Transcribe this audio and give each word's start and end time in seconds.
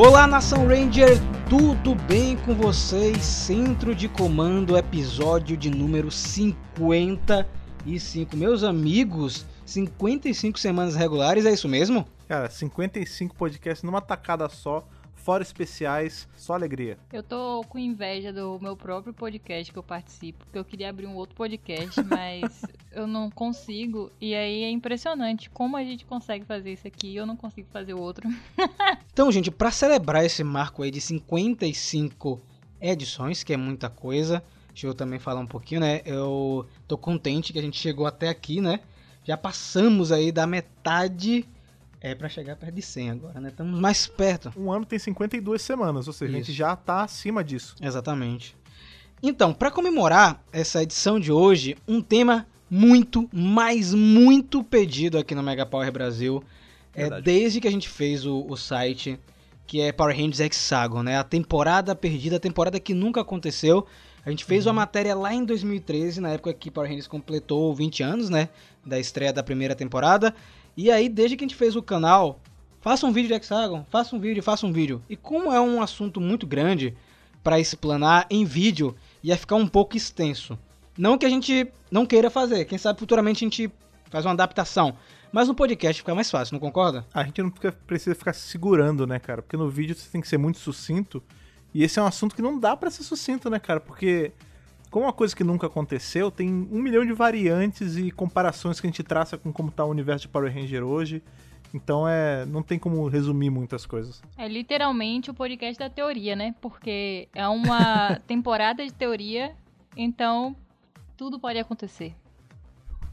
Olá, 0.00 0.28
Nação 0.28 0.68
Ranger, 0.68 1.18
tudo 1.50 1.96
bem 1.96 2.36
com 2.36 2.54
vocês? 2.54 3.18
Centro 3.18 3.96
de 3.96 4.08
Comando, 4.08 4.78
episódio 4.78 5.56
de 5.56 5.68
número 5.68 6.08
55. 6.08 8.36
Meus 8.36 8.62
amigos, 8.62 9.44
55 9.66 10.56
semanas 10.56 10.94
regulares, 10.94 11.44
é 11.46 11.50
isso 11.50 11.68
mesmo? 11.68 12.06
Cara, 12.28 12.48
55 12.48 13.34
podcasts 13.34 13.82
numa 13.82 14.00
tacada 14.00 14.48
só, 14.48 14.86
fora 15.28 15.42
especiais, 15.42 16.26
só 16.34 16.54
alegria. 16.54 16.96
Eu 17.12 17.22
tô 17.22 17.62
com 17.68 17.78
inveja 17.78 18.32
do 18.32 18.58
meu 18.62 18.74
próprio 18.74 19.12
podcast 19.12 19.70
que 19.70 19.78
eu 19.78 19.82
participo, 19.82 20.42
porque 20.46 20.58
eu 20.58 20.64
queria 20.64 20.88
abrir 20.88 21.06
um 21.06 21.14
outro 21.16 21.36
podcast, 21.36 22.00
mas 22.08 22.64
eu 22.90 23.06
não 23.06 23.30
consigo. 23.30 24.10
E 24.18 24.34
aí 24.34 24.62
é 24.62 24.70
impressionante 24.70 25.50
como 25.50 25.76
a 25.76 25.84
gente 25.84 26.06
consegue 26.06 26.46
fazer 26.46 26.72
isso 26.72 26.88
aqui 26.88 27.08
e 27.08 27.16
eu 27.16 27.26
não 27.26 27.36
consigo 27.36 27.68
fazer 27.70 27.92
o 27.92 28.00
outro. 28.00 28.26
Então, 29.12 29.32
gente, 29.32 29.50
para 29.50 29.72
celebrar 29.72 30.24
esse 30.24 30.44
marco 30.44 30.84
aí 30.84 30.92
de 30.92 31.00
55 31.00 32.40
edições, 32.80 33.42
que 33.42 33.52
é 33.52 33.56
muita 33.56 33.90
coisa, 33.90 34.42
deixa 34.68 34.86
eu 34.86 34.94
também 34.94 35.18
falar 35.18 35.40
um 35.40 35.46
pouquinho, 35.46 35.80
né? 35.80 36.00
Eu 36.06 36.66
tô 36.86 36.96
contente 36.96 37.52
que 37.52 37.58
a 37.58 37.62
gente 37.62 37.76
chegou 37.76 38.06
até 38.06 38.28
aqui, 38.28 38.60
né? 38.60 38.78
Já 39.24 39.36
passamos 39.36 40.12
aí 40.12 40.30
da 40.30 40.46
metade 40.46 41.44
é 42.00 42.14
para 42.14 42.28
chegar 42.28 42.56
perto 42.56 42.74
de 42.74 42.82
100 42.82 43.10
agora, 43.10 43.40
né? 43.40 43.48
Estamos 43.48 43.80
mais 43.80 44.06
perto. 44.06 44.52
Um 44.56 44.70
ano 44.72 44.84
tem 44.84 44.98
52 44.98 45.60
semanas, 45.60 46.06
ou 46.06 46.12
seja, 46.12 46.32
a 46.32 46.36
gente 46.36 46.48
Isso. 46.50 46.56
já 46.56 46.76
tá 46.76 47.02
acima 47.02 47.42
disso. 47.42 47.74
Exatamente. 47.80 48.56
Então, 49.22 49.52
para 49.52 49.70
comemorar 49.70 50.42
essa 50.52 50.82
edição 50.82 51.18
de 51.18 51.32
hoje, 51.32 51.76
um 51.88 52.00
tema 52.00 52.46
muito, 52.70 53.28
mas 53.32 53.92
muito 53.92 54.62
pedido 54.62 55.18
aqui 55.18 55.34
no 55.34 55.42
Mega 55.42 55.66
Power 55.66 55.90
Brasil, 55.90 56.42
é 56.94 57.20
desde 57.20 57.60
que 57.60 57.68
a 57.68 57.70
gente 57.70 57.88
fez 57.88 58.24
o, 58.24 58.44
o 58.48 58.56
site, 58.56 59.18
que 59.66 59.80
é 59.80 59.90
Power 59.90 60.16
Rangers 60.16 60.40
Hexagon, 60.40 61.02
né? 61.02 61.18
A 61.18 61.24
temporada 61.24 61.94
perdida, 61.94 62.36
a 62.36 62.40
temporada 62.40 62.78
que 62.78 62.94
nunca 62.94 63.20
aconteceu. 63.20 63.86
A 64.24 64.30
gente 64.30 64.44
fez 64.44 64.66
uma 64.66 64.72
matéria 64.72 65.14
lá 65.14 65.32
em 65.32 65.44
2013, 65.44 66.20
na 66.20 66.30
época 66.30 66.52
que 66.52 66.70
Power 66.70 66.88
Rangers 66.88 67.06
completou 67.08 67.74
20 67.74 68.02
anos, 68.02 68.30
né? 68.30 68.48
Da 68.84 68.98
estreia 68.98 69.32
da 69.32 69.42
primeira 69.42 69.74
temporada. 69.74 70.34
E 70.78 70.92
aí, 70.92 71.08
desde 71.08 71.36
que 71.36 71.42
a 71.42 71.48
gente 71.48 71.56
fez 71.56 71.74
o 71.74 71.82
canal, 71.82 72.40
faça 72.80 73.04
um 73.04 73.12
vídeo 73.12 73.26
de 73.26 73.34
Hexagon, 73.34 73.84
faça 73.90 74.14
um 74.14 74.20
vídeo, 74.20 74.40
faça 74.40 74.64
um 74.64 74.72
vídeo. 74.72 75.02
E 75.08 75.16
como 75.16 75.52
é 75.52 75.60
um 75.60 75.82
assunto 75.82 76.20
muito 76.20 76.46
grande 76.46 76.96
para 77.42 77.58
explanar 77.58 78.28
em 78.30 78.44
vídeo, 78.44 78.94
ia 79.20 79.36
ficar 79.36 79.56
um 79.56 79.66
pouco 79.66 79.96
extenso. 79.96 80.56
Não 80.96 81.18
que 81.18 81.26
a 81.26 81.28
gente 81.28 81.66
não 81.90 82.06
queira 82.06 82.30
fazer, 82.30 82.64
quem 82.64 82.78
sabe 82.78 83.00
futuramente 83.00 83.44
a 83.44 83.46
gente 83.46 83.68
faz 84.08 84.24
uma 84.24 84.34
adaptação. 84.34 84.96
Mas 85.32 85.48
no 85.48 85.54
podcast 85.56 86.00
fica 86.00 86.14
mais 86.14 86.30
fácil, 86.30 86.54
não 86.54 86.60
concorda? 86.60 87.04
A 87.12 87.24
gente 87.24 87.42
não 87.42 87.50
precisa 87.84 88.14
ficar 88.14 88.32
se 88.32 88.46
segurando, 88.46 89.04
né, 89.04 89.18
cara? 89.18 89.42
Porque 89.42 89.56
no 89.56 89.68
vídeo 89.68 89.96
você 89.96 90.08
tem 90.08 90.20
que 90.20 90.28
ser 90.28 90.38
muito 90.38 90.60
sucinto. 90.60 91.20
E 91.74 91.82
esse 91.82 91.98
é 91.98 92.02
um 92.02 92.06
assunto 92.06 92.36
que 92.36 92.40
não 92.40 92.56
dá 92.56 92.76
pra 92.76 92.88
ser 92.88 93.02
sucinto, 93.02 93.50
né, 93.50 93.58
cara? 93.58 93.80
Porque, 93.80 94.30
como 94.90 95.04
uma 95.04 95.12
coisa 95.12 95.36
que 95.36 95.44
nunca 95.44 95.66
aconteceu, 95.66 96.30
tem 96.30 96.48
um 96.48 96.80
milhão 96.80 97.04
de 97.04 97.12
variantes 97.12 97.96
e 97.96 98.10
comparações 98.10 98.80
que 98.80 98.86
a 98.86 98.90
gente 98.90 99.02
traça 99.02 99.36
com 99.36 99.52
como 99.52 99.70
tá 99.70 99.84
o 99.84 99.90
universo 99.90 100.22
de 100.22 100.28
Power 100.28 100.52
Ranger 100.52 100.82
hoje. 100.82 101.22
Então 101.74 102.08
é. 102.08 102.46
não 102.46 102.62
tem 102.62 102.78
como 102.78 103.06
resumir 103.08 103.50
muitas 103.50 103.84
coisas. 103.84 104.22
É 104.38 104.48
literalmente 104.48 105.30
o 105.30 105.34
podcast 105.34 105.78
da 105.78 105.90
teoria, 105.90 106.34
né? 106.34 106.54
Porque 106.60 107.28
é 107.34 107.46
uma 107.46 108.16
temporada 108.26 108.84
de 108.84 108.92
teoria, 108.92 109.54
então 109.94 110.56
tudo 111.16 111.38
pode 111.38 111.58
acontecer. 111.58 112.14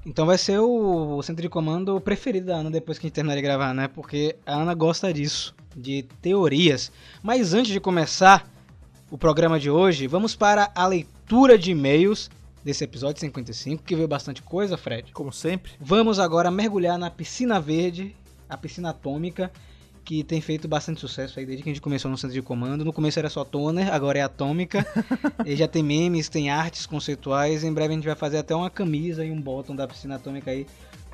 Então 0.05 0.25
vai 0.25 0.37
ser 0.37 0.59
o, 0.59 1.17
o 1.17 1.23
centro 1.23 1.41
de 1.41 1.49
comando 1.49 1.99
preferido 1.99 2.47
da 2.47 2.57
Ana 2.57 2.71
depois 2.71 2.97
que 2.97 3.05
a 3.05 3.07
gente 3.07 3.15
terminar 3.15 3.35
de 3.35 3.41
gravar, 3.41 3.73
né? 3.73 3.87
Porque 3.89 4.37
a 4.45 4.53
Ana 4.53 4.73
gosta 4.73 5.11
disso, 5.11 5.53
de 5.75 6.03
teorias. 6.21 6.91
Mas 7.21 7.53
antes 7.53 7.73
de 7.73 7.79
começar 7.81 8.47
o 9.11 9.17
programa 9.17 9.59
de 9.59 9.69
hoje, 9.69 10.07
vamos 10.07 10.35
para 10.35 10.71
a 10.73 10.87
leitura 10.87 11.14
de 11.59 11.71
e-mails 11.71 12.30
desse 12.63 12.83
episódio 12.83 13.19
55, 13.19 13.83
que 13.83 13.95
veio 13.95 14.08
bastante 14.08 14.41
coisa, 14.41 14.77
Fred. 14.77 15.11
Como 15.11 15.31
sempre. 15.31 15.73
Vamos 15.80 16.19
agora 16.19 16.49
mergulhar 16.49 16.97
na 16.97 17.11
piscina 17.11 17.59
verde, 17.59 18.15
a 18.49 18.58
piscina 18.58 18.89
atômica, 18.89 19.52
que 20.03 20.23
tem 20.23 20.39
feito 20.39 20.67
bastante 20.67 20.99
sucesso 20.99 21.39
aí 21.39 21.45
desde 21.45 21.64
que 21.64 21.69
a 21.69 21.73
gente 21.73 21.81
começou 21.81 22.09
no 22.09 22.17
centro 22.17 22.33
de 22.33 22.41
comando. 22.41 22.85
No 22.85 22.93
começo 22.93 23.17
era 23.17 23.30
só 23.30 23.43
toner, 23.43 23.93
agora 23.93 24.19
é 24.19 24.21
atômica. 24.21 24.85
e 25.45 25.55
já 25.55 25.67
tem 25.67 25.83
memes, 25.83 26.30
tem 26.30 26.49
artes 26.49 26.85
conceituais. 26.85 27.64
Em 27.64 27.73
breve 27.73 27.93
a 27.93 27.97
gente 27.97 28.05
vai 28.05 28.15
fazer 28.15 28.37
até 28.37 28.55
uma 28.55 28.69
camisa 28.69 29.25
e 29.25 29.31
um 29.31 29.41
bottom 29.41 29.75
da 29.75 29.87
piscina 29.87 30.15
atômica 30.15 30.52
aí 30.52 30.65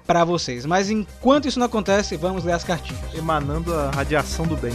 pra 0.05 0.25
vocês. 0.25 0.65
Mas 0.65 0.89
enquanto 0.89 1.47
isso 1.47 1.59
não 1.59 1.65
acontece, 1.65 2.17
vamos 2.17 2.43
ler 2.43 2.53
as 2.53 2.63
cartinhas. 2.63 3.13
Emanando 3.13 3.73
a 3.73 3.91
radiação 3.91 4.45
do 4.45 4.57
bem. 4.57 4.73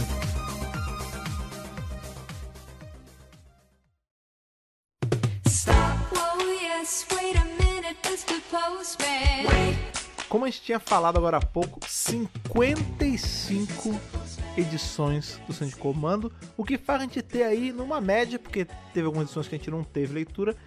Tinha 10.67 10.79
falado 10.81 11.15
agora 11.15 11.37
há 11.37 11.39
pouco, 11.39 11.79
55 11.87 13.97
edições 14.57 15.39
do 15.47 15.53
Centro 15.53 15.75
de 15.75 15.81
Comando, 15.81 16.29
o 16.57 16.65
que 16.65 16.77
faz 16.77 16.99
a 16.99 17.03
gente 17.05 17.21
ter 17.21 17.43
aí 17.43 17.71
numa 17.71 18.01
média, 18.01 18.37
porque 18.37 18.67
teve 18.93 19.05
algumas 19.05 19.27
edições 19.27 19.47
que 19.47 19.55
a 19.55 19.57
gente 19.57 19.71
não 19.71 19.81
teve 19.81 20.13
leitura, 20.13 20.57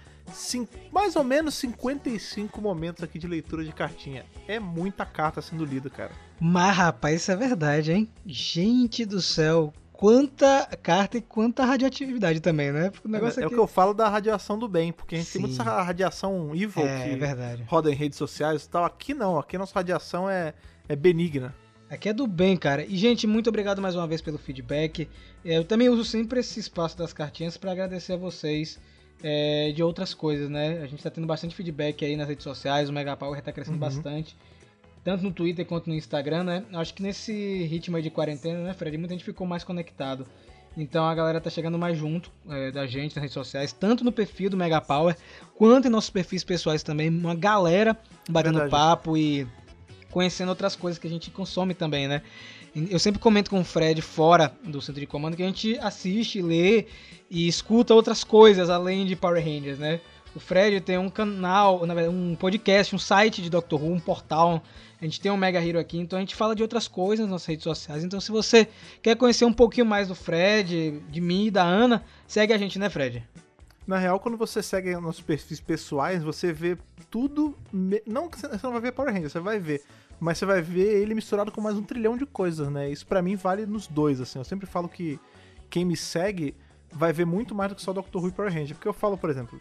mais 0.90 1.16
ou 1.16 1.24
menos 1.24 1.54
55 1.56 2.62
momentos 2.62 3.04
aqui 3.04 3.18
de 3.18 3.26
leitura 3.26 3.62
de 3.62 3.72
cartinha. 3.72 4.24
É 4.48 4.58
muita 4.58 5.04
carta 5.04 5.42
sendo 5.42 5.66
lida, 5.66 5.90
cara. 5.90 6.12
Mas 6.40 6.74
rapaz, 6.74 7.20
isso 7.20 7.32
é 7.32 7.36
verdade, 7.36 7.92
hein? 7.92 8.08
Gente 8.24 9.04
do 9.04 9.20
céu, 9.20 9.70
quanta 10.00 10.66
carta 10.82 11.18
e 11.18 11.20
quanta 11.20 11.62
radioatividade 11.62 12.40
também, 12.40 12.72
né? 12.72 12.90
O 13.04 13.08
negócio 13.08 13.38
é 13.38 13.44
aqui... 13.44 13.52
o 13.52 13.56
que 13.58 13.62
eu 13.62 13.66
falo 13.66 13.92
da 13.92 14.08
radiação 14.08 14.58
do 14.58 14.66
bem, 14.66 14.92
porque 14.92 15.14
a 15.14 15.18
gente 15.18 15.30
tem 15.30 15.42
Sim. 15.42 15.46
muita 15.48 15.62
essa 15.62 15.82
radiação 15.82 16.56
evil 16.56 16.86
É, 16.86 17.18
que 17.18 17.22
é 17.22 17.64
roda 17.66 17.92
em 17.92 17.94
redes 17.94 18.16
sociais 18.16 18.64
e 18.64 18.68
tal. 18.70 18.82
Aqui 18.82 19.12
não, 19.12 19.38
aqui 19.38 19.56
a 19.56 19.58
nossa 19.58 19.74
radiação 19.74 20.28
é, 20.30 20.54
é 20.88 20.96
benigna. 20.96 21.54
Aqui 21.90 22.08
é 22.08 22.14
do 22.14 22.26
bem, 22.26 22.56
cara. 22.56 22.82
E, 22.82 22.96
gente, 22.96 23.26
muito 23.26 23.48
obrigado 23.48 23.82
mais 23.82 23.94
uma 23.94 24.06
vez 24.06 24.22
pelo 24.22 24.38
feedback. 24.38 25.06
É, 25.44 25.58
Eu 25.58 25.64
também 25.64 25.90
uso 25.90 26.02
sempre 26.02 26.40
esse 26.40 26.58
espaço 26.58 26.96
das 26.96 27.12
cartinhas 27.12 27.58
para 27.58 27.70
agradecer 27.70 28.14
a 28.14 28.16
vocês 28.16 28.80
é, 29.22 29.70
de 29.76 29.82
outras 29.82 30.14
coisas, 30.14 30.48
né? 30.48 30.80
A 30.82 30.86
gente 30.86 31.02
tá 31.02 31.10
tendo 31.10 31.26
bastante 31.26 31.54
feedback 31.54 32.02
aí 32.06 32.16
nas 32.16 32.26
redes 32.26 32.44
sociais, 32.44 32.88
o 32.88 32.92
Mega 32.92 33.14
Power 33.18 33.42
tá 33.42 33.52
crescendo 33.52 33.74
Uhum. 33.74 33.80
bastante. 33.80 34.34
Tanto 35.02 35.24
no 35.24 35.32
Twitter 35.32 35.64
quanto 35.64 35.88
no 35.88 35.94
Instagram, 35.94 36.44
né? 36.44 36.64
Acho 36.74 36.92
que 36.92 37.02
nesse 37.02 37.64
ritmo 37.64 37.96
aí 37.96 38.02
de 38.02 38.10
quarentena, 38.10 38.62
né, 38.62 38.74
Fred? 38.74 38.96
Muita 38.98 39.14
gente 39.14 39.24
ficou 39.24 39.46
mais 39.46 39.64
conectado. 39.64 40.26
Então 40.76 41.04
a 41.04 41.14
galera 41.14 41.40
tá 41.40 41.50
chegando 41.50 41.78
mais 41.78 41.98
junto 41.98 42.30
é, 42.48 42.70
da 42.70 42.86
gente 42.86 43.16
nas 43.16 43.22
redes 43.22 43.34
sociais, 43.34 43.72
tanto 43.72 44.04
no 44.04 44.12
perfil 44.12 44.48
do 44.50 44.56
Mega 44.56 44.80
Power, 44.80 45.16
quanto 45.56 45.88
em 45.88 45.90
nossos 45.90 46.10
perfis 46.10 46.44
pessoais 46.44 46.82
também. 46.82 47.08
Uma 47.08 47.34
galera 47.34 47.96
batendo 48.28 48.58
Verdade. 48.58 48.70
papo 48.70 49.16
e 49.16 49.46
conhecendo 50.10 50.50
outras 50.50 50.76
coisas 50.76 50.98
que 50.98 51.06
a 51.06 51.10
gente 51.10 51.30
consome 51.30 51.74
também, 51.74 52.06
né? 52.06 52.22
Eu 52.88 53.00
sempre 53.00 53.20
comento 53.20 53.50
com 53.50 53.60
o 53.60 53.64
Fred 53.64 54.00
fora 54.00 54.52
do 54.62 54.80
centro 54.80 55.00
de 55.00 55.06
comando 55.06 55.36
que 55.36 55.42
a 55.42 55.46
gente 55.46 55.76
assiste, 55.78 56.40
lê 56.40 56.86
e 57.28 57.48
escuta 57.48 57.92
outras 57.92 58.22
coisas 58.22 58.70
além 58.70 59.04
de 59.04 59.16
Power 59.16 59.42
Rangers, 59.44 59.78
né? 59.78 60.00
O 60.34 60.38
Fred 60.38 60.80
tem 60.80 60.96
um 60.96 61.10
canal, 61.10 61.84
na 61.84 61.94
verdade, 61.94 62.16
um 62.16 62.36
podcast, 62.36 62.94
um 62.94 62.98
site 62.98 63.42
de 63.42 63.50
Doctor 63.50 63.82
Who, 63.82 63.94
um 63.94 63.98
portal. 63.98 64.62
A 65.00 65.04
gente 65.04 65.20
tem 65.20 65.32
um 65.32 65.36
Mega 65.36 65.64
Hero 65.64 65.78
aqui, 65.78 65.98
então 65.98 66.18
a 66.18 66.20
gente 66.20 66.34
fala 66.34 66.54
de 66.54 66.62
outras 66.62 66.86
coisas 66.86 67.24
nas 67.24 67.30
nossas 67.32 67.46
redes 67.46 67.64
sociais. 67.64 68.04
Então, 68.04 68.20
se 68.20 68.30
você 68.30 68.68
quer 69.02 69.16
conhecer 69.16 69.44
um 69.46 69.52
pouquinho 69.52 69.86
mais 69.86 70.08
do 70.08 70.14
Fred, 70.14 71.00
de 71.10 71.20
mim 71.20 71.46
e 71.46 71.50
da 71.50 71.62
Ana, 71.64 72.04
segue 72.26 72.52
a 72.52 72.58
gente, 72.58 72.78
né, 72.78 72.90
Fred? 72.90 73.26
Na 73.86 73.96
real, 73.98 74.20
quando 74.20 74.36
você 74.36 74.62
segue 74.62 74.94
nossos 74.96 75.22
perfis 75.22 75.58
pessoais, 75.58 76.22
você 76.22 76.52
vê 76.52 76.76
tudo. 77.10 77.56
me- 77.72 78.02
Não 78.06 78.28
que 78.28 78.38
você 78.38 78.46
não 78.62 78.72
vai 78.72 78.80
ver 78.80 78.92
Power 78.92 79.12
Rangers, 79.12 79.32
você 79.32 79.40
vai 79.40 79.58
ver. 79.58 79.82
Mas 80.20 80.36
você 80.36 80.44
vai 80.44 80.60
ver 80.60 81.00
ele 81.00 81.14
misturado 81.14 81.50
com 81.50 81.62
mais 81.62 81.76
um 81.76 81.82
trilhão 81.82 82.14
de 82.16 82.26
coisas, 82.26 82.68
né? 82.68 82.90
Isso 82.90 83.06
pra 83.06 83.22
mim 83.22 83.36
vale 83.36 83.64
nos 83.64 83.86
dois, 83.86 84.20
assim. 84.20 84.38
Eu 84.38 84.44
sempre 84.44 84.66
falo 84.66 84.86
que 84.86 85.18
quem 85.70 85.82
me 85.84 85.96
segue 85.96 86.54
vai 86.92 87.10
ver 87.10 87.24
muito 87.24 87.54
mais 87.54 87.70
do 87.70 87.74
que 87.74 87.80
só 87.82 87.92
Doctor 87.92 88.22
Who 88.22 88.28
e 88.28 88.32
Power 88.32 88.52
Ranger. 88.52 88.76
Porque 88.76 88.86
eu 88.86 88.92
falo, 88.92 89.16
por 89.16 89.30
exemplo, 89.30 89.58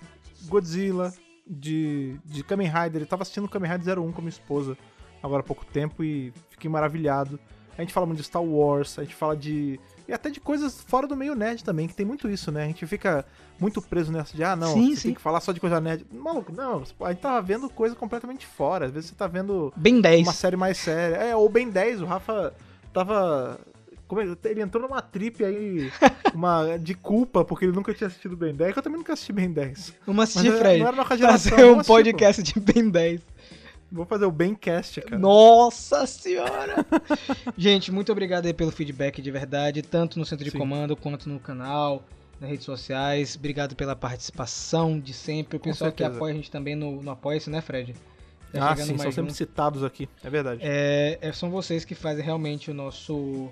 Godzilla, 0.50 1.14
de, 1.48 2.20
de 2.26 2.44
Kamen 2.44 2.68
Rider. 2.68 3.02
Eu 3.04 3.08
tava 3.08 3.22
assistindo 3.24 3.48
Kamen 3.48 3.72
Rider 3.72 3.98
01 4.00 4.12
com 4.12 4.22
minha 4.22 4.30
esposa 4.30 4.78
agora 5.22 5.42
há 5.42 5.44
pouco 5.44 5.66
tempo 5.66 6.04
e 6.04 6.34
fiquei 6.50 6.70
maravilhado. 6.70 7.40
A 7.78 7.82
gente 7.82 7.94
fala 7.94 8.06
muito 8.06 8.18
de 8.20 8.26
Star 8.26 8.44
Wars, 8.44 9.00
a 9.00 9.04
gente 9.04 9.16
fala 9.16 9.38
de. 9.38 9.80
E 10.06 10.12
até 10.12 10.30
de 10.30 10.40
coisas 10.40 10.82
fora 10.82 11.08
do 11.08 11.16
meio 11.16 11.34
nerd 11.36 11.64
também, 11.64 11.88
que 11.88 11.94
tem 11.96 12.06
muito 12.06 12.28
isso, 12.28 12.52
né? 12.52 12.64
A 12.64 12.68
gente 12.68 12.86
fica 12.86 13.26
muito 13.60 13.82
preso 13.82 14.12
nessa 14.12 14.36
de, 14.36 14.44
ah, 14.44 14.56
não, 14.56 14.74
Sim, 14.74 14.96
sim. 14.96 15.10
tem 15.10 15.14
que 15.16 15.22
falar 15.22 15.40
só 15.40 15.52
de 15.54 15.60
coisa 15.62 15.80
nerd. 15.80 16.06
Maluco, 16.12 16.52
não, 16.52 16.84
a 17.02 17.10
gente 17.12 17.22
tava 17.22 17.42
vendo 17.42 17.70
coisa 17.70 17.96
completamente 17.96 18.46
fora. 18.46 18.88
Às 18.88 18.92
vezes 18.92 19.10
você 19.12 19.16
tá 19.16 19.28
vendo 19.28 19.72
Bem 19.78 20.02
10. 20.02 20.24
uma 20.28 20.34
série 20.34 20.58
mais 20.58 20.78
séria. 20.78 21.16
É, 21.16 21.36
ou 21.36 21.48
Ben 21.48 21.70
10, 21.70 22.02
o 22.02 22.06
Rafa 22.06 22.54
tava. 22.92 23.60
é- 24.44 24.50
ele 24.50 24.62
entrou 24.62 24.82
numa 24.84 25.02
trip 25.02 25.46
aí 25.46 25.92
uma, 26.34 26.76
de 26.78 26.96
culpa, 26.96 27.46
porque 27.46 27.64
ele 27.66 27.72
nunca 27.72 27.94
tinha 27.94 28.08
assistido 28.08 28.36
Ben 28.36 28.54
10, 28.54 28.74
que 28.74 28.80
eu 28.80 28.84
também 28.84 28.98
nunca 28.98 29.14
assisti 29.14 29.32
Ben 29.32 29.52
10. 29.52 29.94
Vamos 30.06 30.24
assistir, 30.24 30.52
Fred. 30.58 30.80
não 30.80 30.88
era 30.88 30.98
nossa 30.98 31.16
geração, 31.18 31.52
Fazer 31.52 31.66
um 31.72 31.82
podcast 31.84 32.44
de 32.44 32.60
Ben 32.60 32.90
10. 32.90 33.22
Vou 33.92 34.06
fazer 34.06 34.26
o 34.26 34.32
Bencast, 34.32 35.02
cara. 35.02 35.18
Nossa 35.18 36.06
senhora! 36.06 36.86
Gente, 37.58 37.92
muito 37.92 38.12
obrigado 38.12 38.46
aí 38.46 38.54
pelo 38.54 38.72
feedback 38.72 39.22
de 39.22 39.32
verdade, 39.32 39.82
tanto 39.82 40.20
no 40.20 40.26
centro 40.26 40.46
de 40.46 40.52
Sim. 40.52 40.60
comando 40.60 40.96
quanto 40.96 41.28
no 41.28 41.40
canal, 41.40 42.04
nas 42.40 42.50
redes 42.50 42.66
sociais. 42.66 43.36
Obrigado 43.36 43.76
pela 43.76 43.96
participação 43.96 45.00
de 45.00 45.12
sempre. 45.12 45.58
O 45.58 45.60
pessoal 45.60 45.92
que 45.92 46.04
apoia 46.04 46.34
a 46.34 46.36
gente 46.38 46.52
também 46.52 46.76
no, 46.76 47.02
no 47.02 47.10
Apoia-se, 47.12 47.50
né, 47.50 47.62
Fred? 47.62 47.96
Tá 48.54 48.72
Ah, 48.72 48.76
sim, 48.76 48.98
são 48.98 49.12
sempre 49.12 49.34
citados 49.34 49.84
aqui. 49.84 50.08
É 50.24 50.30
verdade. 50.30 50.62
É, 50.64 51.18
é- 51.22 51.32
são 51.34 51.50
vocês 51.50 51.86
que 51.86 51.94
fazem 51.94 52.24
realmente 52.24 52.72
o 52.72 52.74
nosso 52.74 53.50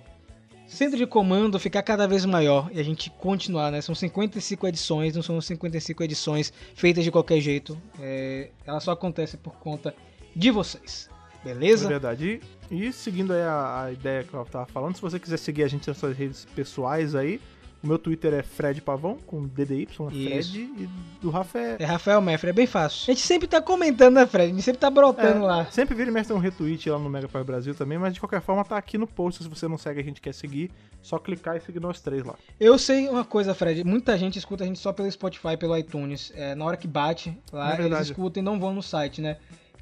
centro 0.68 0.98
de 0.98 1.06
comando 1.06 1.60
ficar 1.60 1.82
cada 1.82 2.08
vez 2.08 2.26
maior 2.26 2.70
e 2.74 2.80
a 2.80 2.84
gente 2.84 3.10
continuar, 3.10 3.72
né? 3.72 3.80
São 3.82 3.96
55 3.96 4.68
edições, 4.68 5.16
não 5.16 5.22
são 5.22 5.40
55 5.40 6.04
edições 6.04 6.52
feitas 6.76 7.04
de 7.04 7.12
qualquer 7.12 7.40
jeito. 7.40 7.80
É, 8.00 8.50
ela 8.66 8.80
só 8.80 8.92
acontece 8.92 9.38
por 9.38 9.56
conta 9.56 9.96
de 10.38 10.52
vocês. 10.52 11.10
É 11.44 11.50
Beleza? 11.54 11.88
verdade. 11.88 12.42
E, 12.70 12.88
e 12.88 12.94
seguindo 12.94 13.34
aí 13.34 13.42
a, 13.42 13.84
a 13.86 13.92
ideia 13.92 14.24
que 14.24 14.34
eu 14.34 14.44
tava 14.46 14.66
falando, 14.66 14.96
se 14.96 15.02
você 15.02 15.20
quiser 15.20 15.38
seguir 15.38 15.64
a 15.64 15.68
gente 15.68 15.88
nas 15.88 15.98
suas 15.98 16.16
redes 16.16 16.46
pessoais 16.56 17.16
aí, 17.16 17.40
o 17.84 17.88
meu 17.88 18.00
Twitter 18.00 18.34
é 18.34 18.42
Fred 18.42 18.82
Pavão, 18.82 19.18
com 19.28 19.46
DDY, 19.48 19.84
é 19.84 19.94
Fred, 19.94 20.40
Isso. 20.40 20.58
e 20.58 20.90
do 21.22 21.30
Rafa 21.30 21.60
é... 21.60 21.76
É 21.80 21.86
Rafael 21.86 22.20
Meffre, 22.20 22.50
é 22.50 22.54
bem 22.54 22.66
fácil. 22.66 23.04
A 23.04 23.14
gente 23.14 23.26
sempre 23.26 23.48
tá 23.48 23.62
comentando, 23.62 24.16
né, 24.16 24.26
Fred? 24.26 24.52
A 24.52 24.56
gente 24.56 24.64
sempre 24.64 24.80
tá 24.82 24.90
brotando 24.90 25.44
É, 25.44 25.48
lá. 25.48 25.66
Sempre 25.68 25.96
vira 25.96 26.10
e 26.10 26.14
mexe 26.14 26.34
um 26.34 26.40
retweet 26.40 26.90
lá 26.90 26.98
no 26.98 27.08
Mega 27.08 27.28
Power 27.28 27.46
Brasil 27.46 27.76
também, 27.76 27.98
mas 28.00 28.16
de 28.16 28.20
qualquer 28.20 28.42
forma 28.42 28.66
tá 28.66 28.78
aqui 28.78 28.98
no 28.98 29.06
post. 29.06 29.44
Se 29.44 29.50
você 29.50 29.68
não 29.68 29.78
segue 29.78 30.00
a 30.00 30.04
gente 30.04 30.20
quer 30.20 30.34
seguir, 30.34 30.72
só 31.04 31.20
clicar 31.20 31.56
e 31.56 31.62
seguir 31.62 31.80
nós 31.80 32.02
três 32.02 32.26
lá. 32.26 32.34
Eu 32.60 32.80
sei 32.80 33.08
uma 33.08 33.24
coisa, 33.24 33.54
Fred. 33.54 33.84
Muita 33.84 34.18
gente 34.18 34.40
escuta 34.40 34.64
a 34.64 34.68
gente 34.68 34.80
só 34.80 34.92
pelo 34.92 35.10
Spotify, 35.10 35.56
pelo 35.56 35.78
iTunes. 35.78 36.34
É, 36.36 36.56
na 36.56 36.66
hora 36.66 36.78
que 36.78 36.88
bate 36.88 37.38
lá, 37.54 37.78
É 37.80 37.86
eles 37.86 38.00
escutam 38.00 38.42
e 38.42 38.44
não 38.44 38.60
vão 38.60 38.74
no 38.74 38.82
site, 38.82 39.22
né? 39.22 39.38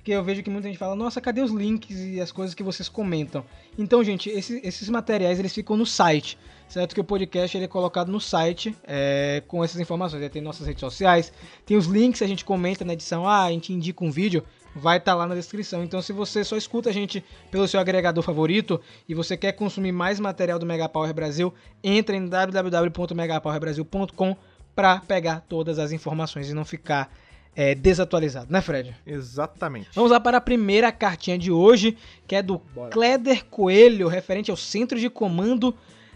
Porque 0.05 0.13
eu 0.13 0.23
vejo 0.23 0.43
que 0.43 0.51
muita 0.51 0.67
gente 0.67 0.77
fala, 0.77 0.95
nossa, 0.95 1.19
cadê 1.19 1.41
os 1.41 1.49
links 1.49 1.99
e 1.99 2.21
as 2.21 2.31
coisas 2.31 2.53
que 2.53 2.61
vocês 2.61 2.87
comentam? 2.87 3.43
Então, 3.75 4.03
gente, 4.03 4.29
esse- 4.29 4.61
esses 4.63 4.87
materiais 4.87 5.39
eles 5.39 5.51
ficam 5.51 5.75
no 5.75 5.83
site, 5.83 6.37
certo? 6.69 6.93
Que 6.93 7.01
o 7.01 7.03
podcast 7.03 7.57
ele 7.57 7.65
é 7.65 7.67
colocado 7.67 8.11
no 8.11 8.21
site 8.21 8.77
é, 8.83 9.41
com 9.47 9.63
essas 9.63 9.81
informações. 9.81 10.21
Aí 10.21 10.29
tem 10.29 10.43
nossas 10.43 10.67
redes 10.67 10.81
sociais, 10.81 11.33
tem 11.65 11.75
os 11.75 11.87
links 11.87 12.19
que 12.19 12.23
a 12.23 12.27
gente 12.27 12.45
comenta 12.45 12.85
na 12.85 12.93
edição, 12.93 13.27
ah, 13.27 13.45
a 13.45 13.49
gente 13.49 13.73
indica 13.73 14.05
um 14.05 14.11
vídeo, 14.11 14.43
vai 14.75 14.97
estar 14.97 15.15
lá 15.15 15.25
na 15.25 15.33
descrição. 15.33 15.83
Então, 15.83 15.99
se 16.03 16.13
você 16.13 16.43
só 16.43 16.55
escuta 16.55 16.91
a 16.91 16.93
gente 16.93 17.25
pelo 17.49 17.67
seu 17.67 17.79
agregador 17.79 18.23
favorito 18.23 18.79
e 19.09 19.15
você 19.15 19.35
quer 19.35 19.53
consumir 19.53 19.91
mais 19.91 20.19
material 20.19 20.59
do 20.59 20.67
Mega 20.67 20.87
Power 20.87 21.11
Brasil, 21.15 21.51
entre 21.83 22.15
em 22.15 22.27
www.megapowerbrasil.com 22.27 24.37
para 24.75 24.99
pegar 24.99 25.43
todas 25.49 25.79
as 25.79 25.91
informações 25.91 26.47
e 26.47 26.53
não 26.53 26.63
ficar 26.63 27.09
é, 27.55 27.73
desatualizado, 27.73 28.47
né, 28.51 28.61
Fred? 28.61 28.95
Exatamente. 29.05 29.89
Vamos 29.95 30.11
lá 30.11 30.19
para 30.19 30.37
a 30.37 30.41
primeira 30.41 30.91
cartinha 30.91 31.37
de 31.37 31.51
hoje, 31.51 31.97
que 32.27 32.35
é 32.35 32.41
do 32.43 32.59
Kleder 32.91 33.45
Coelho, 33.45 34.07
referente 34.07 34.51
ao 34.51 34.57
centro 34.57 34.99
de 34.99 35.09
comando. 35.09 35.73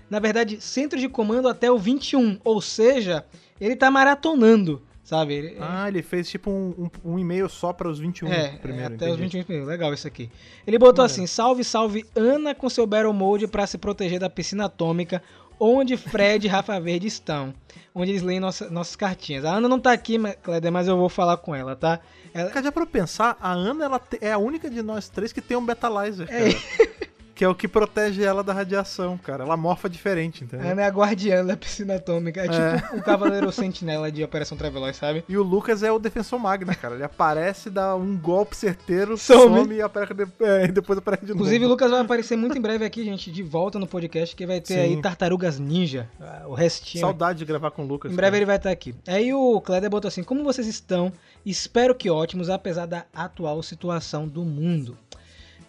Na 0.09 0.19
verdade, 0.19 0.59
centro 0.59 0.99
de 0.99 1.07
comando 1.07 1.47
até 1.47 1.71
o 1.71 1.77
21, 1.77 2.39
ou 2.43 2.59
seja, 2.61 3.23
ele 3.61 3.75
tá 3.75 3.91
maratonando, 3.91 4.81
sabe? 5.03 5.33
Ele- 5.35 5.57
Ah, 5.59 5.87
ele 5.87 6.01
fez 6.01 6.27
tipo 6.29 6.49
um, 6.49 6.89
um, 7.05 7.13
um 7.13 7.19
e-mail 7.19 7.47
só 7.47 7.71
para 7.71 7.87
os 7.87 7.99
21 7.99 8.27
é, 8.31 8.49
primeiro, 8.57 8.91
é, 8.91 8.95
até 8.95 9.05
os 9.05 9.11
entendi. 9.19 9.23
21 9.37 9.43
primeiros. 9.43 9.69
Legal 9.69 9.93
isso 9.93 10.07
aqui. 10.07 10.29
Ele 10.65 10.79
botou 10.79 11.05
assim: 11.05 11.27
salve, 11.27 11.63
salve 11.63 12.03
Ana 12.15 12.55
com 12.55 12.67
seu 12.69 12.87
Battle 12.87 13.13
Mode 13.13 13.47
pra 13.47 13.67
se 13.67 13.77
proteger 13.77 14.19
da 14.19 14.29
piscina 14.29 14.65
atômica, 14.65 15.21
onde 15.59 15.97
Fred 15.97 16.45
e 16.45 16.49
Rafa 16.49 16.79
Verde 16.79 17.07
estão. 17.07 17.53
Onde 17.93 18.11
eles 18.11 18.21
leem 18.21 18.39
nossa- 18.39 18.69
nossas 18.69 18.95
cartinhas. 18.95 19.43
A 19.43 19.51
Ana 19.55 19.67
não 19.67 19.79
tá 19.79 19.91
aqui, 19.91 20.17
Kleber, 20.43 20.71
mas 20.71 20.87
eu 20.87 20.95
vou 20.97 21.09
falar 21.09 21.37
com 21.37 21.53
ela, 21.55 21.75
tá? 21.75 21.99
Ela, 22.33 22.49
Cara, 22.51 22.63
já 22.65 22.71
pra 22.71 22.83
eu 22.83 22.87
pensar, 22.87 23.35
a 23.41 23.51
Ana 23.51 23.85
ela 23.85 23.99
te- 23.99 24.19
é 24.21 24.31
a 24.31 24.37
única 24.37 24.69
de 24.69 24.81
nós 24.81 25.09
três 25.09 25.33
que 25.33 25.41
tem 25.41 25.57
um 25.57 25.65
Betalizer, 25.65 26.27
É. 26.29 26.49
que 27.39 27.45
é 27.45 27.47
o 27.47 27.55
que 27.55 27.69
protege 27.69 28.21
ela 28.21 28.43
da 28.43 28.51
radiação, 28.51 29.17
cara. 29.17 29.45
Ela 29.45 29.55
morfa 29.55 29.89
diferente, 29.89 30.43
entendeu? 30.43 30.71
Ana 30.71 30.81
é 30.81 30.85
a 30.85 30.89
guardiã 30.89 31.45
da 31.45 31.55
piscina 31.55 31.95
atômica. 31.95 32.41
É 32.41 32.49
tipo 32.49 32.97
o 32.99 33.01
Cavaleiro 33.01 33.49
Sentinela 33.49 34.11
de 34.11 34.21
Operação 34.21 34.57
Traveloz, 34.57 34.97
sabe? 34.97 35.23
E 35.25 35.37
o 35.37 35.41
Lucas 35.41 35.81
é 35.81 35.89
o 35.89 35.97
defensor 35.97 36.37
magna, 36.37 36.75
cara. 36.75 36.95
Ele 36.95 37.03
aparece, 37.05 37.69
dá 37.69 37.95
um 37.95 38.17
golpe 38.17 38.57
certeiro, 38.57 39.17
Some. 39.17 39.61
some, 39.61 39.73
e 39.73 39.81
aparece 39.81 40.13
de... 40.13 40.27
é, 40.41 40.67
depois 40.67 40.99
aparece 40.99 41.25
de 41.25 41.31
Inclusive, 41.31 41.59
o 41.59 41.61
novo. 41.61 41.75
Lucas 41.75 41.91
vai 41.91 42.01
aparecer 42.01 42.35
muito 42.35 42.57
em 42.57 42.61
breve 42.61 42.83
aqui, 42.83 43.05
gente, 43.05 43.31
de 43.31 43.41
volta 43.41 43.79
no 43.79 43.87
podcast, 43.87 44.35
que 44.35 44.45
vai 44.45 44.59
ter 44.59 44.73
Sim. 44.73 44.79
aí 44.81 45.01
Tartarugas 45.01 45.57
Ninja, 45.57 46.09
ah, 46.19 46.43
o 46.45 46.53
restinho. 46.53 46.99
Saudade 46.99 47.39
de 47.39 47.45
gravar 47.45 47.71
com 47.71 47.85
o 47.85 47.87
Lucas. 47.87 48.11
Em 48.11 48.15
breve 48.17 48.31
cara. 48.31 48.37
ele 48.37 48.45
vai 48.45 48.57
estar 48.57 48.69
aqui. 48.71 48.93
Aí 49.07 49.33
o 49.33 49.61
Kleder 49.61 49.89
botou 49.89 50.09
assim: 50.09 50.23
Como 50.23 50.43
vocês 50.43 50.67
estão? 50.67 51.09
Espero 51.45 51.95
que 51.95 52.09
ótimos, 52.09 52.49
apesar 52.49 52.85
da 52.85 53.05
atual 53.15 53.63
situação 53.63 54.27
do 54.27 54.43
mundo. 54.43 54.97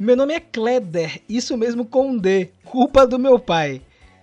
Meu 0.01 0.17
nome 0.17 0.33
é 0.33 0.41
Kleder, 0.41 1.21
isso 1.29 1.59
mesmo 1.59 1.85
com 1.85 2.13
um 2.13 2.17
D, 2.17 2.49
culpa 2.65 3.07
do 3.07 3.19
meu 3.19 3.39
pai. 3.39 3.83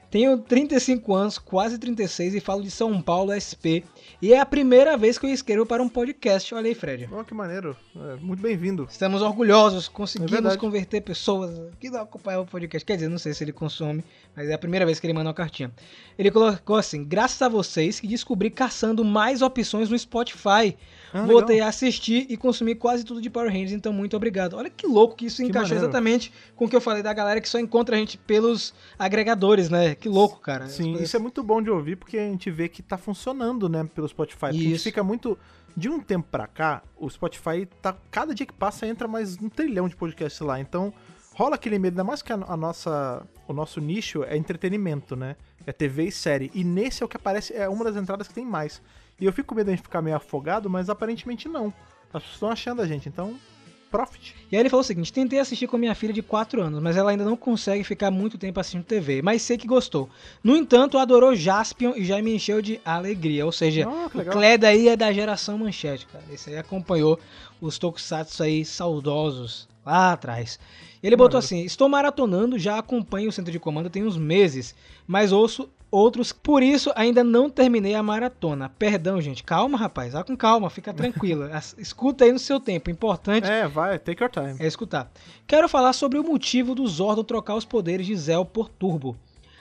Tenho 0.09 0.37
35 0.39 1.13
anos, 1.13 1.37
quase 1.37 1.77
36 1.77 2.33
e 2.33 2.39
falo 2.39 2.63
de 2.63 2.71
São 2.71 2.99
Paulo 2.99 3.31
SP. 3.37 3.83
E 4.21 4.33
é 4.33 4.39
a 4.39 4.45
primeira 4.45 4.97
vez 4.97 5.19
que 5.19 5.25
eu 5.25 5.29
escrevo 5.29 5.65
para 5.65 5.83
um 5.83 5.89
podcast. 5.89 6.55
Olha 6.55 6.67
aí, 6.67 6.73
Fred. 6.73 7.07
Oh, 7.11 7.23
que 7.25 7.33
maneiro. 7.33 7.75
É, 7.93 8.15
muito 8.15 8.41
bem-vindo. 8.41 8.87
Estamos 8.89 9.21
orgulhosos, 9.21 9.87
É 9.87 9.91
conseguimos 9.91 10.31
verdade. 10.31 10.57
converter 10.57 11.01
pessoas 11.01 11.61
que 11.77 11.89
não 11.89 12.01
acompanham 12.01 12.41
o 12.41 12.45
podcast. 12.47 12.85
Quer 12.85 12.95
dizer, 12.95 13.09
não 13.09 13.19
sei 13.19 13.33
se 13.33 13.43
ele 13.43 13.51
consome, 13.51 14.01
mas 14.35 14.49
é 14.49 14.53
a 14.53 14.57
primeira 14.57 14.85
vez 14.85 14.97
que 14.99 15.05
ele 15.05 15.13
manda 15.13 15.27
uma 15.27 15.35
cartinha. 15.35 15.71
Ele 16.17 16.31
colocou 16.31 16.77
assim: 16.77 17.03
graças 17.03 17.41
a 17.41 17.49
vocês 17.49 17.99
que 17.99 18.07
descobri 18.07 18.49
caçando 18.49 19.03
mais 19.03 19.41
opções 19.41 19.89
no 19.89 19.99
Spotify. 19.99 20.75
Ah, 21.13 21.25
Voltei 21.25 21.55
legal. 21.55 21.67
a 21.67 21.69
assistir 21.69 22.25
e 22.29 22.35
consumir 22.35 22.75
quase 22.75 23.03
tudo 23.05 23.21
de 23.21 23.29
Power 23.29 23.49
Rangers, 23.49 23.71
então 23.71 23.93
muito 23.93 24.15
obrigado. 24.17 24.55
Olha 24.55 24.69
que 24.69 24.85
louco 24.85 25.15
que 25.15 25.25
isso 25.27 25.37
Que 25.37 25.43
encaixou 25.49 25.69
maneiro. 25.75 25.85
exatamente 25.85 26.33
com 26.55 26.65
o 26.65 26.69
que 26.69 26.75
eu 26.75 26.81
falei 26.81 27.01
da 27.01 27.13
galera 27.13 27.39
que 27.39 27.47
só 27.47 27.59
encontra 27.59 27.95
a 27.95 27.99
gente 27.99 28.17
pelos 28.17 28.73
agregadores, 28.99 29.69
né? 29.69 29.95
Que 29.95 30.09
louco, 30.09 30.39
cara. 30.39 30.67
Sim, 30.67 30.91
coisas- 30.91 31.07
isso 31.07 31.15
é 31.15 31.19
muito 31.19 31.41
bom 31.43 31.61
de 31.61 31.69
ouvir 31.69 31.95
porque 31.95 32.17
a 32.17 32.27
gente 32.27 32.51
vê 32.51 32.67
que 32.67 32.81
tá 32.83 32.97
funcionando, 32.97 33.69
né, 33.69 33.87
pelo 33.95 34.07
Spotify. 34.07 34.39
Porque 34.39 34.55
a 34.57 34.59
gente 34.61 34.73
Isso. 34.75 34.83
fica 34.83 35.03
muito. 35.03 35.37
De 35.75 35.87
um 35.89 35.99
tempo 35.99 36.27
pra 36.31 36.47
cá, 36.47 36.81
o 36.97 37.07
Spotify 37.07 37.67
tá. 37.81 37.95
Cada 38.09 38.33
dia 38.33 38.47
que 38.47 38.53
passa 38.53 38.87
entra 38.87 39.07
mais 39.07 39.37
um 39.39 39.47
trilhão 39.47 39.87
de 39.87 39.95
podcasts 39.95 40.41
lá. 40.41 40.59
Então, 40.59 40.91
rola 41.35 41.53
aquele 41.53 41.77
medo, 41.77 41.93
ainda 41.93 42.03
mais 42.03 42.23
que 42.23 42.33
a, 42.33 42.35
a 42.35 42.57
nossa. 42.57 43.23
O 43.47 43.53
nosso 43.53 43.79
nicho 43.79 44.23
é 44.23 44.35
entretenimento, 44.35 45.15
né? 45.15 45.35
É 45.67 45.71
TV 45.71 46.05
e 46.05 46.11
série. 46.11 46.49
E 46.53 46.63
nesse 46.63 47.03
é 47.03 47.05
o 47.05 47.07
que 47.09 47.15
aparece, 47.15 47.53
é 47.53 47.69
uma 47.69 47.85
das 47.85 47.95
entradas 47.95 48.27
que 48.27 48.33
tem 48.33 48.43
mais. 48.43 48.81
E 49.19 49.25
eu 49.25 49.33
fico 49.33 49.49
com 49.49 49.55
medo 49.55 49.65
de 49.65 49.71
gente 49.71 49.83
ficar 49.83 50.01
meio 50.01 50.15
afogado, 50.15 50.69
mas 50.69 50.89
aparentemente 50.89 51.47
não. 51.49 51.73
As 52.13 52.21
pessoas 52.21 52.33
estão 52.33 52.49
achando 52.49 52.81
a 52.81 52.87
gente, 52.87 53.09
então. 53.09 53.35
Profit. 53.89 54.35
E 54.51 54.55
aí 54.55 54.61
ele 54.61 54.69
falou 54.69 54.81
o 54.81 54.83
seguinte: 54.83 55.13
tentei 55.13 55.39
assistir 55.39 55.65
com 55.65 55.77
minha 55.77 55.95
filha 55.95 56.11
de 56.11 56.21
4 56.21 56.61
anos, 56.61 56.81
mas 56.81 56.97
ela 56.97 57.11
ainda 57.11 57.23
não 57.23 57.37
consegue 57.37 57.85
ficar 57.85 58.11
muito 58.11 58.37
tempo 58.37 58.59
assistindo 58.59 58.83
TV, 58.83 59.21
mas 59.21 59.41
sei 59.41 59.57
que 59.57 59.65
gostou. 59.65 60.09
No 60.43 60.57
entanto, 60.57 60.97
adorou 60.97 61.33
Jaspion 61.33 61.93
e 61.95 62.03
já 62.03 62.21
me 62.21 62.35
encheu 62.35 62.61
de 62.61 62.81
alegria. 62.83 63.45
Ou 63.45 63.51
seja, 63.51 63.87
que 64.11 64.17
o. 64.17 64.25
Kled 64.25 64.65
aí 64.65 64.89
é 64.89 64.97
da 64.97 65.11
geração 65.13 65.57
manchete, 65.57 66.05
cara. 66.05 66.23
Esse 66.29 66.49
aí 66.49 66.57
acompanhou 66.57 67.17
os 67.61 67.77
tokusatsu 67.77 68.43
aí 68.43 68.65
saudosos 68.65 69.69
lá 69.85 70.11
atrás. 70.11 70.59
Ele 71.01 71.15
botou 71.15 71.37
assim: 71.37 71.63
Estou 71.63 71.87
maratonando, 71.87 72.59
já 72.59 72.77
acompanho 72.77 73.29
o 73.29 73.31
centro 73.31 73.53
de 73.53 73.59
comando 73.59 73.89
tem 73.89 74.03
uns 74.03 74.17
meses, 74.17 74.75
mas 75.07 75.31
ouço 75.31 75.69
outros, 75.91 76.31
por 76.31 76.61
isso 76.61 76.91
ainda 76.95 77.23
não 77.23 77.49
terminei 77.49 77.95
a 77.95 78.03
maratona. 78.03 78.69
Perdão, 78.69 79.21
gente. 79.21 79.43
Calma, 79.43 79.77
rapaz. 79.77 80.13
Vá 80.13 80.23
com 80.23 80.35
calma, 80.35 80.69
fica 80.69 80.93
tranquila. 80.93 81.49
Escuta 81.77 82.25
aí 82.25 82.31
no 82.31 82.39
seu 82.39 82.59
tempo. 82.59 82.89
Importante 82.89 83.47
É, 83.49 83.67
vai, 83.67 83.97
take 83.99 84.21
your 84.21 84.31
time. 84.31 84.55
é 84.59 84.67
escutar. 84.67 85.11
Quero 85.45 85.67
falar 85.69 85.93
sobre 85.93 86.19
o 86.19 86.23
motivo 86.23 86.75
do 86.75 86.87
Zordon 86.87 87.23
trocar 87.23 87.55
os 87.55 87.65
poderes 87.65 88.05
de 88.05 88.15
Zell 88.15 88.45
por 88.45 88.69
Turbo. 88.69 89.15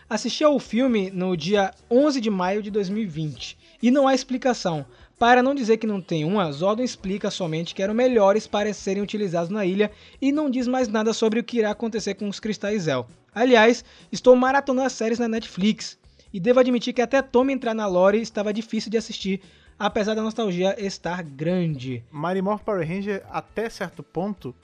Assisti 0.09 0.45
ao 0.45 0.59
filme 0.61 1.11
no 1.11 1.37
dia 1.37 1.73
11 1.90 2.21
de 2.21 2.30
maio 2.30 2.62
de 2.62 2.71
2020 2.71 3.59
e 3.83 3.90
não 3.90 4.06
há 4.06 4.14
explicação. 4.14 4.87
Para 5.18 5.42
não 5.42 5.54
dizer 5.54 5.78
que 5.78 5.87
não 5.87 6.00
tem 6.00 6.25
uma, 6.25 6.52
Zordon 6.52 6.83
explica 6.83 7.30
somente 7.30 7.75
que 7.75 7.83
eram 7.83 7.95
melhores 7.95 8.47
para 8.47 8.73
serem 8.75 9.02
utilizados 9.02 9.49
na 9.49 9.64
ilha 9.64 9.90
e 10.21 10.30
não 10.30 10.50
diz 10.50 10.68
mais 10.68 10.88
nada 10.88 11.12
sobre 11.14 11.40
o 11.40 11.45
que 11.45 11.59
irá 11.59 11.71
acontecer 11.71 12.14
com 12.14 12.28
os 12.28 12.38
cristais 12.38 12.83
Zell. 12.83 13.06
Aliás, 13.35 13.85
estou 14.12 14.37
maratonando 14.37 14.87
as 14.87 14.92
séries 14.92 15.18
na 15.18 15.26
Netflix 15.26 15.99
e 16.37 16.40
devo 16.40 16.61
admitir 16.61 16.93
que 16.93 17.00
até 17.00 17.23
Tommy 17.23 17.55
entrar 17.55 17.73
na 17.73 17.87
lore 17.87 18.21
estava 18.21 18.52
difícil 18.52 18.90
de 18.90 18.99
assistir, 18.99 19.40
apesar 19.78 20.12
da 20.12 20.21
nostalgia 20.21 20.76
estar 20.78 21.23
grande. 21.23 22.05
Mighty 22.12 22.43
Morph 22.43 22.62
Power 22.62 22.87
Ranger, 22.87 23.25
até 23.31 23.71
certo 23.71 24.02
ponto, 24.02 24.55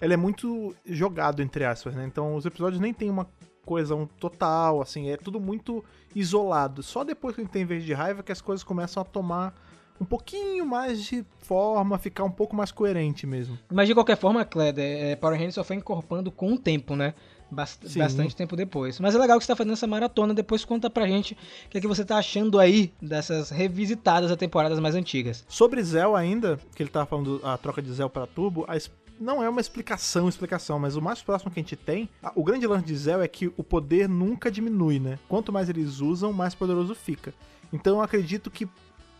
ele 0.00 0.12
é 0.12 0.16
muito 0.16 0.74
jogado, 0.84 1.40
entre 1.40 1.64
aspas, 1.64 1.94
né? 1.94 2.04
Então 2.04 2.34
os 2.34 2.44
episódios 2.46 2.80
nem 2.80 2.92
tem 2.92 3.08
uma 3.08 3.28
coesão 3.64 4.08
total, 4.18 4.82
assim, 4.82 5.08
é 5.08 5.16
tudo 5.16 5.38
muito 5.38 5.84
isolado. 6.16 6.82
Só 6.82 7.04
depois 7.04 7.36
que 7.36 7.42
a 7.42 7.44
gente 7.44 7.52
tem 7.52 7.64
vez 7.64 7.84
de 7.84 7.92
raiva 7.92 8.24
que 8.24 8.32
as 8.32 8.40
coisas 8.40 8.64
começam 8.64 9.00
a 9.00 9.04
tomar 9.04 9.54
um 10.00 10.04
pouquinho 10.04 10.66
mais 10.66 11.04
de 11.04 11.24
forma, 11.38 11.96
ficar 11.96 12.24
um 12.24 12.30
pouco 12.32 12.56
mais 12.56 12.72
coerente 12.72 13.24
mesmo. 13.24 13.56
Mas 13.70 13.86
de 13.86 13.94
qualquer 13.94 14.16
forma, 14.16 14.44
Kled, 14.44 14.80
é, 14.80 15.14
Power 15.14 15.36
Rangers 15.36 15.54
só 15.54 15.62
foi 15.62 15.76
incorporando 15.76 16.32
com 16.32 16.54
o 16.54 16.58
tempo, 16.58 16.96
né? 16.96 17.14
Bast- 17.50 17.88
Sim. 17.88 17.98
Bastante 17.98 18.36
tempo 18.36 18.54
depois. 18.56 19.00
Mas 19.00 19.14
é 19.14 19.18
legal 19.18 19.38
que 19.38 19.44
você 19.44 19.52
tá 19.52 19.56
fazendo 19.56 19.72
essa 19.72 19.86
maratona. 19.86 20.32
Depois 20.32 20.64
conta 20.64 20.88
pra 20.88 21.06
gente 21.06 21.34
o 21.66 21.68
que, 21.70 21.78
é 21.78 21.80
que 21.80 21.86
você 21.88 22.04
tá 22.04 22.16
achando 22.16 22.58
aí 22.58 22.92
dessas 23.02 23.50
revisitadas 23.50 24.30
a 24.30 24.36
temporadas 24.36 24.78
mais 24.78 24.94
antigas. 24.94 25.44
Sobre 25.48 25.82
Zell 25.82 26.14
ainda, 26.14 26.58
que 26.74 26.82
ele 26.82 26.90
tava 26.90 27.06
falando 27.06 27.40
a 27.42 27.56
troca 27.58 27.82
de 27.82 27.92
Zell 27.92 28.08
para 28.10 28.26
Turbo, 28.26 28.64
a 28.68 28.76
não 29.22 29.42
é 29.42 29.48
uma 29.50 29.60
explicação, 29.60 30.30
explicação, 30.30 30.78
mas 30.78 30.96
o 30.96 31.02
mais 31.02 31.20
próximo 31.20 31.50
que 31.50 31.60
a 31.60 31.62
gente 31.62 31.76
tem, 31.76 32.08
o 32.34 32.42
grande 32.42 32.66
lance 32.66 32.86
de 32.86 32.96
Zell 32.96 33.20
é 33.20 33.28
que 33.28 33.48
o 33.54 33.62
poder 33.62 34.08
nunca 34.08 34.50
diminui, 34.50 34.98
né? 34.98 35.18
Quanto 35.28 35.52
mais 35.52 35.68
eles 35.68 36.00
usam, 36.00 36.32
mais 36.32 36.54
poderoso 36.54 36.94
fica. 36.94 37.34
Então 37.70 37.96
eu 37.96 38.00
acredito 38.00 38.50
que 38.50 38.66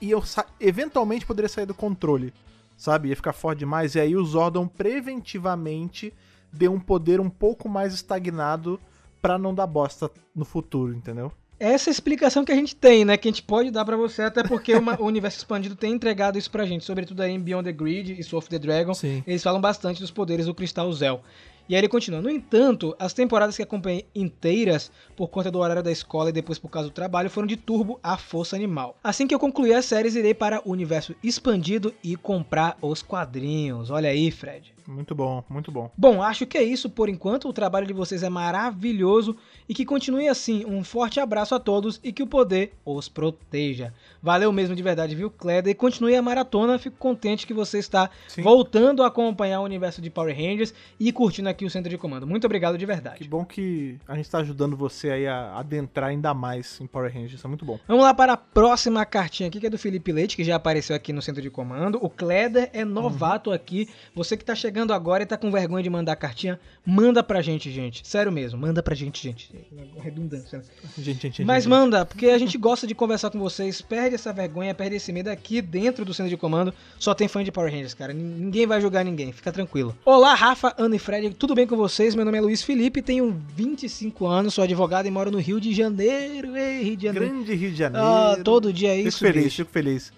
ia, 0.00 0.18
sa- 0.22 0.46
eventualmente 0.58 1.26
poderia 1.26 1.50
sair 1.50 1.66
do 1.66 1.74
controle, 1.74 2.32
sabe? 2.78 3.10
Ia 3.10 3.16
ficar 3.16 3.34
forte 3.34 3.58
demais, 3.58 3.94
e 3.94 4.00
aí 4.00 4.16
o 4.16 4.24
Zordon 4.24 4.66
preventivamente 4.66 6.12
deu 6.52 6.72
um 6.72 6.80
poder 6.80 7.20
um 7.20 7.30
pouco 7.30 7.68
mais 7.68 7.92
estagnado 7.94 8.80
pra 9.22 9.38
não 9.38 9.54
dar 9.54 9.66
bosta 9.66 10.10
no 10.34 10.44
futuro, 10.44 10.94
entendeu? 10.94 11.30
Essa 11.58 11.90
é 11.90 11.90
a 11.90 11.92
explicação 11.92 12.42
que 12.42 12.52
a 12.52 12.54
gente 12.54 12.74
tem, 12.74 13.04
né? 13.04 13.18
Que 13.18 13.28
a 13.28 13.30
gente 13.30 13.42
pode 13.42 13.70
dar 13.70 13.84
pra 13.84 13.94
você, 13.94 14.22
até 14.22 14.42
porque 14.42 14.74
uma- 14.74 14.98
o 14.98 15.04
universo 15.04 15.36
expandido 15.36 15.76
tem 15.76 15.92
entregado 15.92 16.38
isso 16.38 16.50
pra 16.50 16.64
gente, 16.64 16.86
sobretudo 16.86 17.20
aí 17.20 17.32
em 17.32 17.38
Beyond 17.38 17.64
the 17.64 17.72
Grid 17.72 18.18
e 18.18 18.22
Soul 18.24 18.38
of 18.38 18.48
the 18.48 18.58
Dragon. 18.58 18.94
Sim. 18.94 19.22
Eles 19.26 19.42
falam 19.42 19.60
bastante 19.60 20.00
dos 20.00 20.10
poderes 20.10 20.46
do 20.46 20.54
Cristal 20.54 20.90
Zell. 20.90 21.20
E 21.68 21.74
aí 21.74 21.80
ele 21.82 21.88
continua. 21.88 22.20
No 22.22 22.30
entanto, 22.30 22.96
as 22.98 23.12
temporadas 23.12 23.56
que 23.56 23.62
acompanhei 23.62 24.06
inteiras, 24.14 24.90
por 25.14 25.28
conta 25.28 25.50
do 25.50 25.58
horário 25.58 25.82
da 25.82 25.92
escola 25.92 26.30
e 26.30 26.32
depois 26.32 26.58
por 26.58 26.68
causa 26.70 26.88
do 26.88 26.92
trabalho, 26.92 27.28
foram 27.30 27.46
de 27.46 27.56
turbo 27.56 28.00
à 28.02 28.16
força 28.16 28.56
animal. 28.56 28.96
Assim 29.04 29.26
que 29.26 29.34
eu 29.34 29.38
concluir 29.38 29.74
as 29.74 29.84
séries, 29.84 30.16
irei 30.16 30.32
para 30.32 30.62
o 30.66 30.72
universo 30.72 31.14
expandido 31.22 31.94
e 32.02 32.16
comprar 32.16 32.76
os 32.80 33.02
quadrinhos. 33.02 33.90
Olha 33.90 34.08
aí, 34.08 34.30
Fred. 34.30 34.72
Muito 34.86 35.14
bom, 35.14 35.42
muito 35.48 35.70
bom. 35.70 35.90
Bom, 35.96 36.22
acho 36.22 36.46
que 36.46 36.58
é 36.58 36.62
isso 36.62 36.88
por 36.90 37.08
enquanto. 37.08 37.48
O 37.48 37.52
trabalho 37.52 37.86
de 37.86 37.92
vocês 37.92 38.22
é 38.22 38.28
maravilhoso 38.28 39.36
e 39.68 39.74
que 39.74 39.84
continue 39.84 40.28
assim. 40.28 40.64
Um 40.66 40.82
forte 40.84 41.20
abraço 41.20 41.54
a 41.54 41.60
todos 41.60 42.00
e 42.02 42.12
que 42.12 42.22
o 42.22 42.26
poder 42.26 42.72
os 42.84 43.08
proteja. 43.08 43.92
Valeu 44.22 44.52
mesmo 44.52 44.74
de 44.74 44.82
verdade, 44.82 45.14
viu, 45.14 45.30
Cleda? 45.30 45.70
E 45.70 45.74
continue 45.74 46.14
a 46.16 46.22
maratona. 46.22 46.78
Fico 46.78 46.96
contente 46.96 47.46
que 47.46 47.54
você 47.54 47.78
está 47.78 48.10
Sim. 48.28 48.42
voltando 48.42 49.02
a 49.02 49.06
acompanhar 49.06 49.60
o 49.60 49.64
universo 49.64 50.00
de 50.00 50.10
Power 50.10 50.34
Rangers 50.34 50.74
e 50.98 51.12
curtindo 51.12 51.48
aqui 51.48 51.64
o 51.64 51.70
centro 51.70 51.90
de 51.90 51.98
comando. 51.98 52.26
Muito 52.26 52.44
obrigado 52.44 52.74
de 52.78 52.84
Que 52.84 52.86
verdade. 52.86 53.28
bom 53.28 53.44
que 53.44 53.98
a 54.06 54.16
gente 54.16 54.30
tá 54.30 54.38
ajudando 54.38 54.76
você 54.76 55.10
aí 55.10 55.26
a 55.26 55.58
adentrar 55.58 56.10
ainda 56.10 56.32
mais 56.34 56.80
em 56.80 56.86
Power 56.86 57.12
Rangers, 57.12 57.34
isso 57.34 57.46
é 57.46 57.48
muito 57.48 57.64
bom. 57.64 57.78
Vamos 57.86 58.04
lá 58.04 58.14
para 58.14 58.32
a 58.32 58.36
próxima 58.36 59.04
cartinha 59.04 59.48
aqui, 59.48 59.60
que 59.60 59.66
é 59.66 59.70
do 59.70 59.78
Felipe 59.78 60.12
Leite, 60.12 60.36
que 60.36 60.44
já 60.44 60.56
apareceu 60.56 60.94
aqui 60.96 61.12
no 61.12 61.22
centro 61.22 61.42
de 61.42 61.50
comando. 61.50 61.98
O 62.02 62.08
Kleder 62.08 62.70
é 62.72 62.84
novato 62.84 63.50
aqui. 63.50 63.88
Você 64.14 64.36
que 64.36 64.44
tá 64.44 64.54
chegando 64.54 64.69
agora 64.92 65.22
e 65.22 65.26
tá 65.26 65.36
com 65.36 65.50
vergonha 65.50 65.82
de 65.82 65.90
mandar 65.90 66.14
cartinha, 66.16 66.58
manda 66.86 67.22
pra 67.22 67.42
gente, 67.42 67.70
gente. 67.70 68.06
Sério 68.06 68.30
mesmo, 68.30 68.58
manda 68.60 68.82
pra 68.82 68.94
gente, 68.94 69.22
gente. 69.22 69.50
Redundância, 69.98 70.58
né? 70.58 70.64
Gente, 70.98 71.22
gente, 71.22 71.44
Mas 71.44 71.64
gente, 71.64 71.70
manda, 71.70 72.04
porque 72.06 72.26
a 72.26 72.38
gente 72.38 72.56
gosta 72.56 72.86
de 72.86 72.94
conversar 72.94 73.30
com 73.30 73.38
vocês. 73.38 73.80
Perde 73.80 74.14
essa 74.14 74.32
vergonha, 74.32 74.74
perde 74.74 74.96
esse 74.96 75.12
medo 75.12 75.28
aqui 75.28 75.60
dentro 75.60 76.04
do 76.04 76.14
centro 76.14 76.30
de 76.30 76.36
comando. 76.36 76.72
Só 76.98 77.14
tem 77.14 77.26
fã 77.28 77.42
de 77.42 77.50
Power 77.50 77.70
Rangers, 77.72 77.94
cara. 77.94 78.12
Nin- 78.12 78.40
Ninguém 78.50 78.66
vai 78.66 78.80
julgar 78.80 79.04
ninguém, 79.04 79.32
fica 79.32 79.50
tranquilo. 79.52 79.96
Olá, 80.04 80.34
Rafa, 80.34 80.74
Ana 80.78 80.96
e 80.96 80.98
Fred, 80.98 81.30
tudo 81.34 81.54
bem 81.54 81.66
com 81.66 81.76
vocês? 81.76 82.14
Meu 82.14 82.24
nome 82.24 82.38
é 82.38 82.40
Luiz 82.40 82.62
Felipe, 82.62 83.00
tenho 83.02 83.40
25 83.56 84.26
anos, 84.26 84.54
sou 84.54 84.64
advogado 84.64 85.06
e 85.06 85.10
moro 85.10 85.30
no 85.30 85.38
Rio 85.38 85.60
de 85.60 85.72
Janeiro. 85.74 86.56
Ei, 86.56 86.82
Rio 86.82 86.96
de 86.96 87.04
Janeiro. 87.06 87.28
Grande 87.34 87.54
Rio 87.54 87.70
de 87.70 87.76
Janeiro. 87.76 88.06
Ah, 88.06 88.36
todo 88.44 88.72
dia 88.72 88.92
é 88.92 88.96
Fico 88.98 89.08
isso, 89.08 89.18
feliz, 89.18 89.44
bicho. 89.44 89.56
fico 89.56 89.70
feliz. 89.72 90.12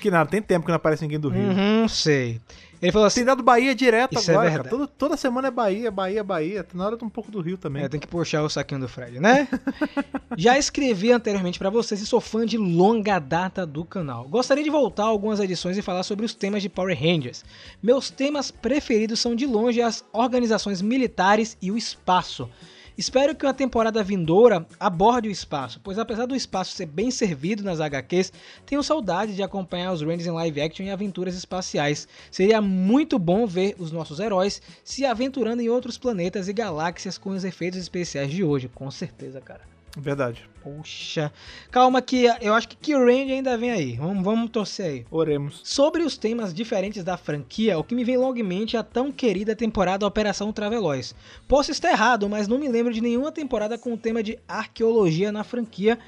Que 0.00 0.10
nada, 0.10 0.28
tem 0.28 0.42
tempo 0.42 0.64
que 0.66 0.70
não 0.70 0.76
aparece 0.76 1.02
ninguém 1.02 1.20
do 1.20 1.28
Rio. 1.28 1.42
Uhum, 1.42 1.88
sei. 1.88 2.40
Ele 2.82 2.90
falou 2.90 3.06
assim. 3.06 3.20
Tem 3.20 3.24
dado 3.26 3.42
Bahia 3.44 3.74
direto 3.76 4.18
Isso 4.18 4.28
é 4.30 4.34
agora, 4.34 4.50
verdade. 4.50 4.68
cara. 4.68 4.76
Todo- 4.86 4.90
toda 4.98 5.16
semana 5.16 5.46
é 5.48 5.50
Bahia, 5.52 5.88
Bahia, 5.90 6.24
Bahia. 6.24 6.66
Na 6.74 6.84
hora 6.86 6.96
de 6.96 7.04
um 7.04 7.08
pouco 7.08 7.30
do 7.30 7.40
Rio 7.40 7.56
também. 7.56 7.84
É, 7.84 7.88
tem 7.88 8.00
que 8.00 8.08
puxar 8.08 8.42
o 8.42 8.48
saquinho 8.50 8.80
do 8.80 8.88
Fred, 8.88 9.20
né? 9.20 9.46
Já 10.36 10.58
escrevi 10.58 11.12
anteriormente 11.12 11.58
pra 11.60 11.70
vocês 11.70 12.00
e 12.00 12.06
sou 12.06 12.20
fã 12.20 12.44
de 12.44 12.58
longa 12.58 13.18
data 13.20 13.64
do 13.64 13.84
canal. 13.84 14.26
Gostaria 14.28 14.64
de 14.64 14.70
voltar 14.70 15.04
a 15.04 15.06
algumas 15.06 15.38
edições 15.38 15.78
e 15.78 15.82
falar 15.82 16.02
sobre 16.02 16.26
os 16.26 16.34
temas 16.34 16.60
de 16.60 16.68
Power 16.68 16.98
Rangers. 16.98 17.44
Meus 17.82 18.10
temas 18.10 18.50
preferidos 18.50 19.20
são 19.20 19.34
de 19.36 19.46
longe 19.46 19.80
as 19.80 20.04
organizações 20.12 20.82
militares 20.82 21.56
e 21.62 21.70
o 21.70 21.76
espaço. 21.76 22.48
Espero 22.96 23.34
que 23.34 23.46
uma 23.46 23.54
temporada 23.54 24.02
vindoura 24.02 24.66
aborde 24.78 25.28
o 25.28 25.32
espaço, 25.32 25.80
pois 25.82 25.98
apesar 25.98 26.26
do 26.26 26.36
espaço 26.36 26.72
ser 26.72 26.86
bem 26.86 27.10
servido 27.10 27.62
nas 27.62 27.80
HQs, 27.80 28.32
tenho 28.66 28.82
saudade 28.82 29.34
de 29.34 29.42
acompanhar 29.42 29.92
os 29.92 30.02
Rangers 30.02 30.26
em 30.26 30.30
live 30.30 30.60
action 30.60 30.84
e 30.84 30.90
aventuras 30.90 31.34
espaciais. 31.34 32.06
Seria 32.30 32.60
muito 32.60 33.18
bom 33.18 33.46
ver 33.46 33.74
os 33.78 33.90
nossos 33.90 34.20
heróis 34.20 34.60
se 34.84 35.06
aventurando 35.06 35.62
em 35.62 35.68
outros 35.68 35.96
planetas 35.96 36.48
e 36.48 36.52
galáxias 36.52 37.16
com 37.16 37.30
os 37.30 37.44
efeitos 37.44 37.78
especiais 37.78 38.30
de 38.30 38.44
hoje, 38.44 38.68
com 38.68 38.90
certeza, 38.90 39.40
cara. 39.40 39.71
Verdade. 39.96 40.48
Poxa, 40.62 41.30
calma 41.70 42.00
que 42.00 42.24
eu 42.40 42.54
acho 42.54 42.68
que 42.68 42.76
Kyurang 42.76 43.32
ainda 43.32 43.58
vem 43.58 43.70
aí. 43.70 43.96
Vamos, 43.96 44.24
vamos 44.24 44.50
torcer 44.50 44.86
aí. 44.86 45.06
Oremos. 45.10 45.60
Sobre 45.64 46.02
os 46.02 46.16
temas 46.16 46.54
diferentes 46.54 47.04
da 47.04 47.16
franquia, 47.16 47.78
o 47.78 47.84
que 47.84 47.94
me 47.94 48.04
vem 48.04 48.16
logo 48.16 48.38
em 48.38 48.42
mente 48.42 48.76
é 48.76 48.78
a 48.78 48.84
tão 48.84 49.12
querida 49.12 49.54
temporada 49.54 50.06
Operação 50.06 50.52
Traveloz. 50.52 51.14
Posso 51.46 51.70
estar 51.70 51.90
errado, 51.90 52.28
mas 52.28 52.48
não 52.48 52.58
me 52.58 52.68
lembro 52.68 52.92
de 52.92 53.00
nenhuma 53.00 53.32
temporada 53.32 53.76
com 53.76 53.92
o 53.92 53.98
tema 53.98 54.22
de 54.22 54.38
arqueologia 54.48 55.30
na 55.30 55.44
franquia. 55.44 55.98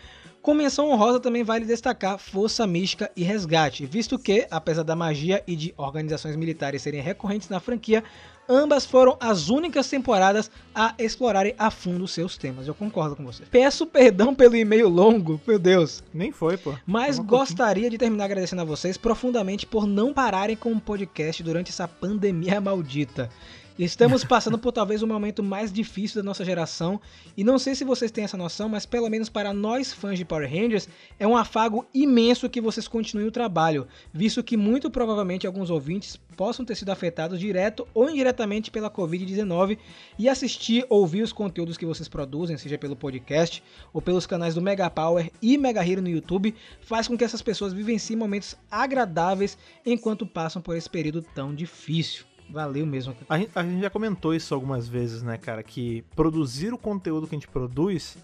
Com 0.40 0.52
menção 0.52 0.90
honrosa 0.90 1.18
também 1.18 1.42
vale 1.42 1.64
destacar 1.64 2.18
Força 2.18 2.66
Mística 2.66 3.10
e 3.16 3.22
Resgate, 3.22 3.86
visto 3.86 4.18
que, 4.18 4.46
apesar 4.50 4.82
da 4.82 4.94
magia 4.94 5.42
e 5.46 5.56
de 5.56 5.74
organizações 5.74 6.36
militares 6.36 6.82
serem 6.82 7.00
recorrentes 7.00 7.48
na 7.48 7.60
franquia, 7.60 8.04
ambas 8.48 8.84
foram 8.84 9.16
as 9.20 9.48
únicas 9.48 9.88
temporadas 9.88 10.50
a 10.74 10.94
explorarem 10.98 11.54
a 11.58 11.70
fundo 11.70 12.06
seus 12.06 12.36
temas. 12.36 12.66
Eu 12.66 12.74
concordo 12.74 13.16
com 13.16 13.24
você. 13.24 13.44
Peço 13.50 13.86
perdão 13.86 14.34
pelo 14.34 14.56
e-mail 14.56 14.88
longo, 14.88 15.40
meu 15.46 15.58
Deus. 15.58 16.02
Nem 16.12 16.32
foi, 16.32 16.56
pô. 16.56 16.74
Mas 16.86 17.18
gostaria 17.18 17.90
de 17.90 17.98
terminar 17.98 18.24
agradecendo 18.24 18.62
a 18.62 18.64
vocês 18.64 18.96
profundamente 18.96 19.66
por 19.66 19.86
não 19.86 20.12
pararem 20.12 20.56
com 20.56 20.72
o 20.72 20.80
podcast 20.80 21.42
durante 21.42 21.70
essa 21.70 21.88
pandemia 21.88 22.60
maldita. 22.60 23.30
Estamos 23.76 24.22
passando 24.22 24.56
por 24.56 24.70
talvez 24.70 25.02
o 25.02 25.06
momento 25.06 25.42
mais 25.42 25.72
difícil 25.72 26.22
da 26.22 26.24
nossa 26.24 26.44
geração, 26.44 27.00
e 27.36 27.42
não 27.42 27.58
sei 27.58 27.74
se 27.74 27.82
vocês 27.82 28.12
têm 28.12 28.22
essa 28.22 28.36
noção, 28.36 28.68
mas 28.68 28.86
pelo 28.86 29.10
menos 29.10 29.28
para 29.28 29.52
nós 29.52 29.92
fãs 29.92 30.16
de 30.16 30.24
Power 30.24 30.48
Rangers, 30.48 30.88
é 31.18 31.26
um 31.26 31.36
afago 31.36 31.84
imenso 31.92 32.48
que 32.48 32.60
vocês 32.60 32.86
continuem 32.86 33.26
o 33.26 33.32
trabalho, 33.32 33.88
visto 34.12 34.44
que 34.44 34.56
muito 34.56 34.88
provavelmente 34.92 35.44
alguns 35.44 35.70
ouvintes 35.70 36.16
possam 36.36 36.64
ter 36.64 36.76
sido 36.76 36.90
afetados 36.90 37.40
direto 37.40 37.84
ou 37.92 38.08
indiretamente 38.08 38.70
pela 38.70 38.88
Covid-19 38.88 39.76
e 40.16 40.28
assistir 40.28 40.86
ou 40.88 41.00
ouvir 41.00 41.22
os 41.22 41.32
conteúdos 41.32 41.76
que 41.76 41.84
vocês 41.84 42.08
produzem, 42.08 42.56
seja 42.56 42.78
pelo 42.78 42.94
podcast 42.94 43.60
ou 43.92 44.00
pelos 44.00 44.24
canais 44.24 44.54
do 44.54 44.62
Mega 44.62 44.88
Power 44.88 45.32
e 45.42 45.58
Mega 45.58 45.84
Hero 45.84 46.00
no 46.00 46.08
YouTube, 46.08 46.54
faz 46.80 47.08
com 47.08 47.18
que 47.18 47.24
essas 47.24 47.42
pessoas 47.42 47.72
vivenciem 47.72 48.16
momentos 48.16 48.54
agradáveis 48.70 49.58
enquanto 49.84 50.24
passam 50.24 50.62
por 50.62 50.76
esse 50.76 50.88
período 50.88 51.22
tão 51.34 51.52
difícil. 51.52 52.33
Valeu 52.50 52.86
mesmo. 52.86 53.14
A 53.28 53.38
gente, 53.38 53.50
a 53.54 53.62
gente 53.62 53.80
já 53.80 53.90
comentou 53.90 54.34
isso 54.34 54.54
algumas 54.54 54.86
vezes, 54.88 55.22
né, 55.22 55.36
cara? 55.36 55.62
Que 55.62 56.02
produzir 56.14 56.72
o 56.72 56.78
conteúdo 56.78 57.26
que 57.26 57.34
a 57.34 57.38
gente 57.38 57.48
produz 57.48 58.16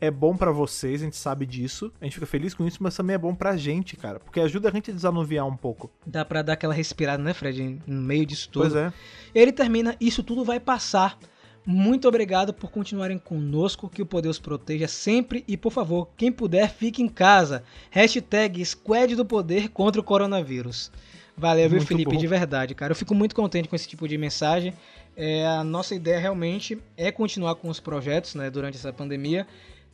é 0.00 0.10
bom 0.10 0.36
pra 0.36 0.50
vocês, 0.50 1.00
a 1.00 1.04
gente 1.04 1.16
sabe 1.16 1.46
disso. 1.46 1.92
A 2.00 2.04
gente 2.04 2.14
fica 2.14 2.26
feliz 2.26 2.54
com 2.54 2.66
isso, 2.66 2.78
mas 2.80 2.96
também 2.96 3.14
é 3.14 3.18
bom 3.18 3.34
pra 3.34 3.56
gente, 3.56 3.96
cara. 3.96 4.20
Porque 4.20 4.40
ajuda 4.40 4.68
a 4.68 4.72
gente 4.72 4.90
a 4.90 4.94
desanuviar 4.94 5.46
um 5.46 5.56
pouco. 5.56 5.90
Dá 6.06 6.24
pra 6.24 6.42
dar 6.42 6.54
aquela 6.54 6.74
respirada, 6.74 7.22
né, 7.22 7.32
Fred? 7.32 7.80
No 7.86 8.02
meio 8.02 8.26
disso 8.26 8.48
tudo. 8.50 8.62
Pois 8.62 8.74
é. 8.74 8.92
Ele 9.34 9.52
termina, 9.52 9.96
isso 10.00 10.22
tudo 10.22 10.44
vai 10.44 10.60
passar. 10.60 11.18
Muito 11.66 12.06
obrigado 12.06 12.52
por 12.52 12.70
continuarem 12.70 13.16
conosco, 13.16 13.88
que 13.88 14.02
o 14.02 14.06
poder 14.06 14.28
os 14.28 14.38
proteja 14.38 14.86
sempre 14.86 15.42
e, 15.48 15.56
por 15.56 15.72
favor, 15.72 16.10
quem 16.14 16.30
puder, 16.30 16.70
fique 16.70 17.02
em 17.02 17.08
casa. 17.08 17.64
Hashtag 17.90 18.62
Squad 18.62 19.16
do 19.16 19.24
Poder 19.24 19.70
contra 19.70 19.98
o 19.98 20.04
Coronavírus. 20.04 20.92
Valeu, 21.36 21.68
viu, 21.68 21.80
Felipe, 21.80 22.12
bom. 22.12 22.18
de 22.18 22.26
verdade, 22.26 22.74
cara. 22.74 22.92
Eu 22.92 22.96
fico 22.96 23.14
muito 23.14 23.34
contente 23.34 23.68
com 23.68 23.74
esse 23.74 23.88
tipo 23.88 24.06
de 24.06 24.16
mensagem. 24.16 24.72
É, 25.16 25.46
a 25.46 25.64
nossa 25.64 25.94
ideia 25.94 26.18
realmente 26.18 26.78
é 26.96 27.10
continuar 27.10 27.56
com 27.56 27.68
os 27.68 27.80
projetos, 27.80 28.34
né, 28.34 28.50
durante 28.50 28.76
essa 28.76 28.92
pandemia. 28.92 29.46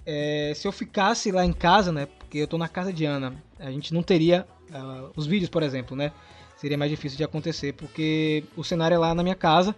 É, 0.04 0.52
se 0.54 0.66
eu 0.66 0.73
ficasse 0.73 1.30
lá 1.30 1.44
em 1.44 1.52
casa, 1.52 1.92
né, 1.92 2.06
porque 2.06 2.38
eu 2.38 2.47
tô 2.47 2.59
na 2.59 2.68
casa 2.68 2.92
de 2.92 3.04
Ana, 3.04 3.35
a 3.59 3.70
gente 3.70 3.92
não 3.92 4.02
teria 4.02 4.47
ah, 4.73 5.11
os 5.16 5.26
vídeos, 5.26 5.50
por 5.50 5.62
exemplo, 5.62 5.97
né? 5.97 6.12
Seria 6.56 6.76
mais 6.76 6.90
difícil 6.90 7.16
de 7.16 7.25
acontecer, 7.25 7.73
porque 7.73 8.44
o 8.56 8.62
cenário 8.62 8.94
é 8.94 8.99
lá 8.99 9.14
na 9.14 9.23
minha 9.23 9.35
casa. 9.35 9.75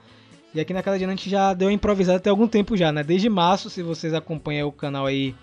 E 0.54 0.60
aqui 0.60 0.74
na 0.74 0.82
casa 0.82 0.98
de 0.98 1.04
Ana 1.04 1.12
a 1.12 1.16
gente 1.16 1.30
já 1.30 1.54
deu 1.54 1.70
improvisado 1.70 2.18
até 2.18 2.28
algum 2.28 2.46
tempo 2.46 2.76
já, 2.76 2.92
né? 2.92 3.02
Desde 3.02 3.28
março, 3.28 3.70
se 3.70 3.82
vocês 3.82 4.12
acompanham 4.12 4.68
o 4.68 4.72
canal 4.72 5.06
aí 5.06 5.34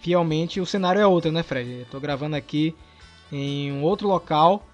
fielmente, 0.00 0.60
o 0.60 0.66
cenário 0.66 1.00
é 1.00 1.06
outro, 1.06 1.30
né, 1.30 1.42
Fred? 1.42 1.80
Eu 1.80 1.86
tô 1.86 2.00
gravando 2.00 2.34
aqui 2.34 2.74
em 3.30 3.72
um 3.72 3.82
outro 3.82 4.08
local, 4.08 4.66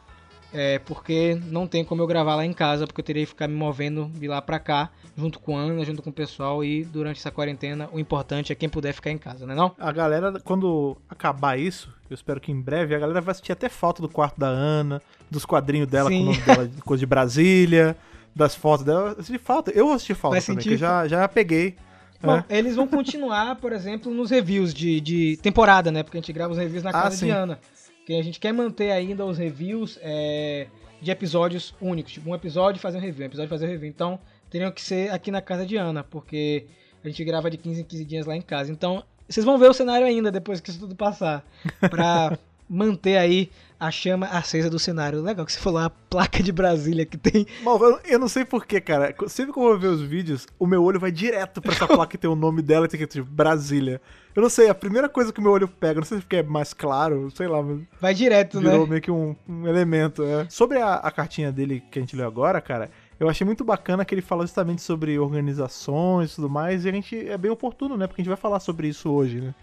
é, 0.53 0.79
porque 0.81 1.39
não 1.51 1.67
tem 1.67 1.85
como 1.85 2.03
eu 2.03 2.07
gravar 2.07 2.37
lá 2.37 2.45
em 2.45 2.53
casa, 2.53 2.87
porque 2.87 3.01
eu 3.01 3.05
teria 3.05 3.23
que 3.25 3.29
ficar 3.31 3.49
me 3.49 3.55
movendo 3.55 4.11
de 4.15 4.29
lá 4.29 4.41
pra 4.43 4.59
cá, 4.59 4.91
junto 5.17 5.39
com 5.39 5.57
a 5.57 5.61
Ana, 5.61 5.85
junto 5.85 6.03
com 6.03 6.11
o 6.11 6.13
pessoal, 6.13 6.65
e 6.65 6.85
durante 6.85 7.19
essa 7.19 7.31
quarentena 7.31 7.89
o 7.93 7.99
importante 7.99 8.53
é 8.53 8.55
quem 8.55 8.69
puder 8.69 8.93
ficar 8.93 9.11
em 9.11 9.19
casa, 9.19 9.47
né 9.47 9.55
não? 9.55 9.73
A 9.79 9.93
galera, 9.93 10.41
quando 10.45 10.97
acabar 11.09 11.59
isso, 11.59 11.93
eu 12.11 12.15
espero 12.15 12.41
que 12.41 12.53
em 12.53 12.61
breve, 12.61 12.95
a 12.95 12.99
galera 12.99 13.21
vai 13.21 13.35
sentir 13.35 13.53
até 13.53 13.69
falta 13.69 14.03
do 14.03 14.09
quarto 14.09 14.39
da 14.39 14.49
Ana, 14.49 15.01
dos 15.31 15.45
quadrinhos 15.45 15.89
dela 15.89 16.11
Sim. 16.11 16.17
com 16.19 16.23
o 16.23 16.27
nome 16.33 16.41
dela, 16.43 16.69
de 16.69 16.83
coisa 16.83 17.01
de 17.01 17.07
Brasília, 17.07 17.97
das 18.35 18.55
fotos 18.55 18.85
dela. 18.85 19.15
Eu 19.17 19.23
senti 19.23 19.39
falta. 19.39 19.71
Eu 19.71 19.87
vou 19.87 19.99
sentir 19.99 20.15
falta 20.15 20.37
Vai 20.37 20.45
também, 20.47 20.63
que 20.63 20.75
eu 20.75 20.77
já, 20.77 21.07
já 21.09 21.27
peguei. 21.29 21.77
Bom, 22.23 22.37
né? 22.37 22.45
eles 22.49 22.77
vão 22.77 22.87
continuar, 22.87 23.57
por 23.57 23.73
exemplo, 23.73 24.13
nos 24.13 24.31
reviews 24.31 24.73
de, 24.73 25.01
de 25.01 25.37
temporada, 25.43 25.91
né? 25.91 26.03
Porque 26.03 26.17
a 26.17 26.21
gente 26.21 26.33
grava 26.33 26.53
os 26.53 26.59
reviews 26.59 26.85
na 26.85 26.91
Ah, 26.91 26.93
casa 26.93 27.17
sim. 27.17 27.27
de 27.27 27.33
Ana. 27.33 27.59
Que 28.07 28.15
a 28.15 28.23
gente 28.23 28.41
quer 28.41 28.53
manter 28.53 28.91
ainda 28.91 29.25
os 29.25 29.39
reviews 29.39 29.99
é, 30.03 30.67
de 31.01 31.11
episódios 31.11 31.75
únicos. 31.81 32.13
Tipo, 32.13 32.31
um 32.31 32.35
episódio 32.35 32.81
fazer 32.81 32.99
um 32.99 33.01
review, 33.01 33.25
um 33.25 33.27
episódio 33.27 33.49
fazer 33.49 33.67
um 33.67 33.71
review. 33.71 33.89
Então, 33.89 34.19
teriam 34.51 34.71
que 34.71 34.83
ser 34.83 35.11
aqui 35.13 35.31
na 35.31 35.41
casa 35.41 35.65
de 35.65 35.77
Ana, 35.77 36.03
porque 36.03 36.67
a 37.05 37.09
gente 37.09 37.25
grava 37.25 37.51
de 37.51 37.57
15 37.57 37.81
em 37.81 37.85
15 37.85 38.05
dias 38.05 38.27
lá 38.27 38.37
em 38.37 38.43
casa. 38.43 38.71
Então, 38.71 39.05
vocês 39.29 39.45
vão 39.45 39.59
ver 39.59 39.71
o 39.71 39.73
cenário 39.73 40.07
ainda 40.07 40.31
depois 40.31 40.61
que 40.61 40.71
isso 40.71 40.79
tudo 40.79 40.95
passar. 40.95 41.45
Pra 41.91 42.37
manter 42.73 43.17
aí 43.17 43.51
a 43.79 43.91
chama 43.91 44.27
acesa 44.27 44.71
do 44.71 44.79
cenário. 44.79 45.21
Legal 45.21 45.45
que 45.45 45.53
você 45.53 45.59
falou 45.59 45.81
a 45.81 45.91
placa 45.91 46.41
de 46.43 46.53
Brasília 46.53 47.05
que 47.05 47.17
tem. 47.19 47.45
Mal, 47.65 47.79
eu- 48.05 48.19
não 48.19 48.29
sei 48.29 48.45
porquê, 48.45 48.81
cara. 48.81 49.15
Sempre 49.29 49.53
que 49.53 49.59
eu 49.59 49.63
vou 49.65 49.79
ver 49.79 49.89
os 49.89 50.01
vídeos, 50.01 50.47
o 50.59 50.67
meu 50.67 50.83
olho 50.85 51.01
vai 51.01 51.11
direto 51.11 51.61
pra 51.61 51.73
essa 51.73 51.87
placa 51.87 52.07
que 52.13 52.19
tem 52.19 52.31
o 52.31 52.37
nome 52.37 52.63
dela 52.63 52.87
e 52.87 52.89
tem 52.89 52.99
que 53.01 53.07
tipo, 53.07 53.29
Brasília. 53.29 54.01
Eu 54.35 54.41
não 54.43 54.49
sei, 54.49 54.69
a 54.69 54.75
primeira 54.75 55.09
coisa 55.09 55.33
que 55.33 55.41
o 55.41 55.43
meu 55.43 55.53
olho 55.53 55.69
pega, 55.69 56.01
não 56.01 56.07
sei 56.07 56.19
se 56.19 56.25
é 56.31 56.43
mais 56.43 56.73
claro, 56.73 57.29
sei 57.33 57.47
lá, 57.49 57.61
mas 57.63 57.81
Vai 58.01 58.15
direto, 58.15 58.61
virou 58.61 58.85
né? 58.85 58.91
meio 58.91 59.03
que 59.03 59.11
um, 59.11 59.37
um 59.49 59.67
elemento. 59.69 60.23
é. 60.23 60.47
Sobre 60.49 60.79
a, 60.81 60.95
a 60.95 61.11
cartinha 61.11 61.51
dele 61.53 61.83
que 61.91 61.99
a 61.99 62.03
gente 62.03 62.17
leu 62.17 62.27
agora, 62.27 62.61
cara, 62.61 62.89
eu 63.21 63.29
achei 63.29 63.45
muito 63.45 63.63
bacana 63.65 64.05
que 64.05 64.15
ele 64.15 64.23
falou 64.23 64.47
justamente 64.47 64.81
sobre 64.81 65.19
organizações 65.19 66.33
e 66.33 66.35
tudo 66.37 66.49
mais, 66.49 66.85
e 66.85 66.89
a 66.89 66.93
gente 66.93 67.29
é 67.29 67.37
bem 67.37 67.51
oportuno, 67.51 67.97
né? 67.97 68.07
Porque 68.07 68.21
a 68.21 68.25
gente 68.25 68.29
vai 68.31 68.39
falar 68.41 68.61
sobre 68.61 68.89
isso 68.89 69.11
hoje, 69.11 69.41
né? 69.41 69.55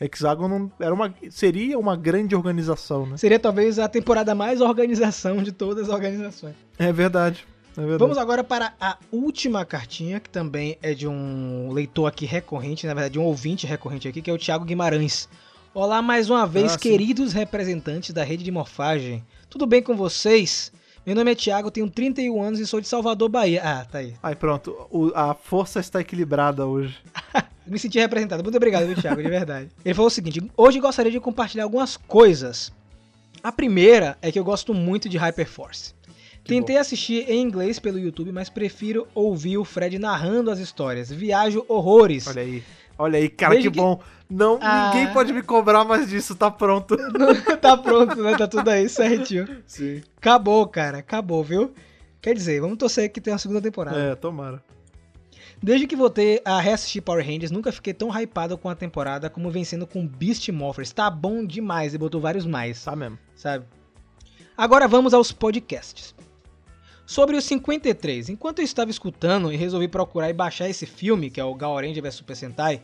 Hexagon 0.00 0.46
não- 0.48 0.72
era 0.78 0.92
uma, 0.92 1.14
seria 1.30 1.78
uma 1.78 1.96
grande 1.96 2.34
organização, 2.34 3.06
né? 3.06 3.16
Seria 3.16 3.38
talvez 3.38 3.78
a 3.78 3.88
temporada 3.88 4.34
mais 4.34 4.60
organização 4.60 5.42
de 5.42 5.52
todas 5.52 5.88
as 5.88 5.94
organizações. 5.94 6.54
É 6.78 6.92
verdade. 6.92 7.46
É 7.76 7.80
verdade. 7.80 7.98
Vamos 7.98 8.18
agora 8.18 8.42
para 8.44 8.72
a 8.80 8.96
última 9.12 9.64
cartinha, 9.64 10.18
que 10.20 10.28
também 10.30 10.78
é 10.82 10.94
de 10.94 11.06
um 11.06 11.70
leitor 11.72 12.06
aqui 12.06 12.24
recorrente, 12.26 12.86
na 12.86 12.94
verdade, 12.94 13.12
de 13.14 13.18
um 13.18 13.24
ouvinte 13.24 13.66
recorrente 13.66 14.06
aqui, 14.08 14.20
que 14.22 14.30
é 14.30 14.32
o 14.34 14.38
Thiago 14.38 14.64
Guimarães. 14.64 15.28
Olá 15.74 16.00
mais 16.00 16.30
uma 16.30 16.46
vez, 16.46 16.74
Ah, 16.74 16.78
queridos 16.78 17.32
representantes 17.34 18.12
da 18.14 18.24
rede 18.24 18.42
de 18.44 18.50
morfagem. 18.50 19.22
Tudo 19.50 19.66
bem 19.66 19.82
com 19.82 19.94
vocês? 19.94 20.72
Meu 21.06 21.14
nome 21.14 21.32
é 21.32 21.34
Thiago, 21.34 21.70
tenho 21.70 21.88
31 21.90 22.42
anos 22.42 22.58
e 22.60 22.66
sou 22.66 22.80
de 22.80 22.88
Salvador, 22.88 23.28
Bahia. 23.28 23.60
Ah, 23.62 23.84
tá 23.84 23.98
aí. 23.98 24.14
Aí 24.22 24.34
pronto, 24.34 24.74
o- 24.90 25.12
a 25.14 25.34
força 25.34 25.78
está 25.80 26.00
equilibrada 26.00 26.66
hoje. 26.66 26.96
Me 27.66 27.78
senti 27.78 27.98
representado. 27.98 28.42
Muito 28.42 28.56
obrigado, 28.56 28.86
viu, 28.86 28.94
Thiago, 28.96 29.22
de 29.22 29.28
verdade. 29.28 29.68
Ele 29.84 29.94
falou 29.94 30.06
o 30.08 30.10
seguinte: 30.10 30.40
hoje 30.56 30.78
gostaria 30.80 31.10
de 31.10 31.18
compartilhar 31.20 31.64
algumas 31.64 31.96
coisas. 31.96 32.72
A 33.42 33.50
primeira 33.52 34.16
é 34.22 34.30
que 34.32 34.38
eu 34.38 34.44
gosto 34.44 34.72
muito 34.74 35.08
de 35.08 35.16
Hyperforce. 35.18 35.94
Que 36.42 36.54
Tentei 36.54 36.76
assistir 36.76 37.28
em 37.28 37.40
inglês 37.42 37.78
pelo 37.80 37.98
YouTube, 37.98 38.30
mas 38.32 38.48
prefiro 38.48 39.06
ouvir 39.14 39.58
o 39.58 39.64
Fred 39.64 39.98
narrando 39.98 40.50
as 40.50 40.60
histórias. 40.60 41.10
Viajo 41.10 41.64
horrores. 41.68 42.26
Olha 42.28 42.42
aí. 42.42 42.62
Olha 42.98 43.18
aí, 43.18 43.28
cara, 43.28 43.52
Desde 43.54 43.68
que, 43.70 43.74
que- 43.74 43.80
bom. 43.80 44.00
Não, 44.30 44.58
Ah. 44.60 44.90
ninguém 44.94 45.12
pode 45.12 45.32
me 45.32 45.42
cobrar 45.42 45.84
mais 45.84 46.08
disso, 46.08 46.34
tá 46.34 46.50
pronto. 46.50 46.96
tá 47.60 47.76
pronto, 47.76 48.16
né? 48.22 48.36
Tá 48.36 48.48
tudo 48.48 48.68
aí 48.68 48.88
certinho. 48.88 49.46
Sim. 49.66 50.02
Acabou, 50.16 50.66
cara. 50.66 50.98
Acabou, 50.98 51.44
viu? 51.44 51.72
Quer 52.22 52.34
dizer, 52.34 52.60
vamos 52.60 52.78
torcer 52.78 53.10
que 53.12 53.20
tenha 53.20 53.34
uma 53.34 53.38
segunda 53.38 53.60
temporada. 53.60 53.96
É, 53.98 54.14
tomara. 54.14 54.62
Desde 55.62 55.86
que 55.86 55.96
voltei 55.96 56.40
a 56.44 56.60
reassistir 56.60 57.02
Power 57.02 57.24
Rangers, 57.24 57.50
nunca 57.50 57.72
fiquei 57.72 57.94
tão 57.94 58.10
hypado 58.10 58.58
com 58.58 58.68
a 58.68 58.74
temporada 58.74 59.30
como 59.30 59.50
vencendo 59.50 59.86
com 59.86 60.06
Beast 60.06 60.48
Morphers. 60.50 60.92
Tá 60.92 61.10
bom 61.10 61.44
demais 61.44 61.94
e 61.94 61.98
botou 61.98 62.20
vários 62.20 62.44
mais. 62.44 62.84
Tá 62.84 62.94
mesmo. 62.94 63.18
sabe? 63.34 63.64
Agora 64.56 64.86
vamos 64.86 65.14
aos 65.14 65.32
podcasts. 65.32 66.14
Sobre 67.06 67.36
o 67.36 67.42
53, 67.42 68.30
enquanto 68.30 68.58
eu 68.58 68.64
estava 68.64 68.90
escutando 68.90 69.52
e 69.52 69.56
resolvi 69.56 69.86
procurar 69.86 70.28
e 70.28 70.32
baixar 70.32 70.68
esse 70.68 70.86
filme, 70.86 71.30
que 71.30 71.40
é 71.40 71.44
o 71.44 71.54
Gal 71.54 71.76
Ranger 71.76 72.02
vs 72.02 72.14
Super 72.14 72.36
Sentai, 72.36 72.82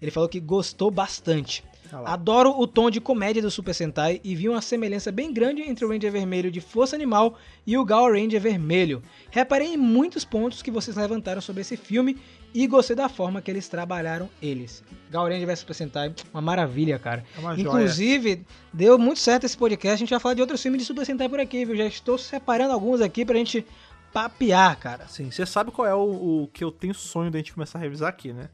ele 0.00 0.10
falou 0.10 0.28
que 0.28 0.40
gostou 0.40 0.90
bastante. 0.90 1.62
Lá. 1.92 2.12
Adoro 2.12 2.50
o 2.58 2.66
tom 2.66 2.90
de 2.90 3.00
comédia 3.00 3.40
do 3.40 3.50
Super 3.50 3.74
Sentai 3.74 4.20
e 4.22 4.34
vi 4.34 4.48
uma 4.48 4.60
semelhança 4.60 5.10
bem 5.10 5.32
grande 5.32 5.62
entre 5.62 5.84
o 5.84 5.88
Ranger 5.88 6.12
Vermelho 6.12 6.50
de 6.50 6.60
Força 6.60 6.94
Animal 6.94 7.36
e 7.66 7.76
o 7.76 7.84
Gal 7.84 8.12
Ranger 8.12 8.40
Vermelho. 8.40 9.02
Reparei 9.30 9.74
em 9.74 9.76
muitos 9.76 10.24
pontos 10.24 10.62
que 10.62 10.70
vocês 10.70 10.96
levantaram 10.96 11.40
sobre 11.40 11.62
esse 11.62 11.76
filme 11.76 12.18
e 12.54 12.66
gostei 12.66 12.96
da 12.96 13.08
forma 13.08 13.40
que 13.42 13.50
eles 13.50 13.68
trabalharam 13.68 14.28
eles. 14.40 14.82
Gal 15.10 15.28
Ranger 15.28 15.46
vs 15.46 15.58
Super 15.60 15.74
Sentai, 15.74 16.14
uma 16.32 16.42
maravilha, 16.42 16.98
cara. 16.98 17.24
É 17.36 17.40
uma 17.40 17.56
joia. 17.56 17.62
Inclusive, 17.62 18.44
deu 18.72 18.98
muito 18.98 19.20
certo 19.20 19.44
esse 19.44 19.56
podcast. 19.56 19.94
A 19.94 19.98
gente 19.98 20.10
vai 20.10 20.20
falar 20.20 20.34
de 20.34 20.40
outros 20.40 20.62
filmes 20.62 20.80
de 20.80 20.86
Super 20.86 21.04
Sentai 21.06 21.28
por 21.28 21.40
aqui, 21.40 21.64
viu? 21.64 21.76
Já 21.76 21.86
estou 21.86 22.18
separando 22.18 22.72
alguns 22.72 23.00
aqui 23.00 23.24
pra 23.24 23.36
gente 23.36 23.64
papear, 24.12 24.78
cara. 24.78 25.06
Sim, 25.08 25.30
você 25.30 25.44
sabe 25.44 25.70
qual 25.70 25.86
é 25.86 25.94
o, 25.94 26.42
o 26.42 26.50
que 26.52 26.64
eu 26.64 26.70
tenho 26.70 26.94
sonho 26.94 27.30
da 27.30 27.38
gente 27.38 27.52
começar 27.52 27.78
a 27.78 27.82
revisar 27.82 28.08
aqui, 28.08 28.32
né? 28.32 28.48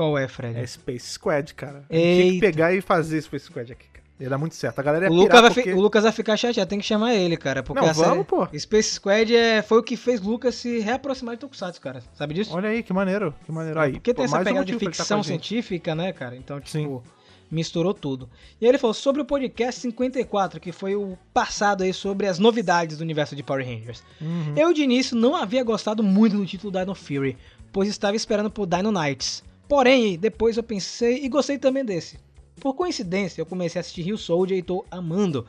Qual 0.00 0.16
é, 0.16 0.26
Fred? 0.26 0.58
É 0.58 0.66
Space 0.66 1.10
Squad, 1.10 1.52
cara. 1.52 1.84
A 1.90 1.94
gente 1.94 2.02
tinha 2.02 2.24
que 2.24 2.30
Eita. 2.30 2.46
pegar 2.46 2.72
e 2.72 2.80
fazer 2.80 3.20
Space 3.20 3.44
Squad 3.44 3.70
aqui, 3.70 3.84
cara. 3.92 4.06
Ia 4.18 4.30
dar 4.30 4.38
muito 4.38 4.54
certo. 4.54 4.78
A 4.78 4.82
galera 4.82 5.04
ia 5.04 5.10
o, 5.10 5.14
Lucas 5.14 5.40
vai 5.42 5.50
porque... 5.52 5.72
o 5.74 5.78
Lucas 5.78 6.04
vai 6.04 6.12
ficar 6.12 6.38
chateado, 6.38 6.70
tem 6.70 6.78
que 6.78 6.86
chamar 6.86 7.14
ele, 7.14 7.36
cara. 7.36 7.62
Porque 7.62 7.84
Não, 7.84 7.92
vamos, 7.92 8.26
pô. 8.26 8.48
Space 8.58 8.94
Squad 8.94 9.36
é, 9.36 9.60
foi 9.60 9.78
o 9.78 9.82
que 9.82 9.98
fez 9.98 10.22
Lucas 10.22 10.54
se 10.54 10.78
reaproximar 10.78 11.34
de 11.34 11.40
Tokusatsu, 11.40 11.82
cara. 11.82 12.02
Sabe 12.14 12.32
disso? 12.32 12.50
Olha 12.54 12.70
aí, 12.70 12.82
que 12.82 12.94
maneiro. 12.94 13.34
Que 13.44 13.52
maneiro. 13.52 13.78
Aí, 13.78 13.92
Porque 13.92 14.14
tem 14.14 14.22
pô, 14.22 14.24
essa 14.24 14.36
mais 14.36 14.46
um 14.46 14.48
pegada 14.48 14.64
de 14.64 14.72
tá 14.72 14.78
ficção 14.78 15.22
científica, 15.22 15.94
né, 15.94 16.14
cara? 16.14 16.34
Então, 16.34 16.58
tipo, 16.58 16.70
Sim. 16.70 17.02
misturou 17.50 17.92
tudo. 17.92 18.26
E 18.58 18.64
aí 18.64 18.70
ele 18.70 18.78
falou 18.78 18.94
sobre 18.94 19.20
o 19.20 19.24
podcast 19.26 19.82
54, 19.82 20.58
que 20.58 20.72
foi 20.72 20.96
o 20.96 21.18
passado 21.34 21.82
aí 21.82 21.92
sobre 21.92 22.26
as 22.26 22.38
novidades 22.38 22.96
do 22.96 23.02
universo 23.02 23.36
de 23.36 23.42
Power 23.42 23.66
Rangers. 23.66 24.02
Uhum. 24.18 24.54
Eu 24.56 24.72
de 24.72 24.80
início 24.80 25.14
não 25.14 25.36
havia 25.36 25.62
gostado 25.62 26.02
muito 26.02 26.38
do 26.38 26.46
título 26.46 26.72
Dino 26.72 26.94
Fury, 26.94 27.36
pois 27.70 27.86
estava 27.86 28.16
esperando 28.16 28.50
por 28.50 28.66
Dino 28.66 28.90
Knights. 28.90 29.49
Porém, 29.70 30.18
depois 30.18 30.56
eu 30.56 30.64
pensei 30.64 31.24
e 31.24 31.28
gostei 31.28 31.56
também 31.56 31.84
desse. 31.84 32.18
Por 32.60 32.74
coincidência, 32.74 33.40
eu 33.40 33.46
comecei 33.46 33.78
a 33.78 33.80
assistir 33.80 34.02
Rio 34.02 34.18
Soldier 34.18 34.58
e 34.58 34.62
tô 34.64 34.84
amando. 34.90 35.46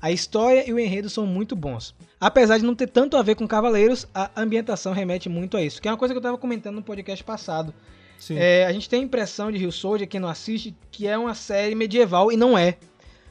A 0.00 0.10
história 0.10 0.66
e 0.66 0.72
o 0.72 0.78
enredo 0.78 1.10
são 1.10 1.26
muito 1.26 1.54
bons. 1.54 1.94
Apesar 2.18 2.56
de 2.56 2.64
não 2.64 2.74
ter 2.74 2.86
tanto 2.86 3.14
a 3.14 3.22
ver 3.22 3.34
com 3.34 3.46
Cavaleiros, 3.46 4.08
a 4.14 4.30
ambientação 4.40 4.94
remete 4.94 5.28
muito 5.28 5.54
a 5.54 5.62
isso. 5.62 5.82
Que 5.82 5.88
é 5.88 5.90
uma 5.90 5.98
coisa 5.98 6.14
que 6.14 6.18
eu 6.18 6.22
tava 6.22 6.38
comentando 6.38 6.76
no 6.76 6.82
podcast 6.82 7.22
passado. 7.22 7.74
É, 8.30 8.64
a 8.64 8.72
gente 8.72 8.88
tem 8.88 9.02
a 9.02 9.04
impressão 9.04 9.52
de 9.52 9.58
Rio 9.58 9.70
Soldier, 9.70 10.08
quem 10.08 10.18
não 10.18 10.30
assiste, 10.30 10.74
que 10.90 11.06
é 11.06 11.18
uma 11.18 11.34
série 11.34 11.74
medieval 11.74 12.32
e 12.32 12.38
não 12.38 12.56
é. 12.56 12.78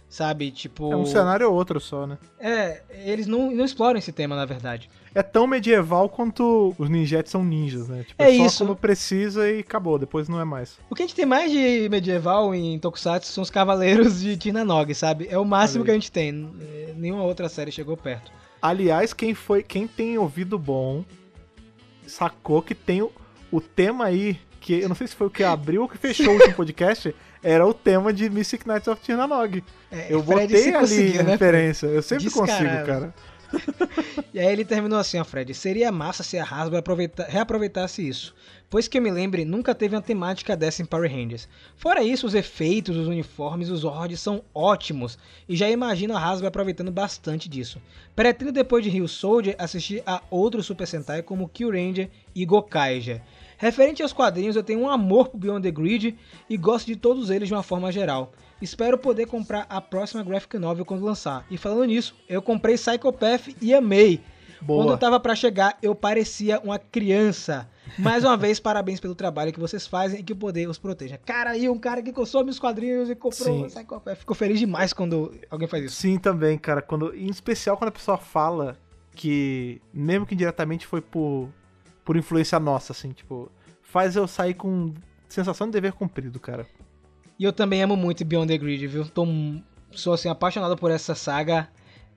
Sabe? 0.08 0.52
Tipo. 0.52 0.94
É 0.94 0.96
um 0.96 1.06
cenário 1.06 1.50
ou 1.50 1.56
outro 1.56 1.80
só, 1.80 2.06
né? 2.06 2.20
É, 2.40 2.84
eles 3.06 3.26
não, 3.26 3.50
não 3.50 3.66
exploram 3.66 3.98
esse 3.98 4.12
tema, 4.12 4.36
na 4.36 4.46
verdade. 4.46 4.88
É 5.18 5.24
tão 5.24 5.48
medieval 5.48 6.08
quanto 6.08 6.76
os 6.78 6.90
ninjetes 6.90 7.32
são 7.32 7.44
ninjas, 7.44 7.88
né? 7.88 8.04
Tipo, 8.08 8.22
É 8.22 8.32
é, 8.32 8.38
só 8.38 8.46
isso. 8.46 8.64
quando 8.64 8.76
precisa 8.76 9.50
e 9.50 9.62
acabou. 9.62 9.98
Depois 9.98 10.30
não 10.30 10.40
é 10.40 10.46
mais. 10.46 10.78
O 10.90 10.94
que 10.94 11.02
a 11.02 11.06
gente 11.08 11.16
tem 11.16 11.26
mais 11.26 11.52
de 11.52 11.88
medieval 11.90 12.54
em 12.54 12.78
Tokusatsu 12.78 13.32
são 13.32 13.42
os 13.42 13.50
Cavaleiros 13.50 14.22
de 14.22 14.38
Tinanog, 14.38 14.94
sabe? 14.94 15.28
É 15.30 15.38
o 15.38 15.44
máximo 15.44 15.84
que 15.84 15.90
a 15.90 15.96
gente 15.96 16.12
tem. 16.12 16.50
É, 16.62 16.94
Nenhuma 16.96 17.24
outra 17.24 17.50
série 17.50 17.72
chegou 17.72 17.98
perto. 17.98 18.32
Aliás, 18.62 19.12
quem 19.12 19.34
foi, 19.34 19.64
quem 19.64 19.88
tem 19.88 20.18
ouvido 20.20 20.60
bom, 20.60 21.04
sacou 22.06 22.62
que 22.62 22.76
tem 22.76 23.02
o, 23.02 23.12
o 23.52 23.60
tema 23.60 24.06
aí, 24.06 24.40
que 24.62 24.74
eu 24.82 24.88
não 24.90 24.96
sei 24.96 25.08
se 25.08 25.16
foi 25.16 25.28
o 25.28 25.32
que 25.32 25.44
abriu 25.44 25.82
ou 25.84 25.90
que 25.90 25.98
fechou 25.98 26.28
o 26.30 26.34
último 26.34 26.54
podcast, 26.56 27.14
era 27.44 27.66
o 27.66 27.74
tema 27.74 28.12
de 28.12 28.30
Mystic 28.30 28.66
Knights 28.66 28.88
of 28.88 29.02
Tirnanog. 29.02 29.64
É, 29.92 30.08
Eu 30.10 30.24
Fred 30.24 30.54
botei 30.54 30.64
ali 30.70 30.80
conseguiu, 30.80 31.22
a 31.22 31.24
né, 31.24 31.32
referência. 31.32 31.88
Eu 31.88 32.02
sempre 32.02 32.26
Descarado. 32.26 32.52
consigo, 32.66 32.86
cara. 32.86 33.14
E 34.34 34.40
aí 34.40 34.52
ele 34.52 34.66
terminou 34.66 35.00
assim, 35.00 35.18
ó, 35.20 35.24
Fred. 35.24 35.54
Seria 35.54 35.92
massa 35.92 36.22
se 36.22 36.38
a 36.38 36.44
Hasbro 36.44 36.78
aproveita- 36.78 37.26
reaproveitasse 37.28 38.08
isso. 38.08 38.36
Pois 38.70 38.88
que 38.88 38.98
eu 38.98 39.02
me 39.02 39.10
lembre, 39.10 39.46
nunca 39.46 39.74
teve 39.74 39.96
uma 39.96 40.02
temática 40.02 40.56
dessa 40.56 40.82
em 40.82 40.86
Power 40.86 41.10
Rangers. 41.10 41.48
Fora 41.76 42.04
isso, 42.04 42.28
os 42.28 42.36
efeitos, 42.36 42.98
os 42.98 43.08
uniformes, 43.08 43.70
os 43.70 43.80
Zords 43.80 44.20
são 44.20 44.44
ótimos. 44.54 45.18
E 45.48 45.56
já 45.56 45.70
imagino 45.70 46.16
a 46.16 46.20
Hasbro 46.20 46.48
aproveitando 46.48 46.92
bastante 46.92 47.48
disso. 47.50 47.82
Pretendo 48.16 48.52
depois 48.52 48.84
de 48.84 48.90
Rio 48.90 49.08
Soldier 49.08 49.56
assistir 49.58 50.04
a 50.06 50.22
outros 50.30 50.66
Super 50.66 50.86
Sentai 50.86 51.22
como 51.24 51.48
Kill 51.50 51.72
Ranger 51.72 52.10
e 52.36 52.46
Gokaiger. 52.46 53.22
Referente 53.58 54.04
aos 54.04 54.14
quadrinhos, 54.14 54.56
eu 54.56 54.64
tenho 54.64 54.82
um 54.82 54.90
amor 54.90 55.30
por 55.30 55.38
Beyond 55.40 55.64
the 55.64 55.72
Grid 55.72 56.16
e 56.48 56.58
gosto 56.58 56.86
de 56.86 56.96
todos 56.96 57.32
eles 57.32 57.48
de 57.48 57.54
uma 57.56 57.64
forma 57.64 57.92
geral. 57.92 58.32
Espero 58.62 58.98
poder 58.98 59.28
comprar 59.28 59.66
a 59.70 59.80
próxima 59.80 60.24
graphic 60.24 60.58
novel 60.58 60.86
quando 60.86 61.06
lançar. 61.06 61.46
E 61.50 61.58
falando 61.58 61.86
nisso, 61.86 62.16
eu 62.28 62.42
comprei 62.42 62.76
Psychopath 62.76 63.56
e 63.62 63.74
amei. 63.74 64.22
Boa. 64.62 64.84
Quando 64.84 64.92
eu 64.92 64.98
tava 64.98 65.20
pra 65.20 65.36
chegar, 65.36 65.78
eu 65.82 65.94
parecia 65.94 66.60
uma 66.60 66.80
criança. 66.80 67.70
Mais 67.98 68.24
uma 68.24 68.36
vez, 68.38 68.60
parabéns 68.60 69.00
pelo 69.00 69.14
trabalho 69.14 69.54
que 69.54 69.60
vocês 69.60 69.86
fazem 69.86 70.20
e 70.20 70.24
que 70.24 70.34
o 70.34 70.36
poder 70.36 70.68
os 70.68 70.78
proteja. 70.78 71.20
Cara, 71.26 71.52
aí 71.52 71.70
um 71.70 71.78
cara 71.78 72.02
que 72.02 72.12
consome 72.12 72.50
os 72.50 72.60
quadrinhos 72.60 73.10
e 73.10 73.16
comprou 73.16 73.70
Sim. 73.70 73.76
Psychopath. 73.76 74.18
Fico 74.18 74.34
feliz 74.34 74.60
demais 74.60 74.94
quando 74.94 75.34
alguém 75.50 75.68
faz 75.68 75.86
isso. 75.86 75.96
Sim, 75.96 76.18
também, 76.18 76.58
cara. 76.58 76.82
Quando, 76.82 77.16
em 77.16 77.30
especial 77.30 77.78
quando 77.78 77.90
a 77.90 77.94
pessoa 77.94 78.18
fala 78.18 78.78
que, 79.14 79.82
mesmo 79.94 80.26
que 80.26 80.34
indiretamente 80.34 80.86
foi 80.88 81.02
por, 81.02 81.50
por 82.04 82.18
influência 82.18 82.60
nossa, 82.60 82.94
assim, 82.94 83.12
tipo, 83.12 83.52
faz 83.84 84.16
eu 84.16 84.28
sair 84.28 84.54
com 84.54 84.94
sensação 85.30 85.68
de 85.68 85.74
dever 85.74 85.94
cumprido, 85.94 86.40
cara. 86.40 86.66
E 87.40 87.44
eu 87.44 87.54
também 87.54 87.82
amo 87.84 87.96
muito 87.96 88.26
Beyond 88.26 88.48
the 88.48 88.58
Grid, 88.58 88.88
viu? 88.88 89.06
Tô, 89.06 89.28
sou 89.92 90.14
assim, 90.14 90.30
apaixonado 90.30 90.76
por 90.76 90.92
essa 90.92 91.14
saga. 91.14 91.70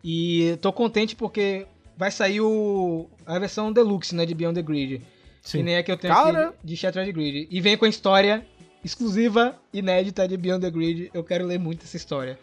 E 0.03 0.57
tô 0.63 0.73
contente 0.73 1.15
porque 1.15 1.67
vai 1.97 2.11
sair 2.11 2.41
o, 2.41 3.09
a 3.27 3.39
versão 3.39 3.73
deluxe, 3.73 4.15
né, 4.15 4.25
de 4.25 4.35
Beyond 4.35 4.55
the 4.55 4.63
Grid. 4.63 5.03
Que 5.43 5.63
nem 5.63 5.77
a 5.77 5.83
que 5.83 5.91
eu 5.91 5.97
tenho 5.97 6.15
Cara! 6.15 6.49
aqui 6.49 6.57
de 6.65 6.77
Shattered 6.77 7.13
Grid. 7.13 7.49
E 7.51 7.61
vem 7.61 7.77
com 7.77 7.85
a 7.85 7.89
história 7.89 8.47
exclusiva, 8.85 9.57
inédita 9.73 10.27
de 10.27 10.37
Beyond 10.37 10.63
the 10.63 10.71
Grid. 10.71 11.11
Eu 11.13 11.25
quero 11.25 11.47
ler 11.47 11.59
muito 11.59 11.85
essa 11.85 11.97
história. 11.97 12.39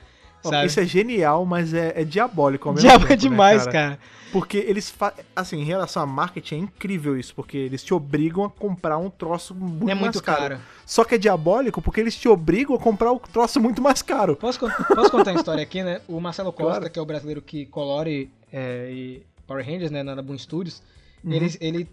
Sabe? 0.50 0.68
Isso 0.68 0.80
é 0.80 0.86
genial, 0.86 1.46
mas 1.46 1.74
é, 1.74 1.94
é 1.96 2.04
diabólico 2.04 2.70
ao 2.70 2.76
mesmo 2.76 2.88
Diabo 2.88 3.06
tempo, 3.06 3.14
é 3.14 3.16
né, 3.16 3.22
demais, 3.22 3.68
cara. 3.68 4.00
Porque 4.32 4.58
eles 4.58 4.94
assim, 5.36 5.62
em 5.62 5.64
relação 5.64 6.04
a 6.04 6.06
marketing 6.06 6.56
é 6.56 6.58
incrível 6.60 7.18
isso, 7.18 7.34
porque 7.34 7.58
eles 7.58 7.82
te 7.82 7.94
obrigam 7.94 8.44
a 8.44 8.50
comprar 8.50 8.98
um 8.98 9.10
troço 9.10 9.56
muito 9.56 9.90
é 9.90 9.96
mais 9.96 10.02
muito 10.02 10.22
caro. 10.22 10.42
caro. 10.56 10.60
Só 10.86 11.06
que 11.06 11.16
é 11.16 11.18
diabólico 11.18 11.82
porque 11.82 12.02
eles 12.02 12.16
te 12.16 12.28
obrigam 12.28 12.76
a 12.76 12.80
comprar 12.80 13.12
o 13.12 13.20
troço 13.20 13.60
muito 13.62 13.82
mais 13.82 14.02
caro. 14.02 14.36
Posso, 14.36 14.60
posso 14.60 15.12
contar 15.12 15.32
uma 15.32 15.40
história 15.40 15.64
aqui, 15.64 15.82
né? 15.82 16.02
O 16.08 16.20
Marcelo 16.20 16.52
Costa, 16.52 16.72
Claro. 16.80 16.90
que 16.92 17.00
é 17.00 17.02
o 17.02 17.06
brasileiro 17.06 17.42
que 17.42 17.66
colore 17.68 18.30
é, 18.52 18.90
e 18.92 19.24
Power 19.48 19.66
Rangers, 19.66 19.92
né, 19.92 20.04
na 20.04 20.22
Boom 20.22 20.38
Studios, 20.38 20.84
Uhum. 21.24 21.32
ele, 21.34 21.58
ele 21.62 21.90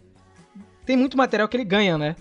tem 0.85 0.97
muito 0.97 1.17
material 1.17 1.49
que 1.49 1.57
ele 1.57 1.64
ganha, 1.64 1.97
né? 1.97 2.17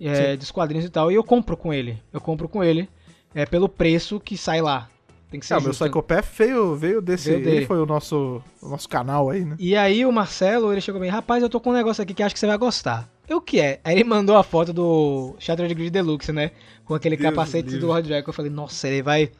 É, 0.00 0.34
dos 0.36 0.50
quadrinhos 0.50 0.86
e 0.86 0.88
tal, 0.90 1.12
e 1.12 1.14
eu 1.14 1.22
compro 1.22 1.54
com 1.56 1.72
ele. 1.74 1.98
Eu 2.10 2.20
compro 2.20 2.48
com 2.48 2.64
ele 2.64 2.88
é, 3.34 3.44
pelo 3.44 3.68
preço 3.68 4.18
que 4.18 4.36
sai 4.38 4.62
lá. 4.62 4.88
Tem 5.30 5.38
que 5.38 5.46
ser 5.46 5.54
Ah, 5.54 5.58
o 5.58 5.60
meu 5.60 5.70
justo. 5.70 5.84
Psychopath 5.84 6.24
veio, 6.36 6.74
veio 6.74 7.00
desse. 7.00 7.30
Veio 7.36 7.48
ele 7.48 7.66
foi 7.66 7.78
o 7.78 7.86
nosso, 7.86 8.42
o 8.60 8.68
nosso 8.68 8.88
canal 8.88 9.30
aí, 9.30 9.44
né? 9.44 9.54
E 9.58 9.76
aí 9.76 10.04
o 10.04 10.10
Marcelo, 10.12 10.72
ele 10.72 10.80
chegou 10.80 11.00
bem, 11.00 11.08
rapaz, 11.10 11.42
eu 11.42 11.48
tô 11.48 11.60
com 11.60 11.70
um 11.70 11.74
negócio 11.74 12.02
aqui 12.02 12.12
que 12.12 12.22
acho 12.22 12.34
que 12.34 12.38
você 12.40 12.46
vai 12.46 12.58
gostar. 12.58 13.08
Eu 13.28 13.36
o 13.36 13.40
que 13.40 13.60
é? 13.60 13.78
Aí 13.84 13.94
ele 13.94 14.02
mandou 14.02 14.36
a 14.36 14.42
foto 14.42 14.72
do 14.72 15.36
Shattered 15.38 15.72
Grid 15.72 15.90
Deluxe, 15.90 16.32
né? 16.32 16.50
Com 16.84 16.94
aquele 16.94 17.16
Deus 17.16 17.30
capacete 17.30 17.66
livre. 17.66 17.78
do 17.80 17.86
Lord 17.86 18.08
Dragon. 18.08 18.28
Eu 18.28 18.32
falei, 18.32 18.50
nossa, 18.50 18.88
ele 18.88 19.02
vai... 19.02 19.30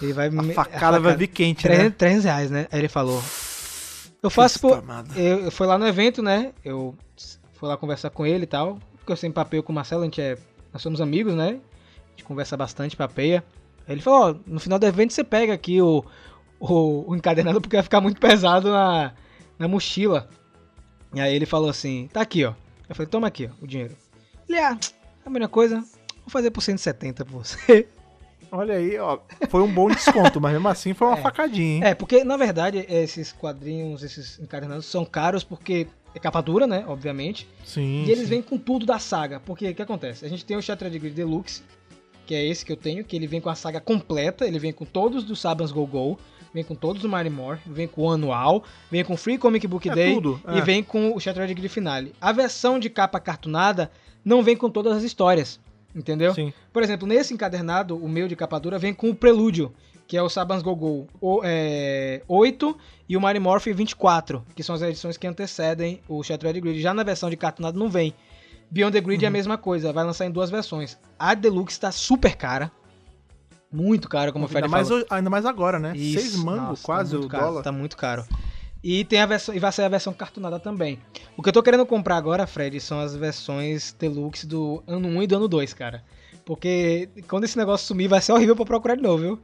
Ele 0.00 0.12
vai... 0.14 0.28
A 0.28 0.30
me- 0.30 0.54
facada 0.54 0.98
vai 0.98 1.14
vir 1.14 1.26
quente, 1.26 1.62
300, 1.64 1.84
né? 1.90 1.94
300 1.98 2.24
reais, 2.24 2.50
né? 2.50 2.66
Aí 2.72 2.78
ele 2.80 2.88
falou... 2.88 3.22
Eu 4.22 4.30
faço 4.30 4.58
por... 4.58 4.78
amado. 4.78 5.12
Eu, 5.18 5.40
eu 5.40 5.50
fui 5.50 5.66
lá 5.66 5.76
no 5.76 5.86
evento, 5.86 6.22
né? 6.22 6.52
Eu 6.64 6.94
fui 7.52 7.68
lá 7.68 7.76
conversar 7.76 8.08
com 8.08 8.24
ele 8.24 8.44
e 8.44 8.46
tal. 8.46 8.78
Porque 8.96 9.12
eu 9.12 9.16
sempre 9.16 9.34
papeio 9.34 9.62
com 9.62 9.70
o 9.72 9.74
Marcelo, 9.74 10.00
a 10.00 10.04
gente 10.06 10.20
é... 10.22 10.38
Nós 10.72 10.80
somos 10.80 11.02
amigos, 11.02 11.34
né? 11.34 11.58
A 12.06 12.10
gente 12.12 12.24
conversa 12.24 12.56
bastante, 12.56 12.96
papeia. 12.96 13.44
Aí 13.90 13.94
ele 13.96 14.02
falou, 14.02 14.30
ó, 14.30 14.34
no 14.46 14.60
final 14.60 14.78
do 14.78 14.86
evento 14.86 15.12
você 15.12 15.24
pega 15.24 15.52
aqui 15.52 15.82
o, 15.82 16.04
o, 16.60 17.10
o 17.10 17.16
encadernado 17.16 17.60
porque 17.60 17.74
vai 17.74 17.82
ficar 17.82 18.00
muito 18.00 18.20
pesado 18.20 18.70
na, 18.70 19.12
na 19.58 19.66
mochila. 19.66 20.28
E 21.12 21.20
aí 21.20 21.34
ele 21.34 21.44
falou 21.44 21.68
assim, 21.68 22.08
tá 22.12 22.20
aqui, 22.20 22.44
ó. 22.44 22.54
Eu 22.88 22.94
falei, 22.94 23.10
toma 23.10 23.26
aqui, 23.26 23.50
ó, 23.52 23.64
o 23.64 23.66
dinheiro. 23.66 23.96
Ele, 24.48 24.60
ah, 24.60 24.78
a 25.26 25.28
melhor 25.28 25.48
coisa, 25.48 25.80
vou 26.20 26.28
fazer 26.28 26.52
por 26.52 26.60
170 26.60 27.24
pra 27.24 27.34
você. 27.36 27.88
Olha 28.52 28.76
aí, 28.76 28.96
ó. 28.96 29.18
Foi 29.48 29.60
um 29.60 29.74
bom 29.74 29.88
desconto, 29.90 30.40
mas 30.40 30.52
mesmo 30.52 30.68
assim 30.68 30.94
foi 30.94 31.08
uma 31.08 31.18
É. 31.18 31.20
facadinha, 31.22 31.74
hein? 31.74 31.84
É, 31.84 31.92
porque 31.92 32.22
na 32.22 32.36
verdade 32.36 32.86
esses 32.88 33.32
quadrinhos, 33.32 34.04
esses 34.04 34.38
encadernados 34.38 34.86
são 34.86 35.04
caros 35.04 35.42
porque 35.42 35.88
é 36.14 36.20
capa 36.20 36.40
dura, 36.40 36.64
né, 36.64 36.84
obviamente. 36.86 37.48
Sim. 37.64 38.04
E 38.04 38.10
eles 38.12 38.24
sim. 38.24 38.30
vêm 38.30 38.42
com 38.42 38.56
tudo 38.56 38.86
da 38.86 39.00
saga. 39.00 39.40
Porque 39.40 39.68
o 39.68 39.74
que 39.74 39.82
acontece? 39.82 40.24
A 40.24 40.28
gente 40.28 40.44
tem 40.44 40.56
o 40.56 40.62
Shattered 40.62 40.96
Grid 40.96 41.16
Deluxe, 41.16 41.64
que 42.30 42.34
é 42.36 42.46
esse 42.46 42.64
que 42.64 42.70
eu 42.70 42.76
tenho, 42.76 43.04
que 43.04 43.16
ele 43.16 43.26
vem 43.26 43.40
com 43.40 43.48
a 43.50 43.56
saga 43.56 43.80
completa, 43.80 44.46
ele 44.46 44.60
vem 44.60 44.72
com 44.72 44.84
todos 44.84 45.24
dos 45.24 45.40
Sabans 45.40 45.72
Go 45.72 45.84
Go, 45.84 46.16
vem 46.54 46.62
com 46.62 46.76
todos 46.76 47.02
do 47.02 47.08
Mighty 47.08 47.28
More, 47.28 47.58
vem 47.66 47.88
com 47.88 48.02
o 48.02 48.10
anual, 48.12 48.62
vem 48.88 49.04
com 49.04 49.16
Free 49.16 49.36
Comic 49.36 49.66
Book 49.66 49.88
É 49.90 49.92
Day 49.92 50.14
tudo, 50.14 50.40
e 50.48 50.58
é. 50.58 50.60
vem 50.60 50.80
com 50.80 51.12
o 51.12 51.18
Shattered 51.18 51.52
Grid 51.52 51.68
Finale. 51.68 52.14
A 52.20 52.30
versão 52.30 52.78
de 52.78 52.88
capa 52.88 53.18
cartunada 53.18 53.90
não 54.24 54.44
vem 54.44 54.56
com 54.56 54.70
todas 54.70 54.96
as 54.96 55.02
histórias, 55.02 55.58
entendeu? 55.92 56.32
Sim. 56.32 56.52
Por 56.72 56.84
exemplo, 56.84 57.04
nesse 57.04 57.34
encadernado, 57.34 57.96
o 57.96 58.08
meu 58.08 58.28
de 58.28 58.36
capa 58.36 58.60
dura 58.60 58.78
vem 58.78 58.94
com 58.94 59.10
o 59.10 59.14
Prelúdio, 59.14 59.74
que 60.06 60.16
é 60.16 60.22
o 60.22 60.28
Sabans 60.28 60.62
Go 60.62 60.76
Go 60.76 61.08
o, 61.20 61.40
é, 61.42 62.22
8 62.28 62.76
e 63.08 63.16
o 63.16 63.20
Mighty 63.20 63.40
Morphin 63.40 63.72
24, 63.72 64.46
que 64.54 64.62
são 64.62 64.76
as 64.76 64.82
edições 64.82 65.16
que 65.16 65.26
antecedem 65.26 66.00
o 66.08 66.22
Shattered 66.22 66.60
Grid. 66.60 66.80
Já 66.80 66.94
na 66.94 67.02
versão 67.02 67.28
de 67.28 67.36
cartunado 67.36 67.76
não 67.76 67.90
vem. 67.90 68.14
Beyond 68.70 68.92
the 68.92 69.00
Grid 69.00 69.24
é 69.24 69.28
a 69.28 69.30
mesma 69.30 69.58
coisa, 69.58 69.92
vai 69.92 70.04
lançar 70.04 70.26
em 70.26 70.30
duas 70.30 70.50
versões. 70.50 70.96
A 71.18 71.34
Deluxe 71.34 71.78
tá 71.78 71.90
super 71.90 72.36
cara. 72.36 72.70
Muito 73.72 74.08
cara, 74.08 74.32
como 74.32 74.44
o 74.44 74.48
Ainda 74.48 74.58
Fred 74.58 74.68
mais, 74.68 74.88
falou. 74.88 75.06
ainda 75.10 75.30
mais 75.30 75.46
agora, 75.46 75.78
né? 75.78 75.92
Isso, 75.94 76.20
Seis 76.20 76.36
mangos 76.36 76.60
nossa, 76.70 76.82
quase 76.84 77.12
tá 77.12 77.24
o 77.24 77.28
caro, 77.28 77.44
dólar. 77.44 77.62
Tá 77.62 77.72
muito 77.72 77.96
caro. 77.96 78.24
E 78.82 79.04
tem 79.04 79.20
a 79.20 79.26
versão 79.26 79.54
e 79.54 79.58
vai 79.58 79.70
sair 79.70 79.84
a 79.84 79.90
versão 79.90 80.12
cartunada 80.12 80.58
também. 80.58 80.98
O 81.36 81.42
que 81.42 81.48
eu 81.48 81.52
tô 81.52 81.62
querendo 81.62 81.84
comprar 81.86 82.16
agora, 82.16 82.46
Fred, 82.46 82.80
são 82.80 82.98
as 82.98 83.14
versões 83.14 83.94
deluxe 83.98 84.46
do 84.46 84.82
ano 84.86 85.06
1 85.08 85.22
e 85.22 85.26
do 85.26 85.36
ano 85.36 85.48
2, 85.48 85.74
cara. 85.74 86.02
Porque 86.44 87.08
quando 87.28 87.44
esse 87.44 87.56
negócio 87.56 87.86
sumir 87.86 88.08
vai 88.08 88.20
ser 88.20 88.32
horrível 88.32 88.56
pra 88.56 88.64
procurar 88.64 88.96
de 88.96 89.02
novo, 89.02 89.22
viu? 89.22 89.40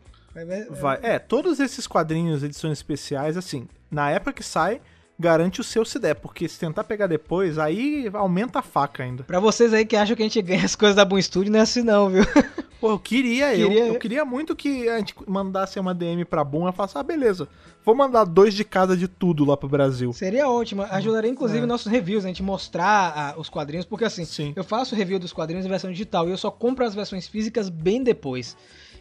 Vai. 0.70 0.98
É, 1.02 1.18
todos 1.18 1.60
esses 1.60 1.86
quadrinhos, 1.86 2.42
edições 2.42 2.72
especiais, 2.78 3.36
assim, 3.36 3.68
na 3.90 4.10
época 4.10 4.32
que 4.32 4.42
sai, 4.42 4.80
garante 5.18 5.60
o 5.60 5.64
seu 5.64 5.84
se 5.84 5.98
der, 5.98 6.14
porque 6.14 6.48
se 6.48 6.58
tentar 6.58 6.84
pegar 6.84 7.06
depois, 7.06 7.58
aí 7.58 8.08
aumenta 8.12 8.58
a 8.58 8.62
faca 8.62 9.02
ainda. 9.02 9.22
Pra 9.24 9.40
vocês 9.40 9.72
aí 9.72 9.84
que 9.86 9.96
acham 9.96 10.14
que 10.16 10.22
a 10.22 10.26
gente 10.26 10.42
ganha 10.42 10.62
as 10.66 10.76
coisas 10.76 10.94
da 10.96 11.04
Boom 11.04 11.20
Studio, 11.20 11.50
não 11.52 11.58
é 11.60 11.62
assim 11.62 11.82
não, 11.82 12.08
viu? 12.10 12.24
Pô, 12.78 12.90
eu 12.90 12.98
queria, 12.98 13.50
Queria- 13.52 13.86
Eu, 13.86 13.94
eu 13.94 13.98
queria 13.98 14.24
muito 14.24 14.54
que 14.54 14.86
a 14.88 14.98
gente 14.98 15.14
mandasse 15.26 15.80
uma 15.80 15.94
DM 15.94 16.24
pra 16.26 16.44
Boom 16.44 16.68
e 16.68 16.72
falasse, 16.72 16.98
ah, 16.98 17.02
beleza, 17.02 17.48
vou 17.82 17.94
mandar 17.94 18.24
dois 18.24 18.52
de 18.52 18.64
cada 18.64 18.94
de 18.94 19.08
tudo 19.08 19.46
lá 19.46 19.56
pro 19.56 19.66
Brasil. 19.66 20.12
Seria 20.12 20.46
ótimo. 20.46 20.82
Ajudaria 20.82 21.30
inclusive 21.30 21.62
É. 21.62 21.66
nossos 21.66 21.90
reviews, 21.90 22.26
a 22.26 22.28
gente 22.28 22.42
mostrar 22.42 23.14
ah, 23.16 23.34
os 23.40 23.48
quadrinhos, 23.48 23.86
porque 23.86 24.04
assim, 24.04 24.26
Sim. 24.26 24.52
eu 24.54 24.62
faço 24.62 24.94
review 24.94 25.18
dos 25.18 25.32
quadrinhos 25.32 25.64
em 25.64 25.68
versão 25.70 25.90
digital 25.90 26.28
e 26.28 26.32
eu 26.32 26.36
só 26.36 26.50
compro 26.50 26.84
as 26.84 26.94
versões 26.94 27.26
físicas 27.26 27.70
bem 27.70 28.02
depois. 28.02 28.54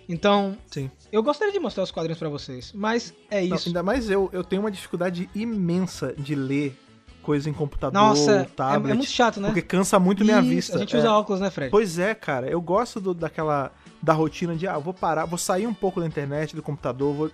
Então, 0.07 0.57
Sim. 0.71 0.89
eu 1.11 1.23
gostaria 1.23 1.51
de 1.53 1.59
mostrar 1.59 1.83
os 1.83 1.91
quadrinhos 1.91 2.19
pra 2.19 2.29
vocês, 2.29 2.71
mas 2.75 3.13
é 3.29 3.43
Não, 3.45 3.55
isso. 3.55 3.69
ainda 3.69 3.81
mais 3.81 4.09
eu, 4.09 4.29
eu 4.31 4.43
tenho 4.43 4.61
uma 4.61 4.71
dificuldade 4.71 5.29
imensa 5.33 6.13
de 6.17 6.35
ler 6.35 6.77
coisa 7.23 7.49
em 7.49 7.53
computador, 7.53 7.99
Nossa, 7.99 8.31
é, 8.33 8.43
tablet, 8.43 8.91
é 8.91 8.95
muito 8.95 9.09
chato, 9.09 9.39
né? 9.41 9.47
porque 9.47 9.61
cansa 9.63 9.97
muito 9.99 10.23
minha 10.23 10.41
vista. 10.43 10.75
A 10.75 10.79
gente 10.79 10.95
É. 10.95 10.99
usa 10.99 11.11
óculos, 11.11 11.41
né, 11.41 11.49
Fred? 11.49 11.71
Pois 11.71 11.97
é, 11.97 12.13
cara, 12.13 12.47
eu 12.47 12.61
gosto 12.61 12.99
do- 13.01 13.15
daquela 13.15 13.71
da 13.99 14.13
rotina 14.13 14.55
de 14.55 14.67
ah, 14.67 14.77
vou 14.77 14.93
parar, 14.93 15.25
vou 15.25 15.37
sair 15.39 15.65
um 15.65 15.73
pouco 15.73 15.99
da 15.99 16.05
internet, 16.05 16.55
do 16.55 16.61
computador, 16.61 17.15
vou... 17.15 17.31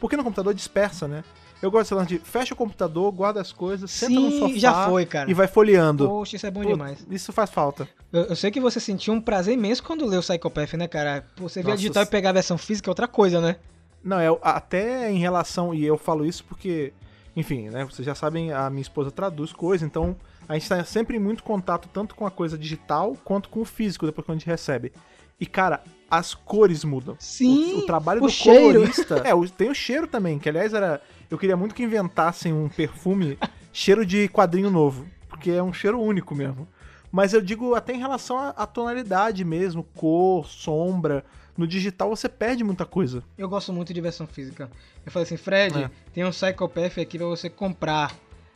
porque 0.00 0.16
no 0.16 0.24
computador 0.24 0.54
dispersa, 0.54 1.06
né? 1.06 1.22
Eu 1.64 1.70
gosto 1.70 1.84
desse 1.84 1.94
lance 1.94 2.08
de 2.08 2.18
fecha 2.18 2.52
o 2.52 2.56
computador, 2.58 3.10
guarda 3.10 3.40
as 3.40 3.50
coisas, 3.50 3.90
senta 3.90 4.20
no 4.20 4.30
Sim, 4.30 4.38
sofá 4.38 4.58
já 4.58 4.86
foi, 4.86 5.06
cara. 5.06 5.30
e 5.30 5.32
vai 5.32 5.46
folheando. 5.46 6.06
Poxa, 6.06 6.36
isso 6.36 6.46
é 6.46 6.50
bom 6.50 6.60
Pô, 6.60 6.68
demais. 6.68 7.06
Isso 7.10 7.32
faz 7.32 7.48
falta. 7.48 7.88
Eu, 8.12 8.24
eu 8.24 8.36
sei 8.36 8.50
que 8.50 8.60
você 8.60 8.78
sentiu 8.78 9.14
um 9.14 9.20
prazer 9.20 9.54
imenso 9.54 9.82
quando 9.82 10.04
leu 10.04 10.20
Psychopath, 10.20 10.74
né, 10.74 10.86
cara? 10.86 11.24
Você 11.38 11.62
via 11.62 11.70
Nossa, 11.70 11.78
digital 11.78 12.02
e 12.02 12.06
pegar 12.06 12.28
a 12.28 12.32
versão 12.34 12.58
física 12.58 12.90
é 12.90 12.90
outra 12.90 13.08
coisa, 13.08 13.40
né? 13.40 13.56
Não, 14.04 14.20
é 14.20 14.26
até 14.42 15.10
em 15.10 15.16
relação, 15.16 15.72
e 15.72 15.82
eu 15.86 15.96
falo 15.96 16.26
isso 16.26 16.44
porque, 16.44 16.92
enfim, 17.34 17.70
né, 17.70 17.82
vocês 17.86 18.04
já 18.04 18.14
sabem, 18.14 18.52
a 18.52 18.68
minha 18.68 18.82
esposa 18.82 19.10
traduz 19.10 19.50
coisa, 19.50 19.86
então 19.86 20.14
a 20.46 20.52
gente 20.52 20.68
tá 20.68 20.84
sempre 20.84 21.16
em 21.16 21.20
muito 21.20 21.42
contato 21.42 21.88
tanto 21.90 22.14
com 22.14 22.26
a 22.26 22.30
coisa 22.30 22.58
digital 22.58 23.16
quanto 23.24 23.48
com 23.48 23.62
o 23.62 23.64
físico 23.64 24.04
depois 24.04 24.26
que 24.26 24.32
a 24.32 24.34
gente 24.34 24.46
recebe. 24.46 24.92
E, 25.40 25.46
cara, 25.46 25.82
as 26.10 26.34
cores 26.34 26.84
mudam. 26.84 27.16
Sim, 27.18 27.74
O, 27.74 27.78
o 27.80 27.86
trabalho 27.86 28.22
o 28.22 28.26
do 28.26 28.32
cheiro. 28.32 28.74
colorista. 28.74 29.22
É, 29.26 29.34
o- 29.34 29.48
tem 29.48 29.70
o 29.70 29.74
cheiro 29.74 30.06
também, 30.06 30.38
que 30.38 30.48
aliás 30.48 30.72
era. 30.74 31.00
Eu 31.30 31.38
queria 31.38 31.56
muito 31.56 31.74
que 31.74 31.82
inventassem 31.82 32.52
um 32.52 32.68
perfume 32.68 33.38
cheiro 33.72 34.04
de 34.06 34.28
quadrinho 34.28 34.70
novo. 34.70 35.06
Porque 35.28 35.50
é 35.50 35.62
um 35.62 35.72
cheiro 35.72 36.00
único 36.00 36.34
mesmo. 36.34 36.68
Mas 37.10 37.32
eu 37.32 37.40
digo 37.40 37.74
até 37.74 37.92
em 37.94 37.98
relação 37.98 38.38
à, 38.38 38.66
tonalidade 38.66 39.44
mesmo, 39.44 39.82
cor, 39.94 40.46
sombra. 40.46 41.24
No 41.56 41.66
digital 41.66 42.08
você 42.10 42.28
perde 42.28 42.64
muita 42.64 42.84
coisa. 42.84 43.22
Eu 43.38 43.48
gosto 43.48 43.72
muito 43.72 43.92
de 43.94 44.00
versão 44.00 44.26
física. 44.26 44.68
Eu 45.06 45.12
falei 45.12 45.24
assim, 45.24 45.36
Fred, 45.36 45.84
É. 45.84 45.90
tem 46.12 46.24
um 46.24 46.30
Psychopath 46.30 46.98
aqui 46.98 47.16
pra 47.18 47.26
você 47.28 47.48
comprar. 47.48 48.12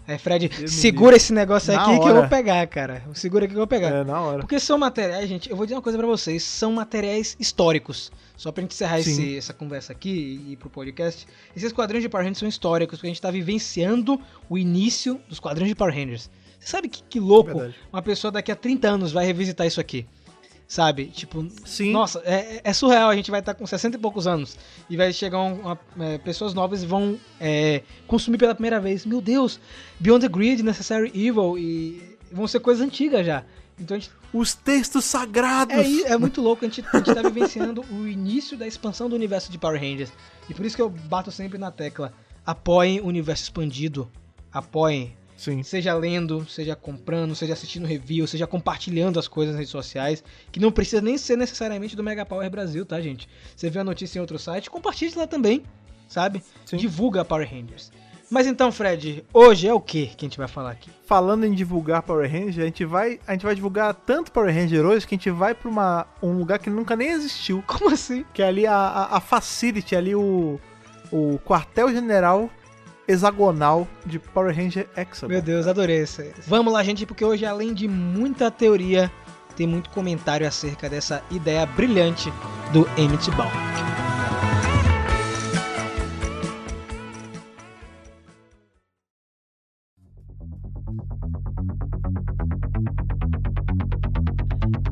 Aí, 0.09 0.17
Fred, 0.19 0.49
Deus 0.49 0.61
me 0.63 0.69
segura 0.69 1.17
esse 1.17 1.35
negócio 1.35 1.71
Na 1.73 1.83
aqui 1.83 1.91
que 1.93 1.99
eu 1.99 2.03
hora. 2.05 2.21
vou 2.21 2.29
pegar, 2.31 2.67
cara. 2.67 3.03
Segura 3.13 3.45
aqui 3.45 3.53
que 3.53 3.57
eu 3.59 3.61
vou 3.61 3.67
pegar. 3.67 3.89
É, 3.89 4.05
na 4.05 4.19
hora. 4.21 4.39
Porque 4.41 4.59
são 4.59 4.79
materiais, 4.79 5.29
gente, 5.29 5.51
eu 5.51 5.55
vou 5.57 5.67
dizer 5.67 5.77
uma 5.77 5.83
coisa 5.83 5.99
pra 5.99 6.07
vocês, 6.07 6.43
são 6.43 6.73
materiais 6.73 7.37
históricos. 7.39 8.11
Só 8.35 8.51
pra 8.51 8.63
gente 8.63 8.73
encerrar 8.73 9.01
esse- 9.01 9.37
essa 9.37 9.53
conversa 9.53 9.93
aqui 9.93 10.09
e 10.49 10.53
ir 10.53 10.57
pro 10.57 10.71
podcast. 10.71 11.27
Esses 11.55 11.73
quadrinhos 11.73 12.03
de 12.05 12.09
Power 12.09 12.25
Rangers 12.25 12.39
são 12.39 12.49
históricos, 12.49 12.99
porque 12.99 13.09
a 13.09 13.11
gente 13.11 13.21
tá 13.21 13.31
vivenciando 13.31 14.19
o 14.49 14.57
início 14.57 15.21
dos 15.29 15.39
quadrinhos 15.39 15.69
de 15.69 15.75
Power 15.75 15.95
Rangers. 15.95 16.31
Você 16.59 16.69
sabe 16.71 16.89
que, 16.89 17.03
que 17.03 17.21
louco 17.21 17.51
Verdade. 17.55 17.75
uma 17.93 18.01
pessoa 18.03 18.31
daqui 18.33 18.51
a 18.51 18.57
30 18.57 18.89
anos 18.89 19.13
vai 19.13 19.27
revisitar 19.27 19.67
isso 19.67 19.81
aqui? 19.81 20.07
Sabe? 20.69 21.07
Tipo, 21.07 21.47
Sim. 21.65 21.93
nossa, 21.93 22.21
é, 22.27 22.61
é 22.63 22.73
surreal. 22.75 23.09
A 23.09 23.17
gente 23.17 23.31
vai 23.31 23.41
estar 23.41 23.55
com 23.55 23.67
60 23.67 23.97
e 23.97 23.99
poucos 24.01 24.27
anos 24.27 24.59
e 24.91 24.99
vai 24.99 25.11
chegar 25.15 25.41
um- 25.41 25.61
uma- 25.63 25.79
é, 26.01 26.19
pessoas 26.19 26.53
novas 26.53 26.83
e 26.83 26.87
vão 26.87 27.19
é, 27.41 27.83
consumir 28.07 28.37
pela 28.37 28.55
primeira 28.55 28.79
vez. 28.79 29.07
Meu 29.07 29.23
Deus, 29.23 29.59
Beyond 29.99 30.27
the 30.27 30.33
Grid, 30.33 30.63
Necessary 30.63 31.09
Evil 31.15 31.57
e 31.59 32.19
vão 32.31 32.47
ser 32.47 32.61
coisas 32.61 32.85
antigas 32.87 33.25
já. 33.25 33.45
Então 33.81 33.99
gente 33.99 34.11
Os 34.31 34.55
textos 34.55 35.07
sagrados! 35.07 35.75
é, 36.05 36.13
é 36.13 36.19
muito 36.19 36.43
louco, 36.43 36.63
a 36.67 36.69
gente, 36.69 36.85
a 36.93 36.97
gente 36.99 37.15
tá 37.15 37.23
vivenciando 37.23 37.83
o 37.91 38.07
início 38.07 38.55
da 38.59 38.67
expansão 38.67 39.09
do 39.09 39.15
universo 39.17 39.51
de 39.51 39.57
Power 39.57 39.81
Rangers. 39.81 40.13
E 40.51 40.55
por 40.55 40.67
isso 40.67 40.77
que 40.77 40.83
eu 40.83 40.91
bato 40.91 41.31
sempre 41.33 41.57
na 41.57 41.71
tecla. 41.71 42.13
Apoiem 42.45 43.01
o 43.01 43.07
universo 43.07 43.45
expandido. 43.45 44.11
Apoiem. 44.53 45.17
Sim. 45.39 45.63
Seja 45.63 45.95
lendo, 45.95 46.45
seja 46.49 46.75
comprando, 46.75 47.33
seja 47.33 47.53
assistindo 47.53 47.87
review, 47.87 48.27
seja 48.27 48.45
compartilhando 48.45 49.21
as 49.21 49.29
coisas 49.29 49.55
nas 49.55 49.61
redes 49.61 49.71
sociais. 49.71 50.23
Que 50.51 50.59
não 50.59 50.73
precisa 50.73 51.01
nem 51.01 51.17
ser 51.17 51.37
necessariamente 51.37 51.95
do 51.95 52.03
Mega 52.03 52.27
Power 52.27 52.51
Brasil, 52.51 52.85
tá, 52.85 53.01
gente? 53.01 53.29
Você 53.55 53.71
vê 53.71 53.79
a 53.79 53.85
notícia 53.85 54.19
em 54.19 54.21
outro 54.21 54.37
site, 54.37 54.69
compartilhe 54.69 55.15
lá 55.15 55.29
também, 55.29 55.63
sabe? 56.09 56.43
Sim. 56.67 56.77
Divulga 56.77 57.25
Power 57.25 57.49
Rangers. 57.49 57.93
Mas 58.29 58.49
então, 58.49 58.71
Fred, 58.73 59.25
hoje 59.33 59.69
é 59.69 59.73
o 59.73 59.81
que 59.81 60.09
que 60.09 60.27
a 60.27 60.29
gente 60.29 60.37
vai 60.37 60.49
falar 60.49 60.73
aqui? 60.73 60.91
Falando 61.07 61.45
em 61.45 61.53
divulgar 61.53 62.03
Power 62.03 62.31
Ranger, 62.31 62.63
a 62.63 62.67
gente 62.67 62.85
vai, 62.85 63.21
a 63.27 63.33
gente 63.33 63.47
vai 63.47 63.55
divulgar 63.55 63.95
tanto 63.95 64.33
Power 64.33 64.53
Ranger 64.53 64.85
hoje 64.85 65.07
que 65.07 65.15
a 65.15 65.19
gente 65.19 65.31
vai 65.31 65.55
pra 65.55 65.71
uma, 65.71 66.07
um 66.21 66.33
lugar 66.33 66.59
que 66.59 66.69
nunca 66.69 66.95
nem 66.97 67.11
existiu. 67.11 67.63
Como 67.67 67.91
assim? 67.91 68.25
Que 68.35 68.43
é 68.43 68.49
ali 68.49 68.67
a, 68.67 68.75
a, 68.75 69.17
a 69.17 69.21
Facility, 69.21 69.97
ali 69.97 70.15
o, 70.15 70.61
o 71.11 71.39
quartel-general 71.47 72.51
hexagonal 73.09 73.89
de 74.05 74.19
Power 74.19 74.55
Ranger 74.55 74.87
Hexagon. 74.95 75.33
Meu 75.33 75.41
Deus, 75.41 75.67
adorei 75.67 76.03
isso. 76.03 76.23
Vamos 76.47 76.73
lá, 76.73 76.85
gente, 76.85 77.07
porque 77.07 77.25
hoje, 77.25 77.47
além 77.47 77.73
de 77.73 77.89
muita 77.89 78.51
teoria, 78.51 79.11
tem 79.57 79.67
muito 79.67 79.89
comentário 79.91 80.47
acerca 80.47 80.89
dessa 80.89 81.23
ideia 81.31 81.65
brilhante 81.65 82.31
do 82.73 82.87
Emmett 82.99 83.31
Baum. 83.31 83.49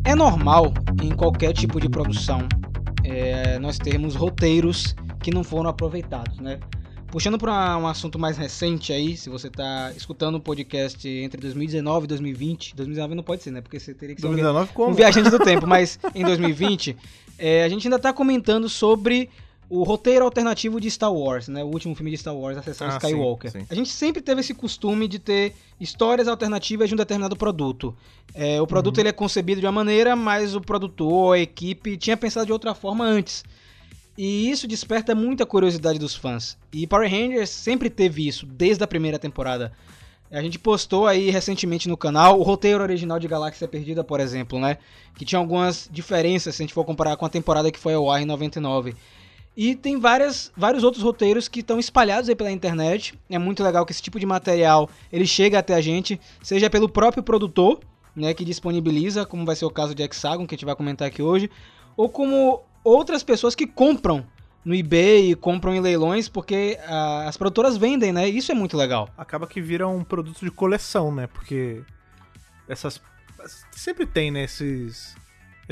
É 0.05 0.15
normal 0.15 0.73
em 1.03 1.15
qualquer 1.15 1.53
tipo 1.53 1.79
de 1.79 1.89
produção 1.89 2.49
é, 3.05 3.59
nós 3.59 3.79
termos 3.79 4.15
roteiros 4.15 4.95
que 5.21 5.31
não 5.31 5.45
foram 5.45 5.69
aproveitados, 5.69 6.39
né? 6.39 6.59
Puxando 7.17 7.39
para 7.39 7.79
um 7.79 7.87
assunto 7.87 8.19
mais 8.19 8.37
recente 8.37 8.93
aí, 8.93 9.17
se 9.17 9.31
você 9.31 9.49
tá 9.49 9.91
escutando 9.97 10.35
um 10.35 10.39
podcast 10.39 11.09
entre 11.09 11.41
2019 11.41 12.05
e 12.05 12.09
2020, 12.09 12.77
2019 12.77 13.15
não 13.15 13.23
pode 13.23 13.43
ser, 13.43 13.53
né? 13.53 13.63
Porque 13.63 13.81
você 13.81 13.95
teria 13.95 14.15
que 14.15 14.21
ser 14.21 14.27
um 14.27 14.33
2019 14.33 14.71
um 14.71 14.75
como? 14.75 14.95
viajante 14.95 15.31
do 15.31 15.39
tempo, 15.39 15.67
mas 15.67 15.99
em 16.15 16.23
2020, 16.23 16.95
é, 17.39 17.65
a 17.65 17.71
gente 17.71 17.87
ainda 17.87 17.99
tá 17.99 18.13
comentando 18.13 18.69
sobre 18.69 19.31
o 19.67 19.83
roteiro 19.83 20.27
alternativo 20.27 20.79
de 20.79 20.91
Star 20.91 21.11
Wars, 21.11 21.49
né? 21.49 21.65
O 21.65 21.69
último 21.69 21.95
filme 21.95 22.11
de 22.11 22.19
Star 22.19 22.37
Wars, 22.37 22.59
a 22.59 22.63
sessão 22.63 22.87
Ah, 22.87 22.99
Skywalker. 22.99 23.51
sim, 23.51 23.61
sim. 23.61 23.67
A 23.71 23.75
gente 23.75 23.89
sempre 23.89 24.21
teve 24.21 24.43
esse 24.43 24.53
costume 24.53 25.09
de 25.09 25.19
ter 25.19 25.55
histórias 25.81 26.29
alternativas 26.29 26.87
de 26.87 26.95
um 26.95 26.99
determinado 26.99 27.35
produto. 27.35 27.97
É, 28.35 28.61
o 28.61 28.67
produto 28.67 28.99
Uhum. 28.99 29.01
ele 29.05 29.09
é 29.09 29.13
concebido 29.13 29.63
de 29.63 29.67
uma 29.67 29.73
maneira, 29.73 30.15
mas 30.15 30.55
o 30.55 30.61
produtor, 30.61 31.35
a 31.35 31.39
equipe, 31.39 31.97
tinha 31.97 32.15
pensado 32.15 32.45
de 32.45 32.53
outra 32.53 32.75
forma 32.75 33.07
antes. 33.07 33.43
E 34.17 34.51
isso 34.51 34.67
desperta 34.67 35.15
muita 35.15 35.45
curiosidade 35.45 35.99
dos 35.99 36.15
fãs. 36.15 36.57
E 36.73 36.87
Power 36.87 37.11
Rangers 37.11 37.51
sempre 37.51 37.91
teve 37.91 38.27
isso, 38.27 38.47
desde 38.47 38.83
a 38.83 38.87
primeira 38.87 39.19
temporada. 39.19 39.73
A 40.31 40.43
gente 40.43 40.59
postou 40.59 41.07
aí 41.07 41.31
recentemente 41.31 41.89
no 41.89 41.97
canal 41.97 42.39
o 42.41 42.43
roteiro 42.43 42.83
original 42.83 43.19
de 43.19 43.29
Galáxia 43.29 43.69
Perdida, 43.69 44.03
por 44.03 44.19
exemplo, 44.19 44.59
né? 44.59 44.79
Que 45.17 45.25
tinha 45.25 45.39
algumas 45.39 45.89
diferenças 45.93 46.55
se 46.55 46.63
a 46.63 46.65
gente 46.65 46.75
for 46.75 46.85
comparar 46.85 47.17
com 47.17 47.25
a 47.25 47.29
temporada 47.29 47.71
que 47.71 47.79
foi 47.79 47.95
ao 47.95 48.11
ar 48.11 48.21
em 48.21 48.25
99. 48.25 48.95
E 49.57 49.75
tem 49.75 49.99
várias, 49.99 50.53
vários 50.57 50.83
outros 50.83 51.03
roteiros 51.03 51.49
que 51.49 51.61
estão 51.61 51.79
espalhados 51.79 52.29
aí 52.29 52.35
pela 52.35 52.51
internet. 52.51 53.19
É 53.31 53.39
muito 53.39 53.63
legal 53.63 53.87
que 53.87 53.93
esse 53.93 54.03
tipo 54.03 54.19
de 54.19 54.27
material 54.27 54.91
ele 55.13 55.27
chega 55.27 55.59
até 55.59 55.75
a 55.75 55.81
gente, 55.81 56.21
seja 56.43 56.69
pelo 56.69 56.89
próprio 56.89 57.23
produtor, 57.23 57.81
né, 58.15 58.35
que 58.35 58.45
disponibiliza, 58.45 59.25
como 59.25 59.47
vai 59.47 59.55
ser 59.55 59.65
o 59.65 59.71
caso 59.71 59.95
de 59.95 60.03
Hexagon, 60.03 60.47
que 60.47 60.55
a 60.55 60.57
gente 60.57 60.65
vai 60.65 60.75
comentar 60.75 61.07
aqui 61.07 61.23
hoje, 61.23 61.51
ou 61.97 62.09
como 62.09 62.63
outras 62.87 63.23
pessoas 63.23 63.55
que 63.55 63.67
compram 63.67 64.27
no 64.65 64.75
eBay, 64.75 65.35
compram 65.37 65.75
em 65.75 65.81
leilões, 65.81 66.29
porque 66.29 66.79
ah, 66.87 67.27
as 67.29 67.37
produtoras 67.37 67.77
vendem, 67.77 68.13
né? 68.13 68.29
Isso 68.29 68.51
é 68.51 68.55
muito 68.55 68.77
legal. 68.77 69.09
Acaba 69.17 69.47
que 69.47 69.61
vira 69.61 69.87
um 69.87 70.03
produto 70.03 70.41
de 70.45 70.51
coleção, 70.51 71.15
né? 71.15 71.27
Porque 71.27 71.83
essas. 72.69 73.01
Sempre 73.71 74.07
tem, 74.07 74.31
né? 74.31 74.45
Esses 74.45 75.15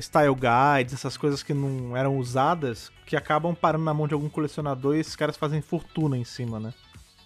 style 0.01 0.35
guides, 0.35 0.95
essas 0.95 1.17
coisas 1.17 1.43
que 1.43 1.55
não 1.55 1.97
eram 1.97 2.19
usadas, 2.19 2.91
que 3.07 3.17
acabam 3.17 3.55
parando 3.55 3.85
na 3.85 3.95
mão 3.95 4.07
de 4.09 4.15
algum 4.15 4.29
colecionador 4.29 4.97
e 4.97 5.01
esses 5.01 5.17
caras 5.17 5.37
fazem 5.37 5.61
fortuna 5.61 6.17
em 6.17 6.25
cima, 6.25 6.59
né? 6.61 6.73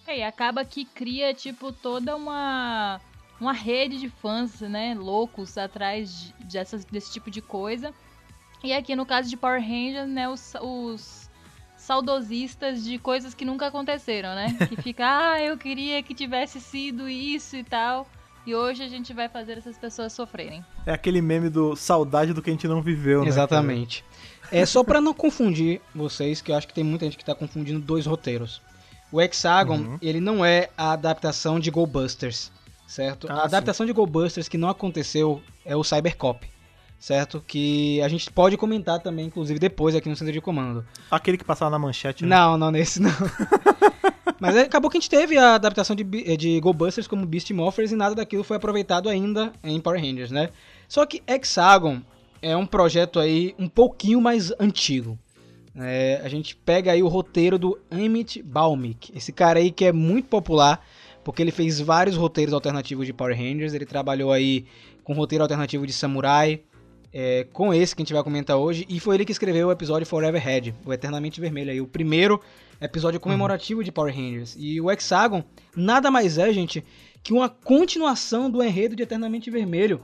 É, 0.07 0.19
e 0.19 0.23
acaba 0.23 0.65
que 0.65 0.85
cria, 0.85 1.33
tipo, 1.35 1.71
toda 1.71 2.15
uma, 2.15 2.99
uma 3.39 3.53
rede 3.53 3.99
de 3.99 4.09
fãs, 4.09 4.59
né, 4.61 4.95
loucos 4.95 5.55
atrás 5.55 6.11
de- 6.39 6.45
dessas, 6.45 6.83
desse 6.83 7.11
tipo 7.11 7.29
de 7.29 7.41
coisa. 7.41 7.93
E 8.63 8.73
aqui 8.73 8.95
no 8.95 9.05
caso 9.05 9.29
de 9.29 9.37
Power 9.37 9.61
Rangers, 9.61 10.07
né, 10.09 10.27
os, 10.29 10.53
os 10.61 11.29
saudosistas 11.77 12.83
de 12.83 12.97
coisas 12.99 13.33
que 13.33 13.43
nunca 13.45 13.67
aconteceram, 13.67 14.35
né? 14.35 14.55
Que 14.67 14.75
fica, 14.81 15.05
ah, 15.05 15.41
eu 15.41 15.57
queria 15.57 16.01
que 16.03 16.13
tivesse 16.13 16.59
sido 16.61 17.09
isso 17.09 17.55
e 17.55 17.63
tal. 17.63 18.07
E 18.45 18.55
hoje 18.55 18.83
a 18.83 18.87
gente 18.87 19.13
vai 19.13 19.27
fazer 19.29 19.57
essas 19.57 19.77
pessoas 19.77 20.13
sofrerem. 20.13 20.63
É 20.85 20.91
aquele 20.93 21.21
meme 21.21 21.49
do 21.49 21.75
saudade 21.75 22.33
do 22.33 22.41
que 22.41 22.49
a 22.49 22.53
gente 22.53 22.67
não 22.67 22.81
viveu, 22.81 23.21
né? 23.21 23.27
Exatamente. 23.27 24.03
É 24.51 24.65
só 24.65 24.83
pra 24.83 24.99
não 25.01 25.13
confundir 25.13 25.81
vocês, 25.93 26.41
que 26.41 26.51
eu 26.51 26.55
acho 26.55 26.67
que 26.67 26.73
tem 26.73 26.83
muita 26.83 27.05
gente 27.05 27.17
que 27.17 27.25
tá 27.25 27.35
confundindo 27.35 27.79
dois 27.79 28.05
roteiros. 28.05 28.61
O 29.11 29.19
Hexagon, 29.21 29.77
Uhum. 29.77 29.97
ele 30.01 30.19
não 30.19 30.43
é 30.43 30.69
a 30.77 30.91
adaptação 30.93 31.59
de 31.59 31.69
Go 31.69 31.85
Busters, 31.85 32.51
certo? 32.87 33.27
Ah, 33.29 33.41
a 33.41 33.43
adaptação 33.45 33.85
de 33.85 33.93
Go 33.93 34.05
Busters 34.05 34.47
que 34.47 34.57
não 34.57 34.69
aconteceu 34.69 35.41
é 35.65 35.75
o 35.75 35.83
Cybercop, 35.83 36.47
certo? 36.99 37.41
Que 37.47 38.01
a 38.01 38.09
gente 38.09 38.29
pode 38.31 38.57
comentar 38.57 38.99
também, 38.99 39.25
inclusive 39.25 39.57
depois 39.57 39.95
aqui 39.95 40.09
no 40.09 40.15
centro 40.15 40.33
de 40.33 40.41
comando. 40.41 40.85
Aquele 41.09 41.37
que 41.37 41.43
passava 41.43 41.71
na 41.71 41.79
manchete, 41.79 42.25
né? 42.25 42.35
Não, 42.35 42.57
não 42.57 42.69
nesse 42.69 43.01
não. 43.01 43.11
Mas 44.39 44.55
acabou 44.55 44.89
que 44.89 44.97
a 44.97 44.99
gente 44.99 45.09
teve 45.09 45.37
a 45.37 45.55
adaptação 45.55 45.95
de, 45.95 46.03
de 46.03 46.59
Go 46.59 46.73
Busters 46.73 47.07
como 47.07 47.25
Beast 47.25 47.49
Morphers 47.51 47.91
e 47.91 47.95
nada 47.95 48.15
daquilo 48.15 48.43
foi 48.43 48.57
aproveitado 48.57 49.09
ainda 49.09 49.51
em 49.63 49.79
Power 49.81 49.99
Rangers, 49.99 50.31
né? 50.31 50.49
Só 50.87 51.05
que 51.05 51.21
Hexagon 51.27 52.01
é 52.41 52.55
um 52.55 52.65
projeto 52.65 53.19
aí 53.19 53.53
um 53.59 53.67
pouquinho 53.67 54.21
mais 54.21 54.51
antigo. 54.59 55.17
É, 55.75 56.21
a 56.23 56.29
gente 56.29 56.55
pega 56.55 56.91
aí 56.91 57.03
o 57.03 57.07
roteiro 57.07 57.57
do 57.57 57.79
Emmett 57.91 58.41
Baumick, 58.41 59.11
esse 59.15 59.31
cara 59.31 59.59
aí 59.59 59.71
que 59.71 59.85
é 59.85 59.91
muito 59.91 60.27
popular, 60.27 60.85
porque 61.23 61.41
ele 61.41 61.51
fez 61.51 61.79
vários 61.79 62.15
roteiros 62.15 62.53
alternativos 62.53 63.05
de 63.05 63.13
Power 63.13 63.37
Rangers, 63.37 63.73
ele 63.73 63.85
trabalhou 63.85 64.31
aí 64.31 64.65
com 65.03 65.13
roteiro 65.13 65.43
alternativo 65.43 65.85
de 65.85 65.93
Samurai, 65.93 66.61
é, 67.13 67.47
com 67.51 67.73
esse 67.73 67.95
que 67.95 68.01
a 68.01 68.05
gente 68.05 68.13
vai 68.13 68.23
comentar 68.23 68.57
hoje, 68.57 68.85
e 68.87 68.99
foi 68.99 69.15
ele 69.15 69.25
que 69.25 69.31
escreveu 69.31 69.67
o 69.67 69.71
episódio 69.71 70.05
Forever 70.05 70.41
Red, 70.41 70.73
o 70.85 70.93
Eternamente 70.93 71.41
Vermelho 71.41 71.71
aí, 71.71 71.81
o 71.81 71.87
primeiro 71.87 72.39
episódio 72.79 73.19
comemorativo 73.19 73.83
de 73.83 73.91
Power 73.91 74.13
Rangers. 74.13 74.55
E 74.57 74.79
o 74.79 74.89
Hexagon 74.89 75.43
nada 75.75 76.09
mais 76.09 76.37
é, 76.37 76.51
gente, 76.53 76.83
que 77.23 77.33
uma 77.33 77.49
continuação 77.49 78.49
do 78.49 78.63
enredo 78.63 78.95
de 78.95 79.03
Eternamente 79.03 79.49
Vermelho, 79.49 80.01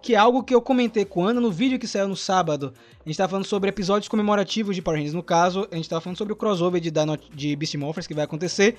que 0.00 0.14
é 0.14 0.18
algo 0.18 0.42
que 0.42 0.54
eu 0.54 0.60
comentei 0.60 1.04
com 1.04 1.26
a 1.26 1.30
Ana 1.30 1.40
no 1.40 1.50
vídeo 1.50 1.78
que 1.78 1.86
saiu 1.86 2.08
no 2.08 2.16
sábado. 2.16 2.74
A 3.04 3.08
gente 3.08 3.16
tava 3.16 3.30
falando 3.30 3.46
sobre 3.46 3.70
episódios 3.70 4.08
comemorativos 4.08 4.76
de 4.76 4.82
Power 4.82 4.98
Rangers. 4.98 5.14
No 5.14 5.22
caso, 5.22 5.66
a 5.72 5.76
gente 5.76 5.88
tava 5.88 6.00
falando 6.00 6.18
sobre 6.18 6.32
o 6.32 6.36
crossover 6.36 6.80
de, 6.80 6.90
Dino, 6.90 7.18
de 7.34 7.56
Beast 7.56 7.74
Morphers 7.76 8.06
que 8.06 8.12
vai 8.12 8.24
acontecer. 8.24 8.76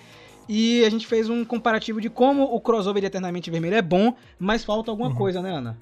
E 0.47 0.85
a 0.85 0.89
gente 0.91 1.07
fez 1.07 1.27
um 1.27 1.43
comparativo 1.43 1.99
de 1.99 2.11
como 2.11 2.43
o 2.43 2.61
crossover 2.61 3.01
de 3.01 3.07
Eternamente 3.07 3.49
Vermelho 3.49 3.75
é 3.75 3.81
bom, 3.81 4.15
mas 4.37 4.63
falta 4.63 4.91
alguma 4.91 5.15
coisa, 5.15 5.41
né, 5.41 5.49
Ana? 5.49 5.75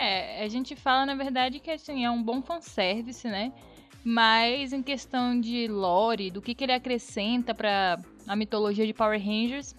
É, 0.00 0.42
a 0.42 0.48
gente 0.48 0.74
fala, 0.74 1.04
na 1.04 1.14
verdade, 1.14 1.60
que 1.60 1.70
assim, 1.70 2.06
é 2.06 2.10
um 2.10 2.22
bom 2.22 2.40
fanservice, 2.40 3.28
né? 3.28 3.52
Mas 4.02 4.72
em 4.72 4.82
questão 4.82 5.38
de 5.38 5.68
lore, 5.68 6.30
do 6.30 6.40
que, 6.40 6.54
que 6.54 6.64
ele 6.64 6.72
acrescenta 6.72 7.54
pra 7.54 8.00
a 8.26 8.34
mitologia 8.34 8.86
de 8.86 8.94
Power 8.94 9.20
Rangers, 9.22 9.76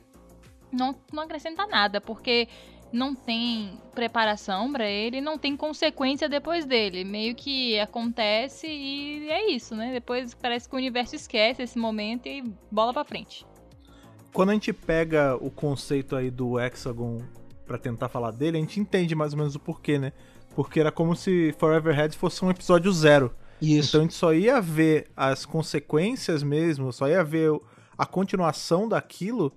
não, 0.71 0.95
não 1.11 1.23
acrescenta 1.23 1.65
nada, 1.65 1.99
porque 1.99 2.47
não 2.93 3.15
tem 3.15 3.79
preparação 3.95 4.71
pra 4.71 4.87
ele, 4.87 5.21
não 5.21 5.39
tem 5.39 5.57
consequência 5.57 6.29
depois 6.29 6.65
dele. 6.65 7.03
Meio 7.03 7.33
que 7.33 7.79
acontece 7.79 8.67
e 8.67 9.27
é 9.27 9.49
isso, 9.49 9.75
né? 9.75 9.91
Depois 9.91 10.35
parece 10.35 10.69
que 10.69 10.75
o 10.75 10.77
universo 10.77 11.15
esquece 11.15 11.63
esse 11.63 11.79
momento 11.79 12.27
e 12.27 12.43
bola 12.69 12.93
pra 12.93 13.03
frente. 13.03 13.43
Quando 14.31 14.51
a 14.51 14.53
gente 14.53 14.71
pega 14.71 15.35
o 15.35 15.49
conceito 15.49 16.15
aí 16.15 16.29
do 16.29 16.59
Hexagon 16.59 17.23
pra 17.71 17.77
tentar 17.77 18.09
falar 18.09 18.31
dele, 18.31 18.57
a 18.57 18.59
gente 18.59 18.79
entende 18.79 19.15
mais 19.15 19.31
ou 19.31 19.39
menos 19.39 19.55
o 19.55 19.59
porquê, 19.59 19.97
né? 19.97 20.11
Porque 20.53 20.79
era 20.79 20.91
como 20.91 21.15
se 21.15 21.55
Forever 21.57 21.95
Head 21.95 22.17
fosse 22.17 22.43
um 22.43 22.49
episódio 22.49 22.91
zero. 22.91 23.33
Isso. 23.61 23.89
Então 23.89 24.01
a 24.01 24.03
gente 24.03 24.13
só 24.13 24.33
ia 24.33 24.59
ver 24.59 25.09
as 25.15 25.45
consequências 25.45 26.43
mesmo, 26.43 26.91
só 26.91 27.07
ia 27.07 27.23
ver 27.23 27.49
a 27.97 28.05
continuação 28.05 28.89
daquilo 28.89 29.53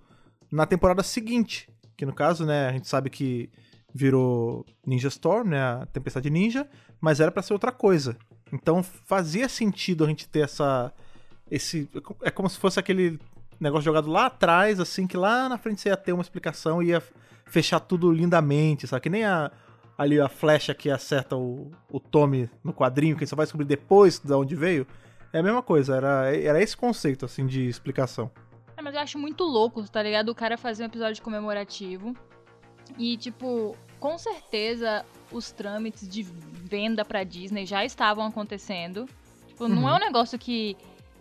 na 0.50 0.64
temporada 0.64 1.02
seguinte. 1.02 1.68
Que 1.96 2.06
no 2.06 2.14
caso, 2.14 2.46
né, 2.46 2.68
a 2.68 2.72
gente 2.72 2.86
sabe 2.86 3.10
que 3.10 3.50
virou 3.92 4.64
Ninja 4.86 5.08
Storm, 5.08 5.48
né, 5.48 5.60
a 5.60 5.86
Tempestade 5.86 6.30
Ninja, 6.30 6.68
mas 7.00 7.18
era 7.18 7.32
pra 7.32 7.42
ser 7.42 7.52
outra 7.52 7.72
coisa. 7.72 8.16
Então 8.52 8.82
fazia 8.82 9.48
sentido 9.48 10.04
a 10.04 10.08
gente 10.08 10.28
ter 10.28 10.40
essa 10.40 10.92
esse 11.50 11.88
é 12.22 12.30
como 12.30 12.48
se 12.48 12.58
fosse 12.58 12.78
aquele 12.78 13.18
negócio 13.58 13.84
jogado 13.84 14.08
lá 14.10 14.26
atrás, 14.26 14.78
assim, 14.78 15.06
que 15.06 15.16
lá 15.16 15.48
na 15.48 15.58
frente 15.58 15.80
você 15.80 15.88
ia 15.88 15.96
ter 15.96 16.12
uma 16.12 16.22
explicação 16.22 16.82
e 16.82 16.86
ia 16.86 17.02
fechar 17.46 17.80
tudo 17.80 18.10
lindamente, 18.10 18.86
sabe? 18.86 19.02
Que 19.02 19.10
nem 19.10 19.24
a 19.24 19.50
ali 19.96 20.20
a 20.20 20.28
flecha 20.28 20.74
que 20.74 20.90
acerta 20.90 21.36
o, 21.36 21.70
o 21.88 22.00
Tommy 22.00 22.50
no 22.64 22.72
quadrinho, 22.74 23.14
que 23.16 23.22
ele 23.22 23.28
só 23.30 23.36
vai 23.36 23.46
descobrir 23.46 23.64
depois 23.66 24.18
de 24.18 24.32
onde 24.32 24.56
veio. 24.56 24.84
É 25.32 25.38
a 25.38 25.42
mesma 25.42 25.62
coisa, 25.62 25.94
era, 25.96 26.36
era 26.36 26.60
esse 26.60 26.76
conceito, 26.76 27.24
assim, 27.24 27.46
de 27.46 27.68
explicação. 27.68 28.28
É, 28.76 28.82
mas 28.82 28.92
eu 28.94 29.00
acho 29.00 29.18
muito 29.20 29.44
louco, 29.44 29.88
tá 29.88 30.02
ligado? 30.02 30.30
O 30.30 30.34
cara 30.34 30.58
fazer 30.58 30.82
um 30.82 30.86
episódio 30.86 31.22
comemorativo. 31.22 32.12
E, 32.98 33.16
tipo, 33.16 33.76
com 34.00 34.18
certeza 34.18 35.04
os 35.30 35.52
trâmites 35.52 36.08
de 36.08 36.22
venda 36.24 37.04
pra 37.04 37.22
Disney 37.22 37.64
já 37.64 37.84
estavam 37.84 38.26
acontecendo. 38.26 39.08
Tipo, 39.46 39.68
não 39.68 39.82
Uhum. 39.84 39.88
é 39.90 39.94
um 39.94 39.98
negócio 40.00 40.36
que 40.36 40.76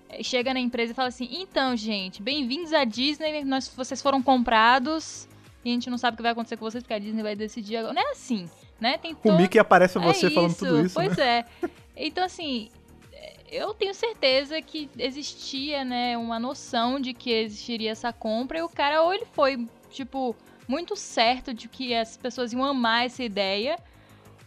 eh, 0.09 0.23
chega 0.23 0.51
na 0.51 0.59
empresa 0.59 0.93
e 0.93 0.95
fala 0.95 1.09
assim: 1.09 1.29
então, 1.31 1.75
gente, 1.75 2.23
bem-vindos 2.23 2.73
à 2.73 2.83
Disney, 2.85 3.43
nós, 3.43 3.67
vocês 3.67 4.01
foram 4.01 4.19
comprados 4.21 5.27
e 5.63 5.69
a 5.69 5.73
gente 5.73 5.89
não 5.89 5.97
sabe 5.97 6.15
o 6.15 6.17
que 6.17 6.23
vai 6.23 6.31
acontecer 6.31 6.57
com 6.57 6.65
vocês 6.65 6.83
porque 6.83 6.93
a 6.93 6.99
Disney 6.99 7.23
vai 7.23 7.35
decidir 7.35 7.77
agora. 7.77 7.93
Não 7.93 8.01
é 8.01 8.11
assim, 8.11 8.49
né? 8.79 8.97
Tem 8.97 9.13
O 9.13 9.15
todo... 9.15 9.37
Mickey 9.37 9.59
aparece 9.59 9.99
pra 9.99 10.13
você 10.13 10.27
é 10.27 10.29
falando 10.29 10.55
tudo 10.55 10.85
isso, 10.85 10.99
né? 10.99 11.05
Pois 11.05 11.17
é. 11.17 11.45
Então, 11.95 12.23
assim, 12.23 12.69
eu 13.53 13.73
tenho 13.73 13.93
certeza 13.93 14.59
que 14.61 14.89
existia, 14.97 15.85
né, 15.85 16.17
uma 16.17 16.39
noção 16.39 16.99
de 16.99 17.13
que 17.13 17.31
existiria 17.31 17.91
essa 17.91 18.11
compra 18.11 18.57
e 18.57 18.61
o 18.63 18.69
cara 18.69 19.03
ou 19.03 19.13
ele 19.13 19.25
foi, 19.31 19.67
tipo, 19.91 20.35
muito 20.67 20.95
certo 20.95 21.53
de 21.53 21.67
que 21.67 21.93
as 21.93 22.17
pessoas 22.17 22.51
iam 22.51 22.63
amar 22.63 23.05
essa 23.05 23.23
ideia, 23.23 23.77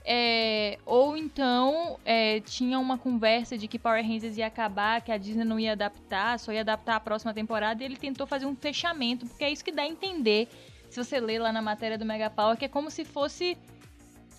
é, 0.04 0.78
ou 0.84 1.16
então 1.16 1.98
é, 2.04 2.40
tinha 2.40 2.78
uma 2.78 2.98
conversa 2.98 3.56
de 3.56 3.66
que 3.68 3.78
Power 3.78 4.04
Rangers 4.04 4.36
ia 4.36 4.46
acabar, 4.46 5.00
que 5.00 5.12
a 5.12 5.18
Disney 5.18 5.44
não 5.44 5.58
ia 5.58 5.72
adaptar, 5.72 6.38
só 6.38 6.52
ia 6.52 6.60
adaptar 6.60 6.96
a 6.96 7.00
próxima 7.00 7.32
temporada, 7.32 7.82
e 7.82 7.86
ele 7.86 7.96
tentou 7.96 8.26
fazer 8.26 8.46
um 8.46 8.56
fechamento, 8.56 9.26
porque 9.26 9.44
é 9.44 9.50
isso 9.50 9.64
que 9.64 9.72
dá 9.72 9.82
a 9.82 9.88
entender, 9.88 10.48
se 10.90 11.02
você 11.02 11.20
ler 11.20 11.40
lá 11.40 11.52
na 11.52 11.62
matéria 11.62 11.98
do 11.98 12.04
Mega 12.04 12.30
Power, 12.30 12.56
que 12.56 12.64
é 12.64 12.68
como 12.68 12.90
se 12.90 13.04
fosse, 13.04 13.56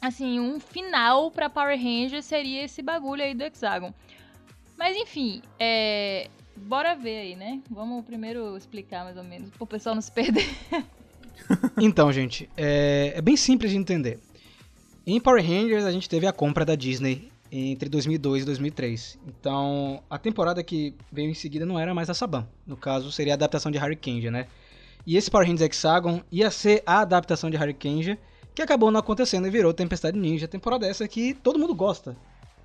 assim, 0.02 0.40
um 0.40 0.60
final 0.60 1.32
pra 1.32 1.50
Power 1.50 1.78
Rangers 1.78 2.26
seria 2.26 2.64
esse 2.64 2.82
bagulho 2.82 3.24
aí 3.24 3.34
do 3.34 3.44
Hexagon. 3.44 3.94
Mas 4.78 4.96
enfim, 4.96 5.42
é, 5.60 6.30
bora 6.56 6.96
ver 6.96 7.20
aí, 7.20 7.36
né? 7.36 7.62
Vamos 7.70 8.06
primeiro 8.06 8.56
explicar 8.56 9.04
mais 9.04 9.18
ou 9.18 9.24
menos, 9.24 9.50
pro 9.52 9.66
pessoal 9.66 9.96
não 9.96 10.02
se 10.02 10.12
perder. 10.12 10.48
Então, 11.80 12.12
gente, 12.12 12.50
é, 12.58 13.14
é 13.16 13.22
bem 13.22 13.38
simples 13.38 13.72
de 13.72 13.78
entender. 13.78 14.20
Em 15.06 15.20
Power 15.20 15.42
Rangers, 15.42 15.86
a 15.86 15.92
gente 15.92 16.10
teve 16.10 16.28
a 16.28 16.34
compra 16.34 16.66
da 16.66 16.76
Disney 16.76 17.30
entre 17.52 17.88
2002 17.88 18.44
e 18.44 18.46
2003. 18.46 19.20
Então, 19.28 20.04
a 20.10 20.18
temporada 20.18 20.62
que 20.64 20.94
veio 21.12 21.30
em 21.30 21.34
seguida 21.34 21.66
não 21.66 21.80
era 21.80 21.94
mais 21.94 22.10
a 22.10 22.14
Saban. 22.14 22.48
No 22.66 22.76
caso, 22.76 23.12
seria 23.12 23.34
a 23.34 23.36
adaptação 23.36 23.72
de 23.72 23.78
Hurricane, 23.78 24.30
né? 24.30 24.48
E 25.08 25.16
esse 25.16 25.32
Power 25.32 25.48
Rangers 25.48 25.62
Hexagon 25.62 26.22
ia 26.30 26.52
ser 26.52 26.84
a 26.86 27.00
adaptação 27.00 27.50
de 27.50 27.56
Hurricane, 27.56 28.20
que 28.54 28.62
acabou 28.62 28.92
não 28.92 29.00
acontecendo 29.00 29.48
e 29.48 29.50
virou 29.50 29.74
Tempestade 29.74 30.20
Ninja. 30.20 30.50
Temporada 30.50 30.86
essa 30.86 31.08
que 31.08 31.34
todo 31.34 31.58
mundo 31.58 31.74
gosta. 31.74 32.18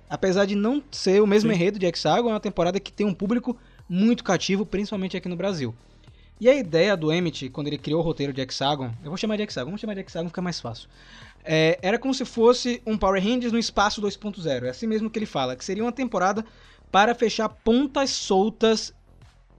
Apesar 0.09 0.43
de 0.43 0.53
não 0.53 0.83
ser 0.91 1.21
o 1.21 1.25
mesmo 1.25 1.49
Sim. 1.49 1.55
enredo 1.55 1.79
de 1.79 1.85
Hexagon, 1.85 2.27
é 2.27 2.33
uma 2.33 2.41
temporada 2.41 2.81
que 2.81 2.91
tem 2.91 3.07
um 3.07 3.13
público 3.13 3.57
muito 3.87 4.25
cativo, 4.25 4.65
principalmente 4.65 5.15
aqui 5.15 5.29
no 5.29 5.37
Brasil. 5.37 5.73
E 6.37 6.49
a 6.49 6.53
ideia 6.53 6.97
do 6.97 7.13
Emmett, 7.13 7.47
quando 7.47 7.67
ele 7.67 7.77
criou 7.77 8.01
o 8.01 8.03
roteiro 8.03 8.33
de 8.33 8.41
Hexagon, 8.41 8.91
eu 9.01 9.09
vou 9.09 9.15
chamar 9.15 9.37
de 9.37 9.43
Hexagon, 9.43 9.67
vamos 9.67 9.79
chamar 9.79 9.93
de 9.93 10.01
Hexagon, 10.01 10.27
fica 10.27 10.41
mais 10.41 10.59
fácil. 10.59 10.89
É, 11.45 11.79
era 11.81 11.97
como 11.97 12.13
se 12.13 12.25
fosse 12.25 12.81
um 12.85 12.97
Power 12.97 13.23
Rangers 13.23 13.53
no 13.53 13.59
espaço 13.59 14.01
2.0. 14.01 14.63
É 14.63 14.69
assim 14.69 14.85
mesmo 14.85 15.09
que 15.09 15.17
ele 15.17 15.25
fala, 15.25 15.55
que 15.55 15.63
seria 15.63 15.83
uma 15.83 15.93
temporada 15.93 16.43
para 16.91 17.15
fechar 17.15 17.47
pontas 17.47 18.09
soltas 18.09 18.93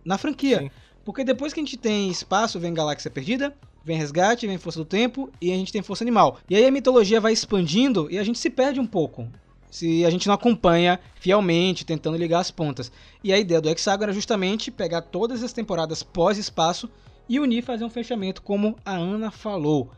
na 0.05 0.19
franquia. 0.19 0.59
Sim. 0.59 0.71
Porque 1.05 1.25
depois 1.25 1.53
que 1.53 1.61
a 1.61 1.63
gente 1.63 1.77
tem 1.77 2.09
espaço, 2.09 2.59
vem 2.59 2.73
Galáxia 2.73 3.11
Perdida, 3.11 3.55
vem 3.85 3.99
Resgate, 3.99 4.47
vem 4.47 4.59
Força 4.59 4.79
do 4.79 4.85
Tempo 4.85 5.31
e 5.41 5.53
a 5.53 5.57
gente 5.57 5.73
tem 5.73 5.83
Força 5.83 6.03
Animal. 6.03 6.39
E 6.49 6.57
aí 6.57 6.65
a 6.65 6.71
mitologia 6.71 7.21
vai 7.21 7.33
expandindo 7.33 8.09
e 8.11 8.19
a 8.19 8.25
gente 8.25 8.39
se 8.39 8.49
perde 8.49 8.81
um 8.81 8.87
pouco. 8.87 9.29
Se 9.71 10.05
a 10.05 10.11
gente 10.11 10.27
não 10.27 10.35
acompanha 10.35 11.01
fielmente, 11.17 11.85
tentando 11.85 12.17
ligar 12.17 12.39
as 12.39 12.51
pontas. 12.51 12.93
E 13.23 13.33
a 13.33 13.39
ideia 13.39 13.61
do 13.61 13.69
Hexagon 13.69 14.05
era 14.05 14.13
justamente 14.13 14.71
pegar 14.71 15.03
todas 15.03 15.43
as 15.43 15.53
temporadas 15.53 16.03
pós-espaço 16.03 16.89
e 17.29 17.41
unir 17.41 17.59
e 17.59 17.63
fazer 17.63 17.85
um 17.85 17.91
fechamento, 17.91 18.41
como 18.41 18.77
a 18.85 18.93
Ana 18.95 19.31
falou. 19.31 19.91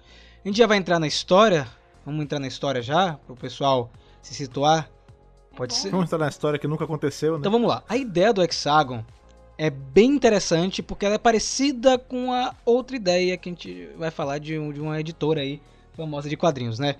A 0.44 0.48
gente 0.48 0.56
já 0.58 0.66
vai 0.66 0.78
entrar 0.78 0.98
na 0.98 1.06
história. 1.06 1.68
Vamos 2.04 2.22
entrar 2.22 2.38
na 2.38 2.46
história 2.46 2.80
já, 2.80 3.14
para 3.14 3.32
o 3.32 3.36
pessoal 3.36 3.90
se 4.22 4.32
situar. 4.32 4.88
Pode 5.56 5.74
ser? 5.74 5.90
Vamos 5.90 6.06
entrar 6.06 6.18
na 6.18 6.28
história 6.28 6.58
que 6.58 6.68
nunca 6.68 6.84
aconteceu, 6.84 7.32
né? 7.32 7.38
Então 7.40 7.52
vamos 7.52 7.68
lá. 7.68 7.82
A 7.88 7.96
ideia 7.96 8.32
do 8.32 8.42
Hexagon 8.42 9.04
é 9.58 9.70
bem 9.70 10.10
interessante 10.10 10.82
porque 10.82 11.06
ela 11.06 11.14
é 11.14 11.18
parecida 11.18 11.98
com 11.98 12.32
a 12.32 12.54
outra 12.64 12.96
ideia 12.96 13.36
que 13.36 13.48
a 13.48 13.52
gente 13.52 13.88
vai 13.96 14.10
falar 14.10 14.38
de, 14.38 14.58
um- 14.58 14.72
de 14.72 14.80
uma 14.80 15.00
editora 15.00 15.40
aí 15.40 15.60
famosa 15.96 16.28
de 16.28 16.36
quadrinhos, 16.36 16.78
né? 16.78 16.96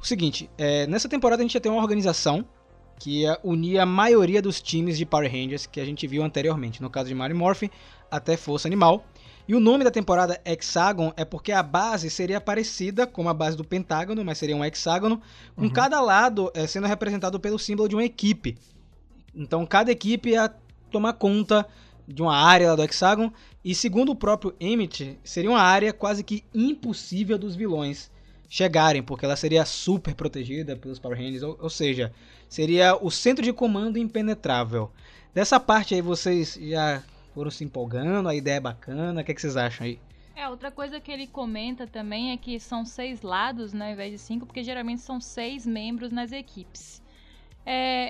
O 0.00 0.04
seguinte, 0.06 0.50
é, 0.58 0.86
nessa 0.88 1.08
temporada 1.08 1.42
a 1.42 1.44
gente 1.44 1.54
ia 1.54 1.60
ter 1.60 1.68
uma 1.68 1.80
organização 1.80 2.44
que 2.98 3.20
ia 3.20 3.38
unir 3.44 3.78
a 3.78 3.86
maioria 3.86 4.42
dos 4.42 4.60
times 4.60 4.98
de 4.98 5.06
Power 5.06 5.30
Rangers 5.30 5.64
que 5.66 5.80
a 5.80 5.84
gente 5.84 6.06
viu 6.06 6.22
anteriormente, 6.24 6.82
no 6.82 6.90
caso 6.90 7.08
de 7.08 7.14
Mario 7.14 7.36
Morphin 7.36 7.70
até 8.10 8.36
Força 8.36 8.66
Animal. 8.66 9.04
E 9.46 9.54
o 9.56 9.60
nome 9.60 9.82
da 9.82 9.90
temporada 9.90 10.40
Hexagon 10.44 11.12
é 11.16 11.24
porque 11.24 11.50
a 11.50 11.62
base 11.64 12.08
seria 12.10 12.40
parecida 12.40 13.06
com 13.06 13.28
a 13.28 13.34
base 13.34 13.56
do 13.56 13.64
Pentágono, 13.64 14.24
mas 14.24 14.38
seria 14.38 14.56
um 14.56 14.64
hexágono, 14.64 15.20
com 15.56 15.68
cada 15.68 16.00
lado 16.00 16.50
é, 16.54 16.64
sendo 16.66 16.86
representado 16.86 17.38
pelo 17.40 17.58
símbolo 17.58 17.88
de 17.88 17.96
uma 17.96 18.04
equipe. 18.04 18.56
Então 19.34 19.64
cada 19.66 19.90
equipe 19.90 20.30
ia 20.30 20.52
tomar 20.90 21.14
conta 21.14 21.66
de 22.06 22.22
uma 22.22 22.36
área 22.36 22.70
lá 22.70 22.76
do 22.76 22.82
hexágono, 22.82 23.32
e 23.64 23.74
segundo 23.74 24.12
o 24.12 24.16
próprio 24.16 24.54
Emmett, 24.60 25.18
seria 25.22 25.50
uma 25.50 25.60
área 25.60 25.92
quase 25.92 26.24
que 26.24 26.44
impossível 26.54 27.38
dos 27.38 27.54
vilões 27.54 28.10
chegarem, 28.48 29.02
porque 29.02 29.24
ela 29.24 29.36
seria 29.36 29.64
super 29.64 30.14
protegida 30.14 30.76
pelos 30.76 30.98
Power 30.98 31.16
Rangers, 31.16 31.42
ou, 31.42 31.58
ou 31.60 31.70
seja, 31.70 32.12
seria 32.48 32.94
o 32.96 33.10
centro 33.10 33.42
de 33.44 33.52
comando 33.52 33.98
impenetrável. 33.98 34.90
Dessa 35.32 35.58
parte 35.58 35.94
aí 35.94 36.02
vocês 36.02 36.58
já 36.60 37.02
foram 37.34 37.50
se 37.50 37.64
empolgando, 37.64 38.28
a 38.28 38.34
ideia 38.34 38.56
é 38.56 38.60
bacana, 38.60 39.20
o 39.20 39.24
que, 39.24 39.32
é 39.32 39.34
que 39.34 39.40
vocês 39.40 39.56
acham 39.56 39.86
aí? 39.86 39.98
É, 40.34 40.48
outra 40.48 40.70
coisa 40.70 41.00
que 41.00 41.10
ele 41.10 41.26
comenta 41.26 41.86
também 41.86 42.32
é 42.32 42.36
que 42.36 42.58
são 42.58 42.84
seis 42.84 43.22
lados, 43.22 43.72
né, 43.72 43.86
ao 43.86 43.92
invés 43.92 44.12
de 44.12 44.18
cinco, 44.18 44.44
porque 44.44 44.62
geralmente 44.62 45.00
são 45.00 45.20
seis 45.20 45.66
membros 45.66 46.10
nas 46.10 46.32
equipes. 46.32 47.00
É, 47.64 48.01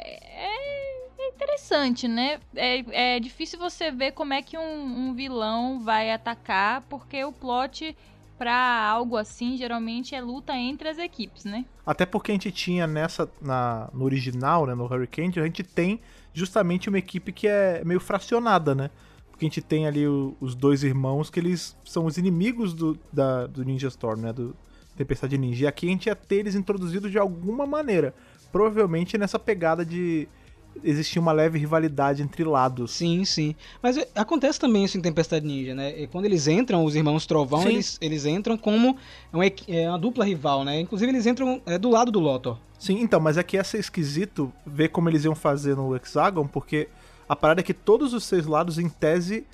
interessante, 1.72 2.08
né? 2.08 2.38
É, 2.54 3.16
é 3.16 3.20
difícil 3.20 3.58
você 3.58 3.90
ver 3.90 4.12
como 4.12 4.32
é 4.34 4.42
que 4.42 4.56
um, 4.58 5.08
um 5.08 5.14
vilão 5.14 5.80
vai 5.80 6.10
atacar, 6.10 6.82
porque 6.88 7.24
o 7.24 7.32
plot 7.32 7.96
pra 8.38 8.86
algo 8.88 9.16
assim 9.16 9.56
geralmente 9.56 10.14
é 10.14 10.20
luta 10.20 10.54
entre 10.56 10.88
as 10.88 10.98
equipes, 10.98 11.44
né? 11.44 11.64
Até 11.86 12.04
porque 12.04 12.32
a 12.32 12.34
gente 12.34 12.50
tinha 12.50 12.86
nessa, 12.86 13.30
na, 13.40 13.88
no 13.92 14.04
original, 14.04 14.66
né, 14.66 14.74
no 14.74 14.84
Hurricane, 14.84 15.32
a 15.36 15.44
gente 15.44 15.62
tem 15.62 16.00
justamente 16.34 16.88
uma 16.88 16.98
equipe 16.98 17.32
que 17.32 17.46
é 17.46 17.82
meio 17.84 18.00
fracionada, 18.00 18.74
né? 18.74 18.90
Porque 19.30 19.44
a 19.46 19.48
gente 19.48 19.60
tem 19.62 19.86
ali 19.86 20.06
o- 20.06 20.36
os 20.40 20.54
dois 20.54 20.82
irmãos 20.82 21.30
que 21.30 21.38
eles 21.38 21.76
são 21.84 22.04
os 22.06 22.18
inimigos 22.18 22.74
do, 22.74 22.98
da, 23.12 23.46
do 23.46 23.64
Ninja 23.64 23.88
Storm, 23.88 24.20
né? 24.20 24.32
Do 24.32 24.54
Tempestade 24.96 25.38
Ninja. 25.38 25.64
E 25.64 25.66
aqui 25.66 25.86
a 25.86 25.90
gente 25.90 26.06
ia 26.06 26.16
ter 26.16 26.36
eles 26.36 26.54
introduzidos 26.54 27.10
de 27.10 27.18
alguma 27.18 27.64
maneira. 27.66 28.14
Provavelmente 28.50 29.16
nessa 29.16 29.38
pegada 29.38 29.84
de 29.86 30.28
existir 30.82 31.18
uma 31.18 31.32
leve 31.32 31.58
rivalidade 31.58 32.22
entre 32.22 32.44
lados. 32.44 32.92
Sim, 32.92 33.24
sim. 33.24 33.54
Mas 33.82 33.96
é, 33.96 34.08
acontece 34.14 34.58
também 34.58 34.84
isso 34.84 34.96
em 34.96 35.00
Tempestade 35.00 35.46
Ninja, 35.46 35.74
né? 35.74 36.00
E 36.00 36.06
quando 36.06 36.24
eles 36.24 36.46
entram, 36.48 36.84
os 36.84 36.94
irmãos 36.96 37.26
Trovão, 37.26 37.62
Sim. 37.62 37.68
eles, 37.68 37.98
eles 38.00 38.24
entram 38.26 38.56
como 38.56 38.96
uma, 39.32 39.46
equi- 39.46 39.70
é, 39.74 39.88
uma 39.88 39.98
dupla 39.98 40.24
rival, 40.24 40.64
né? 40.64 40.80
Inclusive 40.80 41.10
eles 41.10 41.26
entram 41.26 41.60
é, 41.66 41.78
do 41.78 41.90
lado 41.90 42.10
do 42.10 42.20
Lothar. 42.20 42.58
Sim, 42.78 43.00
então, 43.00 43.20
mas 43.20 43.36
é 43.36 43.42
que 43.42 43.56
ia 43.56 43.64
ser 43.64 43.78
esquisito 43.78 44.52
ver 44.66 44.88
como 44.88 45.08
eles 45.08 45.24
iam 45.24 45.34
fazer 45.34 45.76
no 45.76 45.94
Hexagon, 45.94 46.46
porque 46.46 46.88
a 47.28 47.36
parada 47.36 47.60
é 47.60 47.64
que 47.64 47.74
todos 47.74 48.12
os 48.12 48.24
seis 48.24 48.44
lados, 48.46 48.78
em 48.78 48.88
tese, 48.88 49.46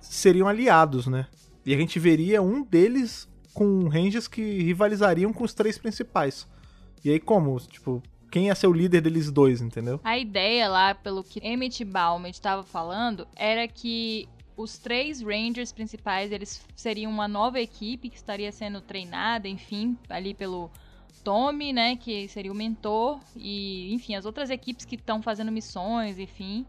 seriam 0.00 0.46
aliados, 0.46 1.06
né? 1.06 1.26
E 1.64 1.74
a 1.74 1.76
gente 1.76 1.98
veria 1.98 2.40
um 2.40 2.62
deles 2.62 3.28
com 3.52 3.88
ranges 3.88 4.28
que 4.28 4.62
rivalizariam 4.62 5.32
com 5.32 5.42
os 5.42 5.52
três 5.52 5.76
principais. 5.78 6.46
E 7.04 7.10
aí 7.10 7.18
como? 7.18 7.58
Tipo, 7.60 8.02
quem 8.36 8.48
ia 8.48 8.54
ser 8.54 8.66
o 8.66 8.72
líder 8.72 9.00
deles 9.00 9.30
dois, 9.30 9.62
entendeu? 9.62 9.98
A 10.04 10.18
ideia 10.18 10.68
lá, 10.68 10.94
pelo 10.94 11.24
que 11.24 11.40
Emmett 11.42 11.82
Bauman 11.86 12.28
estava 12.28 12.62
falando, 12.62 13.26
era 13.34 13.66
que 13.66 14.28
os 14.54 14.76
três 14.76 15.22
Rangers 15.22 15.72
principais, 15.72 16.30
eles 16.30 16.62
seriam 16.76 17.10
uma 17.10 17.26
nova 17.26 17.58
equipe 17.58 18.10
que 18.10 18.16
estaria 18.16 18.52
sendo 18.52 18.82
treinada, 18.82 19.48
enfim, 19.48 19.96
ali 20.06 20.34
pelo 20.34 20.70
Tommy, 21.24 21.72
né, 21.72 21.96
que 21.96 22.28
seria 22.28 22.52
o 22.52 22.54
mentor, 22.54 23.20
e, 23.34 23.90
enfim, 23.94 24.14
as 24.14 24.26
outras 24.26 24.50
equipes 24.50 24.84
que 24.84 24.96
estão 24.96 25.22
fazendo 25.22 25.50
missões, 25.50 26.18
enfim. 26.18 26.66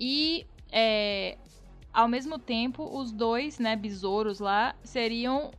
E, 0.00 0.46
é, 0.72 1.36
ao 1.92 2.08
mesmo 2.08 2.38
tempo, 2.38 2.82
os 2.98 3.12
dois, 3.12 3.58
né, 3.58 3.76
besouros 3.76 4.40
lá, 4.40 4.74
seriam 4.82 5.50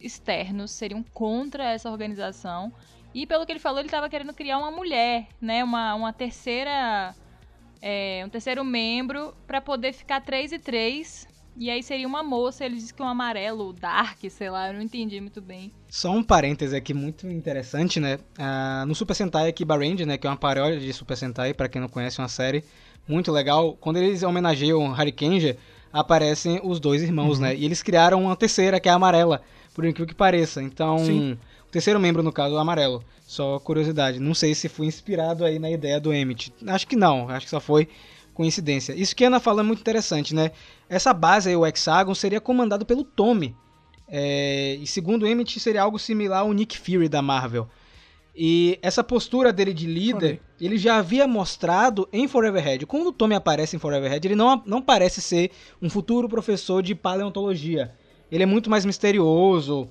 externos, 0.00 0.70
seriam 0.70 1.02
contra 1.02 1.72
essa 1.72 1.90
organização. 1.90 2.72
E 3.16 3.26
pelo 3.26 3.46
que 3.46 3.52
ele 3.52 3.58
falou, 3.58 3.78
ele 3.78 3.88
estava 3.88 4.10
querendo 4.10 4.34
criar 4.34 4.58
uma 4.58 4.70
mulher, 4.70 5.28
né? 5.40 5.64
Uma, 5.64 5.94
uma 5.94 6.12
terceira. 6.12 7.14
é, 7.80 8.22
um 8.26 8.28
terceiro 8.28 8.62
membro 8.62 9.32
para 9.46 9.58
poder 9.58 9.94
ficar 9.94 10.20
3 10.20 10.52
e 10.52 10.58
3. 10.58 11.26
E 11.56 11.70
aí 11.70 11.82
seria 11.82 12.06
uma 12.06 12.22
moça, 12.22 12.66
ele 12.66 12.74
disse 12.76 12.92
que 12.92 13.02
um 13.02 13.08
amarelo, 13.08 13.72
dark, 13.72 14.18
sei 14.28 14.50
lá, 14.50 14.68
eu 14.68 14.74
não 14.74 14.82
entendi 14.82 15.18
muito 15.18 15.40
bem. 15.40 15.72
Só 15.88 16.10
um 16.10 16.22
parêntese 16.22 16.76
aqui 16.76 16.92
muito 16.92 17.26
interessante, 17.26 17.98
né? 17.98 18.18
Ah, 18.38 18.84
no 18.86 18.94
Super 18.94 19.14
Sentai 19.14 19.50
Kiba 19.50 19.78
Ranger, 19.78 20.06
né? 20.06 20.18
Que 20.18 20.26
é 20.26 20.30
uma 20.30 20.36
paródia 20.36 20.78
de 20.78 20.92
Super 20.92 21.16
Sentai, 21.16 21.54
pra 21.54 21.70
quem 21.70 21.80
não 21.80 21.88
conhece, 21.88 22.20
é 22.20 22.22
uma 22.22 22.28
série 22.28 22.62
muito 23.08 23.32
legal. 23.32 23.72
Quando 23.80 23.96
eles 23.96 24.22
homenageiam 24.22 24.92
Hurricane, 24.92 25.56
aparecem 25.90 26.60
os 26.62 26.78
dois 26.78 27.02
irmãos, 27.02 27.38
né? 27.38 27.56
E 27.56 27.64
eles 27.64 27.82
criaram 27.82 28.24
uma 28.24 28.36
terceira, 28.36 28.78
que 28.78 28.90
é 28.90 28.92
a 28.92 28.96
amarela, 28.96 29.40
por 29.72 29.86
incrível 29.86 30.06
que 30.06 30.14
pareça. 30.14 30.62
Então, 30.62 30.98
Sim. 30.98 31.38
O 31.68 31.70
terceiro 31.70 31.98
membro, 31.98 32.22
no 32.22 32.32
caso, 32.32 32.54
o 32.54 32.58
amarelo. 32.58 33.02
Só 33.26 33.58
curiosidade. 33.58 34.20
Não 34.20 34.34
sei 34.34 34.54
se 34.54 34.68
foi 34.68 34.86
inspirado 34.86 35.44
aí 35.44 35.58
na 35.58 35.70
ideia 35.70 36.00
do 36.00 36.12
Emmett. 36.12 36.52
Acho 36.66 36.86
que 36.86 36.96
não, 36.96 37.28
acho 37.28 37.46
que 37.46 37.50
só 37.50 37.60
foi 37.60 37.88
coincidência. 38.32 38.92
Isso 38.92 39.16
que 39.16 39.24
a 39.24 39.28
Ana 39.28 39.40
fala 39.40 39.62
é 39.62 39.64
muito 39.64 39.80
interessante, 39.80 40.34
né? 40.34 40.52
Essa 40.88 41.12
base 41.12 41.48
aí, 41.48 41.56
o 41.56 41.66
Hexagon, 41.66 42.14
seria 42.14 42.40
comandado 42.40 42.84
pelo 42.86 43.02
Tommy. 43.02 43.56
É, 44.08 44.76
e 44.80 44.86
segundo 44.86 45.24
o 45.24 45.26
Emmett, 45.26 45.58
seria 45.58 45.82
algo 45.82 45.98
similar 45.98 46.40
ao 46.40 46.52
Nick 46.52 46.78
Fury 46.78 47.08
da 47.08 47.20
Marvel. 47.20 47.68
E 48.38 48.78
essa 48.82 49.02
postura 49.02 49.50
dele 49.50 49.72
de 49.72 49.86
líder, 49.86 50.42
ele 50.60 50.76
já 50.76 50.98
havia 50.98 51.26
mostrado 51.26 52.06
em 52.12 52.28
Forever 52.28 52.62
Head. 52.62 52.84
Quando 52.84 53.06
o 53.06 53.12
Tommy 53.12 53.34
aparece 53.34 53.74
em 53.74 53.78
Forever 53.78 54.10
Head, 54.10 54.28
ele 54.28 54.34
não, 54.34 54.62
não 54.66 54.82
parece 54.82 55.22
ser 55.22 55.50
um 55.80 55.88
futuro 55.88 56.28
professor 56.28 56.82
de 56.82 56.94
paleontologia. 56.94 57.94
Ele 58.30 58.42
é 58.42 58.46
muito 58.46 58.68
mais 58.68 58.84
misterioso, 58.84 59.88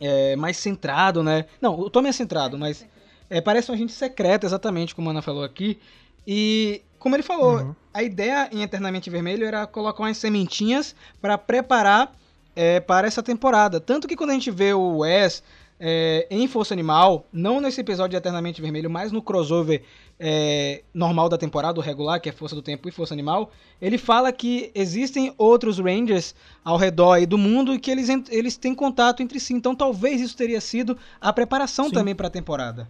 é, 0.00 0.36
mais 0.36 0.56
centrado, 0.56 1.22
né? 1.22 1.44
Não, 1.60 1.78
o 1.78 1.90
Tommy 1.90 2.08
é 2.08 2.12
centrado, 2.12 2.58
mas 2.58 2.86
é, 3.30 3.40
parece 3.40 3.70
um 3.70 3.74
agente 3.74 3.92
secreto, 3.92 4.44
exatamente 4.46 4.94
como 4.94 5.08
a 5.08 5.12
Ana 5.12 5.22
falou 5.22 5.44
aqui. 5.44 5.78
E, 6.26 6.82
como 6.98 7.16
ele 7.16 7.22
falou, 7.22 7.58
Uhum. 7.58 7.74
a 7.92 8.02
ideia 8.02 8.48
em 8.52 8.62
Eternamente 8.62 9.08
Vermelho 9.10 9.46
era 9.46 9.66
colocar 9.66 10.02
umas 10.02 10.18
sementinhas 10.18 10.94
para 11.20 11.38
preparar 11.38 12.14
é, 12.54 12.80
para 12.80 13.06
essa 13.06 13.22
temporada. 13.22 13.80
Tanto 13.80 14.06
que 14.08 14.16
quando 14.16 14.30
a 14.30 14.34
gente 14.34 14.50
vê 14.50 14.72
o 14.72 14.98
Wes 14.98 15.42
é, 15.80 16.26
em 16.30 16.48
Força 16.48 16.74
Animal, 16.74 17.26
não 17.32 17.60
nesse 17.60 17.80
episódio 17.80 18.10
de 18.10 18.16
Eternamente 18.16 18.60
Vermelho, 18.60 18.90
mas 18.90 19.12
no 19.12 19.22
crossover 19.22 19.82
é, 20.18 20.82
normal 20.92 21.28
da 21.28 21.38
temporada, 21.38 21.78
o 21.78 21.82
regular, 21.82 22.20
que 22.20 22.28
é 22.28 22.32
Força 22.32 22.54
do 22.54 22.62
Tempo 22.62 22.88
e 22.88 22.92
Força 22.92 23.14
Animal, 23.14 23.52
ele 23.80 23.96
fala 23.96 24.32
que 24.32 24.72
existem 24.74 25.32
outros 25.38 25.78
Rangers 25.78 26.34
ao 26.64 26.76
redor 26.76 27.12
aí 27.12 27.26
do 27.26 27.38
mundo 27.38 27.72
e 27.72 27.78
que 27.78 27.90
eles, 27.90 28.08
eles 28.28 28.56
têm 28.56 28.74
contato 28.74 29.22
entre 29.22 29.38
si. 29.38 29.54
Então 29.54 29.74
talvez 29.74 30.20
isso 30.20 30.36
teria 30.36 30.60
sido 30.60 30.98
a 31.20 31.32
preparação 31.32 31.86
Sim. 31.86 31.92
também 31.92 32.14
para 32.14 32.26
a 32.26 32.30
temporada. 32.30 32.88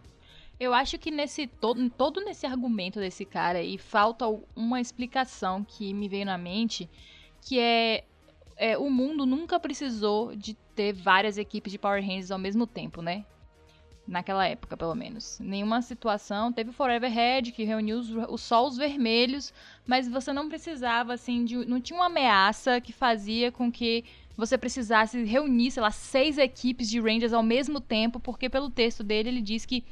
Eu 0.59 0.75
acho 0.75 0.99
que 0.99 1.11
nesse 1.11 1.47
todo, 1.47 1.89
todo 1.91 2.21
nesse 2.25 2.45
argumento 2.45 2.99
desse 2.99 3.25
cara 3.25 3.59
aí 3.59 3.79
falta 3.79 4.25
uma 4.57 4.81
explicação 4.81 5.63
que 5.63 5.95
me 5.95 6.09
veio 6.09 6.27
na 6.27 6.37
mente, 6.37 6.91
que 7.43 7.61
é, 7.61 8.05
é, 8.57 8.77
o 8.77 8.91
mundo 8.91 9.25
nunca 9.25 9.61
precisou 9.61 10.35
de 10.35 10.57
ter 10.79 10.93
várias 10.93 11.37
equipes 11.37 11.73
de 11.73 11.79
Power 11.79 12.01
Rangers 12.01 12.31
ao 12.31 12.39
mesmo 12.39 12.65
tempo, 12.65 13.03
né? 13.03 13.25
Naquela 14.07 14.47
época, 14.47 14.77
pelo 14.77 14.95
menos. 14.95 15.37
Nenhuma 15.41 15.83
situação. 15.83 16.53
Teve 16.53 16.71
o 16.71 16.73
Forever 16.73 17.13
Red, 17.13 17.51
que 17.51 17.65
reuniu 17.65 17.99
os, 17.99 18.09
os 18.39 18.77
vermelhos, 18.77 19.53
mas 19.85 20.09
você 20.09 20.33
não 20.33 20.49
precisava, 20.49 21.15
assim, 21.15 21.45
de. 21.45 21.57
Não 21.67 21.81
tinha 21.81 21.99
uma 21.99 22.07
ameaça 22.07 22.81
que 22.81 22.93
fazia 22.93 23.51
com 23.51 23.73
que 23.73 24.05
você 24.37 24.57
precisasse 24.57 25.25
reunir, 25.25 25.73
sei 25.73 25.83
lá, 25.83 25.91
seis 25.91 26.39
equipes 26.39 26.89
de 26.89 27.01
Rangers 27.01 27.33
ao 27.33 27.43
mesmo 27.43 27.81
tempo, 27.81 28.21
porque 28.21 28.49
pelo 28.49 28.71
texto 28.71 29.03
dele 29.03 29.31
ele 29.31 29.43
diz 29.43 29.67
que 29.67 29.85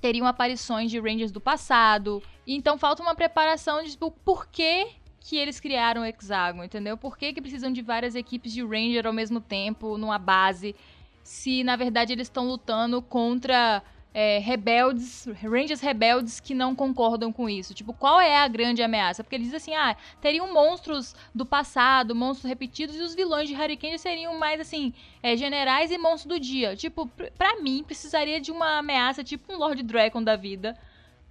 teriam 0.00 0.28
aparições 0.28 0.92
de 0.92 1.00
Rangers 1.00 1.32
do 1.32 1.40
passado. 1.40 2.22
Então 2.46 2.78
falta 2.78 3.02
uma 3.02 3.16
preparação 3.16 3.82
de 3.82 3.90
tipo, 3.90 4.12
por 4.24 4.46
que, 4.46 4.86
que 5.24 5.38
eles 5.38 5.58
criaram 5.58 6.02
o 6.02 6.04
Hexagon, 6.04 6.62
entendeu? 6.62 6.98
Por 6.98 7.16
que, 7.16 7.32
que 7.32 7.40
precisam 7.40 7.72
de 7.72 7.80
várias 7.80 8.14
equipes 8.14 8.52
de 8.52 8.62
Ranger 8.62 9.06
ao 9.06 9.12
mesmo 9.12 9.40
tempo, 9.40 9.96
numa 9.96 10.18
base, 10.18 10.76
se 11.22 11.64
na 11.64 11.76
verdade 11.76 12.12
eles 12.12 12.26
estão 12.26 12.46
lutando 12.46 13.00
contra 13.00 13.82
é, 14.12 14.38
rebeldes, 14.38 15.26
Rangers 15.42 15.80
rebeldes 15.80 16.40
que 16.40 16.54
não 16.54 16.74
concordam 16.74 17.32
com 17.32 17.48
isso. 17.48 17.72
Tipo, 17.72 17.94
qual 17.94 18.20
é 18.20 18.36
a 18.36 18.46
grande 18.46 18.82
ameaça? 18.82 19.24
Porque 19.24 19.36
ele 19.36 19.44
diz 19.44 19.54
assim, 19.54 19.74
ah, 19.74 19.96
teriam 20.20 20.52
monstros 20.52 21.16
do 21.34 21.46
passado, 21.46 22.14
monstros 22.14 22.46
repetidos, 22.46 22.94
e 22.94 23.00
os 23.00 23.14
vilões 23.14 23.48
de 23.48 23.54
Hurricane 23.54 23.98
seriam 23.98 24.38
mais 24.38 24.60
assim, 24.60 24.92
é, 25.22 25.34
generais 25.38 25.90
e 25.90 25.96
monstros 25.96 26.26
do 26.26 26.38
dia. 26.38 26.76
Tipo, 26.76 27.06
pr- 27.06 27.32
pra 27.38 27.62
mim, 27.62 27.82
precisaria 27.82 28.38
de 28.38 28.52
uma 28.52 28.76
ameaça, 28.78 29.24
tipo 29.24 29.54
um 29.54 29.56
Lord 29.56 29.82
Dragon 29.82 30.22
da 30.22 30.36
vida, 30.36 30.76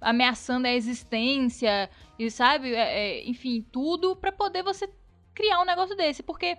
ameaçando 0.04 0.66
a 0.66 0.72
existência, 0.72 1.90
e 2.18 2.30
sabe, 2.30 2.74
é, 2.74 2.78
é, 2.78 3.28
enfim, 3.28 3.64
tudo 3.72 4.14
pra 4.14 4.30
poder 4.30 4.62
você 4.62 4.88
criar 5.34 5.60
um 5.60 5.64
negócio 5.64 5.96
desse, 5.96 6.22
porque 6.22 6.56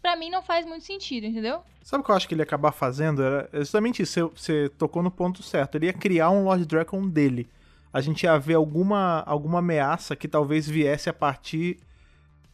pra 0.00 0.16
mim 0.16 0.30
não 0.30 0.42
faz 0.42 0.66
muito 0.66 0.84
sentido, 0.84 1.26
entendeu? 1.26 1.62
Sabe 1.82 2.02
o 2.02 2.04
que 2.04 2.10
eu 2.10 2.14
acho 2.16 2.26
que 2.26 2.34
ele 2.34 2.40
ia 2.40 2.44
acabar 2.44 2.72
fazendo? 2.72 3.22
Era 3.22 3.48
justamente 3.52 4.02
isso, 4.02 4.32
você, 4.34 4.68
tocou 4.70 5.02
no 5.02 5.10
ponto 5.10 5.42
certo. 5.42 5.76
Ele 5.76 5.86
ia 5.86 5.92
criar 5.92 6.30
um 6.30 6.44
Lord 6.44 6.64
Dragon 6.66 7.06
dele. 7.08 7.48
A 7.92 8.00
gente 8.00 8.24
ia 8.24 8.36
ver 8.38 8.54
alguma, 8.54 9.22
alguma 9.26 9.58
ameaça 9.58 10.16
que 10.16 10.26
talvez 10.26 10.68
viesse 10.68 11.08
a 11.08 11.12
partir 11.12 11.78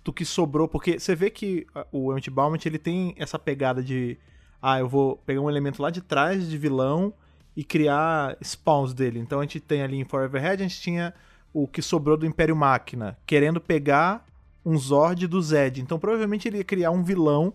do 0.05 0.13
que 0.13 0.25
sobrou, 0.25 0.67
porque 0.67 0.99
você 0.99 1.15
vê 1.15 1.31
que 1.31 1.67
o 1.93 2.13
Baumant, 2.31 2.65
ele 2.65 2.79
tem 2.79 3.15
essa 3.17 3.39
pegada 3.39 3.83
de 3.83 4.19
ah, 4.61 4.79
eu 4.79 4.89
vou 4.89 5.17
pegar 5.19 5.41
um 5.41 5.49
elemento 5.49 5.81
lá 5.81 5.91
de 5.91 6.01
trás 6.01 6.49
de 6.49 6.59
vilão 6.59 7.13
e 7.59 7.65
criar 7.65 8.37
spawns 8.41 8.95
dele. 8.95 9.19
Então 9.19 9.41
a 9.41 9.43
gente 9.43 9.59
tem 9.59 9.83
ali 9.83 9.97
em 9.97 10.05
Forever 10.05 10.41
Head, 10.41 10.63
a 10.63 10.69
gente 10.69 10.81
tinha 10.81 11.13
o 11.53 11.67
que 11.67 11.83
sobrou 11.83 12.17
do 12.17 12.25
Império 12.25 12.55
Máquina, 12.55 13.19
querendo 13.27 13.61
pegar 13.61 14.25
um 14.65 14.79
Zord 14.79 15.27
do 15.27 15.43
Zed. 15.43 15.81
Então 15.81 15.99
provavelmente 15.99 16.47
ele 16.47 16.59
ia 16.59 16.65
criar 16.65 16.93
um 16.93 17.03
vilão 17.03 17.53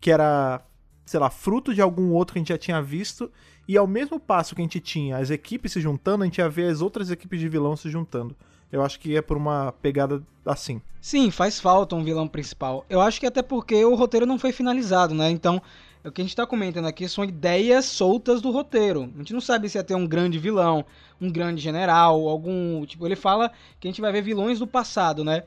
que 0.00 0.10
era, 0.10 0.62
sei 1.04 1.20
lá, 1.20 1.28
fruto 1.28 1.74
de 1.74 1.82
algum 1.82 2.12
outro 2.12 2.32
que 2.32 2.38
a 2.38 2.40
gente 2.40 2.48
já 2.48 2.56
tinha 2.56 2.80
visto, 2.80 3.30
e 3.68 3.76
ao 3.76 3.86
mesmo 3.86 4.18
passo 4.18 4.54
que 4.54 4.62
a 4.62 4.64
gente 4.64 4.80
tinha 4.80 5.18
as 5.18 5.28
equipes 5.28 5.72
se 5.72 5.82
juntando, 5.82 6.22
a 6.22 6.26
gente 6.26 6.38
ia 6.38 6.48
ver 6.48 6.70
as 6.70 6.80
outras 6.80 7.10
equipes 7.10 7.38
de 7.38 7.46
vilão 7.46 7.76
se 7.76 7.90
juntando. 7.90 8.34
Eu 8.72 8.82
acho 8.82 8.98
que 8.98 9.10
ia 9.10 9.22
por 9.22 9.36
uma 9.36 9.72
pegada 9.82 10.22
assim. 10.46 10.80
Sim, 10.98 11.30
faz 11.30 11.60
falta 11.60 11.94
um 11.94 12.02
vilão 12.02 12.26
principal. 12.26 12.86
Eu 12.88 13.02
acho 13.02 13.20
que 13.20 13.26
até 13.26 13.42
porque 13.42 13.84
o 13.84 13.94
roteiro 13.94 14.24
não 14.24 14.38
foi 14.38 14.50
finalizado, 14.50 15.14
né? 15.14 15.30
Então, 15.30 15.60
o 16.04 16.10
que 16.10 16.20
a 16.20 16.24
gente 16.24 16.34
tá 16.34 16.46
comentando 16.46 16.86
aqui 16.86 17.08
são 17.08 17.24
ideias 17.24 17.84
soltas 17.84 18.40
do 18.40 18.50
roteiro. 18.50 19.10
A 19.14 19.18
gente 19.18 19.32
não 19.32 19.40
sabe 19.40 19.68
se 19.68 19.78
ia 19.78 19.84
ter 19.84 19.94
um 19.94 20.06
grande 20.06 20.38
vilão, 20.38 20.84
um 21.20 21.30
grande 21.30 21.60
general, 21.60 22.28
algum. 22.28 22.84
Tipo, 22.84 23.06
ele 23.06 23.16
fala 23.16 23.52
que 23.78 23.86
a 23.86 23.90
gente 23.90 24.00
vai 24.00 24.10
ver 24.10 24.22
vilões 24.22 24.58
do 24.58 24.66
passado, 24.66 25.24
né? 25.24 25.44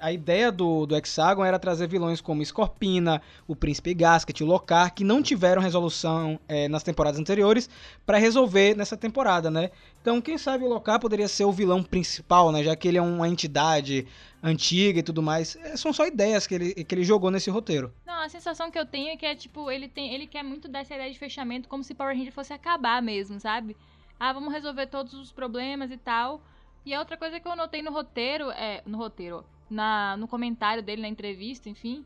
A 0.00 0.12
ideia 0.12 0.52
do, 0.52 0.84
do 0.84 0.96
Hexagon 0.96 1.44
era 1.44 1.58
trazer 1.58 1.86
vilões 1.86 2.20
como 2.20 2.44
Scorpina, 2.44 3.22
o 3.46 3.56
Príncipe 3.56 3.94
Gasket, 3.94 4.42
o 4.42 4.46
Locar, 4.46 4.92
que 4.94 5.04
não 5.04 5.22
tiveram 5.22 5.62
resolução 5.62 6.38
é, 6.46 6.68
nas 6.68 6.82
temporadas 6.82 7.18
anteriores, 7.18 7.70
para 8.04 8.18
resolver 8.18 8.76
nessa 8.76 8.96
temporada, 8.96 9.50
né? 9.50 9.70
Então, 10.02 10.20
quem 10.20 10.36
sabe 10.36 10.64
o 10.64 10.68
Locar 10.68 11.00
poderia 11.00 11.28
ser 11.28 11.44
o 11.44 11.52
vilão 11.52 11.82
principal, 11.82 12.52
né? 12.52 12.62
Já 12.62 12.76
que 12.76 12.88
ele 12.88 12.98
é 12.98 13.02
uma 13.02 13.28
entidade 13.28 14.06
antiga 14.42 15.00
e 15.00 15.02
tudo 15.02 15.22
mais. 15.22 15.56
É, 15.56 15.76
são 15.76 15.92
só 15.92 16.06
ideias 16.06 16.46
que 16.46 16.54
ele, 16.54 16.74
que 16.84 16.94
ele 16.94 17.04
jogou 17.04 17.30
nesse 17.30 17.50
roteiro. 17.50 17.92
Não, 18.06 18.20
a 18.20 18.28
sensação 18.28 18.70
que 18.70 18.78
eu 18.78 18.86
tenho 18.86 19.10
é 19.10 19.16
que 19.16 19.26
é 19.26 19.34
tipo, 19.34 19.70
ele 19.70 19.88
tem, 19.88 20.14
ele 20.14 20.26
quer 20.26 20.42
muito 20.42 20.68
dar 20.68 20.80
essa 20.80 20.94
ideia 20.94 21.10
de 21.10 21.18
fechamento 21.18 21.68
como 21.68 21.82
se 21.82 21.94
Power 21.94 22.16
Ranger 22.16 22.32
fosse 22.32 22.52
acabar 22.52 23.02
mesmo, 23.02 23.40
sabe? 23.40 23.76
Ah, 24.18 24.32
vamos 24.32 24.52
resolver 24.52 24.86
todos 24.86 25.14
os 25.14 25.32
problemas 25.32 25.90
e 25.90 25.96
tal. 25.96 26.40
E 26.84 26.94
a 26.94 26.98
outra 26.98 27.16
coisa 27.16 27.38
que 27.38 27.46
eu 27.46 27.56
notei 27.56 27.82
no 27.82 27.92
roteiro, 27.92 28.50
é, 28.50 28.82
no 28.86 28.98
roteiro, 28.98 29.44
na 29.70 30.16
no 30.16 30.28
comentário 30.28 30.82
dele 30.82 31.02
na 31.02 31.08
entrevista, 31.08 31.68
enfim, 31.68 32.04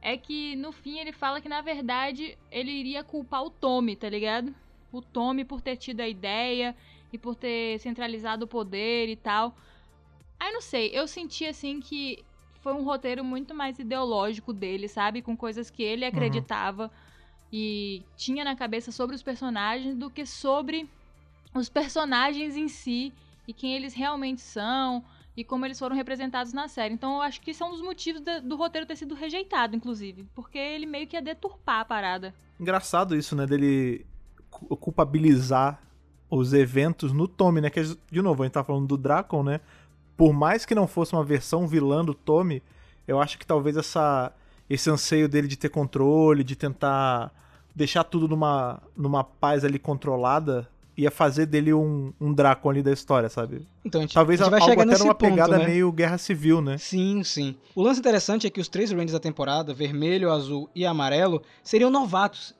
é 0.00 0.16
que 0.16 0.56
no 0.56 0.72
fim 0.72 0.98
ele 0.98 1.12
fala 1.12 1.40
que 1.40 1.48
na 1.48 1.60
verdade 1.60 2.36
ele 2.50 2.70
iria 2.70 3.04
culpar 3.04 3.44
o 3.44 3.50
Tommy, 3.50 3.94
tá 3.94 4.08
ligado? 4.08 4.54
O 4.90 5.00
Tommy 5.00 5.44
por 5.44 5.60
ter 5.60 5.76
tido 5.76 6.00
a 6.00 6.08
ideia 6.08 6.74
e 7.12 7.18
por 7.18 7.34
ter 7.34 7.78
centralizado 7.78 8.44
o 8.44 8.48
poder 8.48 9.08
e 9.08 9.16
tal. 9.16 9.56
Aí 10.40 10.52
não 10.52 10.60
sei, 10.60 10.90
eu 10.92 11.06
senti 11.06 11.46
assim 11.46 11.80
que 11.80 12.24
foi 12.60 12.72
um 12.72 12.84
roteiro 12.84 13.24
muito 13.24 13.54
mais 13.54 13.78
ideológico 13.78 14.52
dele, 14.52 14.88
sabe? 14.88 15.22
Com 15.22 15.36
coisas 15.36 15.70
que 15.70 15.82
ele 15.82 16.04
acreditava 16.04 16.90
e 17.52 18.02
tinha 18.16 18.44
na 18.44 18.56
cabeça 18.56 18.90
sobre 18.90 19.14
os 19.14 19.22
personagens 19.22 19.94
do 19.94 20.10
que 20.10 20.24
sobre 20.24 20.88
os 21.54 21.68
personagens 21.68 22.56
em 22.56 22.66
si 22.66 23.12
e 23.46 23.52
quem 23.52 23.74
eles 23.74 23.94
realmente 23.94 24.40
são 24.40 25.04
e 25.36 25.42
como 25.44 25.64
eles 25.64 25.78
foram 25.78 25.96
representados 25.96 26.52
na 26.52 26.68
série. 26.68 26.92
Então 26.94 27.16
eu 27.16 27.22
acho 27.22 27.40
que 27.40 27.50
isso 27.52 27.62
é 27.62 27.66
um 27.66 27.70
dos 27.70 27.80
motivos 27.82 28.20
da- 28.20 28.40
do 28.40 28.56
roteiro 28.56 28.86
ter 28.86 28.96
sido 28.96 29.14
rejeitado, 29.14 29.74
inclusive. 29.76 30.26
Porque 30.34 30.58
ele 30.58 30.86
meio 30.86 31.06
que 31.06 31.16
ia 31.16 31.22
deturpar 31.22 31.80
a 31.80 31.84
parada. 31.84 32.34
Engraçado 32.60 33.16
isso, 33.16 33.34
né? 33.34 33.46
Dele 33.46 34.04
cu- 34.50 34.76
culpabilizar 34.76 35.80
os 36.30 36.52
eventos 36.52 37.12
no 37.12 37.26
Tommy, 37.28 37.60
né? 37.60 37.70
Que, 37.70 37.82
de 38.10 38.22
novo, 38.22 38.42
a 38.42 38.46
gente 38.46 38.54
tá 38.54 38.64
falando 38.64 38.86
do 38.86 38.96
Dracon, 38.96 39.42
né? 39.42 39.60
Por 40.16 40.32
mais 40.32 40.64
que 40.66 40.74
não 40.74 40.86
fosse 40.86 41.12
uma 41.14 41.24
versão 41.24 41.66
vilã 41.66 42.04
do 42.04 42.14
Tommy, 42.14 42.62
eu 43.08 43.20
acho 43.20 43.38
que 43.38 43.46
talvez 43.46 43.76
essa, 43.76 44.32
esse 44.68 44.88
anseio 44.90 45.28
dele 45.28 45.48
de 45.48 45.56
ter 45.56 45.68
controle, 45.70 46.44
de 46.44 46.54
tentar 46.54 47.32
deixar 47.74 48.04
tudo 48.04 48.28
numa, 48.28 48.82
numa 48.96 49.24
paz 49.24 49.64
ali 49.64 49.78
controlada, 49.78 50.68
ia 50.96 51.10
fazer 51.10 51.46
dele 51.46 51.72
um, 51.72 52.12
um 52.20 52.32
Dracon 52.32 52.70
ali 52.70 52.82
da 52.82 52.92
história, 52.92 53.28
sabe? 53.28 53.66
Então 53.84 54.00
a 54.00 54.02
gente, 54.02 54.14
Talvez 54.14 54.40
a 54.40 54.44
gente 54.44 54.50
vai 54.50 54.60
algo 54.60 54.72
chegar 54.72 54.92
até 54.92 54.98
numa 54.98 55.14
ponto, 55.14 55.30
pegada 55.30 55.58
né? 55.58 55.66
meio 55.66 55.90
guerra 55.90 56.18
civil, 56.18 56.60
né? 56.60 56.78
Sim, 56.78 57.22
sim. 57.24 57.56
O 57.74 57.82
lance 57.82 58.00
interessante 58.00 58.46
é 58.46 58.50
que 58.50 58.60
os 58.60 58.68
três 58.68 58.90
Rangers 58.90 59.12
da 59.12 59.20
temporada, 59.20 59.72
vermelho, 59.72 60.30
azul 60.30 60.68
e 60.74 60.84
amarelo, 60.84 61.42
seriam 61.62 61.90
novatos. 61.90 62.54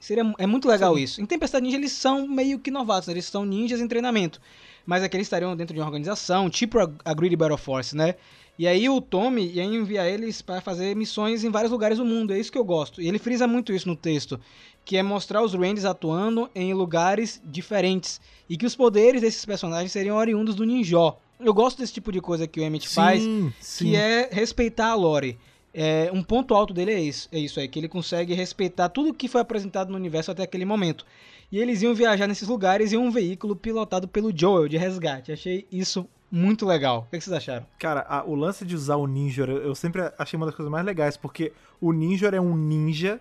Seria, 0.00 0.22
é 0.38 0.46
muito 0.46 0.68
legal 0.68 0.94
Sim. 0.94 1.02
isso. 1.02 1.20
Em 1.20 1.26
Tempestade 1.26 1.64
Ninja 1.64 1.76
eles 1.76 1.92
são 1.92 2.26
meio 2.26 2.58
que 2.58 2.70
novatos, 2.70 3.08
eles 3.08 3.24
são 3.24 3.44
ninjas 3.44 3.80
em 3.80 3.88
treinamento. 3.88 4.40
Mas 4.86 5.02
é 5.02 5.08
que 5.08 5.16
eles 5.16 5.26
estariam 5.26 5.56
dentro 5.56 5.74
de 5.74 5.80
uma 5.80 5.86
organização, 5.86 6.48
tipo 6.48 6.78
a, 6.78 6.88
a 7.04 7.12
Greedy 7.12 7.36
Battle 7.36 7.58
Force, 7.58 7.96
né? 7.96 8.14
E 8.58 8.66
aí 8.66 8.88
o 8.88 9.00
Tommy 9.00 9.52
ia 9.52 9.62
enviar 9.62 10.08
eles 10.08 10.42
para 10.42 10.60
fazer 10.60 10.96
missões 10.96 11.44
em 11.44 11.50
vários 11.50 11.70
lugares 11.70 11.98
do 11.98 12.04
mundo. 12.04 12.32
É 12.32 12.38
isso 12.40 12.50
que 12.50 12.58
eu 12.58 12.64
gosto. 12.64 13.00
E 13.00 13.06
ele 13.06 13.18
frisa 13.18 13.46
muito 13.46 13.72
isso 13.72 13.88
no 13.88 13.94
texto, 13.94 14.40
que 14.88 14.96
é 14.96 15.02
mostrar 15.02 15.42
os 15.42 15.52
Rangers 15.52 15.84
atuando 15.84 16.48
em 16.54 16.72
lugares 16.72 17.42
diferentes 17.44 18.18
e 18.48 18.56
que 18.56 18.64
os 18.64 18.74
poderes 18.74 19.20
desses 19.20 19.44
personagens 19.44 19.92
seriam 19.92 20.16
oriundos 20.16 20.54
do 20.54 20.64
Ninjó. 20.64 21.18
Eu 21.38 21.52
gosto 21.52 21.76
desse 21.78 21.92
tipo 21.92 22.10
de 22.10 22.22
coisa 22.22 22.46
que 22.46 22.58
o 22.58 22.62
Emmett 22.62 22.88
faz, 22.88 23.22
Sim, 23.22 23.52
sim. 23.60 23.84
que 23.90 23.96
é 23.96 24.30
respeitar 24.32 24.86
a 24.86 24.94
lore. 24.94 25.38
É, 25.74 26.10
um 26.10 26.22
ponto 26.22 26.54
alto 26.54 26.72
dele 26.72 26.90
é 26.92 26.98
isso, 27.00 27.28
é 27.30 27.38
isso 27.38 27.60
aí, 27.60 27.68
que 27.68 27.78
ele 27.78 27.86
consegue 27.86 28.32
respeitar 28.32 28.88
tudo 28.88 29.12
que 29.12 29.28
foi 29.28 29.42
apresentado 29.42 29.90
no 29.90 29.96
universo 29.96 30.30
até 30.30 30.42
aquele 30.42 30.64
momento. 30.64 31.04
E 31.52 31.58
eles 31.58 31.82
iam 31.82 31.94
viajar 31.94 32.26
nesses 32.26 32.48
lugares 32.48 32.90
em 32.90 32.96
um 32.96 33.10
veículo 33.10 33.54
pilotado 33.54 34.08
pelo 34.08 34.32
Joel 34.34 34.68
de 34.68 34.78
resgate. 34.78 35.30
Achei 35.32 35.66
isso 35.70 36.08
muito 36.32 36.64
legal. 36.64 37.04
O 37.06 37.10
que 37.10 37.18
que 37.18 37.24
vocês 37.24 37.36
acharam? 37.36 37.66
Cara, 37.78 38.06
a- 38.08 38.24
o 38.24 38.34
lance 38.34 38.64
de 38.64 38.74
usar 38.74 38.96
o 38.96 39.06
Ninja, 39.06 39.42
eu, 39.44 39.58
eu 39.58 39.74
sempre 39.74 40.10
achei 40.16 40.38
uma 40.38 40.46
das 40.46 40.54
coisas 40.54 40.72
mais 40.72 40.84
legais, 40.86 41.14
porque 41.18 41.52
o 41.78 41.92
Ninja 41.92 42.28
é 42.28 42.40
um 42.40 42.56
ninja 42.56 43.20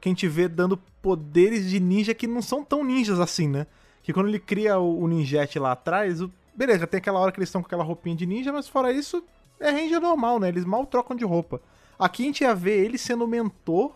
que 0.00 0.08
a 0.08 0.10
gente 0.10 0.28
vê 0.28 0.48
dando 0.48 0.76
poderes 1.02 1.68
de 1.68 1.80
ninja 1.80 2.14
que 2.14 2.26
não 2.26 2.42
são 2.42 2.64
tão 2.64 2.84
ninjas 2.84 3.20
assim, 3.20 3.48
né? 3.48 3.66
Que 4.02 4.12
quando 4.12 4.28
ele 4.28 4.38
cria 4.38 4.78
o, 4.78 5.02
o 5.02 5.08
ninjete 5.08 5.58
lá 5.58 5.72
atrás, 5.72 6.20
o- 6.22 6.30
beleza, 6.54 6.86
tem 6.86 6.98
aquela 6.98 7.18
hora 7.20 7.32
que 7.32 7.38
eles 7.38 7.48
estão 7.48 7.62
com 7.62 7.66
aquela 7.66 7.84
roupinha 7.84 8.16
de 8.16 8.26
ninja, 8.26 8.52
mas 8.52 8.68
fora 8.68 8.92
isso, 8.92 9.22
é 9.60 9.70
ranger 9.70 10.00
normal, 10.00 10.38
né? 10.40 10.48
Eles 10.48 10.64
mal 10.64 10.86
trocam 10.86 11.16
de 11.16 11.24
roupa. 11.24 11.60
Aqui 11.98 12.22
a 12.22 12.26
gente 12.26 12.40
ia 12.42 12.54
ver 12.54 12.84
ele 12.84 12.96
sendo 12.98 13.26
mentor 13.26 13.92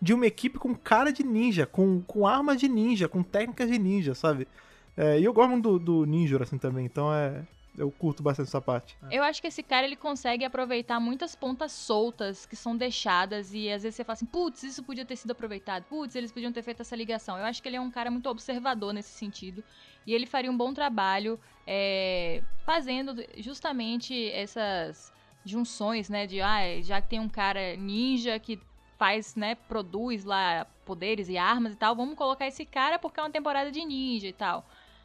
de 0.00 0.12
uma 0.14 0.26
equipe 0.26 0.58
com 0.58 0.74
cara 0.74 1.12
de 1.12 1.22
ninja, 1.22 1.64
com, 1.66 2.00
com 2.02 2.26
armas 2.26 2.58
de 2.58 2.68
ninja, 2.68 3.08
com 3.08 3.22
técnicas 3.22 3.70
de 3.70 3.78
ninja, 3.78 4.14
sabe? 4.14 4.48
É, 4.96 5.18
e 5.20 5.24
eu 5.24 5.32
gosto 5.32 5.60
do, 5.60 5.78
do 5.78 6.04
ninja, 6.06 6.42
assim, 6.42 6.58
também, 6.58 6.84
então 6.84 7.12
é... 7.12 7.42
Eu 7.76 7.90
curto 7.90 8.22
bastante 8.22 8.48
essa 8.48 8.60
parte. 8.60 8.96
Eu 9.10 9.22
acho 9.22 9.40
que 9.40 9.48
esse 9.48 9.62
cara 9.62 9.86
ele 9.86 9.96
consegue 9.96 10.44
aproveitar 10.44 11.00
muitas 11.00 11.34
pontas 11.34 11.72
soltas 11.72 12.44
que 12.44 12.54
são 12.54 12.76
deixadas 12.76 13.54
e 13.54 13.70
às 13.70 13.82
vezes 13.82 13.96
você 13.96 14.04
fala 14.04 14.14
assim, 14.14 14.26
putz, 14.26 14.62
isso 14.62 14.82
podia 14.82 15.06
ter 15.06 15.16
sido 15.16 15.30
aproveitado, 15.30 15.84
putz, 15.84 16.14
eles 16.14 16.30
podiam 16.30 16.52
ter 16.52 16.62
feito 16.62 16.82
essa 16.82 16.94
ligação. 16.94 17.38
Eu 17.38 17.44
acho 17.44 17.62
que 17.62 17.68
ele 17.68 17.76
é 17.76 17.80
um 17.80 17.90
cara 17.90 18.10
muito 18.10 18.28
observador 18.28 18.92
nesse 18.92 19.10
sentido 19.10 19.64
e 20.06 20.12
ele 20.12 20.26
faria 20.26 20.50
um 20.50 20.56
bom 20.56 20.74
trabalho 20.74 21.40
é, 21.66 22.42
fazendo 22.64 23.24
justamente 23.38 24.30
essas 24.30 25.12
junções, 25.44 26.08
né, 26.10 26.26
de 26.26 26.40
ah, 26.40 26.80
já 26.82 27.00
que 27.00 27.08
tem 27.08 27.20
um 27.20 27.28
cara 27.28 27.74
ninja 27.76 28.38
que 28.38 28.60
faz, 28.98 29.34
né, 29.34 29.54
produz 29.54 30.24
lá 30.24 30.66
poderes 30.84 31.28
e 31.28 31.36
armas 31.36 31.72
e 31.72 31.76
tal, 31.76 31.96
vamos 31.96 32.14
colocar 32.16 32.46
esse 32.46 32.64
cara 32.64 32.98
porque 32.98 33.18
é 33.18 33.22
uma 33.22 33.30
temporada 33.30 33.70
de 33.72 33.84
ninja 33.84 34.28
e 34.28 34.32
tal. 34.32 34.64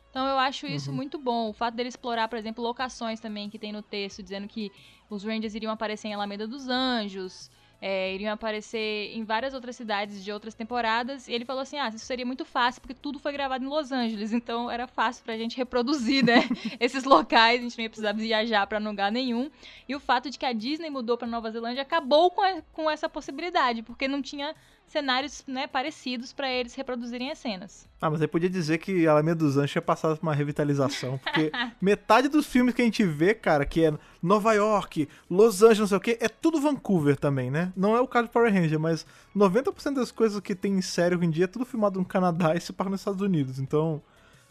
Então 0.10 0.26
eu 0.28 0.38
acho 0.40 0.66
isso 0.68 0.90
Uhum. 0.90 0.96
muito 0.96 1.18
bom. 1.18 1.50
O 1.50 1.54
fato 1.54 1.76
dele 1.76 1.90
explorar, 1.90 2.28
por 2.28 2.38
exemplo, 2.38 2.64
locações 2.64 3.20
também 3.20 3.50
que 3.50 3.60
tem 3.60 3.72
no 3.72 3.82
texto, 3.82 4.24
dizendo 4.24 4.48
que 4.48 4.72
os 5.10 5.24
Rangers 5.24 5.54
iriam 5.56 5.72
aparecer 5.72 6.08
em 6.08 6.14
Alameda 6.14 6.48
dos 6.48 6.68
Anjos, 6.70 7.50
é, 7.80 8.16
iriam 8.16 8.34
aparecer 8.34 9.12
em 9.16 9.24
várias 9.24 9.54
outras 9.54 9.76
cidades 9.76 10.24
de 10.24 10.32
outras 10.32 10.56
temporadas. 10.56 11.28
E 11.28 11.34
ele 11.34 11.46
falou 11.46 11.62
assim: 11.62 11.78
ah, 11.78 11.90
isso 11.90 12.00
seria 12.00 12.26
muito 12.26 12.44
fácil, 12.44 12.82
porque 12.82 12.96
tudo 12.96 13.20
foi 13.20 13.32
gravado 13.32 13.64
em 13.64 13.68
Los 13.68 13.92
Angeles, 13.92 14.34
então 14.34 14.72
era 14.72 14.88
fácil 14.88 15.24
pra 15.24 15.38
gente 15.38 15.56
reproduzir, 15.56 16.26
né? 16.26 16.38
esses 16.80 17.04
locais, 17.04 17.60
a 17.60 17.64
gente 17.64 17.78
não 17.78 17.84
ia 17.84 17.90
precisar 17.90 18.14
viajar 18.14 18.66
pra 18.66 18.80
lugar 18.80 19.12
nenhum. 19.12 19.52
E 19.88 19.96
o 19.96 20.00
fato 20.00 20.28
de 20.32 20.40
que 20.40 20.46
a 20.46 20.54
Disney 20.54 20.90
mudou 20.90 21.18
pra 21.18 21.28
Nova 21.28 21.52
Zelândia 21.52 21.84
acabou 21.84 22.32
com, 22.32 22.42
a- 22.42 22.62
com 22.74 22.90
essa 22.90 23.08
possibilidade, 23.08 23.84
porque 23.84 24.08
não 24.08 24.24
tinha 24.24 24.56
cenários 24.88 25.44
né, 25.48 25.68
parecidos 25.68 26.32
pra 26.32 26.50
eles 26.50 26.74
reproduzirem 26.74 27.30
as 27.30 27.38
cenas. 27.38 27.88
Ah, 28.02 28.10
mas 28.10 28.22
aí 28.22 28.28
podia 28.28 28.50
dizer 28.50 28.78
que 28.78 29.06
Alameda 29.08 29.36
dos 29.40 29.58
Anjos 29.58 29.72
tinha 29.72 29.82
passado 29.82 30.18
por 30.18 30.24
uma 30.26 30.34
revitalização. 30.34 31.18
Porque 31.18 31.52
metade 31.82 32.28
dos 32.30 32.46
filmes 32.48 32.74
que 32.74 32.82
a 32.82 32.86
gente 32.86 33.04
vê, 33.04 33.34
cara, 33.34 33.66
que 33.66 33.86
é 33.86 33.94
Nova 34.24 34.54
York, 34.54 35.08
Los 35.30 35.62
Angeles, 35.62 35.80
não 35.80 35.88
sei 35.88 35.98
o 35.98 36.02
quê, 36.02 36.18
é 36.22 36.30
tudo 36.30 36.62
Vancouver 36.62 37.18
também, 37.18 37.52
né? 37.52 37.72
Não 37.76 37.96
é 37.96 38.02
o 38.02 38.08
caso 38.08 38.28
de 38.28 38.34
Power 38.34 38.52
Ranger, 38.54 38.80
mas 38.80 39.06
90% 39.36 39.94
das 39.96 40.12
coisas 40.12 40.40
que 40.40 40.56
tem 40.56 40.74
em 40.78 40.82
série 40.82 41.16
hoje 41.16 41.26
em 41.26 41.30
dia 41.30 41.44
é 41.44 41.48
tudo 41.48 41.66
filmado 41.66 42.00
no 42.00 42.06
Canadá 42.06 42.56
e 42.56 42.62
se 42.62 42.72
passa 42.72 42.90
nos 42.90 43.02
Estados 43.02 43.22
Unidos. 43.22 43.60
Então, 43.60 44.02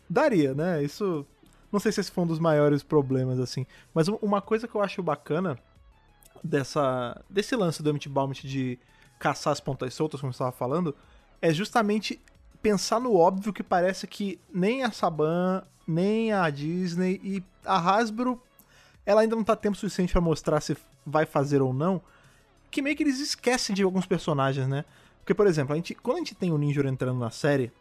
daria, 0.08 0.54
né? 0.54 0.82
Isso. 0.82 1.26
Não 1.72 1.80
sei 1.80 1.90
se 1.92 2.00
esse 2.00 2.10
foi 2.12 2.24
um 2.24 2.26
dos 2.26 2.38
maiores 2.38 2.82
problemas, 2.82 3.40
assim. 3.40 3.66
Mas 3.94 4.06
um- 4.08 4.18
uma 4.22 4.40
coisa 4.40 4.68
que 4.68 4.74
eu 4.74 4.82
acho 4.82 5.02
bacana 5.02 5.58
dessa, 6.42 7.20
desse 7.28 7.56
lance 7.56 7.82
do 7.82 7.90
Emmett 7.90 8.08
Baumet 8.08 8.46
de 8.46 8.78
caçar 9.18 9.52
as 9.52 9.60
pontas 9.60 9.94
soltas, 9.94 10.20
como 10.20 10.32
você 10.32 10.36
estava 10.36 10.52
falando, 10.52 10.94
é 11.40 11.52
justamente 11.52 12.20
pensar 12.62 13.00
no 13.00 13.14
óbvio 13.14 13.52
que 13.52 13.62
parece 13.62 14.06
que 14.06 14.40
nem 14.52 14.82
a 14.82 14.90
Saban, 14.90 15.62
nem 15.86 16.32
a 16.32 16.48
Disney 16.50 17.20
e 17.22 17.42
a 17.64 17.78
Hasbro, 17.78 18.40
ela 19.04 19.20
ainda 19.20 19.36
não 19.36 19.44
tá 19.44 19.54
tempo 19.54 19.76
suficiente 19.76 20.12
pra 20.12 20.20
mostrar 20.20 20.60
se 20.60 20.76
vai 21.04 21.24
fazer 21.24 21.62
ou 21.62 21.72
não, 21.72 22.02
que 22.70 22.82
meio 22.82 22.96
que 22.96 23.02
eles 23.02 23.20
esquecem 23.20 23.74
de 23.74 23.82
alguns 23.82 24.06
personagens, 24.06 24.66
né? 24.66 24.84
Porque, 25.20 25.34
por 25.34 25.46
exemplo, 25.46 25.72
a 25.72 25.76
gente, 25.76 25.94
quando 25.94 26.16
a 26.16 26.20
gente 26.20 26.34
tem 26.34 26.52
o 26.52 26.58
Ninja 26.58 26.86
entrando 26.88 27.18
na 27.18 27.30
série, 27.30 27.72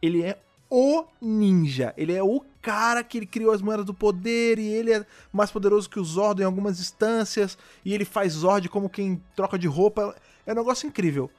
ele 0.00 0.22
é 0.22 0.38
o 0.70 1.04
ninja. 1.20 1.92
Ele 1.96 2.14
é 2.14 2.22
o 2.22 2.42
cara 2.62 3.02
que 3.02 3.18
ele 3.18 3.26
criou 3.26 3.52
as 3.52 3.60
moedas 3.60 3.84
do 3.84 3.92
poder 3.92 4.58
e 4.58 4.68
ele 4.68 4.92
é 4.92 5.04
mais 5.32 5.50
poderoso 5.50 5.90
que 5.90 5.98
o 5.98 6.04
Zordon 6.04 6.42
em 6.42 6.46
algumas 6.46 6.78
instâncias 6.78 7.58
e 7.84 7.92
ele 7.92 8.04
faz 8.04 8.34
Zord 8.34 8.68
como 8.68 8.88
quem 8.88 9.20
troca 9.34 9.58
de 9.58 9.66
roupa. 9.66 10.14
É 10.50 10.52
um 10.52 10.56
negócio 10.56 10.84
incrível. 10.84 11.30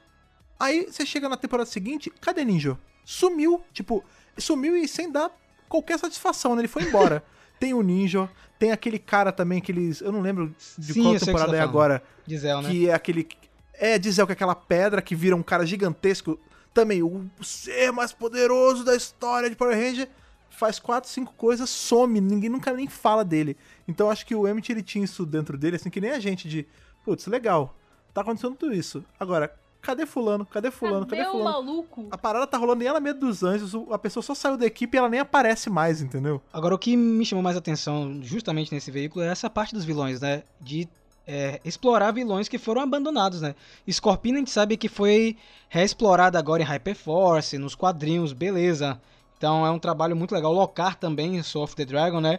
Aí 0.58 0.86
você 0.90 1.04
chega 1.04 1.28
na 1.28 1.36
temporada 1.36 1.68
seguinte, 1.68 2.10
cadê 2.18 2.46
Ninja? 2.46 2.78
Sumiu, 3.04 3.62
tipo, 3.74 4.02
sumiu 4.38 4.74
e 4.74 4.88
sem 4.88 5.12
dar 5.12 5.30
qualquer 5.68 5.98
satisfação, 5.98 6.54
né? 6.56 6.62
Ele 6.62 6.68
foi 6.68 6.84
embora. 6.84 7.22
tem 7.60 7.74
o 7.74 7.82
Ninja, 7.82 8.30
tem 8.58 8.72
aquele 8.72 8.98
cara 8.98 9.30
também 9.30 9.60
que 9.60 9.70
eles. 9.70 10.00
Eu 10.00 10.10
não 10.10 10.22
lembro 10.22 10.54
de 10.78 10.94
Sim, 10.94 11.02
qual 11.02 11.12
você 11.12 11.26
temporada 11.26 11.52
tá 11.52 11.58
é 11.58 11.60
agora. 11.60 12.02
Dizel, 12.26 12.62
né? 12.62 12.70
Que 12.70 12.88
é 12.88 12.94
aquele. 12.94 13.28
É, 13.74 13.98
Dizel, 13.98 14.24
que 14.24 14.32
é 14.32 14.34
aquela 14.34 14.54
pedra 14.54 15.02
que 15.02 15.14
vira 15.14 15.36
um 15.36 15.42
cara 15.42 15.66
gigantesco. 15.66 16.40
Também, 16.72 17.02
o 17.02 17.28
ser 17.42 17.92
mais 17.92 18.14
poderoso 18.14 18.82
da 18.82 18.96
história 18.96 19.50
de 19.50 19.54
Power 19.54 19.76
Ranger. 19.76 20.08
Faz 20.48 20.78
quatro, 20.78 21.10
cinco 21.10 21.34
coisas, 21.34 21.68
some, 21.68 22.18
ninguém 22.18 22.48
nunca 22.48 22.72
nem 22.72 22.88
fala 22.88 23.24
dele. 23.24 23.58
Então 23.86 24.10
acho 24.10 24.24
que 24.24 24.34
o 24.34 24.48
Emmett 24.48 24.72
ele 24.72 24.82
tinha 24.82 25.04
isso 25.04 25.26
dentro 25.26 25.58
dele, 25.58 25.76
assim, 25.76 25.90
que 25.90 26.00
nem 26.00 26.12
a 26.12 26.20
gente, 26.20 26.48
de. 26.48 26.66
Putz, 27.04 27.26
legal, 27.26 27.74
tá 28.12 28.20
acontecendo 28.20 28.54
tudo 28.54 28.74
isso. 28.74 29.04
Agora, 29.18 29.52
cadê 29.80 30.06
Fulano? 30.06 30.46
Cadê 30.46 30.70
Fulano? 30.70 31.06
Cadê, 31.06 31.16
Cadê 31.22 31.28
o 31.28 31.32
Fulano? 31.32 31.50
maluco? 31.50 32.08
A 32.10 32.18
parada 32.18 32.46
tá 32.46 32.56
rolando 32.58 32.82
em 32.82 32.86
Alameda 32.86 33.18
dos 33.18 33.42
Anjos, 33.42 33.74
a 33.90 33.98
pessoa 33.98 34.22
só 34.22 34.34
saiu 34.34 34.56
da 34.56 34.66
equipe 34.66 34.96
e 34.96 34.98
ela 34.98 35.08
nem 35.08 35.20
aparece 35.20 35.68
mais, 35.70 36.00
entendeu? 36.00 36.40
Agora, 36.52 36.74
o 36.74 36.78
que 36.78 36.96
me 36.96 37.24
chamou 37.24 37.42
mais 37.42 37.56
atenção 37.56 38.20
justamente 38.22 38.72
nesse 38.72 38.90
veículo 38.90 39.24
é 39.24 39.28
essa 39.28 39.48
parte 39.50 39.74
dos 39.74 39.84
vilões, 39.84 40.20
né? 40.20 40.42
De 40.60 40.88
é, 41.26 41.60
explorar 41.64 42.10
vilões 42.12 42.48
que 42.48 42.58
foram 42.58 42.82
abandonados, 42.82 43.40
né? 43.40 43.54
Scorpion 43.90 44.34
a 44.34 44.38
gente 44.38 44.50
sabe 44.50 44.76
que 44.76 44.88
foi 44.88 45.36
reexplorado 45.68 46.36
agora 46.36 46.62
em 46.62 46.66
Hyperforce, 46.66 47.58
nos 47.58 47.74
quadrinhos, 47.74 48.32
beleza. 48.32 49.00
Então 49.38 49.66
é 49.66 49.70
um 49.70 49.78
trabalho 49.78 50.14
muito 50.14 50.32
legal. 50.34 50.52
Locar 50.52 50.96
também, 50.96 51.36
em 51.36 51.42
Soul 51.42 51.64
of 51.64 51.74
the 51.74 51.84
Dragon, 51.84 52.20
né? 52.20 52.38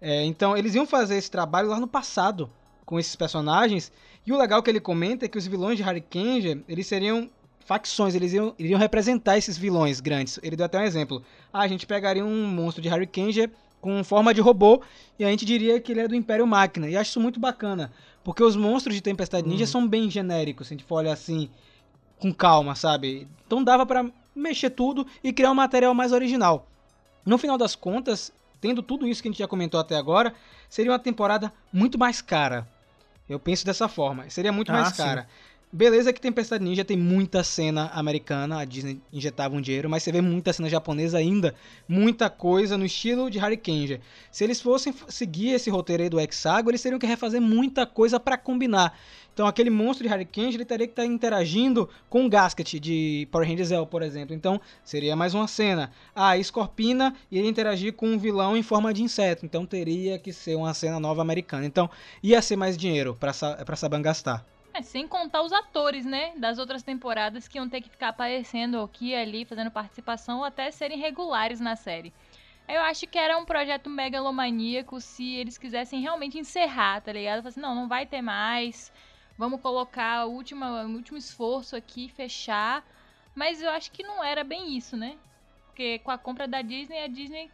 É, 0.00 0.24
então 0.24 0.56
eles 0.56 0.74
iam 0.74 0.86
fazer 0.86 1.16
esse 1.16 1.30
trabalho 1.30 1.68
lá 1.68 1.80
no 1.80 1.88
passado 1.88 2.50
com 2.84 2.98
esses 2.98 3.16
personagens. 3.16 3.90
E 4.26 4.32
o 4.32 4.36
legal 4.36 4.62
que 4.62 4.68
ele 4.68 4.80
comenta 4.80 5.24
é 5.24 5.28
que 5.28 5.38
os 5.38 5.46
vilões 5.46 5.76
de 5.76 5.84
Hurricane, 5.84 6.64
eles 6.68 6.86
seriam 6.86 7.30
facções, 7.60 8.14
eles 8.14 8.32
iam, 8.32 8.54
iriam 8.58 8.78
representar 8.78 9.38
esses 9.38 9.56
vilões 9.56 10.00
grandes. 10.00 10.40
Ele 10.42 10.56
deu 10.56 10.66
até 10.66 10.78
um 10.78 10.82
exemplo. 10.82 11.22
Ah, 11.52 11.60
a 11.60 11.68
gente 11.68 11.86
pegaria 11.86 12.24
um 12.24 12.46
monstro 12.46 12.82
de 12.82 12.88
Hurricane 12.88 13.48
com 13.80 14.02
forma 14.02 14.34
de 14.34 14.40
robô 14.40 14.82
e 15.16 15.24
a 15.24 15.30
gente 15.30 15.44
diria 15.44 15.80
que 15.80 15.92
ele 15.92 16.00
é 16.00 16.08
do 16.08 16.14
Império 16.14 16.46
Máquina. 16.46 16.88
E 16.88 16.96
acho 16.96 17.10
isso 17.10 17.20
muito 17.20 17.38
bacana, 17.38 17.92
porque 18.24 18.42
os 18.42 18.56
monstros 18.56 18.96
de 18.96 19.00
Tempestade 19.00 19.48
Ninja 19.48 19.66
são 19.66 19.86
bem 19.86 20.10
genéricos, 20.10 20.66
se 20.66 20.74
a 20.74 20.76
gente 20.76 20.86
for 20.86 20.96
olhar 20.96 21.12
assim, 21.12 21.48
com 22.18 22.32
calma, 22.34 22.74
sabe? 22.74 23.28
Então 23.46 23.62
dava 23.62 23.86
pra 23.86 24.10
mexer 24.34 24.70
tudo 24.70 25.06
e 25.22 25.32
criar 25.32 25.52
um 25.52 25.54
material 25.54 25.94
mais 25.94 26.10
original. 26.10 26.66
No 27.24 27.38
final 27.38 27.56
das 27.56 27.76
contas, 27.76 28.32
tendo 28.60 28.82
tudo 28.82 29.06
isso 29.06 29.22
que 29.22 29.28
a 29.28 29.30
gente 29.30 29.38
já 29.38 29.46
comentou 29.46 29.78
até 29.78 29.96
agora, 29.96 30.34
seria 30.68 30.90
uma 30.90 30.98
temporada 30.98 31.52
muito 31.72 31.96
mais 31.96 32.20
cara. 32.20 32.66
Eu 33.28 33.38
penso 33.38 33.64
dessa 33.66 33.88
forma. 33.88 34.28
Seria 34.30 34.52
muito 34.52 34.70
Ah, 34.70 34.74
mais 34.74 34.88
sim. 34.88 34.96
cara. 35.02 35.26
Beleza 35.72 36.12
que 36.12 36.20
Tempestade 36.20 36.62
Ninja 36.62 36.84
tem 36.84 36.96
muita 36.96 37.42
cena 37.42 37.90
americana, 37.92 38.60
a 38.60 38.64
Disney 38.64 39.00
injetava 39.12 39.54
um 39.56 39.60
dinheiro, 39.60 39.90
mas 39.90 40.04
você 40.04 40.12
vê 40.12 40.20
muita 40.20 40.52
cena 40.52 40.68
japonesa 40.70 41.18
ainda, 41.18 41.54
muita 41.88 42.30
coisa 42.30 42.78
no 42.78 42.86
estilo 42.86 43.28
de 43.28 43.38
Hurricane. 43.38 44.00
Se 44.30 44.44
eles 44.44 44.60
fossem 44.60 44.94
seguir 45.08 45.50
esse 45.50 45.68
roteiro 45.68 46.04
aí 46.04 46.08
do 46.08 46.20
Hexagon, 46.20 46.70
eles 46.70 46.80
teriam 46.80 47.00
que 47.00 47.06
refazer 47.06 47.40
muita 47.42 47.84
coisa 47.84 48.18
pra 48.20 48.38
combinar. 48.38 48.96
Então 49.36 49.46
aquele 49.46 49.68
monstro 49.68 50.08
de 50.08 50.14
Hurricane, 50.14 50.54
ele 50.54 50.64
teria 50.64 50.86
que 50.86 50.92
estar 50.92 51.04
interagindo 51.04 51.90
com 52.08 52.24
o 52.24 52.28
Gasket 52.30 52.80
de 52.80 53.28
Power 53.30 53.46
Rangers 53.46 53.68
Zell, 53.68 53.86
por 53.86 54.00
exemplo. 54.00 54.34
Então 54.34 54.58
seria 54.82 55.14
mais 55.14 55.34
uma 55.34 55.46
cena. 55.46 55.92
Ah, 56.14 56.30
a 56.30 56.42
Scorpina 56.42 57.14
iria 57.30 57.46
interagir 57.46 57.92
com 57.92 58.06
um 58.08 58.18
vilão 58.18 58.56
em 58.56 58.62
forma 58.62 58.94
de 58.94 59.02
inseto, 59.02 59.44
então 59.44 59.66
teria 59.66 60.18
que 60.18 60.32
ser 60.32 60.54
uma 60.54 60.72
cena 60.72 60.98
nova 60.98 61.20
americana. 61.20 61.66
Então 61.66 61.90
ia 62.22 62.40
ser 62.40 62.56
mais 62.56 62.78
dinheiro 62.78 63.14
pra 63.14 63.34
Saban 63.34 64.00
gastar. 64.00 64.42
É, 64.72 64.80
sem 64.80 65.06
contar 65.06 65.42
os 65.42 65.52
atores, 65.52 66.06
né? 66.06 66.32
Das 66.38 66.58
outras 66.58 66.82
temporadas 66.82 67.46
que 67.46 67.58
iam 67.58 67.68
ter 67.68 67.82
que 67.82 67.90
ficar 67.90 68.08
aparecendo 68.08 68.80
aqui 68.80 69.14
ali, 69.14 69.44
fazendo 69.44 69.70
participação, 69.70 70.38
ou 70.38 70.44
até 70.44 70.70
serem 70.70 70.98
regulares 70.98 71.60
na 71.60 71.76
série. 71.76 72.10
Eu 72.66 72.80
acho 72.80 73.06
que 73.06 73.18
era 73.18 73.36
um 73.36 73.44
projeto 73.44 73.90
megalomaníaco 73.90 74.98
se 74.98 75.34
eles 75.34 75.58
quisessem 75.58 76.00
realmente 76.00 76.38
encerrar, 76.38 77.02
tá 77.02 77.12
ligado? 77.12 77.38
Falar 77.38 77.48
assim, 77.50 77.60
não, 77.60 77.74
não 77.74 77.86
vai 77.86 78.06
ter 78.06 78.22
mais. 78.22 78.90
Vamos 79.38 79.60
colocar 79.60 80.26
o 80.26 80.30
último, 80.30 80.64
o 80.64 80.94
último 80.94 81.18
esforço 81.18 81.76
aqui, 81.76 82.08
fechar. 82.08 82.84
Mas 83.34 83.60
eu 83.60 83.70
acho 83.70 83.90
que 83.92 84.02
não 84.02 84.24
era 84.24 84.42
bem 84.42 84.76
isso, 84.76 84.96
né? 84.96 85.16
Porque 85.66 85.98
com 85.98 86.10
a 86.10 86.18
compra 86.18 86.48
da 86.48 86.62
Disney, 86.62 87.02
a 87.02 87.06
Disney 87.06 87.50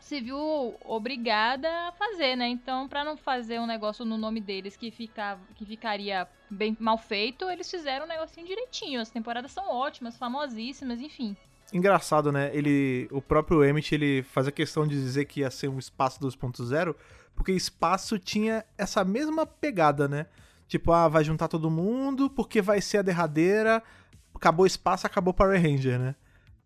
se 0.00 0.20
viu 0.20 0.76
obrigada 0.84 1.68
a 1.88 1.92
fazer, 1.92 2.36
né? 2.36 2.48
Então, 2.48 2.88
pra 2.88 3.04
não 3.04 3.16
fazer 3.16 3.60
um 3.60 3.66
negócio 3.66 4.04
no 4.04 4.16
nome 4.16 4.40
deles 4.40 4.76
que, 4.76 4.90
fica, 4.90 5.38
que 5.56 5.64
ficaria 5.64 6.28
bem 6.50 6.76
mal 6.78 6.98
feito, 6.98 7.48
eles 7.50 7.70
fizeram 7.70 8.04
um 8.04 8.08
negocinho 8.08 8.46
direitinho. 8.46 9.00
As 9.00 9.10
temporadas 9.10 9.50
são 9.50 9.68
ótimas, 9.68 10.16
famosíssimas, 10.16 11.00
enfim. 11.00 11.36
Engraçado, 11.72 12.30
né? 12.30 12.50
Ele, 12.54 13.08
o 13.10 13.20
próprio 13.20 13.64
Emmett, 13.64 13.94
ele 13.94 14.22
faz 14.22 14.46
a 14.46 14.52
questão 14.52 14.86
de 14.86 14.94
dizer 14.94 15.24
que 15.24 15.40
ia 15.40 15.50
ser 15.50 15.68
um 15.68 15.78
espaço 15.78 16.20
2.0, 16.20 16.94
porque 17.34 17.52
espaço 17.52 18.18
tinha 18.18 18.64
essa 18.78 19.04
mesma 19.04 19.44
pegada, 19.44 20.06
né? 20.06 20.26
Tipo, 20.68 20.92
ah, 20.92 21.08
vai 21.08 21.22
juntar 21.24 21.48
todo 21.48 21.70
mundo 21.70 22.28
porque 22.28 22.60
vai 22.60 22.80
ser 22.80 22.98
a 22.98 23.02
derradeira, 23.02 23.82
acabou 24.34 24.64
o 24.64 24.66
espaço, 24.66 25.06
acabou 25.06 25.32
Power 25.32 25.60
Ranger, 25.60 25.98
né? 25.98 26.14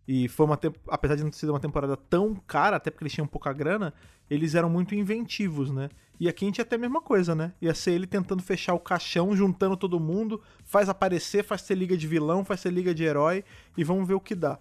E 0.08 0.26
foi 0.26 0.46
uma 0.46 0.58
apesar 0.88 1.14
de 1.14 1.22
não 1.22 1.30
ter 1.30 1.36
sido 1.36 1.50
uma 1.50 1.60
temporada 1.60 1.96
tão 1.96 2.34
cara, 2.34 2.76
até 2.76 2.90
porque 2.90 3.04
eles 3.04 3.12
tinham 3.12 3.26
pouca 3.26 3.52
grana, 3.52 3.94
eles 4.28 4.54
eram 4.54 4.68
muito 4.68 4.94
inventivos, 4.94 5.70
né? 5.70 5.88
E 6.18 6.28
aqui 6.28 6.44
a 6.44 6.48
gente 6.48 6.58
ia 6.58 6.64
ter 6.64 6.76
a 6.76 6.78
mesma 6.78 7.00
coisa, 7.00 7.34
né? 7.34 7.52
Ia 7.62 7.74
ser 7.74 7.92
ele 7.92 8.06
tentando 8.06 8.42
fechar 8.42 8.74
o 8.74 8.80
caixão, 8.80 9.34
juntando 9.36 9.76
todo 9.76 10.00
mundo, 10.00 10.42
faz 10.64 10.88
aparecer, 10.88 11.44
faz 11.44 11.62
ter 11.62 11.74
liga 11.74 11.96
de 11.96 12.06
vilão, 12.06 12.44
faz 12.44 12.62
ter 12.62 12.70
liga 12.70 12.94
de 12.94 13.04
herói, 13.04 13.44
e 13.76 13.84
vamos 13.84 14.06
ver 14.06 14.14
o 14.14 14.20
que 14.20 14.34
dá. 14.34 14.58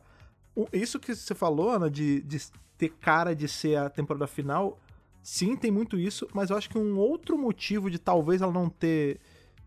Isso 0.72 1.00
que 1.00 1.16
você 1.16 1.34
falou, 1.34 1.72
Ana, 1.72 1.90
de, 1.90 2.22
de 2.22 2.40
ter 2.78 2.90
cara 2.90 3.36
de 3.36 3.48
ser 3.48 3.78
a 3.78 3.90
temporada 3.90 4.28
final, 4.28 4.80
sim, 5.22 5.56
tem 5.56 5.70
muito 5.72 5.98
isso, 5.98 6.28
mas 6.34 6.50
eu 6.50 6.58
acho 6.58 6.70
que 6.70 6.78
um 6.78 6.98
outro 6.98 7.38
motivo 7.38 7.90
de 7.90 8.00
talvez 8.00 8.42
ela 8.42 8.54
não 8.54 8.70
ter 8.70 9.20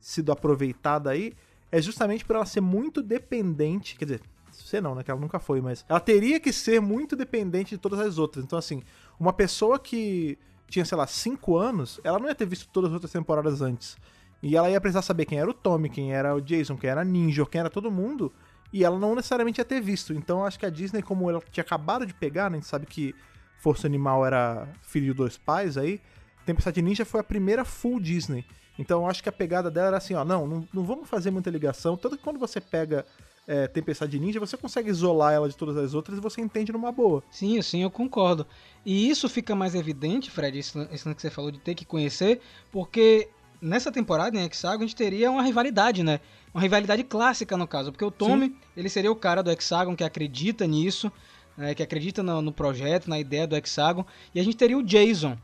sido 0.03 0.33
aproveitada 0.33 1.11
aí 1.11 1.33
é 1.71 1.81
justamente 1.81 2.25
por 2.25 2.37
ela 2.37 2.45
ser 2.45 2.61
muito 2.61 3.03
dependente, 3.03 3.97
quer 3.97 4.05
dizer, 4.05 4.21
você 4.51 4.81
não, 4.81 4.95
né, 4.95 5.03
que 5.03 5.11
ela 5.11 5.19
nunca 5.19 5.39
foi, 5.39 5.63
mas 5.63 5.87
ela 5.89 6.01
teria 6.01 6.39
que 6.39 6.53
ser 6.53 6.81
muito 6.81 7.17
dependente 7.17 7.71
de 7.71 7.79
todas 7.79 7.99
as 7.99 8.19
outras. 8.19 8.45
Então, 8.45 8.59
assim, 8.59 8.83
uma 9.19 9.33
pessoa 9.33 9.79
que 9.79 10.37
tinha, 10.69 10.85
sei 10.85 10.99
lá, 10.99 11.07
5 11.07 11.57
anos, 11.57 11.99
ela 12.05 12.19
não 12.19 12.29
ia 12.29 12.35
ter 12.35 12.45
visto 12.45 12.69
todas 12.71 12.91
as 12.91 12.95
outras 12.95 13.13
temporadas 13.13 13.63
antes. 13.63 13.97
E 14.43 14.57
ela 14.57 14.69
ia 14.69 14.81
precisar 14.81 15.03
saber 15.03 15.25
quem 15.25 15.39
era 15.39 15.49
o 15.49 15.55
Tommy, 15.55 15.89
quem 15.89 16.13
era 16.13 16.35
o 16.35 16.41
Jason, 16.41 16.77
quem 16.77 16.91
era 16.91 17.01
a 17.01 17.05
Ninja, 17.05 17.47
quem 17.47 17.61
era 17.61 17.71
todo 17.71 17.91
mundo. 17.91 18.33
E 18.73 18.85
ela 18.85 18.99
não 18.99 19.15
necessariamente 19.15 19.61
ia 19.61 19.65
ter 19.65 19.81
visto. 19.81 20.13
Então 20.13 20.45
acho 20.45 20.59
que 20.59 20.67
a 20.67 20.71
Disney, 20.71 21.01
como 21.01 21.31
ela 21.31 21.41
tinha 21.51 21.63
acabado 21.63 22.05
de 22.05 22.13
pegar, 22.13 22.51
né, 22.51 22.57
a 22.57 22.61
gente 22.61 22.69
sabe 22.69 22.85
que 22.85 23.15
Força 23.59 23.87
Animal 23.87 24.27
era 24.27 24.69
filho 24.83 25.07
de 25.07 25.15
dois 25.15 25.39
pais 25.39 25.79
aí, 25.79 26.01
Tempestade 26.45 26.83
Ninja 26.83 27.05
foi 27.05 27.21
a 27.21 27.25
primeira 27.25 27.65
full 27.65 28.01
Disney. 28.01 28.45
Então 28.79 29.03
eu 29.03 29.07
acho 29.07 29.23
que 29.23 29.29
a 29.29 29.33
pegada 29.33 29.71
dela 29.71 29.89
era 29.89 29.97
assim, 29.99 30.15
ó, 30.15 30.25
não, 30.25 30.47
não, 30.47 30.69
não 30.73 30.85
vamos 30.85 31.09
fazer 31.09 31.31
muita 31.31 31.51
ligação. 31.51 31.97
Tanto 31.97 32.17
que 32.17 32.23
quando 32.23 32.39
você 32.39 32.61
pega 32.61 33.05
é, 33.47 33.67
Tempestade 33.67 34.19
Ninja, 34.19 34.41
você 34.41 34.57
consegue 34.57 34.91
isolar 34.91 35.33
ela 35.33 35.49
de 35.49 35.57
todas 35.57 35.77
as 35.77 35.95
outras 35.95 36.19
e 36.19 36.21
você 36.21 36.41
entende 36.41 36.73
numa 36.73 36.93
boa. 36.93 37.23
Sim, 37.31 37.61
sim, 37.61 37.83
eu 37.83 37.91
concordo. 37.91 38.47
E 38.85 39.09
isso 39.09 39.29
fica 39.29 39.55
mais 39.55 39.75
evidente, 39.75 40.31
Fred, 40.31 40.59
isso, 40.59 40.89
isso 40.93 41.15
que 41.15 41.23
você 41.23 41.31
falou 41.31 41.51
de 41.51 41.59
ter 41.59 41.75
que 41.75 41.85
conhecer, 41.85 42.41
porque 42.71 43.29
nessa 43.61 43.93
temporada 43.93 44.37
em 44.37 44.45
Hexagon 44.45 44.85
a 44.85 44.87
gente 44.87 44.97
teria 44.97 45.31
uma 45.31 45.43
rivalidade, 45.43 46.03
né? 46.03 46.21
Uma 46.53 46.63
rivalidade 46.63 47.05
clássica 47.05 47.57
no 47.57 47.67
caso, 47.67 47.93
porque 47.93 48.05
o 48.05 48.11
Tommy, 48.11 48.57
ele 48.77 48.89
seria 48.89 49.11
o 49.11 49.17
cara 49.17 49.43
do 49.43 49.51
Hexagon 49.51 49.97
que 49.97 50.05
acredita 50.05 50.67
nisso, 50.67 51.11
né, 51.57 51.75
que 51.75 51.83
acredita 51.83 52.23
no, 52.23 52.43
no 52.43 52.53
projeto, 52.53 53.09
na 53.09 53.19
ideia 53.19 53.47
do 53.47 53.57
Hexagon, 53.57 54.05
e 54.35 54.41
a 54.41 54.45
gente 54.45 54.57
teria 54.57 54.77
o 54.77 54.83
Jason. 54.83 55.37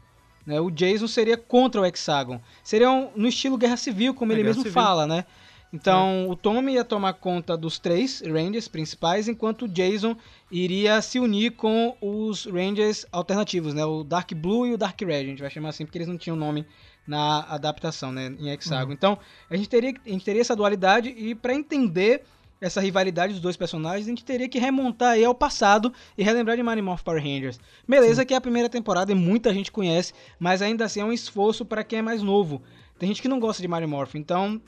Né, 0.49 0.59
o 0.59 0.71
Jason 0.71 1.07
seria 1.07 1.37
contra 1.37 1.79
o 1.79 1.85
Hexagon. 1.85 2.41
Seria 2.65 2.91
um- 2.91 3.11
no 3.15 3.29
estilo 3.29 3.59
Guerra 3.59 3.77
Civil, 3.77 4.15
como 4.15 4.33
É, 4.33 4.35
ele 4.35 4.43
Guerra 4.45 4.55
mesmo 4.55 4.63
Civil. 4.63 4.73
fala, 4.83 5.07
né? 5.07 5.27
Então, 5.71 6.27
o 6.31 6.35
Tommy 6.35 6.73
ia 6.73 6.85
tomar 6.85 7.13
conta 7.13 7.55
dos 7.55 7.79
três 7.79 8.23
Rangers 8.23 8.67
principais, 8.67 9.29
enquanto 9.29 9.67
o 9.67 9.69
Jason 9.69 10.17
iria 10.51 11.03
se 11.03 11.21
unir 11.21 11.51
com 11.51 11.95
os 12.01 12.47
Rangers 12.47 13.05
alternativos, 13.13 13.75
né? 13.75 13.85
O 13.85 14.03
Dark 14.03 14.33
Blue 14.33 14.67
e 14.67 14.73
o 14.73 14.79
Dark 14.79 14.99
Red, 15.03 15.17
a 15.17 15.25
gente 15.25 15.43
vai 15.43 15.51
chamar 15.51 15.69
assim 15.69 15.85
porque 15.85 15.99
eles 15.99 16.09
não 16.09 16.17
tinham 16.17 16.35
nome 16.35 16.65
na 17.07 17.41
adaptação, 17.51 18.11
né, 18.11 18.35
em 18.39 18.49
Hexagon. 18.49 18.93
Então, 18.93 19.19
a 19.51 19.57
gente 19.57 19.69
teria 19.69 19.93
a 20.07 20.09
gente 20.09 20.25
teria 20.25 20.41
essa 20.41 20.57
dualidade 20.57 21.11
e 21.11 21.35
para 21.35 21.53
entender 21.53 22.23
essa 22.61 22.81
rivalidade 22.81 23.33
dos 23.33 23.43
dois 23.43 23.57
personagens, 23.57 24.07
a 24.07 24.11
gente 24.11 24.25
teria 24.25 24.49
que 24.49 24.59
remontar 24.59 25.13
aí 25.13 25.25
ao 25.25 25.35
passado 25.35 25.93
e 26.17 26.23
relembrar 26.23 26.57
de 26.57 26.63
Mighty 26.63 26.83
Morph 26.83 27.03
Power 27.03 27.23
Rangers. 27.23 27.59
Beleza 27.87 28.25
que 28.25 28.35
é 28.35 28.37
a 28.37 28.41
primeira 28.41 28.69
temporada 28.69 29.13
e 29.13 29.15
muita 29.15 29.55
gente 29.55 29.71
conhece, 29.71 30.13
mas 30.39 30.61
ainda 30.63 30.85
assim 30.85 31.01
é 31.01 31.05
um 31.05 31.13
esforço 31.13 31.65
para 31.65 31.85
quem 31.85 32.01
é 32.01 32.03
mais 32.03 32.23
novo. 32.23 32.63
Tem 32.99 33.09
gente 33.09 33.23
que 33.23 33.29
não 33.29 33.39
gosta 33.39 33.63
de 33.63 33.69
Mighty 33.69 33.87
Morph, 33.87 34.17
então 34.17 34.61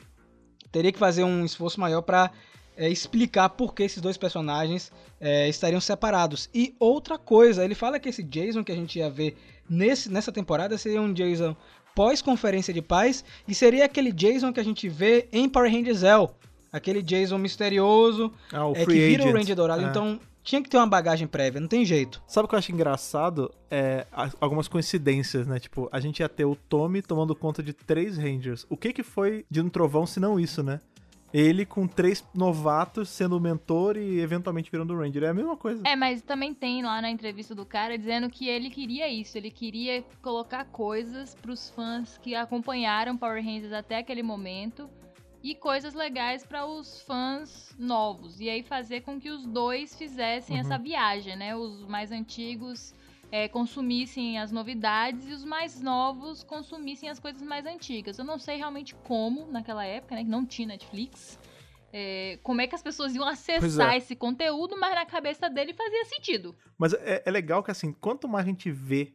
teria 0.71 0.91
que 0.91 0.99
fazer 0.99 1.23
um 1.23 1.43
esforço 1.43 1.79
maior 1.79 2.01
para 2.01 2.31
explicar 2.77 3.49
por 3.49 3.75
que 3.75 3.83
esses 3.83 4.01
dois 4.01 4.17
personagens 4.17 4.91
é, 5.19 5.49
estariam 5.49 5.81
separados. 5.81 6.49
E 6.53 6.75
outra 6.79 7.17
coisa, 7.17 7.63
ele 7.63 7.75
fala 7.75 7.99
que 7.99 8.09
esse 8.09 8.23
Jason 8.23 8.63
que 8.63 8.71
a 8.71 8.75
gente 8.75 8.97
ia 8.97 9.09
ver 9.09 9.37
nesse, 9.69 10.09
nessa 10.09 10.31
temporada 10.31 10.77
seria 10.77 11.01
um 11.01 11.13
Jason 11.13 11.55
pós-conferência 11.93 12.73
de 12.73 12.81
paz 12.81 13.23
e 13.47 13.53
seria 13.53 13.85
aquele 13.85 14.11
Jason 14.11 14.53
que 14.53 14.59
a 14.59 14.63
gente 14.63 14.87
vê 14.87 15.27
em 15.31 15.49
Power 15.49 15.71
Rangers 15.71 15.99
Zell. 15.99 16.33
Aquele 16.71 17.01
Jason 17.01 17.37
misterioso, 17.37 18.31
Ah, 18.51 18.65
o 18.67 18.71
é, 18.71 18.85
que 18.85 18.91
vira 18.91 19.23
o 19.23 19.25
Agent. 19.25 19.37
Ranger 19.37 19.55
Dourado. 19.55 19.85
É. 19.85 19.89
Então 19.89 20.19
tinha 20.43 20.61
que 20.61 20.69
ter 20.69 20.77
uma 20.77 20.87
bagagem 20.87 21.27
prévia, 21.27 21.59
não 21.61 21.67
tem 21.67 21.85
jeito. 21.85 22.21
Sabe 22.27 22.45
o 22.45 22.49
que 22.49 22.55
eu 22.55 22.59
acho 22.59 22.71
engraçado? 22.71 23.53
É 23.69 24.07
algumas 24.39 24.67
coincidências, 24.67 25.45
né? 25.45 25.59
Tipo, 25.59 25.87
a 25.91 25.99
gente 25.99 26.19
ia 26.19 26.29
ter 26.29 26.45
o 26.45 26.55
Tommy 26.55 27.01
tomando 27.01 27.35
conta 27.35 27.61
de 27.61 27.73
três 27.73 28.17
Rangers. 28.17 28.65
O 28.69 28.77
que 28.77 28.93
que 28.93 29.03
foi 29.03 29.45
de 29.49 29.61
um 29.61 29.69
trovão 29.69 30.05
se 30.05 30.19
não 30.19 30.39
isso, 30.39 30.63
né? 30.63 30.79
Ele 31.33 31.65
com 31.65 31.87
três 31.87 32.23
novatos 32.35 33.07
sendo 33.07 33.37
o 33.37 33.39
mentor 33.39 33.95
e 33.95 34.19
eventualmente 34.19 34.69
virando 34.69 34.93
o 34.93 34.99
Ranger. 34.99 35.23
É 35.23 35.27
a 35.29 35.33
mesma 35.33 35.55
coisa. 35.55 35.81
É, 35.85 35.95
mas 35.95 36.21
também 36.21 36.53
tem 36.53 36.83
lá 36.83 37.01
na 37.01 37.09
entrevista 37.09 37.55
do 37.55 37.65
cara 37.65 37.97
dizendo 37.97 38.29
que 38.29 38.49
ele 38.49 38.69
queria 38.69 39.07
isso, 39.07 39.37
ele 39.37 39.49
queria 39.49 40.03
colocar 40.21 40.65
coisas 40.65 41.33
pros 41.35 41.69
fãs 41.69 42.17
que 42.17 42.35
acompanharam 42.35 43.15
Power 43.15 43.41
Rangers 43.41 43.71
até 43.71 43.97
aquele 43.97 44.21
momento 44.23 44.89
e 45.43 45.55
coisas 45.55 45.93
legais 45.93 46.45
para 46.45 46.65
os 46.65 47.01
fãs 47.01 47.75
novos. 47.79 48.39
E 48.39 48.49
aí 48.49 48.61
fazer 48.63 49.01
com 49.01 49.19
que 49.19 49.29
os 49.29 49.45
dois 49.45 49.95
fizessem 49.95 50.55
Uhum. 50.55 50.61
essa 50.61 50.77
viagem, 50.77 51.35
né? 51.35 51.55
Os 51.55 51.83
mais 51.85 52.11
antigos 52.11 52.93
é, 53.31 53.47
consumissem 53.47 54.37
as 54.37 54.51
novidades 54.51 55.27
e 55.27 55.31
os 55.33 55.43
mais 55.45 55.81
novos 55.81 56.43
consumissem 56.43 57.09
as 57.09 57.19
coisas 57.19 57.41
mais 57.41 57.65
antigas. 57.65 58.19
Eu 58.19 58.25
não 58.25 58.37
sei 58.37 58.57
realmente 58.57 58.93
como 59.07 59.47
naquela 59.47 59.85
época, 59.85 60.15
né? 60.15 60.23
Que 60.23 60.29
não 60.29 60.45
tinha 60.45 60.67
Netflix. 60.67 61.39
é, 61.93 62.39
como 62.43 62.61
é 62.61 62.67
que 62.67 62.75
as 62.75 62.81
pessoas 62.81 63.13
iam 63.13 63.27
acessar 63.27 63.93
é. 63.93 63.97
esse 63.97 64.15
conteúdo, 64.15 64.77
mas 64.79 64.95
na 64.95 65.05
cabeça 65.05 65.49
dele 65.49 65.73
fazia 65.73 66.05
sentido. 66.05 66.55
Mas 66.77 66.93
é, 66.93 67.21
é 67.25 67.31
legal 67.31 67.61
que, 67.61 67.69
assim, 67.71 67.91
quanto 67.91 68.27
mais 68.29 68.45
a 68.45 68.49
gente 68.49 68.71
vê, 68.71 69.13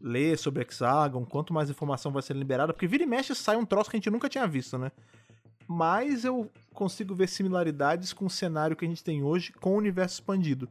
lê 0.00 0.36
sobre 0.36 0.62
Hexagon, 0.62 1.24
quanto 1.24 1.52
mais 1.54 1.70
informação 1.70 2.10
vai 2.10 2.22
ser 2.22 2.34
liberada, 2.34 2.72
porque 2.72 2.88
vira 2.88 3.04
e 3.04 3.06
mexe 3.06 3.34
sai 3.36 3.56
um 3.56 3.64
troço 3.64 3.88
que 3.88 3.96
a 3.96 3.98
gente 3.98 4.10
nunca 4.10 4.28
tinha 4.28 4.46
visto, 4.48 4.76
né? 4.78 4.90
Mas 5.72 6.24
eu 6.24 6.50
consigo 6.74 7.14
ver 7.14 7.28
similaridades 7.28 8.12
com 8.12 8.26
o 8.26 8.30
cenário 8.30 8.76
que 8.76 8.84
a 8.84 8.88
gente 8.88 9.02
tem 9.02 9.22
hoje 9.22 9.52
com 9.52 9.72
o 9.72 9.78
universo 9.78 10.16
expandido. 10.16 10.68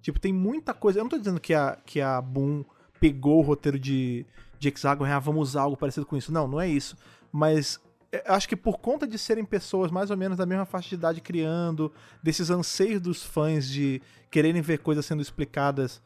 Tipo, 0.00 0.20
tem 0.20 0.32
muita 0.32 0.72
coisa. 0.72 0.98
Eu 0.98 1.04
não 1.04 1.10
tô 1.10 1.18
dizendo 1.18 1.40
que 1.40 1.52
a, 1.52 1.76
que 1.84 2.00
a 2.00 2.20
Boom 2.20 2.64
pegou 3.00 3.38
o 3.38 3.42
roteiro 3.42 3.78
de, 3.78 4.24
de 4.58 4.68
Hexagon 4.68 5.06
e 5.06 5.10
ah, 5.10 5.18
vamos 5.18 5.50
usar 5.50 5.62
algo 5.62 5.76
parecido 5.76 6.06
com 6.06 6.16
isso. 6.16 6.32
Não, 6.32 6.46
não 6.46 6.60
é 6.60 6.68
isso. 6.68 6.96
Mas 7.32 7.80
é, 8.12 8.22
acho 8.26 8.48
que 8.48 8.54
por 8.54 8.78
conta 8.78 9.06
de 9.06 9.18
serem 9.18 9.44
pessoas 9.44 9.90
mais 9.90 10.10
ou 10.10 10.16
menos 10.16 10.38
da 10.38 10.46
mesma 10.46 10.64
faixa 10.64 10.90
de 10.90 10.94
idade 10.94 11.20
criando, 11.20 11.90
desses 12.22 12.48
anseios 12.48 13.00
dos 13.00 13.24
fãs 13.24 13.68
de 13.68 14.00
quererem 14.30 14.62
ver 14.62 14.78
coisas 14.78 15.04
sendo 15.04 15.20
explicadas 15.20 16.00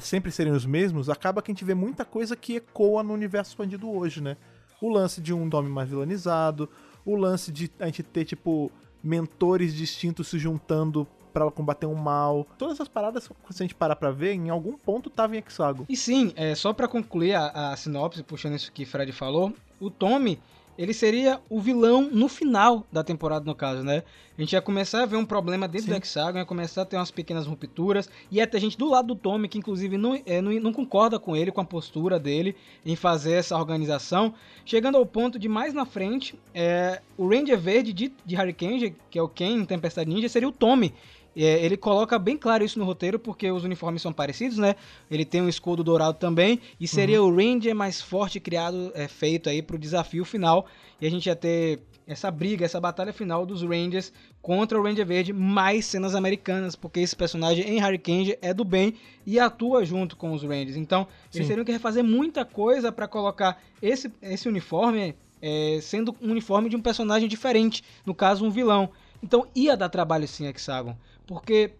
sempre 0.00 0.30
serem 0.30 0.52
os 0.52 0.64
mesmos, 0.64 1.10
acaba 1.10 1.42
que 1.42 1.50
a 1.50 1.54
gente 1.54 1.64
vê 1.64 1.74
muita 1.74 2.04
coisa 2.04 2.36
que 2.36 2.56
ecoa 2.56 3.02
no 3.02 3.12
universo 3.12 3.50
expandido 3.50 3.90
hoje, 3.90 4.22
né? 4.22 4.36
O 4.80 4.88
lance 4.88 5.20
de 5.20 5.34
um 5.34 5.44
nome 5.44 5.68
mais 5.68 5.88
vilanizado, 5.88 6.68
o 7.10 7.16
lance 7.16 7.50
de 7.52 7.70
a 7.78 7.86
gente 7.86 8.02
ter, 8.02 8.24
tipo, 8.24 8.70
mentores 9.02 9.74
distintos 9.74 10.28
se 10.28 10.38
juntando 10.38 11.06
pra 11.32 11.50
combater 11.50 11.86
um 11.86 11.94
mal. 11.94 12.46
Todas 12.58 12.74
essas 12.74 12.88
paradas, 12.88 13.24
se 13.24 13.62
a 13.62 13.64
gente 13.64 13.74
parar 13.74 13.96
pra 13.96 14.10
ver, 14.10 14.34
em 14.34 14.50
algum 14.50 14.76
ponto 14.76 15.08
tava 15.08 15.36
em 15.36 15.38
Hexagon. 15.38 15.84
E 15.88 15.96
sim, 15.96 16.32
é, 16.36 16.54
só 16.54 16.72
pra 16.72 16.88
concluir 16.88 17.34
a, 17.34 17.72
a 17.72 17.76
sinopse, 17.76 18.22
puxando 18.22 18.56
isso 18.56 18.72
que 18.72 18.84
Fred 18.84 19.10
falou, 19.12 19.52
o 19.80 19.90
Tommy, 19.90 20.38
ele 20.80 20.94
seria 20.94 21.38
o 21.50 21.60
vilão 21.60 22.08
no 22.10 22.26
final 22.26 22.86
da 22.90 23.04
temporada, 23.04 23.44
no 23.44 23.54
caso, 23.54 23.82
né? 23.82 24.02
A 24.36 24.40
gente 24.40 24.54
ia 24.54 24.62
começar 24.62 25.02
a 25.02 25.06
ver 25.06 25.16
um 25.16 25.26
problema 25.26 25.68
dentro 25.68 25.88
Sim. 25.88 25.92
do 25.92 25.96
Hexagon, 25.98 26.38
ia 26.38 26.46
começar 26.46 26.80
a 26.80 26.84
ter 26.86 26.96
umas 26.96 27.10
pequenas 27.10 27.46
rupturas, 27.46 28.08
e 28.30 28.36
ia 28.36 28.46
ter 28.46 28.58
gente 28.60 28.78
do 28.78 28.88
lado 28.88 29.08
do 29.08 29.14
Tommy 29.14 29.46
que, 29.46 29.58
inclusive, 29.58 29.98
não, 29.98 30.18
é, 30.24 30.40
não, 30.40 30.50
não 30.52 30.72
concorda 30.72 31.18
com 31.18 31.36
ele, 31.36 31.52
com 31.52 31.60
a 31.60 31.64
postura 31.66 32.18
dele 32.18 32.56
em 32.86 32.96
fazer 32.96 33.32
essa 33.32 33.58
organização, 33.58 34.32
chegando 34.64 34.96
ao 34.96 35.04
ponto 35.04 35.38
de 35.38 35.50
mais 35.50 35.74
na 35.74 35.84
frente, 35.84 36.34
é, 36.54 37.02
o 37.14 37.28
Ranger 37.28 37.60
Verde 37.60 37.92
de, 37.92 38.10
de 38.24 38.34
Hurricane, 38.34 38.96
que 39.10 39.18
é 39.18 39.22
o 39.22 39.28
Ken 39.28 39.58
em 39.58 39.64
Tempestade 39.66 40.08
Ninja, 40.08 40.30
seria 40.30 40.48
o 40.48 40.52
Tommy. 40.52 40.94
É, 41.36 41.64
ele 41.64 41.76
coloca 41.76 42.18
bem 42.18 42.36
claro 42.36 42.64
isso 42.64 42.78
no 42.78 42.84
roteiro, 42.84 43.18
porque 43.18 43.50
os 43.50 43.64
uniformes 43.64 44.02
são 44.02 44.12
parecidos, 44.12 44.58
né? 44.58 44.74
Ele 45.10 45.24
tem 45.24 45.40
um 45.40 45.48
escudo 45.48 45.84
dourado 45.84 46.18
também, 46.18 46.60
e 46.78 46.88
seria 46.88 47.22
o 47.22 47.34
Ranger 47.34 47.74
mais 47.74 48.00
forte 48.00 48.40
criado, 48.40 48.90
é, 48.94 49.06
feito 49.06 49.48
aí 49.48 49.62
pro 49.62 49.78
desafio 49.78 50.24
final. 50.24 50.66
E 51.00 51.06
a 51.06 51.10
gente 51.10 51.26
ia 51.26 51.36
ter 51.36 51.80
essa 52.06 52.30
briga, 52.30 52.64
essa 52.64 52.80
batalha 52.80 53.12
final 53.12 53.46
dos 53.46 53.62
Rangers 53.62 54.12
contra 54.42 54.78
o 54.78 54.82
Ranger 54.82 55.06
Verde, 55.06 55.32
mais 55.32 55.84
cenas 55.84 56.14
americanas, 56.14 56.74
porque 56.74 56.98
esse 57.00 57.14
personagem 57.14 57.68
em 57.68 57.82
Hurricane 57.82 58.36
é 58.42 58.52
do 58.52 58.64
bem 58.64 58.94
e 59.24 59.38
atua 59.38 59.84
junto 59.84 60.16
com 60.16 60.32
os 60.32 60.42
Rangers. 60.42 60.76
Então, 60.76 61.06
eles 61.32 61.46
Sim. 61.46 61.48
teriam 61.48 61.64
que 61.64 61.72
refazer 61.72 62.02
muita 62.02 62.44
coisa 62.44 62.90
para 62.90 63.06
colocar 63.06 63.62
esse, 63.80 64.10
esse 64.20 64.48
uniforme 64.48 65.14
é, 65.40 65.78
sendo 65.80 66.14
um 66.20 66.30
uniforme 66.30 66.68
de 66.68 66.76
um 66.76 66.82
personagem 66.82 67.28
diferente, 67.28 67.82
no 68.04 68.14
caso, 68.14 68.44
um 68.44 68.50
vilão. 68.50 68.90
Então, 69.22 69.46
ia 69.54 69.76
dar 69.76 69.88
trabalho 69.88 70.26
sim, 70.26 70.46
Hexagon, 70.46 70.96
porque 71.30 71.70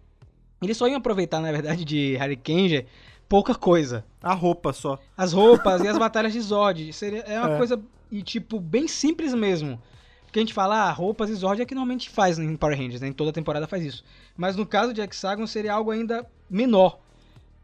Eles 0.61 0.77
só 0.77 0.87
iam 0.87 0.97
aproveitar, 0.97 1.39
na 1.41 1.51
verdade, 1.51 1.83
de 1.83 2.15
Harry 2.17 2.35
Kenja 2.37 2.85
pouca 3.27 3.55
coisa. 3.55 4.05
A 4.21 4.31
roupa 4.33 4.71
só. 4.71 4.99
As 5.17 5.33
roupas 5.33 5.81
e 5.83 5.87
as 5.87 5.97
batalhas 5.97 6.31
de 6.33 6.39
Zord. 6.39 6.93
Seria, 6.93 7.21
é 7.21 7.39
uma 7.39 7.55
É. 7.55 7.57
coisa, 7.57 7.81
e 8.11 8.21
tipo, 8.21 8.59
bem 8.59 8.87
simples 8.87 9.33
mesmo. 9.33 9.81
Porque 10.23 10.37
a 10.37 10.41
gente 10.43 10.53
fala, 10.53 10.75
ah, 10.87 10.91
roupas 10.91 11.31
e 11.31 11.33
Zord 11.33 11.59
é 11.61 11.65
que 11.65 11.73
normalmente 11.73 12.11
faz 12.11 12.37
em 12.37 12.55
Power 12.55 12.77
Rangers, 12.77 13.01
né? 13.01 13.07
Em 13.07 13.11
toda 13.13 13.33
temporada 13.33 13.67
faz 13.67 13.83
isso. 13.83 14.03
Mas 14.37 14.55
no 14.55 14.65
caso 14.65 14.93
de 14.93 15.01
Hexagon 15.01 15.47
seria 15.47 15.73
algo 15.73 15.89
ainda 15.89 16.25
menor. 16.49 16.99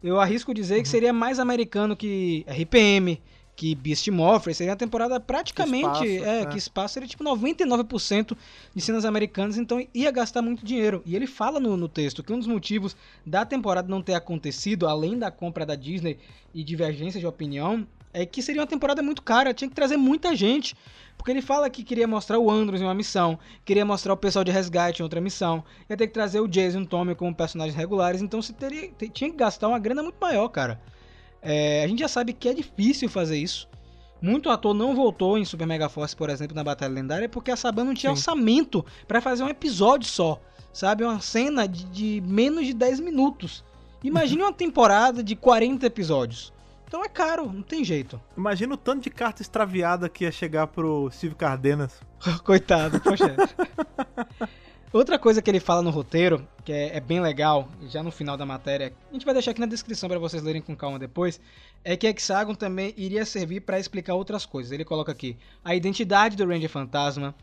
Eu 0.03 0.19
arrisco 0.19 0.53
dizer 0.53 0.81
que 0.81 0.89
seria 0.89 1.13
mais 1.13 1.37
americano 1.39 1.95
que 1.95 2.43
RPM, 2.47 3.21
que 3.57 3.73
Beast 3.73 4.07
Morpher. 4.09 4.53
Seria 4.55 4.71
uma 4.71 4.77
temporada 4.77 5.19
praticamente. 5.19 5.99
Que 5.99 6.05
espaço, 6.05 6.29
é, 6.29 6.41
é. 6.41 6.45
que 6.45 6.57
espaço 6.57 6.93
seria 6.93 7.09
tipo 7.09 7.23
99% 7.23 8.37
de 8.73 8.81
cenas 8.81 9.03
americanas, 9.03 9.57
então 9.57 9.85
ia 9.93 10.11
gastar 10.11 10.41
muito 10.41 10.63
dinheiro. 10.63 11.01
E 11.05 11.15
ele 11.15 11.27
fala 11.27 11.59
no, 11.59 11.75
no 11.75 11.89
texto 11.89 12.23
que 12.23 12.31
um 12.31 12.37
dos 12.37 12.47
motivos 12.47 12.95
da 13.25 13.43
temporada 13.45 13.89
não 13.89 14.01
ter 14.01 14.13
acontecido, 14.13 14.87
além 14.87 15.17
da 15.17 15.31
compra 15.31 15.65
da 15.65 15.75
Disney 15.75 16.19
e 16.53 16.63
divergência 16.63 17.19
de 17.19 17.25
opinião, 17.25 17.85
é 18.13 18.25
que 18.25 18.41
seria 18.43 18.61
uma 18.61 18.67
temporada 18.67 19.01
muito 19.01 19.21
cara, 19.23 19.53
tinha 19.53 19.67
que 19.67 19.75
trazer 19.75 19.97
muita 19.97 20.35
gente. 20.35 20.75
Porque 21.17 21.31
ele 21.31 21.41
fala 21.41 21.67
que 21.67 21.83
queria 21.83 22.07
mostrar 22.07 22.37
o 22.37 22.49
Andros 22.51 22.79
em 22.79 22.83
uma 22.83 22.93
missão, 22.93 23.39
queria 23.65 23.83
mostrar 23.83 24.13
o 24.13 24.17
pessoal 24.17 24.45
de 24.45 24.51
resgate 24.51 25.01
em 25.01 25.03
outra 25.03 25.19
missão, 25.19 25.63
ia 25.89 25.97
ter 25.97 26.05
que 26.05 26.13
trazer 26.13 26.39
o 26.39 26.47
Jason 26.47 26.81
e 26.81 26.83
o 26.83 26.85
Tommy 26.85 27.15
como 27.15 27.33
personagens 27.33 27.75
regulares, 27.75 28.21
então 28.21 28.39
você 28.39 28.53
teria, 28.53 28.91
te- 28.91 29.09
tinha 29.09 29.31
que 29.31 29.35
gastar 29.35 29.67
uma 29.67 29.79
grana 29.79 30.03
muito 30.03 30.17
maior, 30.21 30.47
cara. 30.49 30.79
É, 31.41 31.83
a 31.83 31.87
gente 31.87 31.99
já 31.99 32.07
sabe 32.07 32.33
que 32.33 32.49
é 32.49 32.53
difícil 32.53 33.09
fazer 33.09 33.37
isso. 33.37 33.67
Muito 34.21 34.49
ator 34.49 34.73
não 34.73 34.95
voltou 34.95 35.37
em 35.37 35.45
Super 35.45 35.67
Mega 35.67 35.89
Force, 35.89 36.15
por 36.15 36.29
exemplo, 36.29 36.55
na 36.55 36.63
Batalha 36.63 36.93
Lendária, 36.93 37.29
porque 37.29 37.51
a 37.51 37.55
Saban 37.55 37.83
não 37.83 37.93
tinha 37.93 38.09
Sim. 38.09 38.17
orçamento 38.17 38.85
pra 39.07 39.21
fazer 39.21 39.43
um 39.43 39.49
episódio 39.49 40.07
só. 40.07 40.39
Sabe? 40.73 41.03
Uma 41.03 41.19
cena 41.19 41.67
de, 41.67 41.85
de 41.85 42.23
menos 42.25 42.65
de 42.65 42.73
10 42.73 42.99
minutos. 42.99 43.63
Imagine 44.03 44.43
uma 44.43 44.53
temporada 44.53 45.23
de 45.23 45.35
40 45.35 45.85
episódios. 45.85 46.53
Então 46.87 47.03
é 47.03 47.09
caro, 47.09 47.51
não 47.51 47.61
tem 47.61 47.83
jeito. 47.83 48.19
Imagina 48.37 48.73
o 48.73 48.77
tanto 48.77 49.03
de 49.03 49.09
carta 49.09 49.41
extraviada 49.41 50.07
que 50.07 50.23
ia 50.23 50.31
chegar 50.31 50.67
pro 50.67 51.09
Steve 51.11 51.35
Cardenas. 51.35 51.99
Coitado, 52.43 52.99
poxa. 53.01 53.35
Outra 54.93 55.19
coisa 55.19 55.41
que 55.41 55.51
ele 55.51 55.59
fala 55.59 55.81
no 55.81 55.89
roteiro, 55.89 56.47
que 56.63 56.71
é, 56.71 56.95
é 56.95 56.99
bem 57.01 57.19
legal, 57.19 57.67
já 57.89 58.01
no 58.01 58.09
final 58.09 58.37
da 58.37 58.45
matéria, 58.45 58.93
a 59.09 59.13
gente 59.13 59.25
vai 59.25 59.33
deixar 59.33 59.51
aqui 59.51 59.59
na 59.59 59.65
descrição 59.65 60.07
para 60.07 60.17
vocês 60.17 60.41
lerem 60.41 60.61
com 60.61 60.73
calma 60.77 60.97
depois, 60.97 61.41
é 61.83 61.97
que 61.97 62.07
Hexagon 62.07 62.55
também 62.55 62.93
iria 62.95 63.25
servir 63.25 63.59
para 63.61 63.77
explicar 63.77 64.15
outras 64.15 64.45
coisas. 64.45 64.71
Ele 64.71 64.85
coloca 64.85 65.11
aqui 65.11 65.35
a 65.63 65.75
identidade 65.75 66.37
do 66.37 66.47
Ranger 66.47 66.69
Fantasma, 66.69 67.35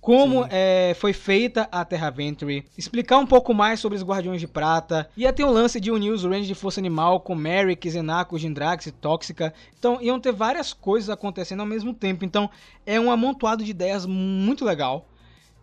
como 0.00 0.46
é, 0.48 0.94
foi 0.98 1.12
feita 1.12 1.68
a 1.70 1.84
Terra 1.84 2.08
Venture, 2.08 2.64
explicar 2.78 3.18
um 3.18 3.26
pouco 3.26 3.52
mais 3.52 3.78
sobre 3.78 3.98
os 3.98 4.02
Guardiões 4.02 4.40
de 4.40 4.48
Prata, 4.48 5.10
ia 5.14 5.30
ter 5.34 5.44
um 5.44 5.50
lance 5.50 5.78
de 5.78 5.90
unir 5.90 6.10
os 6.10 6.24
Rangers 6.24 6.46
de 6.46 6.54
Força 6.54 6.80
Animal 6.80 7.20
com 7.20 7.34
Merrick, 7.34 7.90
Zenaco, 7.90 8.38
Gindrax 8.38 8.86
e 8.86 8.92
Tóxica, 8.92 9.52
então 9.78 10.00
iam 10.00 10.18
ter 10.18 10.32
várias 10.32 10.72
coisas 10.72 11.10
acontecendo 11.10 11.60
ao 11.60 11.66
mesmo 11.66 11.92
tempo, 11.92 12.24
então 12.24 12.48
é 12.86 12.98
um 12.98 13.10
amontoado 13.10 13.62
de 13.62 13.70
ideias 13.70 14.06
muito 14.06 14.64
legal. 14.64 15.06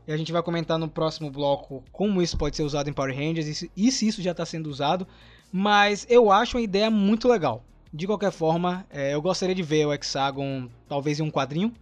E 0.07 0.11
a 0.11 0.17
gente 0.17 0.31
vai 0.31 0.41
comentar 0.41 0.77
no 0.79 0.87
próximo 0.87 1.29
bloco 1.29 1.83
como 1.91 2.21
isso 2.21 2.37
pode 2.37 2.55
ser 2.55 2.63
usado 2.63 2.89
em 2.89 2.93
Power 2.93 3.13
Rangers 3.15 3.47
e 3.75 3.91
se, 3.91 4.07
isso 4.07 4.21
já 4.21 4.31
está 4.31 4.45
sendo 4.45 4.67
usado. 4.69 5.05
Mas 5.51 6.05
eu 6.09 6.31
acho 6.31 6.57
uma 6.57 6.63
ideia 6.63 6.89
muito 6.89 7.27
legal. 7.27 7.63
De 7.93 8.05
qualquer 8.05 8.31
forma, 8.31 8.85
é, 8.89 9.13
eu 9.13 9.21
gostaria 9.21 9.55
de 9.55 9.63
ver 9.63 9.85
o 9.85 9.93
Hexagon 9.93 10.69
talvez 10.87 11.19
em 11.19 11.23
um 11.23 11.31
quadrinho. 11.31 11.73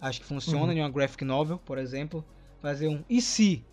Acho 0.00 0.20
que 0.20 0.26
funciona 0.26 0.66
Uhum. 0.66 0.72
em 0.72 0.80
uma 0.80 0.90
graphic 0.90 1.24
novel, 1.24 1.60
por 1.64 1.78
exemplo. 1.78 2.24
Fazer 2.60 2.88
um 2.88 3.02
e 3.08 3.20
se? 3.22 3.64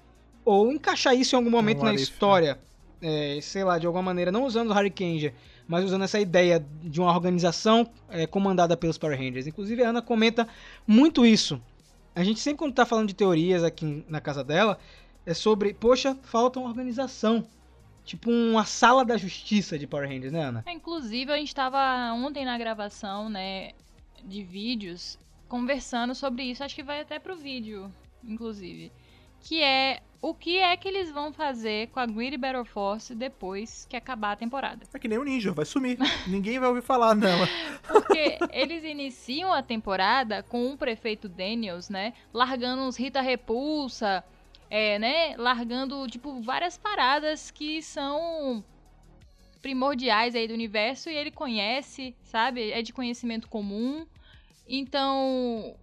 Ou 0.45 0.71
encaixar 0.71 1.15
isso 1.15 1.35
em 1.35 1.37
algum 1.37 1.49
momento 1.49 1.81
Um 1.81 1.85
na 1.85 1.93
if, 1.93 2.01
história. 2.01 2.59
é, 3.01 3.39
sei 3.41 3.63
lá, 3.63 3.77
de 3.79 3.85
alguma 3.87 4.01
maneira, 4.03 4.31
não 4.31 4.45
usando 4.45 4.69
o 4.71 4.73
Harry 4.73 4.89
Kenja, 4.89 5.33
mas 5.67 5.85
usando 5.85 6.03
essa 6.03 6.19
ideia 6.19 6.63
de 6.83 6.99
uma 6.99 7.13
organização 7.13 7.87
é, 8.09 8.25
comandada 8.27 8.75
pelos 8.75 8.97
Power 8.97 9.17
Rangers. 9.17 9.47
Inclusive 9.47 9.83
a 9.83 9.89
Ana 9.89 10.01
comenta 10.01 10.47
muito 10.87 11.25
isso. 11.25 11.61
A 12.20 12.24
gente 12.26 12.41
sempre 12.41 12.57
quando 12.57 12.74
tá 12.74 12.86
falando 12.86 13.07
de 13.07 13.13
teorias 13.13 13.63
aqui 13.63 14.03
na 14.09 14.20
casa 14.20 14.43
dela, 14.43 14.78
é 15.26 15.34
sobre, 15.34 15.74
poxa, 15.74 16.17
falta 16.22 16.59
uma 16.59 16.67
organização. 16.67 17.47
Tipo 18.03 18.30
uma 18.30 18.65
sala 18.65 19.05
da 19.05 19.15
justiça 19.15 19.80
de 19.80 19.88
Power 19.88 20.05
Rangers, 20.05 20.34
né, 20.34 20.43
Ana? 20.43 20.63
É, 20.65 20.74
Inclusive, 20.74 21.32
a 21.32 21.38
gente 21.38 21.47
estava 21.47 22.11
ontem 22.11 22.43
na 22.43 22.57
gravação, 22.57 23.30
né, 23.30 23.72
de 24.22 24.43
vídeos, 24.43 25.17
conversando 25.47 26.13
sobre 26.13 26.43
isso. 26.43 26.61
Acho 26.61 26.76
que 26.76 26.84
vai 26.84 26.99
até 26.99 27.20
pro 27.20 27.38
vídeo, 27.38 27.89
inclusive. 28.22 28.91
Que 29.41 29.63
é 29.63 30.01
o 30.21 30.33
que 30.33 30.57
é 30.57 30.75
que 30.75 30.87
eles 30.87 31.09
vão 31.11 31.31
fazer 31.31 31.87
com 31.87 31.99
a 31.99 32.05
Greedy 32.05 32.35
Battle 32.35 32.65
Force 32.65 33.15
depois 33.15 33.85
que 33.89 33.95
acabar 33.95 34.33
a 34.33 34.35
temporada. 34.35 34.85
É 34.93 34.99
que 34.99 35.07
nem 35.07 35.17
o 35.17 35.23
Ninja, 35.23 35.53
vai 35.53 35.65
sumir. 35.65 35.97
Ninguém 36.27 36.59
vai 36.59 36.67
ouvir 36.67 36.81
falar 36.81 37.15
nela. 37.15 37.47
Porque 37.87 38.37
eles 38.51 38.83
iniciam 38.83 39.53
a 39.53 39.63
temporada 39.63 40.43
com 40.43 40.73
o 40.73 40.77
prefeito 40.77 41.29
Daniels, 41.29 41.89
né? 41.89 42.13
Largando 42.33 42.81
uns 42.81 42.97
Rita 42.97 43.21
Repulsa, 43.21 44.23
é, 44.69 44.99
né? 44.99 45.37
Largando, 45.37 46.05
tipo, 46.07 46.41
várias 46.41 46.77
paradas 46.77 47.49
que 47.49 47.81
são 47.81 48.63
primordiais 49.61 50.35
aí 50.35 50.47
do 50.47 50.53
universo 50.53 51.09
e 51.09 51.15
ele 51.15 51.31
conhece, 51.31 52.13
sabe? 52.23 52.71
É 52.71 52.81
de 52.81 52.91
conhecimento 52.91 53.47
comum. 53.47 54.05
Então, 54.67 55.75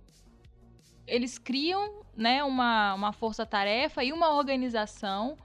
eles 1.07 1.39
criam, 1.39 2.03
né, 2.17 2.43
uma, 2.45 2.95
uma 2.95 3.13
força-tarefa 3.13 4.03
e 4.05 4.13
uma 4.13 4.35
organização 4.35 5.37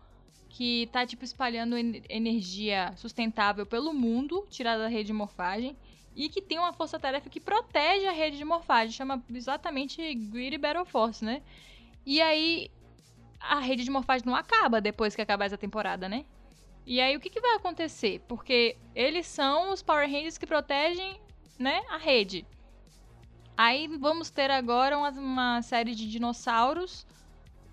que 0.50 0.90
tá, 0.92 1.06
tipo, 1.06 1.24
espalhando 1.24 1.78
en- 1.78 2.02
energia 2.10 2.94
sustentável 2.98 3.66
pelo 3.66 3.94
mundo, 3.94 4.46
tirada 4.50 4.84
da 4.84 4.90
rede 4.90 5.08
de 5.08 5.14
morfagem 5.14 5.78
e 6.16 6.28
que 6.28 6.42
tem 6.42 6.60
uma 6.60 6.74
força-tarefa 6.74 7.30
que 7.30 7.40
protege 7.40 8.06
a 8.06 8.12
rede 8.12 8.38
de 8.38 8.44
morfagem, 8.44 8.92
chama 8.92 9.24
exatamente 9.34 10.14
Greedy 10.14 10.58
Battle 10.58 10.86
Force, 10.86 11.24
né? 11.24 11.42
E 12.06 12.22
aí 12.22 12.70
a 13.40 13.60
rede 13.60 13.84
de 13.84 13.92
morfagem 13.92 14.26
não 14.26 14.36
acaba 14.36 14.82
depois 14.82 15.16
que 15.16 15.22
acabar 15.22 15.46
essa 15.46 15.58
temporada, 15.58 16.10
né? 16.10 16.26
E 16.86 17.00
aí 17.00 17.16
o 17.16 17.20
que, 17.20 17.30
que 17.30 17.40
vai 17.40 17.56
acontecer? 17.56 18.20
Porque 18.28 18.76
eles 18.94 19.28
são 19.28 19.72
os 19.72 19.82
Power 19.82 20.10
Rangers 20.10 20.38
que 20.38 20.46
protegem, 20.46 21.20
né, 21.58 21.82
a 21.90 21.98
rede. 21.98 22.46
Aí 23.64 23.88
vamos 24.00 24.32
ter 24.32 24.50
agora 24.50 24.98
uma, 24.98 25.12
uma 25.12 25.62
série 25.62 25.94
de 25.94 26.10
dinossauros. 26.10 27.06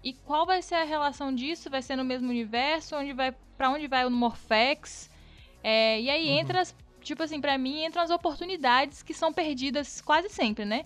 E 0.05 0.12
qual 0.12 0.45
vai 0.45 0.61
ser 0.61 0.74
a 0.74 0.84
relação 0.84 1.34
disso? 1.34 1.70
Vai 1.70 1.80
ser 1.80 1.97
no 1.97 2.05
mesmo 2.05 2.28
universo? 2.28 2.95
Onde 2.95 3.14
vai, 3.14 3.32
para 3.57 3.70
onde 3.70 3.89
vai 3.89 4.05
o 4.05 4.11
Morphex? 4.11 5.09
É, 5.62 5.99
e 5.99 6.11
aí 6.11 6.28
entra 6.28 6.61
as 6.61 6.76
tipo 7.01 7.22
assim, 7.22 7.41
pra 7.41 7.57
mim 7.57 7.86
entram 7.86 8.03
as 8.03 8.11
oportunidades 8.11 9.03
que 9.03 9.14
são 9.14 9.32
perdidas 9.32 10.03
quase 10.03 10.28
sempre, 10.28 10.66
né? 10.66 10.84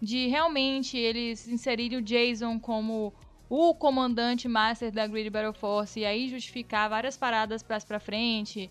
De 0.00 0.28
realmente 0.28 0.96
eles 0.96 1.48
inserirem 1.48 1.98
o 1.98 2.02
Jason 2.02 2.60
como 2.60 3.12
o 3.50 3.74
comandante 3.74 4.46
master 4.46 4.92
da 4.92 5.04
Greedy 5.04 5.30
Battle 5.30 5.52
Force 5.52 5.98
e 5.98 6.04
aí 6.04 6.28
justificar 6.28 6.88
várias 6.88 7.16
paradas 7.16 7.60
pra, 7.60 7.80
pra 7.80 7.98
frente. 7.98 8.70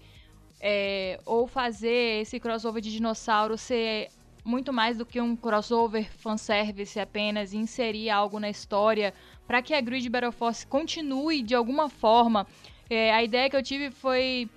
é, 0.61 1.19
ou 1.25 1.45
fazer 1.45 2.21
esse 2.21 2.39
crossover 2.39 2.81
de 2.81 2.89
dinossauro 2.89 3.57
ser 3.57 4.09
muito 4.43 4.73
mais 4.73 4.97
do 4.97 5.05
que 5.05 5.21
um 5.21 5.35
crossover 5.35 6.09
fanservice 6.17 6.99
apenas 6.99 7.53
inserir 7.53 8.09
algo 8.09 8.39
na 8.39 8.49
história 8.49 9.13
para 9.47 9.61
que 9.61 9.73
a 9.73 9.81
Greedy 9.81 10.09
Battle 10.09 10.31
Force 10.31 10.65
continue 10.67 11.41
de 11.41 11.55
alguma 11.55 11.89
forma. 11.89 12.45
É, 12.89 13.13
a 13.13 13.23
ideia 13.23 13.49
que 13.49 13.55
eu 13.55 13.63
tive 13.63 13.89
foi 13.89 14.49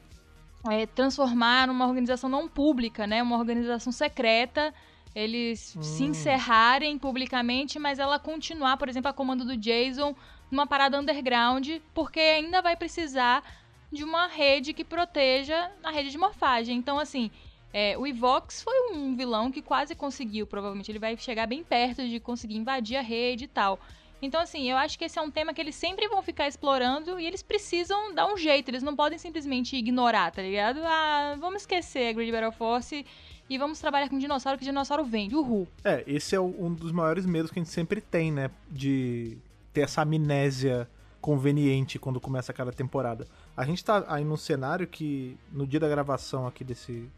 é, 0.70 0.86
transformar 0.86 1.68
numa 1.68 1.86
organização 1.86 2.28
não 2.28 2.48
pública, 2.48 3.06
né? 3.06 3.22
Uma 3.22 3.36
organização 3.38 3.92
secreta. 3.92 4.74
Eles 5.14 5.76
se 5.80 6.02
Hum. 6.02 6.08
encerrarem 6.08 6.98
publicamente, 6.98 7.78
mas 7.78 7.98
ela 7.98 8.18
continuar, 8.18 8.76
por 8.76 8.88
exemplo, 8.88 9.08
a 9.08 9.14
comando 9.14 9.44
do 9.44 9.56
Jason 9.56 10.14
numa 10.50 10.66
parada 10.66 10.98
underground, 11.00 11.68
porque 11.94 12.20
ainda 12.20 12.60
vai 12.60 12.76
precisar 12.76 13.42
de 13.90 14.04
uma 14.04 14.26
rede 14.26 14.72
que 14.72 14.84
proteja 14.84 15.70
a 15.82 15.90
rede 15.90 16.10
de 16.10 16.18
morfagem. 16.18 16.76
Então, 16.76 16.98
assim, 16.98 17.30
é, 17.72 17.96
o 17.98 18.06
Evox 18.06 18.62
foi 18.62 18.92
um 18.92 19.14
vilão 19.16 19.50
que 19.50 19.60
quase 19.60 19.94
conseguiu, 19.94 20.46
provavelmente. 20.46 20.90
Ele 20.90 20.98
vai 20.98 21.16
chegar 21.16 21.46
bem 21.46 21.62
perto 21.62 22.06
de 22.06 22.18
conseguir 22.20 22.56
invadir 22.56 22.96
a 22.96 23.02
rede 23.02 23.44
e 23.44 23.48
tal. 23.48 23.78
Então, 24.20 24.40
assim, 24.40 24.70
eu 24.70 24.76
acho 24.78 24.98
que 24.98 25.04
esse 25.04 25.18
é 25.18 25.22
um 25.22 25.30
tema 25.30 25.52
que 25.52 25.60
eles 25.60 25.74
sempre 25.74 26.08
vão 26.08 26.22
ficar 26.22 26.48
explorando 26.48 27.20
e 27.20 27.26
eles 27.26 27.42
precisam 27.42 28.14
dar 28.14 28.26
um 28.32 28.36
jeito. 28.36 28.68
Eles 28.70 28.82
não 28.82 28.96
podem 28.96 29.18
simplesmente 29.18 29.76
ignorar, 29.76 30.30
tá 30.30 30.40
ligado? 30.40 30.80
Ah, 30.82 31.36
vamos 31.38 31.62
esquecer 31.62 32.08
a 32.08 32.12
Greedy 32.12 32.32
Battle 32.32 32.52
Force 32.52 33.04
e 33.48 33.58
vamos 33.58 33.78
trabalhar 33.78 34.08
com 34.08 34.18
dinossauro, 34.18 34.58
que 34.58 34.64
dinossauro 34.64 35.04
vende. 35.04 35.36
Uhul. 35.36 35.68
É, 35.84 36.02
esse 36.06 36.34
é 36.34 36.40
um 36.40 36.72
dos 36.72 36.92
maiores 36.92 37.26
medos 37.26 37.50
que 37.50 37.58
a 37.58 37.62
gente 37.62 37.72
sempre 37.72 38.00
tem, 38.00 38.32
né? 38.32 38.50
De 38.70 39.36
ter 39.72 39.82
essa 39.82 40.00
amnésia 40.00 40.88
conveniente 41.20 41.98
quando 41.98 42.20
começa 42.20 42.52
cada 42.52 42.72
temporada. 42.72 43.26
A 43.56 43.64
gente 43.64 43.84
tá 43.84 44.04
aí 44.08 44.24
num 44.24 44.36
cenário 44.36 44.86
que, 44.86 45.36
no 45.52 45.66
dia 45.66 45.80
da 45.80 45.88
gravação 45.88 46.46
aqui 46.46 46.64
desse, 46.64 47.10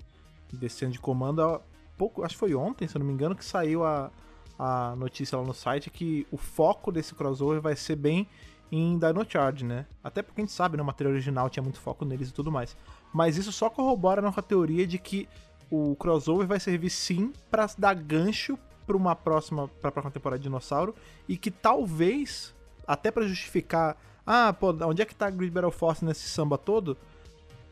desse 0.52 0.84
ano 0.84 0.92
de 0.92 1.00
comando, 1.00 1.42
há 1.42 1.60
pouco, 1.96 2.22
acho 2.24 2.34
que 2.34 2.40
foi 2.40 2.54
ontem, 2.54 2.86
se 2.86 2.96
eu 2.96 3.00
não 3.00 3.06
me 3.06 3.12
engano, 3.12 3.34
que 3.34 3.44
saiu 3.44 3.84
a, 3.84 4.10
a 4.58 4.94
notícia 4.96 5.36
lá 5.38 5.44
no 5.44 5.54
site 5.54 5.90
que 5.90 6.26
o 6.30 6.36
foco 6.36 6.90
desse 6.90 7.14
crossover 7.14 7.60
vai 7.60 7.76
ser 7.76 7.96
bem 7.96 8.26
em 8.70 8.98
Dino 8.98 9.24
Charge, 9.28 9.64
né? 9.64 9.86
Até 10.02 10.22
porque 10.22 10.40
a 10.40 10.44
gente 10.44 10.52
sabe, 10.52 10.76
né, 10.76 10.82
o 10.82 10.86
material 10.86 11.12
original 11.12 11.48
tinha 11.48 11.62
muito 11.62 11.80
foco 11.80 12.04
neles 12.04 12.28
e 12.28 12.32
tudo 12.32 12.52
mais. 12.52 12.76
Mas 13.12 13.36
isso 13.36 13.50
só 13.52 13.70
corrobora 13.70 14.20
nossa 14.20 14.42
teoria 14.42 14.86
de 14.86 14.98
que 14.98 15.28
o 15.70 15.96
crossover 15.96 16.46
vai 16.46 16.60
servir 16.60 16.90
sim 16.90 17.32
pra 17.50 17.68
dar 17.78 17.94
gancho 17.94 18.58
pra 18.86 18.96
uma 18.96 19.14
próxima, 19.14 19.68
pra 19.80 19.92
próxima 19.92 20.10
temporada 20.10 20.38
de 20.38 20.44
Dinossauro 20.44 20.94
e 21.28 21.36
que 21.36 21.50
talvez, 21.50 22.54
até 22.86 23.10
pra 23.10 23.26
justificar, 23.26 23.96
ah, 24.26 24.52
pô, 24.52 24.74
onde 24.86 25.02
é 25.02 25.04
que 25.04 25.14
tá 25.14 25.26
a 25.26 25.30
Grid 25.30 25.52
Battle 25.52 25.70
Force 25.70 26.04
nesse 26.04 26.28
samba 26.28 26.56
todo? 26.56 26.96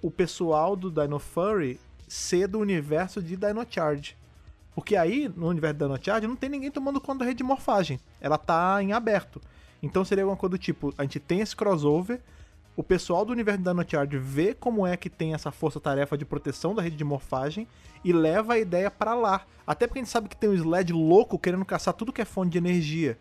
O 0.02 0.10
pessoal 0.10 0.76
do 0.76 0.90
Dino 0.90 1.18
Furry 1.18 1.80
ser 2.06 2.46
do 2.46 2.58
universo 2.58 3.22
de 3.22 3.36
Dino 3.36 3.66
Charge. 3.68 4.16
Porque 4.74 4.94
aí, 4.94 5.30
no 5.34 5.48
universo 5.48 5.78
da 5.78 5.86
Dino 5.86 5.98
Charge, 6.02 6.26
não 6.26 6.36
tem 6.36 6.50
ninguém 6.50 6.70
tomando 6.70 7.00
conta 7.00 7.20
da 7.20 7.24
rede 7.24 7.38
de 7.38 7.44
morfagem. 7.44 7.98
Ela 8.20 8.38
tá 8.38 8.82
em 8.82 8.92
aberto. 8.92 9.40
Então 9.82 10.04
seria 10.04 10.24
alguma 10.24 10.36
coisa 10.36 10.56
do 10.56 10.58
tipo, 10.58 10.92
a 10.98 11.02
gente 11.02 11.18
tem 11.18 11.40
esse 11.40 11.54
crossover, 11.54 12.20
o 12.76 12.82
pessoal 12.82 13.24
do 13.24 13.32
universo 13.32 13.62
da 13.62 13.72
Dino 13.72 13.84
Charge 13.88 14.18
vê 14.18 14.52
como 14.52 14.86
é 14.86 14.96
que 14.96 15.08
tem 15.08 15.32
essa 15.32 15.50
força-tarefa 15.50 16.16
de 16.16 16.26
proteção 16.26 16.74
da 16.74 16.82
rede 16.82 16.96
de 16.96 17.04
morfagem 17.04 17.66
e 18.04 18.12
leva 18.12 18.54
a 18.54 18.58
ideia 18.58 18.90
pra 18.90 19.14
lá. 19.14 19.46
Até 19.66 19.86
porque 19.86 19.98
a 19.98 20.02
gente 20.02 20.12
sabe 20.12 20.28
que 20.28 20.36
tem 20.36 20.50
um 20.50 20.54
Sled 20.54 20.92
louco 20.92 21.38
querendo 21.38 21.64
caçar 21.64 21.94
tudo 21.94 22.12
que 22.12 22.20
é 22.20 22.24
fonte 22.24 22.52
de 22.52 22.58
energia. 22.58 23.18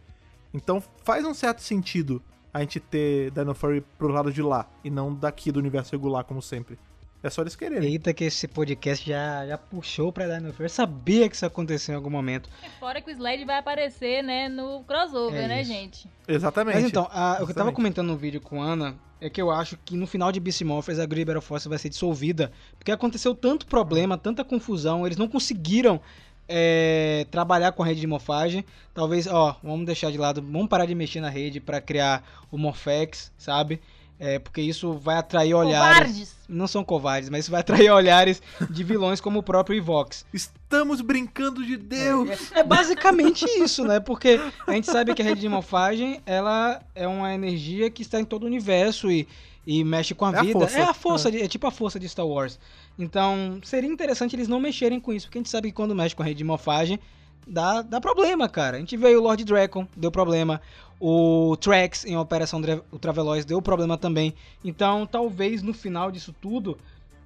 Então 0.54 0.84
faz 1.04 1.26
um 1.26 1.34
certo 1.34 1.62
sentido 1.62 2.22
a 2.54 2.60
gente 2.60 2.80
ter 2.80 3.32
Dino 3.32 3.54
Furry 3.54 3.82
pro 3.98 4.10
lado 4.10 4.32
de 4.32 4.42
lá 4.42 4.70
e 4.84 4.90
não 4.90 5.14
daqui 5.14 5.52
do 5.52 5.60
universo 5.60 5.92
regular, 5.94 6.24
como 6.26 6.42
sempre. 6.42 6.78
É 7.26 7.30
só 7.32 7.42
eles 7.42 7.56
quererem. 7.56 7.90
Eita, 7.92 8.14
que 8.14 8.24
esse 8.26 8.48
podcast 8.48 9.10
já, 9.10 9.48
já 9.48 9.58
puxou 9.58 10.14
pra 10.14 10.28
Dino 10.28 10.54
Furry. 10.54 10.66
Eu 10.66 10.70
sabia 10.70 11.28
que 11.28 11.36
isso 11.36 11.44
ia 11.44 11.48
acontecer 11.48 11.92
em 11.92 11.96
algum 11.96 12.10
momento. 12.12 12.48
Fora 12.80 13.02
que 13.02 13.10
o 13.10 13.12
Sled 13.12 13.44
vai 13.46 13.58
aparecer, 13.58 14.22
né, 14.24 14.48
no 14.48 14.84
crossover, 14.84 15.44
É 15.44 15.48
né, 15.48 15.64
gente? 15.64 16.08
Exatamente. 16.28 16.76
Mas 16.76 16.84
então, 16.86 17.08
a- 17.12 17.40
o 17.42 17.46
que 17.46 17.52
eu 17.52 17.56
tava 17.56 17.72
comentando 17.72 18.10
no 18.10 18.16
vídeo 18.16 18.40
com 18.40 18.62
a 18.62 18.66
Ana 18.68 18.96
é 19.20 19.28
que 19.28 19.42
eu 19.42 19.50
acho 19.50 19.76
que 19.84 19.98
no 19.98 20.06
final 20.06 20.32
de 20.32 20.40
Beast 20.40 20.62
Morphers 20.62 21.00
a 21.00 21.08
Battle 21.08 21.42
Force 21.42 21.68
vai 21.68 21.80
ser 21.80 21.90
dissolvida. 21.90 22.52
Porque 22.78 22.92
aconteceu 22.92 23.34
tanto 23.34 23.66
problema, 23.66 24.20
tanta 24.20 24.44
confusão, 24.44 25.04
eles 25.04 25.18
não 25.18 25.28
conseguiram 25.28 26.00
é, 26.48 27.26
trabalhar 27.32 27.72
com 27.72 27.82
a 27.82 27.88
rede 27.88 28.02
de 28.02 28.06
morfagem. 28.08 28.64
Talvez, 28.94 29.26
ó, 29.26 29.58
vamos 29.64 29.88
deixar 29.88 30.12
de 30.12 30.18
lado, 30.20 30.44
vamos 30.44 30.68
parar 30.68 30.86
de 30.86 30.94
mexer 30.94 31.22
na 31.22 31.30
rede 31.30 31.60
pra 31.60 31.82
criar 31.82 32.24
o 32.52 32.58
Morphex, 32.58 33.32
sabe? 33.36 33.82
É, 34.18 34.40
porque 34.40 34.62
isso 34.62 34.94
vai 34.94 35.18
atrair 35.18 35.54
olhares. 35.54 35.98
Covardes! 35.98 36.36
Não 36.48 36.68
são 36.68 36.84
covardes, 36.86 37.30
mas 37.30 37.42
isso 37.46 37.52
vai 37.52 37.60
atrair 37.60 37.90
olhares 37.92 38.42
de 38.70 38.84
vilões 38.84 39.20
como 39.20 39.40
o 39.40 39.44
próprio 39.44 39.76
Evox. 39.78 40.26
Estamos 40.34 41.02
brincando 41.02 41.66
de 41.66 41.76
Deus! 41.76 42.52
É 42.54 42.64
basicamente 42.64 43.44
isso, 43.62 43.84
né? 43.84 44.00
Porque 44.00 44.40
a 44.66 44.72
gente 44.72 44.88
sabe 44.88 45.14
que 45.14 45.22
a 45.22 45.26
rede 45.26 45.42
de 45.42 45.50
morfagem, 45.50 46.22
ela 46.26 46.82
é 46.94 47.06
uma 47.08 47.34
energia 47.34 47.90
que 47.90 48.02
está 48.04 48.20
em 48.20 48.24
todo 48.24 48.44
o 48.44 48.46
universo 48.46 49.12
e, 49.12 49.28
e 49.68 49.84
mexe 49.84 50.14
com 50.16 50.26
a 50.26 50.32
É 50.34 50.38
a 50.38 50.42
vida. 50.44 50.60
força. 50.60 50.80
É 50.80 50.84
a 50.84 50.94
força, 50.94 51.32
de- 51.32 51.42
é 51.42 51.48
tipo 51.50 51.68
a 51.68 51.72
força 51.72 52.00
de 52.00 52.08
Star 52.08 52.26
Wars. 52.26 52.58
Então, 52.98 53.60
seria 53.64 53.90
interessante 53.90 54.36
eles 54.36 54.48
não 54.48 54.60
mexerem 54.62 55.00
com 55.00 55.12
isso, 55.12 55.26
porque 55.28 55.40
a 55.40 55.42
gente 55.42 55.50
sabe 55.50 55.70
que 55.70 55.76
quando 55.76 55.94
mexe 55.94 56.16
com 56.16 56.24
a 56.24 56.26
rede 56.26 56.38
de 56.38 56.44
morfagem, 56.46 56.98
dá, 57.46 57.82
dá 57.82 58.02
problema, 58.02 58.48
cara. 58.50 58.78
A 58.78 58.80
gente 58.80 58.98
veio 58.98 59.20
o 59.20 59.24
Lord 59.24 59.44
Dragon, 59.44 59.88
deu 59.96 60.12
problema. 60.12 60.62
O 61.00 61.58
Trax 61.58 62.06
em 62.06 62.18
Operação 62.18 62.62
Ultraveloz 62.92 63.46
deu 63.46 63.62
problema 63.62 63.98
também. 63.98 64.34
Então, 64.64 65.06
talvez 65.06 65.62
no 65.62 65.74
final 65.74 66.12
disso 66.12 66.34
tudo, 66.42 66.78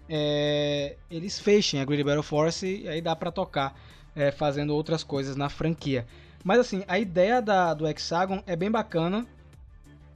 é, 0.10 0.96
eles 1.10 1.40
fechem 1.40 1.80
a 1.80 1.86
Grid 1.86 2.04
Battle 2.04 2.24
Force 2.24 2.66
e 2.66 2.90
aí 2.90 3.02
dá 3.02 3.16
pra 3.16 3.32
tocar 3.32 3.80
é, 4.16 4.32
fazendo 4.32 4.74
outras 4.76 5.04
coisas 5.04 5.36
na 5.36 5.50
franquia. 5.50 6.06
Mas 6.44 6.60
assim, 6.60 6.84
a 6.88 6.98
ideia 6.98 7.42
da, 7.42 7.74
do 7.74 7.88
Hexagon 7.88 8.42
é 8.48 8.56
bem 8.56 8.72
bacana. 8.72 9.26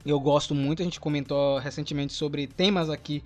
Eu 0.04 0.20
gosto 0.20 0.54
muito, 0.54 0.82
a 0.82 0.84
gente 0.84 1.00
comentou 1.00 1.58
recentemente 1.58 2.12
sobre 2.12 2.46
temas 2.46 2.90
aqui 2.90 3.22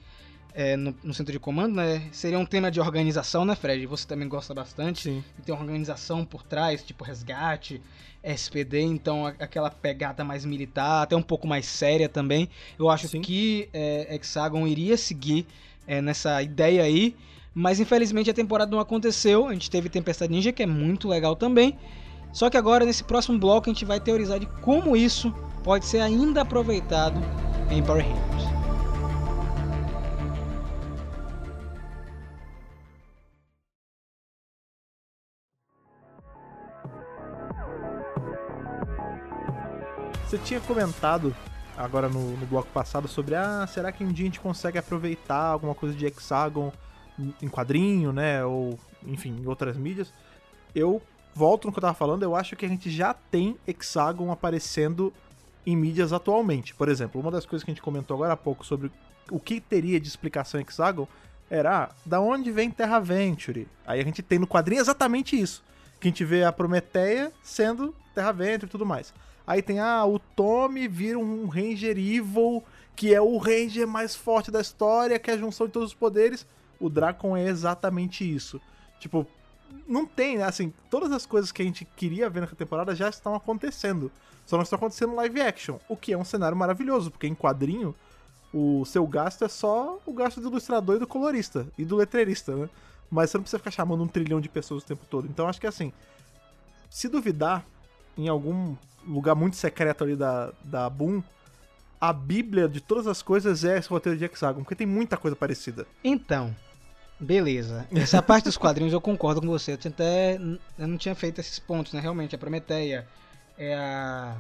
é, 0.54 0.76
no, 0.76 0.94
no 1.02 1.14
centro 1.14 1.32
de 1.32 1.38
comando, 1.38 1.74
né? 1.76 2.02
Seria 2.12 2.38
um 2.38 2.46
tema 2.46 2.70
de 2.70 2.80
organização, 2.80 3.44
né, 3.44 3.54
Fred? 3.54 3.84
Você 3.86 4.06
também 4.06 4.28
gosta 4.28 4.52
bastante. 4.54 5.02
Sim. 5.02 5.24
E 5.38 5.42
tem 5.42 5.54
uma 5.54 5.62
organização 5.62 6.24
por 6.24 6.42
trás, 6.42 6.82
tipo 6.82 7.04
resgate, 7.04 7.80
SPD, 8.22 8.80
então 8.80 9.26
a- 9.26 9.34
aquela 9.38 9.70
pegada 9.70 10.24
mais 10.24 10.44
militar, 10.44 11.02
até 11.02 11.14
um 11.16 11.22
pouco 11.22 11.46
mais 11.46 11.66
séria 11.66 12.08
também. 12.08 12.48
Eu 12.78 12.90
acho 12.90 13.06
Sim. 13.08 13.20
que 13.20 13.68
é, 13.72 14.14
Hexagon 14.14 14.66
iria 14.66 14.96
seguir 14.96 15.46
é, 15.86 16.02
nessa 16.02 16.42
ideia 16.42 16.82
aí, 16.82 17.14
mas 17.54 17.78
infelizmente 17.80 18.28
a 18.30 18.34
temporada 18.34 18.70
não 18.70 18.80
aconteceu. 18.80 19.46
A 19.48 19.52
gente 19.52 19.70
teve 19.70 19.88
Tempestade 19.88 20.32
Ninja, 20.32 20.52
que 20.52 20.62
é 20.62 20.66
muito 20.66 21.08
legal 21.08 21.36
também. 21.36 21.78
Só 22.32 22.50
que 22.50 22.56
agora, 22.58 22.84
nesse 22.84 23.02
próximo 23.04 23.38
bloco, 23.38 23.70
a 23.70 23.72
gente 23.72 23.84
vai 23.86 23.98
teorizar 24.00 24.38
de 24.38 24.46
como 24.60 24.94
isso 24.96 25.32
pode 25.64 25.86
ser 25.86 26.00
ainda 26.00 26.42
aproveitado 26.42 27.18
em 27.70 27.82
Power 27.82 28.04
Rangers. 28.04 28.57
Você 40.28 40.36
tinha 40.36 40.60
comentado 40.60 41.34
agora 41.74 42.06
no, 42.06 42.36
no 42.36 42.44
bloco 42.44 42.68
passado 42.68 43.08
sobre 43.08 43.34
ah, 43.34 43.66
será 43.66 43.90
que 43.90 44.04
um 44.04 44.12
dia 44.12 44.24
a 44.24 44.26
gente 44.26 44.40
consegue 44.40 44.76
aproveitar 44.76 45.42
alguma 45.42 45.74
coisa 45.74 45.96
de 45.96 46.04
Hexagon 46.04 46.70
em- 47.40 47.48
quadrinho, 47.48 48.12
né? 48.12 48.44
Ou, 48.44 48.78
enfim, 49.06 49.34
em 49.40 49.46
outras 49.46 49.78
mídias. 49.78 50.12
Eu 50.74 51.00
volto 51.34 51.64
no 51.64 51.72
que 51.72 51.78
eu 51.78 51.80
tava 51.80 51.94
falando, 51.94 52.24
eu 52.24 52.36
acho 52.36 52.56
que 52.56 52.66
a 52.66 52.68
gente 52.68 52.90
já 52.90 53.14
tem 53.14 53.56
Hexagon 53.66 54.30
aparecendo 54.30 55.14
em 55.66 55.74
mídias 55.74 56.12
atualmente. 56.12 56.74
Por 56.74 56.90
exemplo, 56.90 57.18
uma 57.18 57.30
das 57.30 57.46
coisas 57.46 57.64
que 57.64 57.70
a 57.70 57.74
gente 57.74 57.82
comentou 57.82 58.14
agora 58.14 58.34
há 58.34 58.36
pouco 58.36 58.66
sobre 58.66 58.92
o 59.30 59.40
que 59.40 59.62
teria 59.62 59.98
de 59.98 60.08
explicação 60.08 60.60
Hexagon 60.60 61.08
era 61.48 61.84
ah, 61.84 61.90
da 62.04 62.20
onde 62.20 62.50
vem 62.50 62.70
Terra 62.70 62.98
Venture. 62.98 63.66
Aí 63.86 63.98
a 63.98 64.04
gente 64.04 64.20
tem 64.20 64.38
no 64.38 64.46
quadrinho 64.46 64.82
exatamente 64.82 65.40
isso. 65.40 65.64
Que 65.98 66.08
a 66.08 66.10
gente 66.10 66.22
vê 66.22 66.44
a 66.44 66.52
Prometeia 66.52 67.32
sendo 67.42 67.94
Terra 68.14 68.30
Venture 68.32 68.66
e 68.66 68.68
tudo 68.68 68.84
mais. 68.84 69.14
Aí 69.48 69.62
tem, 69.62 69.80
ah, 69.80 70.04
o 70.04 70.18
Tommy 70.18 70.86
vira 70.86 71.18
um 71.18 71.46
Ranger 71.46 71.96
Evil, 71.96 72.62
que 72.94 73.14
é 73.14 73.20
o 73.20 73.38
Ranger 73.38 73.88
mais 73.88 74.14
forte 74.14 74.50
da 74.50 74.60
história, 74.60 75.18
que 75.18 75.30
é 75.30 75.34
a 75.34 75.38
junção 75.38 75.66
de 75.66 75.72
todos 75.72 75.88
os 75.88 75.94
poderes. 75.94 76.46
O 76.78 76.90
Dracon 76.90 77.34
é 77.34 77.48
exatamente 77.48 78.30
isso. 78.30 78.60
Tipo, 79.00 79.26
não 79.88 80.04
tem, 80.04 80.36
né? 80.36 80.44
Assim, 80.44 80.70
todas 80.90 81.10
as 81.12 81.24
coisas 81.24 81.50
que 81.50 81.62
a 81.62 81.64
gente 81.64 81.86
queria 81.96 82.28
ver 82.28 82.40
nessa 82.40 82.54
temporada 82.54 82.94
já 82.94 83.08
estão 83.08 83.34
acontecendo. 83.34 84.12
Só 84.44 84.56
não 84.56 84.64
estão 84.64 84.76
acontecendo 84.76 85.14
live 85.14 85.40
action. 85.40 85.78
O 85.88 85.96
que 85.96 86.12
é 86.12 86.18
um 86.18 86.26
cenário 86.26 86.54
maravilhoso, 86.56 87.10
porque 87.10 87.26
em 87.26 87.34
quadrinho, 87.34 87.94
o 88.52 88.84
seu 88.84 89.06
gasto 89.06 89.46
é 89.46 89.48
só 89.48 89.98
o 90.04 90.12
gasto 90.12 90.42
do 90.42 90.48
ilustrador 90.48 90.96
e 90.96 90.98
do 90.98 91.06
colorista. 91.06 91.66
E 91.78 91.86
do 91.86 91.96
letreirista, 91.96 92.54
né? 92.54 92.68
Mas 93.10 93.30
você 93.30 93.38
não 93.38 93.44
precisa 93.44 93.58
ficar 93.58 93.70
chamando 93.70 94.04
um 94.04 94.08
trilhão 94.08 94.42
de 94.42 94.48
pessoas 94.50 94.82
o 94.82 94.86
tempo 94.86 95.06
todo. 95.08 95.26
Então 95.26 95.48
acho 95.48 95.58
que 95.58 95.66
assim, 95.66 95.90
se 96.90 97.08
duvidar, 97.08 97.64
em 98.14 98.28
algum 98.28 98.76
lugar 99.08 99.34
muito 99.34 99.56
secreto 99.56 100.04
ali 100.04 100.14
da, 100.14 100.52
da 100.62 100.88
Boom, 100.90 101.22
a 102.00 102.12
bíblia 102.12 102.68
de 102.68 102.80
todas 102.80 103.06
as 103.06 103.22
coisas 103.22 103.64
é 103.64 103.78
esse 103.78 103.88
roteiro 103.88 104.18
de 104.18 104.24
Hexagon, 104.24 104.60
porque 104.60 104.74
tem 104.76 104.86
muita 104.86 105.16
coisa 105.16 105.34
parecida. 105.36 105.86
Então, 106.04 106.54
beleza. 107.18 107.86
Essa 107.92 108.22
parte 108.22 108.44
dos 108.44 108.56
quadrinhos 108.56 108.92
eu 108.92 109.00
concordo 109.00 109.40
com 109.40 109.48
você. 109.48 109.72
Eu 109.72 109.76
tinha 109.78 109.90
até. 109.90 110.36
Eu 110.78 110.86
não 110.88 110.96
tinha 110.96 111.14
feito 111.14 111.40
esses 111.40 111.58
pontos, 111.58 111.92
né? 111.92 112.00
Realmente, 112.00 112.34
a 112.34 112.38
Prometeia 112.38 113.06
é 113.56 113.74
a. 113.74 114.36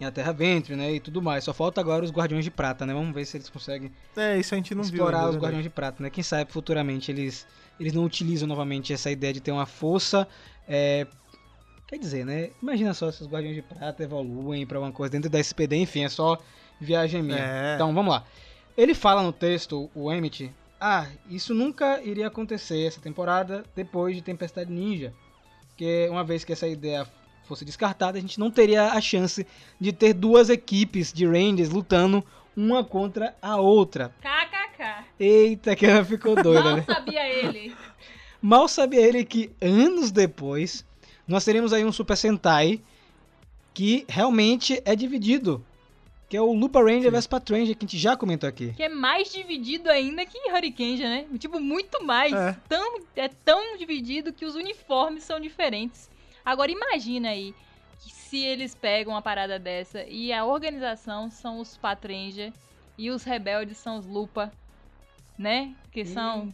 É 0.00 0.06
a 0.06 0.12
Terra 0.12 0.32
Ventre, 0.32 0.76
né? 0.76 0.92
E 0.92 1.00
tudo 1.00 1.20
mais. 1.20 1.42
Só 1.44 1.52
falta 1.52 1.80
agora 1.80 2.04
os 2.04 2.12
Guardiões 2.12 2.44
de 2.44 2.52
Prata, 2.52 2.86
né? 2.86 2.94
Vamos 2.94 3.12
ver 3.12 3.24
se 3.24 3.36
eles 3.36 3.48
conseguem 3.50 3.90
É, 4.16 4.38
isso 4.38 4.54
a 4.54 4.56
gente 4.56 4.72
não 4.74 4.84
viu. 4.84 4.92
explorar 4.94 5.26
ainda, 5.26 5.30
os 5.30 5.36
é 5.36 5.38
Guardiões 5.40 5.64
de 5.64 5.70
Prata, 5.70 6.02
né? 6.02 6.08
Quem 6.10 6.22
sabe 6.22 6.52
futuramente 6.52 7.10
eles, 7.10 7.46
eles 7.80 7.92
não 7.92 8.04
utilizam 8.04 8.46
novamente 8.46 8.92
essa 8.92 9.10
ideia 9.10 9.32
de 9.32 9.40
ter 9.40 9.50
uma 9.50 9.66
força. 9.66 10.26
é, 10.68 11.06
Quer 11.88 11.98
dizer, 11.98 12.26
né? 12.26 12.50
Imagina 12.62 12.92
só 12.92 13.10
se 13.10 13.22
os 13.22 13.28
Guardiões 13.28 13.56
de 13.56 13.62
Prata 13.62 14.02
evoluem 14.02 14.66
pra 14.66 14.78
uma 14.78 14.92
coisa 14.92 15.10
dentro 15.10 15.30
da 15.30 15.40
SPD, 15.40 15.74
enfim, 15.76 16.04
é 16.04 16.10
só 16.10 16.38
viagem 16.78 17.22
minha. 17.22 17.38
É. 17.38 17.74
Então, 17.76 17.94
vamos 17.94 18.12
lá. 18.12 18.24
Ele 18.76 18.94
fala 18.94 19.22
no 19.22 19.32
texto, 19.32 19.90
o 19.94 20.12
Emmett, 20.12 20.52
ah, 20.78 21.06
isso 21.30 21.54
nunca 21.54 22.00
iria 22.02 22.26
acontecer 22.26 22.86
essa 22.86 23.00
temporada 23.00 23.64
depois 23.74 24.14
de 24.14 24.20
Tempestade 24.20 24.70
Ninja. 24.70 25.14
Porque 25.68 26.06
uma 26.10 26.22
vez 26.22 26.44
que 26.44 26.52
essa 26.52 26.68
ideia 26.68 27.06
fosse 27.44 27.64
descartada, 27.64 28.18
a 28.18 28.20
gente 28.20 28.38
não 28.38 28.50
teria 28.50 28.92
a 28.92 29.00
chance 29.00 29.46
de 29.80 29.90
ter 29.90 30.12
duas 30.12 30.50
equipes 30.50 31.10
de 31.10 31.24
Rangers 31.24 31.70
lutando 31.70 32.22
uma 32.54 32.84
contra 32.84 33.34
a 33.40 33.56
outra. 33.56 34.12
KKK. 34.20 35.04
Eita, 35.18 35.74
que 35.74 35.86
ela 35.86 36.04
ficou 36.04 36.36
doida, 36.36 36.62
Mal 36.62 36.76
né? 36.76 36.84
sabia 36.86 37.28
ele. 37.28 37.74
Mal 38.42 38.68
sabia 38.68 39.00
ele 39.00 39.24
que 39.24 39.50
anos 39.60 40.12
depois 40.12 40.84
nós 41.28 41.44
teremos 41.44 41.72
aí 41.72 41.84
um 41.84 41.92
Super 41.92 42.16
Sentai 42.16 42.80
que 43.74 44.04
realmente 44.08 44.82
é 44.84 44.96
dividido. 44.96 45.64
Que 46.28 46.36
é 46.36 46.40
o 46.40 46.52
Lupa 46.52 46.82
Ranger 46.82 47.10
vs 47.10 47.26
Patranger, 47.26 47.76
que 47.76 47.84
a 47.84 47.88
gente 47.88 47.96
já 47.96 48.16
comentou 48.16 48.48
aqui. 48.48 48.72
Que 48.74 48.82
é 48.82 48.88
mais 48.88 49.32
dividido 49.32 49.88
ainda 49.88 50.26
que 50.26 50.36
Hurricane, 50.50 50.98
né? 50.98 51.26
Tipo, 51.38 51.58
muito 51.60 52.04
mais. 52.04 52.32
É. 52.32 52.56
Tão, 52.68 53.00
é 53.16 53.28
tão 53.28 53.78
dividido 53.78 54.32
que 54.32 54.44
os 54.44 54.54
uniformes 54.54 55.22
são 55.22 55.40
diferentes. 55.40 56.10
Agora 56.44 56.70
imagina 56.70 57.30
aí 57.30 57.54
se 57.98 58.38
eles 58.44 58.74
pegam 58.74 59.14
uma 59.14 59.22
parada 59.22 59.58
dessa 59.58 60.02
e 60.04 60.32
a 60.32 60.44
organização 60.44 61.30
são 61.30 61.60
os 61.60 61.78
Patranger 61.78 62.52
e 62.98 63.10
os 63.10 63.22
rebeldes 63.22 63.78
são 63.78 63.96
os 63.96 64.04
Lupa, 64.04 64.52
né? 65.38 65.74
Que 65.92 66.04
são, 66.04 66.52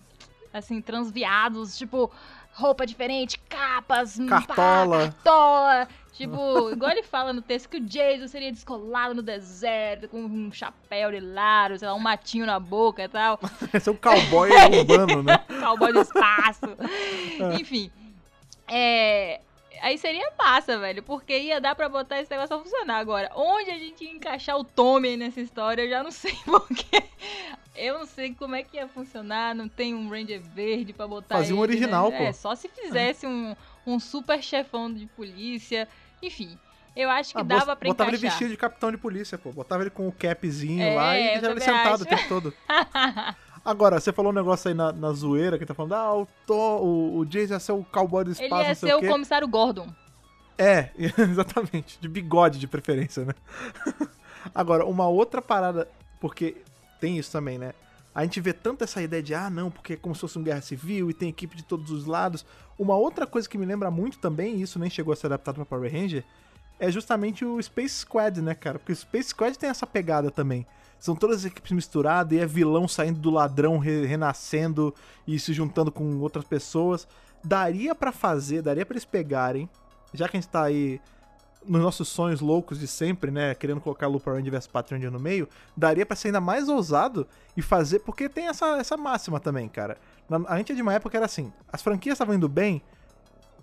assim, 0.52 0.80
transviados, 0.80 1.76
tipo, 1.76 2.12
roupa 2.54 2.86
diferente, 2.86 3.38
capas, 3.48 4.16
pá, 4.16 4.42
Cartola. 4.46 4.98
cartola. 4.98 5.88
Tipo, 6.12 6.70
igual 6.72 6.92
ele 6.92 7.02
fala 7.02 7.32
no 7.32 7.42
texto 7.42 7.68
que 7.68 7.78
o 7.78 7.80
Jason 7.80 8.28
seria 8.28 8.50
descolado 8.50 9.14
no 9.14 9.22
deserto, 9.22 10.08
com 10.08 10.22
um 10.22 10.52
chapéu 10.52 11.10
de 11.10 11.20
laro, 11.20 11.78
sei 11.78 11.88
lá, 11.88 11.94
um 11.94 12.00
matinho 12.00 12.46
na 12.46 12.58
boca 12.58 13.02
e 13.02 13.08
tal. 13.08 13.38
Esse 13.74 13.88
é 13.88 13.92
um 13.92 13.96
cowboy 13.96 14.50
urbano, 14.50 15.22
né? 15.22 15.38
Cowboy 15.60 15.92
do 15.92 16.00
espaço. 16.00 16.76
Enfim. 17.60 17.90
É. 18.68 19.40
Aí 19.82 19.98
seria 19.98 20.32
massa, 20.38 20.78
velho, 20.78 21.02
porque 21.02 21.36
ia 21.36 21.60
dar 21.60 21.74
pra 21.74 21.88
botar 21.88 22.18
esse 22.20 22.30
negócio 22.30 22.56
a 22.56 22.60
funcionar. 22.60 22.98
Agora, 22.98 23.30
onde 23.34 23.70
a 23.70 23.78
gente 23.78 24.04
ia 24.04 24.12
encaixar 24.12 24.56
o 24.56 24.64
Tommy 24.64 25.16
nessa 25.16 25.40
história, 25.40 25.82
eu 25.82 25.90
já 25.90 26.02
não 26.02 26.12
sei 26.12 26.34
porque. 26.46 27.02
Eu 27.84 27.98
não 27.98 28.06
sei 28.06 28.34
como 28.34 28.54
é 28.54 28.62
que 28.62 28.76
ia 28.76 28.88
funcionar, 28.88 29.54
não 29.54 29.68
tem 29.68 29.94
um 29.94 30.08
Ranger 30.08 30.40
verde 30.40 30.92
pra 30.92 31.06
botar 31.06 31.36
Fazia 31.36 31.54
um 31.54 31.62
ele, 31.64 31.72
original, 31.74 32.10
né? 32.10 32.18
pô. 32.18 32.24
É, 32.24 32.32
só 32.32 32.54
se 32.54 32.68
fizesse 32.68 33.26
um, 33.26 33.54
um 33.86 34.00
super 34.00 34.42
chefão 34.42 34.92
de 34.92 35.06
polícia. 35.06 35.86
Enfim, 36.22 36.58
eu 36.96 37.10
acho 37.10 37.34
que 37.34 37.40
Ah, 37.40 37.44
dava 37.44 37.76
pra 37.76 37.88
botava 37.88 38.10
encaixar. 38.10 38.14
ele 38.14 38.16
vestido 38.30 38.50
de 38.50 38.56
capitão 38.56 38.90
de 38.90 38.96
polícia, 38.96 39.36
pô. 39.36 39.52
Botava 39.52 39.82
ele 39.82 39.90
com 39.90 40.08
o 40.08 40.12
capzinho 40.12 40.82
É, 40.82 40.94
lá 40.94 41.18
e 41.18 41.22
deixava 41.32 41.52
ele 41.52 41.60
sentado 41.60 41.94
acho. 41.94 42.02
o 42.04 42.06
tempo 42.06 42.28
todo. 42.28 42.54
Agora, 43.64 43.98
você 43.98 44.12
falou 44.12 44.30
um 44.30 44.34
negócio 44.34 44.68
aí 44.68 44.74
na, 44.74 44.92
na 44.92 45.12
zoeira 45.12 45.58
que 45.58 45.64
tá 45.64 45.72
falando, 45.74 45.94
ah, 45.94 46.14
o, 46.14 46.28
Thor, 46.46 46.82
o, 46.82 47.18
o 47.18 47.24
Jason 47.26 47.54
ia 47.54 47.60
ser 47.60 47.72
o 47.72 47.82
cowboy 47.84 48.22
do 48.24 48.30
espaço, 48.32 48.54
Ele 48.54 48.68
ia 48.68 48.74
ser 48.74 48.94
o 48.94 48.98
o 48.98 49.08
comissário 49.08 49.48
Gordon. 49.48 49.88
É, 50.58 50.90
exatamente. 50.98 51.98
De 52.00 52.08
bigode, 52.08 52.58
de 52.58 52.66
preferência, 52.66 53.24
né? 53.24 53.34
Agora, 54.54 54.84
uma 54.84 55.08
outra 55.08 55.40
parada, 55.42 55.88
porque 56.20 56.56
tem 57.04 57.18
isso 57.18 57.30
também, 57.30 57.58
né? 57.58 57.74
A 58.14 58.22
gente 58.22 58.40
vê 58.40 58.54
tanto 58.54 58.82
essa 58.82 59.02
ideia 59.02 59.22
de, 59.22 59.34
ah, 59.34 59.50
não, 59.50 59.70
porque 59.70 59.92
é 59.92 59.96
como 59.96 60.14
se 60.14 60.22
fosse 60.22 60.38
uma 60.38 60.44
guerra 60.44 60.62
civil 60.62 61.10
e 61.10 61.14
tem 61.14 61.28
equipe 61.28 61.54
de 61.54 61.62
todos 61.62 61.90
os 61.90 62.06
lados. 62.06 62.46
Uma 62.78 62.96
outra 62.96 63.26
coisa 63.26 63.46
que 63.46 63.58
me 63.58 63.66
lembra 63.66 63.90
muito 63.90 64.18
também, 64.18 64.56
e 64.56 64.62
isso 64.62 64.78
nem 64.78 64.88
chegou 64.88 65.12
a 65.12 65.16
ser 65.16 65.26
adaptado 65.26 65.56
pra 65.56 65.66
Power 65.66 65.92
Ranger, 65.92 66.24
é 66.80 66.90
justamente 66.90 67.44
o 67.44 67.60
Space 67.62 67.96
Squad, 67.96 68.40
né, 68.40 68.54
cara? 68.54 68.78
Porque 68.78 68.92
o 68.92 68.96
Space 68.96 69.28
Squad 69.30 69.58
tem 69.58 69.68
essa 69.68 69.86
pegada 69.86 70.30
também. 70.30 70.66
São 70.98 71.14
todas 71.14 71.40
as 71.40 71.44
equipes 71.44 71.72
misturadas 71.72 72.32
e 72.38 72.40
é 72.40 72.46
vilão 72.46 72.88
saindo 72.88 73.20
do 73.20 73.30
ladrão, 73.30 73.76
re- 73.78 74.06
renascendo 74.06 74.94
e 75.26 75.38
se 75.38 75.52
juntando 75.52 75.92
com 75.92 76.18
outras 76.20 76.44
pessoas. 76.46 77.06
Daria 77.44 77.94
pra 77.94 78.12
fazer, 78.12 78.62
daria 78.62 78.86
pra 78.86 78.94
eles 78.94 79.04
pegarem, 79.04 79.68
já 80.14 80.26
que 80.26 80.36
a 80.38 80.40
gente 80.40 80.48
tá 80.48 80.62
aí 80.62 81.00
nos 81.66 81.82
nossos 81.82 82.08
sonhos 82.08 82.40
loucos 82.40 82.78
de 82.78 82.86
sempre, 82.86 83.30
né, 83.30 83.54
querendo 83.54 83.80
colocar 83.80 84.06
Looper 84.06 84.34
Ranger 84.34 84.52
vs 84.52 84.66
Pathfinder 84.66 85.10
no 85.10 85.18
meio, 85.20 85.48
daria 85.76 86.04
pra 86.06 86.16
ser 86.16 86.28
ainda 86.28 86.40
mais 86.40 86.68
ousado 86.68 87.26
e 87.56 87.62
fazer, 87.62 88.00
porque 88.00 88.28
tem 88.28 88.46
essa, 88.48 88.76
essa 88.78 88.96
máxima 88.96 89.38
também, 89.40 89.68
cara. 89.68 89.96
Na- 90.28 90.42
a 90.48 90.56
gente 90.56 90.72
é 90.72 90.74
de 90.74 90.82
uma 90.82 90.92
época 90.94 91.16
era 91.16 91.26
assim, 91.26 91.52
as 91.72 91.82
franquias 91.82 92.14
estavam 92.14 92.34
indo 92.34 92.48
bem, 92.48 92.82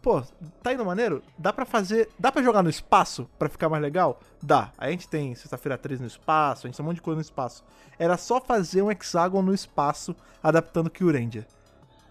pô, 0.01 0.21
tá 0.63 0.73
indo 0.73 0.83
maneiro? 0.85 1.21
Dá 1.37 1.53
pra 1.53 1.65
fazer, 1.65 2.09
dá 2.17 2.31
pra 2.31 2.41
jogar 2.41 2.63
no 2.63 2.69
espaço 2.69 3.29
pra 3.37 3.47
ficar 3.49 3.69
mais 3.69 3.81
legal? 3.83 4.19
Dá. 4.41 4.71
A 4.77 4.89
gente 4.89 5.07
tem 5.07 5.35
Sexta-feira 5.35 5.77
13 5.77 6.01
no 6.01 6.07
espaço, 6.07 6.65
a 6.65 6.67
gente 6.67 6.75
tem 6.77 6.83
um 6.83 6.87
monte 6.87 6.95
de 6.95 7.01
coisa 7.03 7.15
no 7.17 7.21
espaço. 7.21 7.63
Era 7.99 8.17
só 8.17 8.41
fazer 8.41 8.81
um 8.81 8.89
hexágono 8.91 9.47
no 9.49 9.53
espaço 9.53 10.15
adaptando 10.41 10.89
Kill 10.89 11.11
Ranger. 11.11 11.45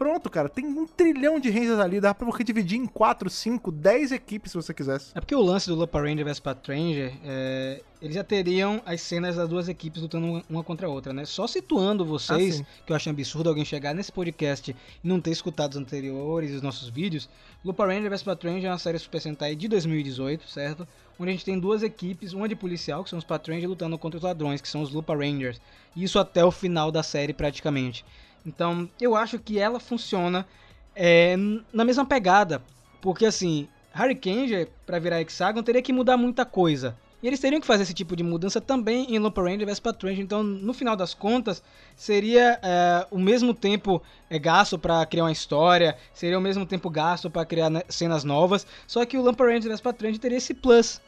Pronto, 0.01 0.31
cara, 0.31 0.49
tem 0.49 0.65
um 0.65 0.87
trilhão 0.87 1.39
de 1.39 1.51
Rangers 1.51 1.79
ali, 1.79 2.01
dá 2.01 2.15
pra 2.15 2.25
você 2.25 2.43
dividir 2.43 2.79
em 2.79 2.87
4, 2.87 3.29
5, 3.29 3.71
10 3.71 4.13
equipes 4.13 4.51
se 4.51 4.57
você 4.57 4.73
quisesse. 4.73 5.11
É 5.15 5.21
porque 5.21 5.35
o 5.35 5.43
lance 5.43 5.69
do 5.69 5.75
Lupa 5.75 6.01
Ranger 6.01 6.25
vs 6.25 6.41
Patranger, 6.41 7.13
é, 7.23 7.83
eles 8.01 8.15
já 8.15 8.25
teriam 8.25 8.81
as 8.87 9.03
cenas 9.03 9.37
das 9.37 9.47
duas 9.47 9.69
equipes 9.69 10.01
lutando 10.01 10.43
uma- 10.49 10.65
contra 10.65 10.87
a 10.87 10.91
outra, 10.91 11.13
né? 11.13 11.27
Só 11.27 11.47
situando 11.47 12.03
vocês, 12.07 12.63
Ah, 12.63 12.65
que 12.87 12.93
eu 12.93 12.97
acho 12.97 13.11
absurdo 13.11 13.51
alguém 13.51 13.63
chegar 13.63 13.95
nesse 13.95 14.11
podcast 14.11 14.71
e 14.71 15.07
não 15.07 15.21
ter 15.21 15.33
escutado 15.33 15.73
os 15.73 15.77
anteriores, 15.77 16.55
os 16.55 16.63
nossos 16.63 16.89
vídeos. 16.89 17.29
Lupa 17.63 17.85
Ranger 17.85 18.09
vs 18.09 18.23
Patranger 18.23 18.65
é 18.71 18.73
uma 18.73 18.79
série 18.79 18.99
Super 18.99 19.21
Sentai 19.21 19.55
de 19.55 19.69
2018, 19.69 20.49
certo? 20.49 20.89
Onde 21.19 21.29
a 21.29 21.33
gente 21.33 21.45
tem 21.45 21.59
duas 21.61 21.83
equipes, 21.83 22.33
uma 22.33 22.49
de 22.49 22.57
policial, 22.57 23.05
que 23.05 23.11
são 23.11 23.19
os 23.19 23.25
Patranger, 23.27 23.69
lutando 23.69 23.99
contra 23.99 24.17
os 24.17 24.25
ladrões, 24.25 24.63
que 24.63 24.69
são 24.71 24.81
os 24.81 24.91
Lupa 24.91 25.15
Rangers. 25.15 25.61
Isso 25.95 26.19
até 26.19 26.43
o 26.43 26.51
final 26.51 26.91
da 26.91 27.03
série, 27.03 27.35
praticamente. 27.35 28.03
Então, 28.45 28.89
eu 29.01 29.15
acho 29.17 29.39
que 29.39 29.59
ela 29.59 29.79
funciona 29.79 30.47
é, 30.95 31.37
na 31.73 31.85
mesma 31.85 32.05
pegada. 32.05 32.63
Porque, 33.01 33.27
assim, 33.27 33.69
Hurricane, 33.95 34.69
pra 34.87 34.99
virar 34.99 35.21
Hexagon, 35.21 35.63
teria 35.63 35.83
que 35.83 35.93
mudar 35.93 36.17
muita 36.17 36.45
coisa. 36.45 36.97
E 37.23 37.27
eles 37.27 37.39
teriam 37.39 37.61
que 37.61 37.67
fazer 37.67 37.83
esse 37.83 37.93
tipo 37.93 38.17
de 38.17 38.23
mudança 38.23 38.61
também 38.61 39.15
em 39.15 39.19
Looper 39.19 39.45
Ranger 39.45 39.67
vs 39.67 39.81
Patranger. 39.81 40.23
Então, 40.23 40.43
no 40.43 40.73
final 40.73 40.97
das 40.97 41.13
contas, 41.13 41.63
seria 41.95 42.59
é, 42.63 43.07
o 43.11 43.19
mesmo 43.19 43.53
tempo 43.53 44.03
é, 44.31 44.39
gasto 44.39 44.79
para 44.79 45.05
criar 45.05 45.25
uma 45.25 45.33
história, 45.33 45.97
seria 46.15 46.39
o 46.39 46.41
mesmo 46.41 46.65
tempo 46.65 46.89
gasto 46.89 47.29
para 47.29 47.45
criar 47.45 47.69
né, 47.69 47.83
cenas 47.89 48.25
novas. 48.25 48.67
Só 48.87 49.05
que 49.05 49.19
o 49.19 49.23
Looper 49.23 49.49
Ranger 49.49 49.71
vs 49.71 49.81
Patranger 49.83 50.19
teria 50.19 50.39
esse 50.39 50.55
plus, 50.55 51.01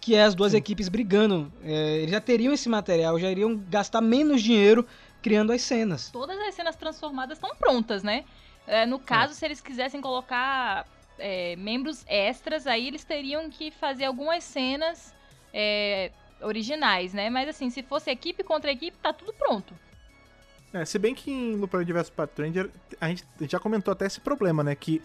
que 0.00 0.16
é 0.16 0.24
as 0.24 0.34
duas 0.34 0.54
equipes 0.54 0.88
brigando. 0.88 1.52
É, 1.62 1.98
eles 1.98 2.10
já 2.10 2.20
teriam 2.20 2.52
esse 2.52 2.68
material, 2.68 3.16
já 3.20 3.30
iriam 3.30 3.56
gastar 3.70 4.00
menos 4.00 4.42
dinheiro 4.42 4.84
criando 5.24 5.52
as 5.52 5.62
cenas. 5.62 6.10
Todas 6.10 6.38
as 6.38 6.54
cenas 6.54 6.76
transformadas 6.76 7.38
estão 7.38 7.56
prontas, 7.56 8.02
né? 8.02 8.26
É, 8.66 8.84
no 8.84 8.98
caso, 8.98 9.32
se 9.32 9.42
eles 9.42 9.58
quisessem 9.58 9.98
colocar 9.98 10.86
é, 11.18 11.56
membros 11.56 12.04
extras, 12.06 12.66
aí 12.66 12.86
eles 12.86 13.04
teriam 13.04 13.48
que 13.48 13.70
fazer 13.70 14.04
algumas 14.04 14.44
cenas 14.44 15.14
é, 15.50 16.12
originais, 16.42 17.14
né? 17.14 17.30
Mas 17.30 17.48
assim, 17.48 17.70
se 17.70 17.82
fosse 17.82 18.10
equipe 18.10 18.44
contra 18.44 18.70
equipe, 18.70 18.98
tá 18.98 19.14
tudo 19.14 19.32
pronto. 19.32 19.72
É, 20.74 20.84
se 20.84 20.98
bem 20.98 21.14
que 21.14 21.30
em 21.30 21.56
Looper 21.56 21.80
Ranger 21.80 21.94
vs 21.94 22.10
Pathfinder, 22.10 22.70
a 23.00 23.08
gente 23.08 23.24
já 23.48 23.58
comentou 23.58 23.92
até 23.92 24.04
esse 24.04 24.20
problema, 24.20 24.62
né? 24.62 24.74
Que 24.74 25.00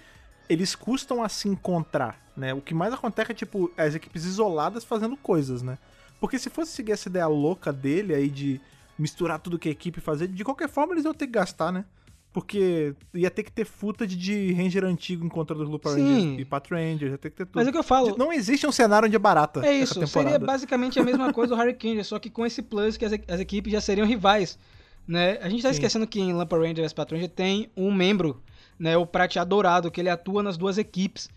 eles 0.50 0.76
custam 0.76 1.24
a 1.24 1.30
se 1.30 1.48
encontrar, 1.48 2.20
né? 2.36 2.54
O 2.54 2.60
que 2.60 2.74
mais 2.74 2.94
acontece 2.94 3.32
é, 3.32 3.36
tipo, 3.36 3.72
as 3.78 3.96
equipes 3.96 4.26
isoladas 4.26 4.84
fazendo 4.84 5.16
coisas, 5.16 5.62
né? 5.62 5.78
Porque 6.20 6.38
se 6.38 6.50
fosse 6.50 6.74
seguir 6.74 6.92
essa 6.92 7.08
ideia 7.08 7.28
louca 7.28 7.72
dele 7.72 8.14
aí 8.14 8.28
de 8.28 8.60
misturar 9.00 9.40
tudo 9.40 9.58
que 9.58 9.70
a 9.70 9.72
equipe 9.72 10.00
fazer, 10.02 10.28
de 10.28 10.44
qualquer 10.44 10.70
forma 10.70 10.94
eles 10.94 11.06
iam 11.06 11.14
ter 11.14 11.26
que 11.26 11.34
gastar, 11.34 11.72
né? 11.72 11.86
Porque 12.32 12.94
ia 13.12 13.32
ter 13.32 13.42
que 13.42 13.52
ter 13.52 13.66
footage 13.66 14.16
de 14.16 14.54
Ranger 14.54 14.84
antigo 14.86 15.26
encontrando 15.26 15.64
os 15.64 15.70
Looper 15.70 15.94
Sim. 15.94 16.04
Rangers 16.14 16.40
e 16.42 16.46
Path 16.46 16.68
Rangers, 16.70 17.12
ia 17.12 17.18
ter 17.18 17.32
que 17.32 17.38
ter 17.38 17.46
tudo. 17.46 17.56
Mas 17.56 17.66
é 17.66 17.70
o 17.70 17.74
que 17.74 17.80
eu 17.80 17.84
falo. 17.84 18.16
Não 18.18 18.32
existe 18.32 18.68
um 18.68 18.72
cenário 18.72 19.08
onde 19.08 19.16
é 19.16 19.20
barata 19.20 19.66
É 19.66 19.74
isso, 19.74 20.06
seria 20.06 20.38
basicamente 20.38 21.00
a 21.00 21.04
mesma 21.04 21.34
coisa 21.34 21.56
do 21.56 21.60
Hurricane, 21.60 22.04
só 22.04 22.20
que 22.20 22.30
com 22.30 22.46
esse 22.46 22.62
plus 22.62 22.98
que 22.98 23.06
as, 23.06 23.14
e- 23.14 23.24
as 23.28 23.40
equipes 23.40 23.72
já 23.74 23.82
seriam 23.82 24.06
rivais. 24.06 24.60
Né? 25.08 25.40
A 25.42 25.50
gente 25.50 25.64
tá 25.64 25.70
Sim. 25.70 25.74
esquecendo 25.74 26.06
que 26.06 26.20
em 26.20 26.32
Lampa 26.34 26.56
Ranger 26.56 26.84
vs 26.84 26.94
Patranger 26.94 27.30
tem 27.30 27.72
um 27.76 27.92
membro, 27.92 28.44
né, 28.78 28.96
o 28.96 29.08
Prateado 29.08 29.50
Dourado, 29.50 29.90
que 29.90 30.00
ele 30.00 30.10
atua 30.10 30.44
nas 30.44 30.56
duas 30.56 30.78
equipes. 30.78 31.28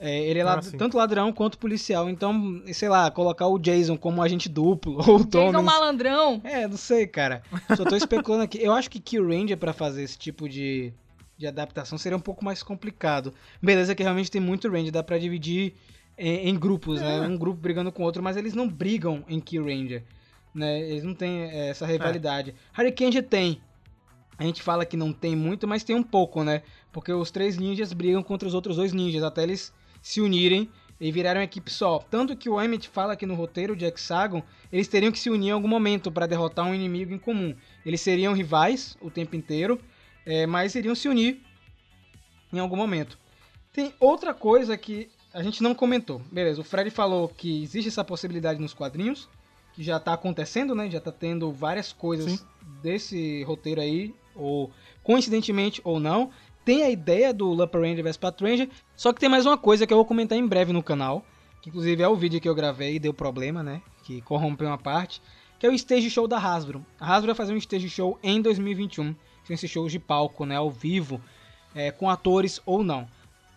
É, 0.00 0.20
ele 0.20 0.38
é 0.38 0.42
Ah, 0.42 0.54
lad- 0.56 0.72
tanto 0.76 0.96
ladrão 0.96 1.32
quanto 1.32 1.58
policial. 1.58 2.08
Então, 2.08 2.62
sei 2.72 2.88
lá, 2.88 3.10
colocar 3.10 3.46
o 3.48 3.58
Jason 3.58 3.96
como 3.96 4.22
agente 4.22 4.48
duplo, 4.48 4.96
ou 5.08 5.16
o 5.20 5.26
Tommy. 5.26 5.46
Jason 5.52 5.62
Malandrão. 5.62 6.40
É, 6.44 6.68
não 6.68 6.76
sei, 6.76 7.06
cara. 7.06 7.42
Só 7.76 7.84
tô 7.84 7.96
especulando 7.96 8.44
aqui. 8.44 8.58
Eu 8.62 8.72
acho 8.72 8.88
que 8.90 9.00
Kill 9.00 9.26
Ranger 9.26 9.56
pra 9.56 9.72
fazer 9.72 10.02
esse 10.04 10.16
tipo 10.16 10.48
de, 10.48 10.92
de 11.36 11.46
adaptação 11.48 11.98
seria 11.98 12.16
um 12.16 12.20
pouco 12.20 12.44
mais 12.44 12.62
complicado. 12.62 13.34
Beleza 13.60 13.94
que 13.94 14.02
realmente 14.02 14.30
tem 14.30 14.40
muito 14.40 14.68
Ranger, 14.68 14.92
dá 14.92 15.02
pra 15.02 15.18
dividir 15.18 15.74
em, 16.16 16.48
em 16.48 16.54
grupos, 16.56 17.00
né? 17.00 17.20
Um 17.22 17.36
grupo 17.36 17.60
brigando 17.60 17.90
com 17.90 18.02
o 18.02 18.06
outro, 18.06 18.22
mas 18.22 18.36
eles 18.36 18.54
não 18.54 18.68
brigam 18.68 19.24
em 19.28 19.40
Kill 19.40 19.64
Ranger, 19.64 20.04
né? 20.54 20.80
Eles 20.80 21.02
não 21.02 21.14
têm 21.14 21.42
é, 21.42 21.70
essa 21.70 21.84
rivalidade. 21.86 22.54
Hurricane 22.78 23.20
tem. 23.22 23.60
A 24.38 24.44
gente 24.44 24.62
fala 24.62 24.86
que 24.86 24.96
não 24.96 25.12
tem 25.12 25.34
muito, 25.34 25.66
mas 25.66 25.82
tem 25.82 25.96
um 25.96 26.02
pouco, 26.04 26.44
né? 26.44 26.62
Porque 26.92 27.12
os 27.12 27.32
três 27.32 27.58
ninjas 27.58 27.92
brigam 27.92 28.22
contra 28.22 28.46
os 28.46 28.54
outros 28.54 28.76
dois 28.76 28.92
ninjas, 28.92 29.24
até 29.24 29.42
eles 29.42 29.72
se 30.00 30.20
unirem 30.20 30.68
e 31.00 31.12
virarem 31.12 31.40
uma 31.40 31.44
equipe 31.44 31.70
só. 31.70 31.98
Tanto 32.10 32.36
que 32.36 32.48
o 32.48 32.60
Emmett 32.60 32.88
fala 32.88 33.16
que 33.16 33.26
no 33.26 33.34
roteiro 33.34 33.76
de 33.76 33.84
Hexagon, 33.84 34.42
eles 34.72 34.88
teriam 34.88 35.12
que 35.12 35.18
se 35.18 35.30
unir 35.30 35.48
em 35.48 35.52
algum 35.52 35.68
momento 35.68 36.10
para 36.10 36.26
derrotar 36.26 36.66
um 36.66 36.74
inimigo 36.74 37.12
em 37.12 37.18
comum. 37.18 37.54
Eles 37.86 38.00
seriam 38.00 38.32
rivais 38.32 38.96
o 39.00 39.10
tempo 39.10 39.36
inteiro, 39.36 39.80
é, 40.26 40.46
mas 40.46 40.74
iriam 40.74 40.94
se 40.94 41.08
unir 41.08 41.40
em 42.52 42.58
algum 42.58 42.76
momento. 42.76 43.18
Tem 43.72 43.94
outra 44.00 44.34
coisa 44.34 44.76
que 44.76 45.08
a 45.32 45.42
gente 45.42 45.62
não 45.62 45.74
comentou. 45.74 46.20
Beleza, 46.32 46.60
o 46.60 46.64
Fred 46.64 46.90
falou 46.90 47.28
que 47.28 47.62
existe 47.62 47.88
essa 47.88 48.02
possibilidade 48.02 48.60
nos 48.60 48.74
quadrinhos, 48.74 49.28
que 49.74 49.82
já 49.82 50.00
tá 50.00 50.14
acontecendo, 50.14 50.74
né? 50.74 50.90
Já 50.90 51.00
tá 51.00 51.12
tendo 51.12 51.52
várias 51.52 51.92
coisas 51.92 52.32
Sim. 52.32 52.46
desse 52.82 53.44
roteiro 53.44 53.80
aí, 53.80 54.12
ou 54.34 54.72
coincidentemente 55.02 55.80
ou 55.84 56.00
não. 56.00 56.30
Tem 56.68 56.82
a 56.82 56.90
ideia 56.90 57.32
do 57.32 57.46
Lupper 57.46 57.80
Ranger 57.80 58.04
vs 58.04 58.18
Patranger, 58.18 58.68
só 58.94 59.10
que 59.10 59.18
tem 59.18 59.26
mais 59.26 59.46
uma 59.46 59.56
coisa 59.56 59.86
que 59.86 59.92
eu 59.94 59.96
vou 59.96 60.04
comentar 60.04 60.36
em 60.36 60.46
breve 60.46 60.70
no 60.70 60.82
canal, 60.82 61.24
que 61.62 61.70
inclusive 61.70 62.02
é 62.02 62.06
o 62.06 62.14
vídeo 62.14 62.42
que 62.42 62.46
eu 62.46 62.54
gravei 62.54 62.96
e 62.96 62.98
deu 62.98 63.14
problema, 63.14 63.62
né? 63.62 63.80
Que 64.04 64.20
corrompeu 64.20 64.66
uma 64.66 64.76
parte, 64.76 65.22
que 65.58 65.66
é 65.66 65.70
o 65.70 65.72
stage 65.72 66.10
show 66.10 66.28
da 66.28 66.36
Hasbro. 66.36 66.84
A 67.00 67.06
Hasbro 67.06 67.28
vai 67.28 67.34
fazer 67.34 67.54
um 67.54 67.56
stage 67.56 67.88
show 67.88 68.18
em 68.22 68.42
2021, 68.42 69.14
que 69.14 69.46
são 69.46 69.54
esses 69.54 69.70
shows 69.70 69.90
de 69.90 69.98
palco, 69.98 70.44
né? 70.44 70.56
Ao 70.56 70.70
vivo, 70.70 71.18
é, 71.74 71.90
com 71.90 72.10
atores 72.10 72.60
ou 72.66 72.84
não. 72.84 73.08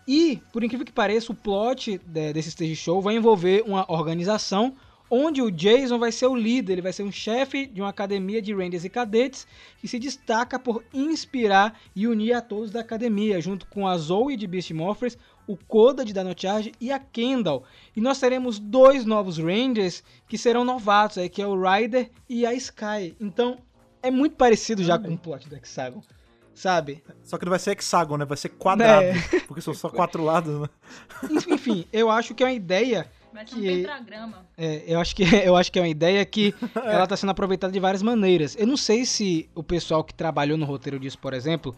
E, 0.08 0.42
por 0.54 0.64
incrível 0.64 0.86
que 0.86 0.94
pareça, 0.94 1.34
o 1.34 1.36
plot 1.36 2.00
de- 2.06 2.32
desse 2.32 2.48
stage 2.48 2.78
show 2.78 3.02
vai 3.02 3.18
envolver 3.18 3.62
uma 3.68 3.84
organização 3.92 4.74
onde 5.12 5.42
o 5.42 5.52
Jason 5.52 6.00
vai 6.00 6.10
ser 6.10 6.28
o 6.28 6.36
líder, 6.36 6.74
ele 6.74 6.82
vai 6.82 6.94
ser 6.94 7.04
um 7.04 7.12
chefe 7.12 7.68
de 7.68 7.82
uma 7.82 7.90
academia 7.90 8.42
de 8.42 8.54
Rangers 8.54 8.86
e 8.86 8.90
cadetes 8.90 9.46
que 9.78 9.88
se 9.88 10.00
destaca 10.00 10.58
por 10.58 10.86
inspirar 10.94 11.78
e 11.94 12.08
unir 12.08 12.32
a 12.32 12.42
todos 12.42 12.72
da 12.72 12.80
academia, 12.80 13.42
junto 13.42 13.66
com 13.66 13.86
a 13.86 13.98
Zoe 13.98 14.38
de 14.38 14.48
Beast 14.48 14.72
Morphers, 14.72 15.18
o 15.46 15.58
Koda 15.58 16.06
de 16.06 16.14
Dino 16.14 16.34
Charge 16.36 16.72
e 16.80 16.94
a 16.94 16.98
Kendall. 16.98 17.66
E 17.94 18.00
nós 18.00 18.20
teremos 18.20 18.58
dois 18.58 19.04
novos 19.04 19.38
Rangers 19.38 20.02
que 20.30 20.38
serão 20.38 20.64
novatos, 20.64 21.18
aí, 21.18 21.28
que 21.28 21.42
é 21.42 21.46
o 21.48 21.62
Ryder 21.62 22.10
e 22.30 22.46
a 22.46 22.54
Sky. 22.54 23.14
Então, 23.20 23.58
é 24.02 24.10
muito 24.10 24.38
parecido 24.38 24.82
já 24.82 24.98
com 24.98 25.14
o 25.14 25.18
plot 25.18 25.50
do 25.50 25.56
Hexagon, 25.58 26.02
sabe? 26.54 27.04
Só 27.22 27.38
que 27.38 27.44
não 27.44 27.50
vai 27.50 27.60
ser 27.60 27.72
hexágono, 27.72 28.20
né? 28.20 28.26
Vai 28.26 28.38
ser 28.38 28.50
quadrado. 28.50 29.08
É. 29.08 29.40
Porque 29.46 29.60
são 29.60 29.74
só 29.74 29.90
quatro 29.90 30.24
lados, 30.24 30.62
né? 30.62 30.70
Enfim, 31.50 31.86
eu 31.92 32.10
acho 32.10 32.34
que 32.34 32.44
é 32.44 32.46
uma 32.46 32.54
ideia 32.54 33.12
Vai 33.34 33.48
ser 33.48 33.56
um 33.56 33.62
Que- 33.62 33.78
pentagrama. 33.82 34.46
É, 34.58 34.84
eu, 34.88 35.00
acho 35.00 35.16
que, 35.16 35.24
eu 35.46 35.56
acho 35.56 35.72
que 35.72 35.80
é 35.80 35.82
uma 35.82 35.88
ideia 35.88 36.24
que 36.26 36.54
ela 36.76 37.04
está 37.04 37.16
sendo 37.18 37.30
aproveitada 37.30 37.72
de 37.72 37.80
várias 37.80 38.02
maneiras. 38.02 38.56
Eu 38.58 38.68
não 38.68 38.78
sei 38.78 39.06
se 39.06 39.50
o 39.56 39.64
pessoal 39.64 40.04
que 40.04 40.14
trabalhou 40.14 40.58
no 40.58 40.66
roteiro 40.66 41.00
disso, 41.00 41.18
por 41.18 41.34
exemplo, 41.34 41.76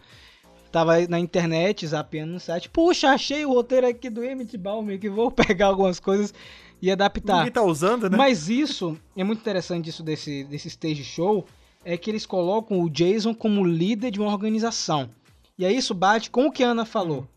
tava 0.72 1.06
na 1.06 1.18
internet, 1.20 1.86
zapeando 1.86 2.32
no 2.32 2.40
site. 2.40 2.68
Puxa, 2.68 3.10
achei 3.10 3.44
o 3.46 3.52
roteiro 3.52 3.86
aqui 3.86 4.10
do 4.10 4.24
Emmett 4.24 4.56
Baumer, 4.58 4.98
que 4.98 5.08
vou 5.08 5.30
pegar 5.32 5.66
algumas 5.66 6.00
coisas 6.00 6.34
e 6.82 6.90
adaptar. 6.90 7.36
Ninguém 7.38 7.52
tá 7.52 7.62
usando, 7.62 8.10
né? 8.10 8.16
Mas 8.16 8.48
isso, 8.48 8.98
é 9.16 9.22
muito 9.22 9.40
interessante 9.40 9.88
isso 9.88 10.02
desse, 10.02 10.44
desse 10.44 10.68
stage 10.68 11.04
show, 11.04 11.46
é 11.84 11.96
que 11.96 12.10
eles 12.10 12.26
colocam 12.26 12.80
o 12.80 12.90
Jason 12.90 13.34
como 13.34 13.64
líder 13.64 14.10
de 14.10 14.20
uma 14.20 14.30
organização. 14.32 15.08
E 15.56 15.64
aí 15.64 15.76
isso 15.76 15.94
bate 15.94 16.30
com 16.30 16.46
o 16.46 16.50
que 16.52 16.64
a 16.64 16.68
Ana 16.70 16.84
falou. 16.84 17.28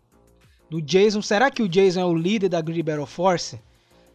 Do 0.70 0.82
Jason, 0.82 1.22
será 1.22 1.52
que 1.52 1.62
o 1.62 1.70
Jason 1.70 2.00
é 2.02 2.06
o 2.06 2.16
líder 2.16 2.50
da 2.50 2.60
Greedy 2.60 2.82
Battle 2.84 3.06
Force? 3.06 3.60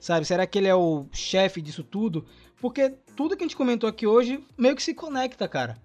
Sabe, 0.02 0.26
será 0.26 0.44
que 0.48 0.58
ele 0.58 0.66
é 0.66 0.74
o 0.74 1.06
chefe 1.12 1.62
disso 1.62 1.84
tudo? 1.84 2.24
Porque 2.60 2.92
tudo 3.14 3.36
que 3.36 3.44
a 3.44 3.46
gente 3.46 3.54
comentou 3.54 3.88
aqui 3.88 4.04
hoje 4.04 4.44
meio 4.58 4.74
que 4.74 4.82
se 4.82 4.92
conecta, 4.92 5.46
cara. 5.46 5.78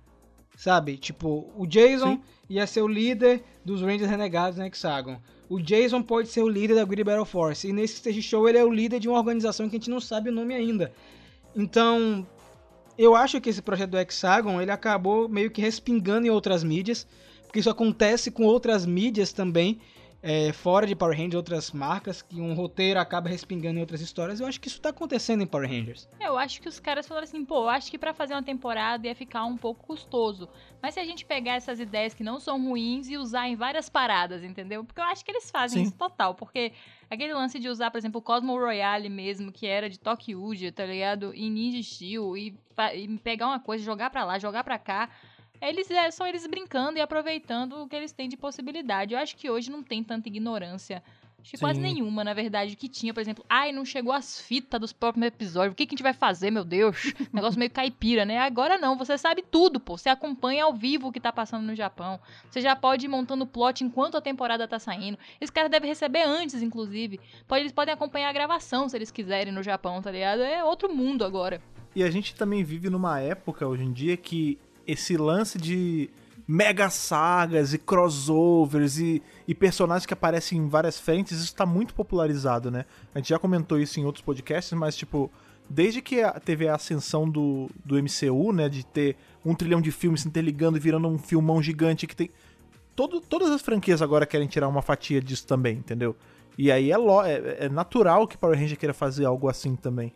Sabe? 0.58 0.98
Tipo, 0.98 1.54
o 1.56 1.68
Jason 1.68 2.14
Sim. 2.14 2.22
ia 2.50 2.66
ser 2.66 2.82
o 2.82 2.88
líder 2.88 3.44
dos 3.64 3.80
Rangers 3.80 4.10
Renegados 4.10 4.58
no 4.58 4.66
Hexagon. 4.66 5.22
O 5.48 5.60
Jason 5.60 6.02
pode 6.02 6.30
ser 6.30 6.42
o 6.42 6.50
líder 6.50 6.74
da 6.74 6.84
Greedy 6.84 7.04
Battle 7.04 7.26
Force. 7.26 7.68
E 7.68 7.72
nesse 7.72 7.98
stage 7.98 8.24
show 8.24 8.50
ele 8.50 8.58
é 8.58 8.66
o 8.66 8.74
líder 8.74 9.00
de 9.00 9.08
uma 9.08 9.20
organização 9.20 9.70
que 9.70 9.76
a 9.76 9.80
gente 9.80 9.92
não 9.92 10.02
sabe 10.02 10.32
o 10.32 10.34
nome 10.34 10.56
ainda. 10.56 10.92
Então, 11.56 12.26
eu 12.98 13.16
acho 13.16 13.40
que 13.40 13.52
esse 13.52 13.62
projeto 13.62 13.92
do 13.92 14.00
Hexagon, 14.00 14.60
ele 14.60 14.72
acabou 14.72 15.30
meio 15.30 15.52
que 15.52 15.62
respingando 15.62 16.26
em 16.26 16.32
outras 16.32 16.64
mídias, 16.64 17.06
porque 17.44 17.60
isso 17.60 17.70
acontece 17.70 18.32
com 18.32 18.46
outras 18.46 18.84
mídias 18.84 19.32
também, 19.32 19.80
é, 20.22 20.52
fora 20.52 20.88
de 20.88 20.96
Power 20.96 21.16
Rangers, 21.16 21.36
outras 21.36 21.72
marcas, 21.72 22.22
que 22.22 22.42
um 22.42 22.54
roteiro 22.54 23.00
acaba 23.00 23.30
respingando 23.30 23.78
em 23.78 23.82
outras 23.82 24.02
histórias. 24.02 24.40
Eu 24.40 24.48
acho 24.48 24.60
que 24.60 24.68
isso 24.68 24.82
tá 24.82 24.90
acontecendo 24.90 25.44
em 25.44 25.48
Power 25.48 25.70
Rangers. 25.70 26.10
Eu 26.20 26.38
acho 26.38 26.62
que 26.62 26.68
os 26.68 26.80
caras 26.80 27.08
falaram 27.08 27.26
assim, 27.26 27.46
pô, 27.46 27.64
eu 27.64 27.70
acho 27.70 27.92
que 27.92 27.98
pra 27.98 28.14
fazer 28.14 28.34
uma 28.34 28.44
temporada 28.44 29.08
ia 29.08 29.16
ficar 29.16 29.46
um 29.46 29.56
pouco 29.56 29.86
custoso. 29.86 30.50
Mas 30.82 30.96
se 30.96 31.00
a 31.00 31.06
gente 31.06 31.26
pegar 31.26 31.54
essas 31.54 31.80
ideias 31.80 32.14
que 32.14 32.24
não 32.24 32.40
são 32.40 32.62
ruins 32.62 33.08
e 33.10 33.18
usar 33.18 33.48
em 33.48 33.56
várias 33.56 33.90
paradas, 33.90 34.44
entendeu? 34.44 34.84
Porque 34.84 35.00
eu 35.00 35.06
acho 35.06 35.24
que 35.24 35.32
eles 35.32 35.50
fazem 35.52 35.84
Sim. 35.84 35.90
isso 35.90 35.98
total. 35.98 36.34
Porque 36.36 36.74
aquele 37.10 37.34
lance 37.34 37.60
de 37.60 37.70
usar, 37.70 37.92
por 37.92 37.98
exemplo, 37.98 38.20
o 38.20 38.24
Cosmo 38.24 38.58
Royale 38.58 39.10
mesmo, 39.10 39.52
que 39.52 39.68
era 39.68 39.90
de 39.90 40.00
Tokyuja, 40.00 40.72
tá 40.72 40.86
ligado? 40.86 41.34
E 41.34 41.50
Ninja 41.50 41.82
Steel, 41.82 42.36
e, 42.36 42.58
e 42.96 43.18
pegar 43.20 43.48
uma 43.48 43.60
coisa, 43.60 43.84
jogar 43.84 44.10
pra 44.10 44.26
lá, 44.26 44.40
jogar 44.40 44.64
pra 44.64 44.80
cá. 44.80 45.10
Eles 45.62 45.90
é, 45.90 46.10
são 46.12 46.28
eles 46.28 46.46
brincando 46.48 46.98
e 46.98 47.02
aproveitando 47.02 47.84
o 47.84 47.88
que 47.88 47.96
eles 47.96 48.12
têm 48.12 48.30
de 48.30 48.38
possibilidade. 48.38 49.14
Eu 49.14 49.20
acho 49.20 49.36
que 49.36 49.50
hoje 49.50 49.72
não 49.72 49.84
tem 49.84 50.04
tanta 50.04 50.28
ignorância. 50.28 51.04
Acho 51.48 51.52
que 51.52 51.60
quase 51.60 51.80
nenhuma, 51.80 52.26
na 52.26 52.34
verdade, 52.34 52.76
que 52.76 52.90
tinha, 52.90 53.14
por 53.14 53.22
exemplo, 53.22 53.46
ai, 53.48 53.72
não 53.72 53.86
chegou 53.86 54.12
as 54.12 54.42
fitas 54.42 54.82
dos 54.82 54.92
próximos 54.92 55.28
episódios, 55.28 55.72
o 55.72 55.76
que, 55.76 55.86
que 55.86 55.92
a 55.92 55.96
gente 55.96 56.04
vai 56.04 56.12
fazer, 56.12 56.52
meu 56.52 56.66
Deus? 56.66 57.14
Negócio 57.32 57.58
meio 57.58 57.72
caipira, 57.72 58.26
né? 58.26 58.40
Agora 58.40 58.78
não, 58.78 58.98
você 58.98 59.18
sabe 59.18 59.44
tudo, 59.50 59.80
pô. 59.80 59.98
Você 59.98 60.10
acompanha 60.10 60.66
ao 60.66 60.74
vivo 60.74 61.08
o 61.08 61.12
que 61.12 61.22
tá 61.22 61.32
passando 61.32 61.66
no 61.66 61.74
Japão. 61.74 62.20
Você 62.50 62.60
já 62.60 62.76
pode 62.76 63.06
ir 63.06 63.10
montando 63.10 63.46
o 63.46 63.48
plot 63.48 63.82
enquanto 63.82 64.18
a 64.18 64.22
temporada 64.22 64.68
tá 64.68 64.78
saindo. 64.78 65.18
Esse 65.40 65.52
cara 65.52 65.70
deve 65.70 65.88
receber 65.88 66.24
antes, 66.24 66.62
inclusive. 66.62 67.18
Pode, 67.48 67.62
eles 67.62 67.72
podem 67.72 67.94
acompanhar 67.94 68.30
a 68.30 68.34
gravação 68.34 68.90
se 68.90 68.98
eles 68.98 69.10
quiserem 69.10 69.54
no 69.54 69.64
Japão, 69.64 70.02
tá 70.02 70.12
ligado? 70.12 70.42
É 70.42 70.64
outro 70.66 70.94
mundo 70.94 71.24
agora. 71.24 71.62
E 71.96 72.04
a 72.04 72.12
gente 72.12 72.36
também 72.36 72.64
vive 72.64 72.90
numa 72.90 73.22
época 73.22 73.66
hoje 73.66 73.84
em 73.84 73.94
dia 73.94 74.18
que 74.18 74.60
esse 74.88 75.18
lance 75.18 75.58
de 75.58 76.10
mega 76.48 76.90
sagas 76.90 77.74
e 77.74 77.78
crossovers 77.78 78.98
e, 79.00 79.22
e 79.48 79.54
personagens 79.54 80.06
que 80.06 80.14
aparecem 80.14 80.58
em 80.58 80.70
várias 80.70 80.98
frentes, 81.00 81.40
isso 81.40 81.54
tá 81.54 81.66
muito 81.66 81.94
popularizado, 81.94 82.72
né? 82.72 82.86
A 83.14 83.20
gente 83.20 83.30
já 83.30 83.38
comentou 83.38 83.78
isso 83.80 84.00
em 84.00 84.06
outros 84.06 84.24
podcasts, 84.24 84.72
mas 84.72 84.96
tipo, 84.96 85.30
desde 85.70 86.02
que 86.02 86.18
teve 86.46 86.68
a 86.70 86.76
ascensão 86.76 87.30
do, 87.30 87.70
do 87.84 87.96
MCU, 88.02 88.54
né, 88.54 88.70
de 88.70 88.86
ter 88.86 89.18
um 89.44 89.54
trilhão 89.54 89.82
de 89.82 89.92
filmes 89.92 90.22
se 90.22 90.28
interligando 90.30 90.78
e 90.78 90.80
virando 90.80 91.08
um 91.10 91.18
filmão 91.18 91.62
gigante 91.62 92.08
que 92.08 92.16
tem... 92.16 92.30
Todo, 92.96 93.20
todas 93.20 93.52
as 93.52 93.62
franquias 93.62 94.02
agora 94.02 94.26
querem 94.26 94.48
tirar 94.48 94.68
uma 94.70 94.82
fatia 94.82 95.22
disso 95.22 95.46
também, 95.46 95.78
entendeu? 95.78 96.16
E 96.58 96.72
aí 96.72 96.92
é, 96.92 96.98
lo- 96.98 97.24
é, 97.24 97.66
é 97.66 97.70
natural 97.70 98.26
que 98.28 98.38
Power 98.38 98.58
Ranger 98.58 98.78
queira 98.78 98.94
fazer 98.94 99.26
algo 99.26 99.50
assim 99.50 99.76
também. 99.76 100.14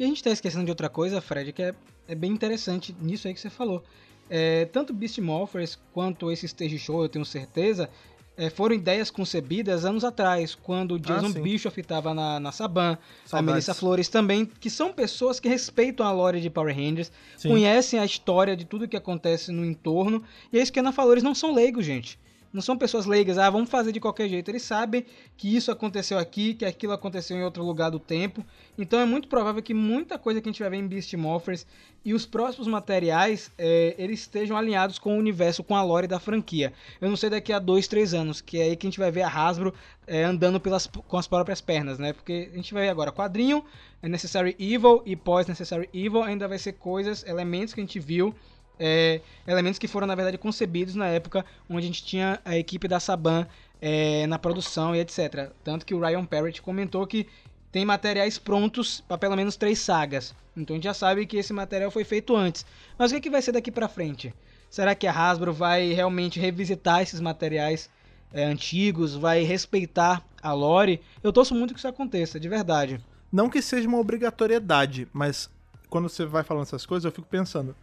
E 0.00 0.04
a 0.04 0.06
gente 0.06 0.24
tá 0.24 0.30
esquecendo 0.30 0.64
de 0.64 0.70
outra 0.70 0.88
coisa, 0.88 1.20
Fred, 1.20 1.52
que 1.52 1.62
é, 1.62 1.74
é 2.08 2.14
bem 2.14 2.32
interessante 2.32 2.96
nisso 3.02 3.28
aí 3.28 3.34
que 3.34 3.40
você 3.40 3.50
falou. 3.50 3.84
É, 4.30 4.64
tanto 4.64 4.94
Beast 4.94 5.18
Morphers 5.18 5.78
quanto 5.92 6.32
esse 6.32 6.46
stage 6.46 6.78
show, 6.78 7.02
eu 7.02 7.08
tenho 7.10 7.22
certeza, 7.22 7.90
é, 8.34 8.48
foram 8.48 8.74
ideias 8.74 9.10
concebidas 9.10 9.84
anos 9.84 10.02
atrás, 10.02 10.54
quando 10.54 10.92
o 10.92 10.98
Jason 10.98 11.26
Ah. 11.36 11.40
Bischoff 11.42 11.78
estava 11.78 12.14
na, 12.14 12.40
na 12.40 12.50
Saban, 12.50 12.92
a 13.26 13.28
Saudades. 13.28 13.52
Melissa 13.52 13.74
Flores 13.74 14.08
também, 14.08 14.46
que 14.46 14.70
são 14.70 14.90
pessoas 14.90 15.38
que 15.38 15.50
respeitam 15.50 16.06
a 16.06 16.10
lore 16.12 16.40
de 16.40 16.48
Power 16.48 16.74
Rangers, 16.74 17.12
Sim. 17.36 17.50
conhecem 17.50 18.00
a 18.00 18.04
história 18.06 18.56
de 18.56 18.64
tudo 18.64 18.88
que 18.88 18.96
acontece 18.96 19.52
no 19.52 19.66
entorno, 19.66 20.24
e 20.50 20.58
é 20.58 20.62
isso 20.62 20.72
que 20.72 20.78
a 20.78 20.82
Ana 20.82 20.92
falou, 20.92 21.12
eles 21.12 21.24
não 21.24 21.34
são 21.34 21.52
leigos, 21.52 21.84
gente. 21.84 22.18
Não 22.52 22.60
são 22.60 22.76
pessoas 22.76 23.06
leigas, 23.06 23.38
ah, 23.38 23.48
vamos 23.48 23.70
fazer 23.70 23.92
de 23.92 24.00
qualquer 24.00 24.28
jeito. 24.28 24.50
Eles 24.50 24.62
sabem 24.62 25.06
que 25.36 25.54
isso 25.54 25.70
aconteceu 25.70 26.18
aqui, 26.18 26.54
que 26.54 26.64
aquilo 26.64 26.92
aconteceu 26.92 27.36
em 27.36 27.44
outro 27.44 27.64
lugar 27.64 27.90
do 27.90 28.00
tempo. 28.00 28.44
Então 28.76 28.98
é 28.98 29.04
muito 29.04 29.28
provável 29.28 29.62
que 29.62 29.72
muita 29.72 30.18
coisa 30.18 30.40
que 30.40 30.48
a 30.48 30.52
gente 30.52 30.60
vai 30.60 30.70
ver 30.70 30.78
em 30.78 30.86
Beast 30.86 31.14
Morphers 31.14 31.64
e 32.04 32.12
os 32.12 32.26
próximos 32.26 32.66
materiais, 32.66 33.52
é, 33.56 33.94
eles 33.98 34.20
estejam 34.20 34.56
alinhados 34.56 34.98
com 34.98 35.14
o 35.14 35.18
universo, 35.18 35.62
com 35.62 35.76
a 35.76 35.82
lore 35.82 36.06
da 36.06 36.18
franquia. 36.18 36.72
Eu 37.00 37.08
não 37.08 37.16
sei 37.16 37.30
daqui 37.30 37.52
a 37.52 37.58
dois, 37.58 37.86
três 37.86 38.14
anos, 38.14 38.40
que 38.40 38.58
é 38.58 38.64
aí 38.64 38.76
que 38.76 38.86
a 38.86 38.90
gente 38.90 38.98
vai 38.98 39.10
ver 39.10 39.22
a 39.22 39.28
Hasbro 39.28 39.72
é, 40.06 40.24
andando 40.24 40.58
pelas, 40.58 40.86
com 40.86 41.16
as 41.18 41.28
próprias 41.28 41.60
pernas, 41.60 41.98
né? 41.98 42.12
Porque 42.12 42.48
a 42.52 42.56
gente 42.56 42.74
vai 42.74 42.84
ver 42.84 42.88
agora 42.88 43.12
quadrinho, 43.12 43.64
é 44.02 44.08
Necessary 44.08 44.56
Evil 44.58 45.02
e 45.04 45.14
pós-Necessary 45.14 45.88
Evil 45.92 46.22
ainda 46.22 46.48
vai 46.48 46.58
ser 46.58 46.72
coisas, 46.72 47.24
elementos 47.26 47.74
que 47.74 47.80
a 47.80 47.84
gente 47.84 48.00
viu 48.00 48.34
é, 48.80 49.20
elementos 49.46 49.78
que 49.78 49.86
foram, 49.86 50.06
na 50.06 50.14
verdade, 50.14 50.38
concebidos 50.38 50.94
na 50.94 51.06
época 51.06 51.44
onde 51.68 51.84
a 51.84 51.86
gente 51.86 52.02
tinha 52.02 52.40
a 52.42 52.56
equipe 52.56 52.88
da 52.88 52.98
Saban 52.98 53.46
é, 53.80 54.26
na 54.26 54.38
produção 54.38 54.96
e 54.96 55.00
etc. 55.00 55.50
Tanto 55.62 55.84
que 55.84 55.94
o 55.94 56.00
Ryan 56.00 56.24
Parrott 56.24 56.62
comentou 56.62 57.06
que 57.06 57.28
tem 57.70 57.84
materiais 57.84 58.38
prontos 58.38 59.02
para 59.02 59.18
pelo 59.18 59.36
menos 59.36 59.54
três 59.54 59.78
sagas. 59.78 60.34
Então 60.56 60.74
a 60.74 60.76
gente 60.78 60.84
já 60.84 60.94
sabe 60.94 61.26
que 61.26 61.36
esse 61.36 61.52
material 61.52 61.90
foi 61.90 62.04
feito 62.04 62.34
antes. 62.34 62.64
Mas 62.98 63.10
o 63.10 63.14
que, 63.14 63.18
é 63.18 63.20
que 63.20 63.30
vai 63.30 63.42
ser 63.42 63.52
daqui 63.52 63.70
para 63.70 63.86
frente? 63.86 64.34
Será 64.70 64.94
que 64.94 65.06
a 65.06 65.12
Hasbro 65.12 65.52
vai 65.52 65.92
realmente 65.92 66.40
revisitar 66.40 67.02
esses 67.02 67.20
materiais 67.20 67.90
é, 68.32 68.44
antigos? 68.44 69.14
Vai 69.14 69.42
respeitar 69.42 70.24
a 70.42 70.52
lore? 70.52 71.02
Eu 71.22 71.32
torço 71.32 71.54
muito 71.54 71.74
que 71.74 71.78
isso 71.78 71.88
aconteça, 71.88 72.40
de 72.40 72.48
verdade. 72.48 72.98
Não 73.30 73.50
que 73.50 73.60
seja 73.60 73.86
uma 73.86 73.98
obrigatoriedade, 73.98 75.06
mas 75.12 75.50
quando 75.88 76.08
você 76.08 76.24
vai 76.24 76.42
falando 76.42 76.64
essas 76.64 76.86
coisas, 76.86 77.04
eu 77.04 77.12
fico 77.12 77.28
pensando 77.28 77.76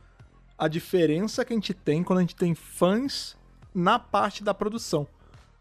a 0.57 0.67
diferença 0.67 1.45
que 1.45 1.53
a 1.53 1.55
gente 1.55 1.73
tem 1.73 2.03
quando 2.03 2.19
a 2.19 2.21
gente 2.21 2.35
tem 2.35 2.55
fãs 2.55 3.37
na 3.73 3.99
parte 3.99 4.43
da 4.43 4.53
produção. 4.53 5.07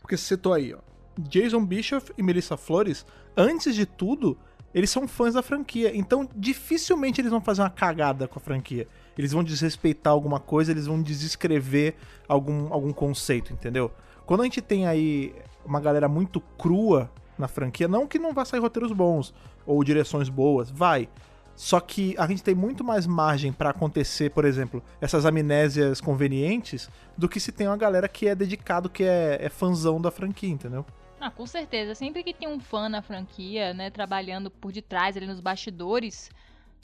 Porque 0.00 0.16
você 0.16 0.24
citou 0.24 0.54
aí, 0.54 0.72
ó, 0.72 0.78
Jason 1.18 1.64
Bischoff 1.64 2.12
e 2.16 2.22
Melissa 2.22 2.56
Flores, 2.56 3.04
antes 3.36 3.74
de 3.74 3.84
tudo, 3.84 4.38
eles 4.74 4.90
são 4.90 5.08
fãs 5.08 5.34
da 5.34 5.42
franquia, 5.42 5.96
então 5.96 6.28
dificilmente 6.34 7.20
eles 7.20 7.30
vão 7.30 7.40
fazer 7.40 7.62
uma 7.62 7.70
cagada 7.70 8.28
com 8.28 8.38
a 8.38 8.42
franquia. 8.42 8.86
Eles 9.16 9.32
vão 9.32 9.42
desrespeitar 9.42 10.12
alguma 10.12 10.38
coisa, 10.38 10.70
eles 10.70 10.86
vão 10.86 11.02
desescrever 11.02 11.94
algum, 12.28 12.72
algum 12.72 12.92
conceito, 12.92 13.52
entendeu? 13.52 13.90
Quando 14.26 14.42
a 14.42 14.44
gente 14.44 14.60
tem 14.60 14.86
aí 14.86 15.34
uma 15.64 15.80
galera 15.80 16.08
muito 16.08 16.40
crua 16.40 17.10
na 17.38 17.48
franquia, 17.48 17.88
não 17.88 18.06
que 18.06 18.18
não 18.18 18.34
vá 18.34 18.44
sair 18.44 18.60
roteiros 18.60 18.92
bons 18.92 19.32
ou 19.64 19.82
direções 19.82 20.28
boas, 20.28 20.70
vai. 20.70 21.08
Só 21.56 21.80
que 21.80 22.14
a 22.18 22.26
gente 22.26 22.42
tem 22.42 22.54
muito 22.54 22.84
mais 22.84 23.06
margem 23.06 23.50
pra 23.50 23.70
acontecer, 23.70 24.30
por 24.30 24.44
exemplo, 24.44 24.82
essas 25.00 25.24
amnésias 25.24 26.02
convenientes, 26.02 26.90
do 27.16 27.28
que 27.28 27.40
se 27.40 27.50
tem 27.50 27.66
uma 27.66 27.78
galera 27.78 28.06
que 28.06 28.28
é 28.28 28.34
dedicado, 28.34 28.90
que 28.90 29.02
é, 29.02 29.38
é 29.40 29.48
fãzão 29.48 29.98
da 29.98 30.10
franquia, 30.10 30.50
entendeu? 30.50 30.84
Ah, 31.18 31.30
com 31.30 31.46
certeza. 31.46 31.94
Sempre 31.94 32.22
que 32.22 32.34
tem 32.34 32.46
um 32.46 32.60
fã 32.60 32.90
na 32.90 33.00
franquia, 33.00 33.72
né, 33.72 33.88
trabalhando 33.88 34.50
por 34.50 34.70
detrás, 34.70 35.16
ali 35.16 35.26
nos 35.26 35.40
bastidores, 35.40 36.30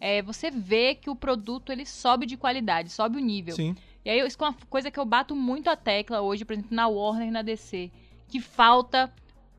é, 0.01 0.23
você 0.23 0.51
vê 0.51 0.95
que 0.95 1.11
o 1.11 1.15
produto 1.15 1.71
ele 1.71 1.85
sobe 1.85 2.25
de 2.25 2.39
qualidade, 2.39 2.91
sobe 2.91 3.19
o 3.19 3.21
nível. 3.21 3.55
Sim. 3.55 3.77
E 4.05 4.11
aí, 4.11 4.27
isso 4.27 4.37
é 4.41 4.45
uma 4.45 4.57
coisa 4.71 4.91
que 4.91 4.99
eu 4.99 5.05
bato 5.05 5.37
muito 5.37 5.69
a 5.69 5.77
tecla 5.77 6.23
hoje, 6.23 6.45
por 6.45 6.55
exemplo, 6.55 6.75
na 6.75 6.89
Warner 6.89 7.29
e 7.29 7.31
na 7.31 7.43
DC, 7.43 7.91
que 8.27 8.41
falta 8.41 9.13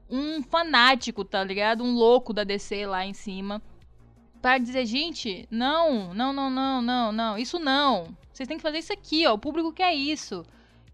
um 0.10 0.44
fanático, 0.44 1.24
tá 1.24 1.44
ligado? 1.44 1.84
Um 1.84 1.94
louco 1.94 2.34
da 2.34 2.44
DC 2.44 2.86
lá 2.86 3.06
em 3.06 3.14
cima. 3.14 3.62
Pra 4.44 4.58
dizer, 4.58 4.86
gente, 4.86 5.48
não, 5.50 6.14
não, 6.14 6.34
não, 6.34 6.50
não, 6.50 6.82
não, 6.82 7.12
não, 7.14 7.38
isso 7.38 7.58
não. 7.58 8.10
Vocês 8.34 8.46
têm 8.46 8.58
que 8.58 8.62
fazer 8.62 8.80
isso 8.80 8.92
aqui, 8.92 9.26
ó. 9.26 9.34
O 9.36 9.38
público 9.38 9.72
quer 9.72 9.94
isso. 9.94 10.46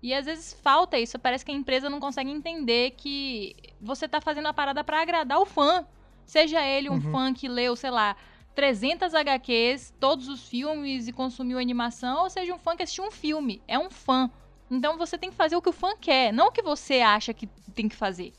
E 0.04 0.14
às 0.14 0.28
vezes 0.28 0.54
falta 0.62 1.00
isso. 1.00 1.18
Parece 1.18 1.44
que 1.44 1.52
a 1.52 1.56
empresa 1.56 1.90
não 1.90 2.00
consegue 2.00 2.30
entender 2.30 2.92
que 2.92 3.56
você 3.82 4.08
tá 4.08 4.22
fazendo 4.22 4.46
a 4.46 4.54
parada 4.54 4.84
pra 4.84 5.02
agradar 5.02 5.40
o 5.40 5.48
fã. 5.48 5.84
Seja 6.28 6.64
ele 6.64 6.92
um 6.92 6.94
Uhum. 6.94 7.02
fã 7.12 7.34
que 7.34 7.48
leu, 7.48 7.76
sei 7.76 7.90
lá, 7.90 8.16
300 8.54 9.16
HQs, 9.16 9.96
todos 10.00 10.28
os 10.28 10.48
filmes 10.48 11.08
e 11.08 11.12
consumiu 11.12 11.58
animação, 11.58 12.22
ou 12.26 12.30
seja 12.30 12.54
um 12.54 12.60
fã 12.60 12.76
que 12.78 12.84
assistiu 12.84 13.04
um 13.06 13.10
filme. 13.12 13.64
É 13.68 13.80
um 13.80 13.90
fã. 13.90 14.30
Então 14.70 14.96
você 14.96 15.18
tem 15.18 15.32
que 15.32 15.36
fazer 15.36 15.56
o 15.56 15.62
que 15.62 15.70
o 15.70 15.74
fã 15.74 15.96
quer, 16.00 16.32
não 16.32 16.50
o 16.50 16.52
que 16.52 16.62
você 16.62 17.02
acha 17.02 17.34
que 17.34 17.48
tem 17.74 17.90
que 17.90 17.96
fazer. 17.96 18.32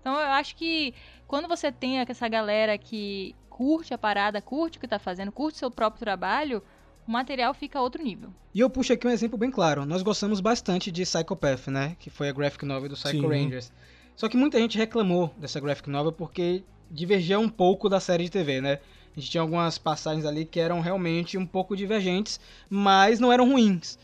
Então 0.00 0.14
eu 0.14 0.32
acho 0.32 0.56
que 0.56 0.92
quando 1.28 1.46
você 1.46 1.70
tem 1.70 2.00
essa 2.00 2.26
galera 2.26 2.76
que 2.76 3.36
curte 3.58 3.92
a 3.92 3.98
parada, 3.98 4.40
curte 4.40 4.78
o 4.78 4.80
que 4.80 4.86
tá 4.86 5.00
fazendo, 5.00 5.32
curte 5.32 5.56
o 5.56 5.58
seu 5.58 5.68
próprio 5.68 5.98
trabalho, 5.98 6.62
o 7.08 7.10
material 7.10 7.52
fica 7.52 7.76
a 7.76 7.82
outro 7.82 8.00
nível. 8.00 8.30
E 8.54 8.60
eu 8.60 8.70
puxo 8.70 8.92
aqui 8.92 9.04
um 9.04 9.10
exemplo 9.10 9.36
bem 9.36 9.50
claro. 9.50 9.84
Nós 9.84 10.00
gostamos 10.00 10.38
bastante 10.38 10.92
de 10.92 11.02
Psychopath, 11.02 11.66
né? 11.66 11.96
Que 11.98 12.08
foi 12.08 12.28
a 12.28 12.32
graphic 12.32 12.64
novel 12.64 12.88
do 12.88 12.94
Psycho 12.94 13.10
Sim. 13.22 13.26
Rangers. 13.26 13.72
Só 14.14 14.28
que 14.28 14.36
muita 14.36 14.60
gente 14.60 14.78
reclamou 14.78 15.34
dessa 15.36 15.58
graphic 15.58 15.90
novel 15.90 16.12
porque 16.12 16.62
divergia 16.88 17.36
um 17.40 17.48
pouco 17.48 17.88
da 17.88 17.98
série 17.98 18.24
de 18.24 18.30
TV, 18.30 18.60
né? 18.60 18.78
A 19.16 19.18
gente 19.18 19.28
tinha 19.28 19.40
algumas 19.40 19.76
passagens 19.76 20.24
ali 20.24 20.44
que 20.44 20.60
eram 20.60 20.80
realmente 20.80 21.36
um 21.36 21.44
pouco 21.44 21.76
divergentes, 21.76 22.38
mas 22.70 23.18
não 23.18 23.32
eram 23.32 23.50
ruins. 23.50 23.98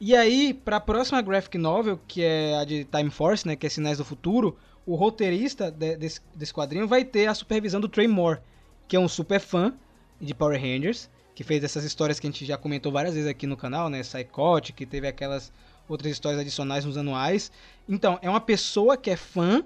E 0.00 0.16
aí, 0.16 0.54
para 0.54 0.76
a 0.76 0.80
próxima 0.80 1.20
graphic 1.20 1.58
novel, 1.58 2.00
que 2.08 2.22
é 2.22 2.56
a 2.56 2.64
de 2.64 2.84
Time 2.84 3.10
Force, 3.10 3.46
né, 3.46 3.54
que 3.54 3.66
é 3.66 3.68
Sinais 3.68 3.98
do 3.98 4.04
Futuro, 4.04 4.56
o 4.86 4.94
roteirista 4.94 5.70
de- 5.70 5.96
desse, 5.96 6.20
desse 6.34 6.54
quadrinho 6.54 6.88
vai 6.88 7.04
ter 7.04 7.26
a 7.26 7.34
supervisão 7.34 7.80
do 7.82 7.88
Trey 7.88 8.08
Moore, 8.08 8.40
que 8.88 8.96
é 8.96 9.00
um 9.00 9.08
super 9.08 9.40
fã 9.40 9.72
de 10.20 10.34
Power 10.34 10.60
Rangers, 10.60 11.08
que 11.34 11.42
fez 11.42 11.64
essas 11.64 11.84
histórias 11.84 12.20
que 12.20 12.26
a 12.26 12.30
gente 12.30 12.44
já 12.44 12.56
comentou 12.56 12.92
várias 12.92 13.14
vezes 13.14 13.28
aqui 13.28 13.46
no 13.46 13.56
canal, 13.56 13.88
né, 13.88 14.00
Psychotic, 14.02 14.74
que 14.76 14.86
teve 14.86 15.06
aquelas 15.08 15.52
outras 15.88 16.12
histórias 16.12 16.40
adicionais 16.40 16.84
nos 16.84 16.96
anuais. 16.96 17.50
Então, 17.88 18.18
é 18.22 18.30
uma 18.30 18.40
pessoa 18.40 18.96
que 18.96 19.10
é 19.10 19.16
fã, 19.16 19.62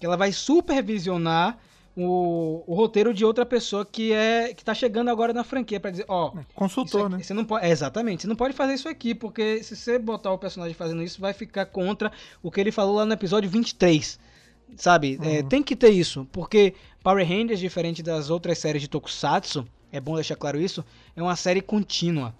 que 0.00 0.04
ela 0.06 0.16
vai 0.16 0.32
supervisionar 0.82 1.58
o, 1.96 2.64
o 2.66 2.74
roteiro 2.74 3.12
de 3.12 3.22
outra 3.24 3.44
pessoa 3.44 3.84
que 3.84 4.12
é 4.12 4.54
que 4.54 4.64
tá 4.64 4.72
chegando 4.74 5.10
agora 5.10 5.32
na 5.32 5.44
franquia 5.44 5.78
para 5.78 5.90
dizer, 5.90 6.06
ó, 6.08 6.32
Consultor, 6.54 6.86
isso 6.86 7.06
aqui- 7.06 7.16
né? 7.18 7.22
Você 7.22 7.34
não 7.34 7.44
pode, 7.44 7.66
é, 7.66 7.70
exatamente. 7.70 8.22
Você 8.22 8.28
não 8.28 8.36
pode 8.36 8.54
fazer 8.54 8.74
isso 8.74 8.88
aqui, 8.88 9.14
porque 9.14 9.62
se 9.62 9.76
você 9.76 9.98
botar 9.98 10.32
o 10.32 10.38
personagem 10.38 10.74
fazendo 10.74 11.02
isso, 11.02 11.20
vai 11.20 11.32
ficar 11.34 11.66
contra 11.66 12.10
o 12.42 12.50
que 12.50 12.60
ele 12.60 12.72
falou 12.72 12.96
lá 12.96 13.04
no 13.04 13.12
episódio 13.12 13.48
23. 13.50 14.18
Sabe? 14.74 15.18
É, 15.22 15.42
Uhum. 15.42 15.48
tem 15.48 15.62
que 15.62 15.76
ter 15.76 15.90
isso, 15.90 16.26
porque 16.32 16.74
Power 17.02 17.26
Rangers, 17.26 17.58
diferente 17.58 18.02
das 18.02 18.30
outras 18.30 18.58
séries 18.58 18.82
de 18.82 18.88
Tokusatsu, 18.88 19.66
é 19.90 20.00
bom 20.00 20.14
deixar 20.14 20.36
claro 20.36 20.60
isso, 20.60 20.84
é 21.16 21.22
uma 21.22 21.36
série 21.36 21.60
contínua. 21.60 22.34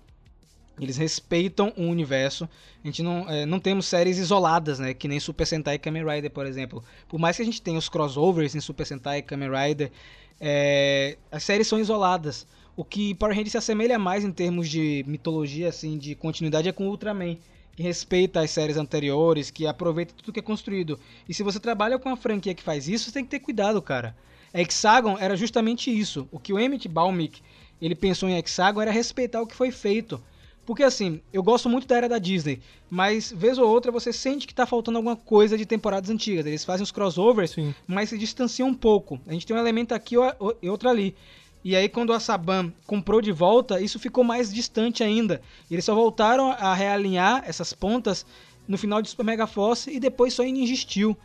Eles 0.81 0.97
respeitam 0.97 1.73
o 1.77 1.83
universo. 1.83 2.49
A 2.83 2.87
gente 2.87 3.03
não, 3.03 3.29
é, 3.29 3.45
não 3.45 3.61
temos 3.61 3.87
séries 3.87 4.17
isoladas, 4.19 4.79
né? 4.79 4.95
Que 4.95 5.07
nem 5.07 5.21
Super 5.21 5.47
Sentai 5.47 5.75
e 5.75 5.79
Kamen 5.79 6.05
Rider, 6.05 6.31
por 6.31 6.47
exemplo. 6.47 6.83
Por 7.09 7.21
mais 7.21 7.37
que 7.37 7.43
a 7.43 7.45
gente 7.45 7.61
tenha 7.61 7.79
os 7.79 7.89
crossovers 7.89 8.55
em 8.55 8.61
Super 8.61 8.87
Sentai 8.87 9.19
e 9.19 9.23
Kamen 9.23 9.51
Rider, 9.51 9.93
é, 10.41 11.19
as 11.31 11.43
séries 11.43 11.67
são 11.67 11.79
isoladas. 11.79 12.47
O 12.75 12.85
que 12.85 13.15
Power 13.15 13.35
Rangers 13.35 13.53
se 13.53 13.59
assemelha 13.59 13.99
mais 13.99 14.25
em 14.25 14.33
termos 14.33 14.69
de 14.69 15.05
mitologia, 15.07 15.69
assim, 15.69 15.99
de 15.99 16.15
continuidade, 16.15 16.69
é 16.69 16.73
com 16.73 16.89
Ultraman. 16.89 17.37
Que 17.77 17.83
respeita 17.83 18.41
as 18.41 18.51
séries 18.51 18.77
anteriores, 18.77 19.51
que 19.51 19.67
aproveita 19.67 20.15
tudo 20.17 20.33
que 20.33 20.41
é 20.41 20.43
construído. 20.43 20.99
E 21.29 21.35
se 21.35 21.43
você 21.43 21.61
trabalha 21.61 21.99
com 21.99 22.09
uma 22.09 22.17
franquia 22.17 22.55
que 22.55 22.63
faz 22.63 22.89
isso, 22.89 23.07
você 23.07 23.13
tem 23.13 23.25
que 23.25 23.31
ter 23.31 23.41
cuidado, 23.41 23.81
cara. 23.81 24.17
Hexagon 24.55 25.17
era 25.19 25.37
justamente 25.37 25.91
isso. 25.91 26.29
O 26.31 26.39
que 26.39 26.53
o 26.53 26.59
Emmett 26.59 26.89
Baumick 26.89 27.41
ele 27.81 27.95
pensou 27.95 28.29
em 28.29 28.37
Hexagon 28.37 28.81
era 28.81 28.91
respeitar 28.93 29.43
o 29.43 29.47
que 29.47 29.57
foi 29.57 29.71
feito. 29.71 30.23
Porque 30.65 30.85
assim, 30.85 31.21
eu 31.33 31.43
gosto 31.43 31.69
muito 31.69 31.89
da 31.89 31.97
era 31.97 32.09
da 32.09 32.19
Disney, 32.19 32.61
mas 32.89 33.33
vez 33.33 33.59
ou 33.59 33.69
outra 33.69 33.91
você 33.91 34.13
sente 34.13 34.47
que 34.47 34.55
tá 34.55 34.65
faltando 34.65 34.99
alguma 34.99 35.17
coisa 35.17 35.59
de 35.59 35.67
temporadas 35.67 36.09
antigas. 36.09 36.47
Eles 36.47 36.65
fazem 36.65 36.85
os 36.85 36.93
crossovers, 36.93 37.51
Sim. 37.51 37.75
mas 37.87 38.11
se 38.11 38.17
distanciam 38.17 38.69
um 38.69 38.75
pouco. 38.75 39.21
A 39.27 39.33
gente 39.33 39.45
tem 39.45 39.57
um 39.57 39.59
elemento 39.59 39.93
aqui 39.93 40.15
e 40.63 40.71
outro 40.71 40.89
ali. 40.89 41.17
E 41.65 41.75
aí 41.75 41.89
quando 41.89 42.13
a 42.13 42.21
Saban 42.21 42.73
comprou 42.87 43.21
de 43.21 43.33
volta, 43.33 43.81
isso 43.81 43.99
ficou 43.99 44.23
mais 44.23 44.53
distante 44.53 45.03
ainda. 45.03 45.43
Eles 45.69 45.85
só 45.85 45.95
voltaram 45.95 46.53
a 46.53 46.75
realinhar 46.75 47.43
essas 47.45 47.73
pontas 47.73 48.25
no 48.69 48.79
final 48.79 49.03
de 49.03 49.11
Super 49.11 49.25
Mega 49.25 49.49
Force 49.49 49.91
e 49.91 49.99
depois 49.99 50.33
só 50.33 50.45
em 50.45 50.53
Ninja 50.53 50.77
Steel. 50.77 51.17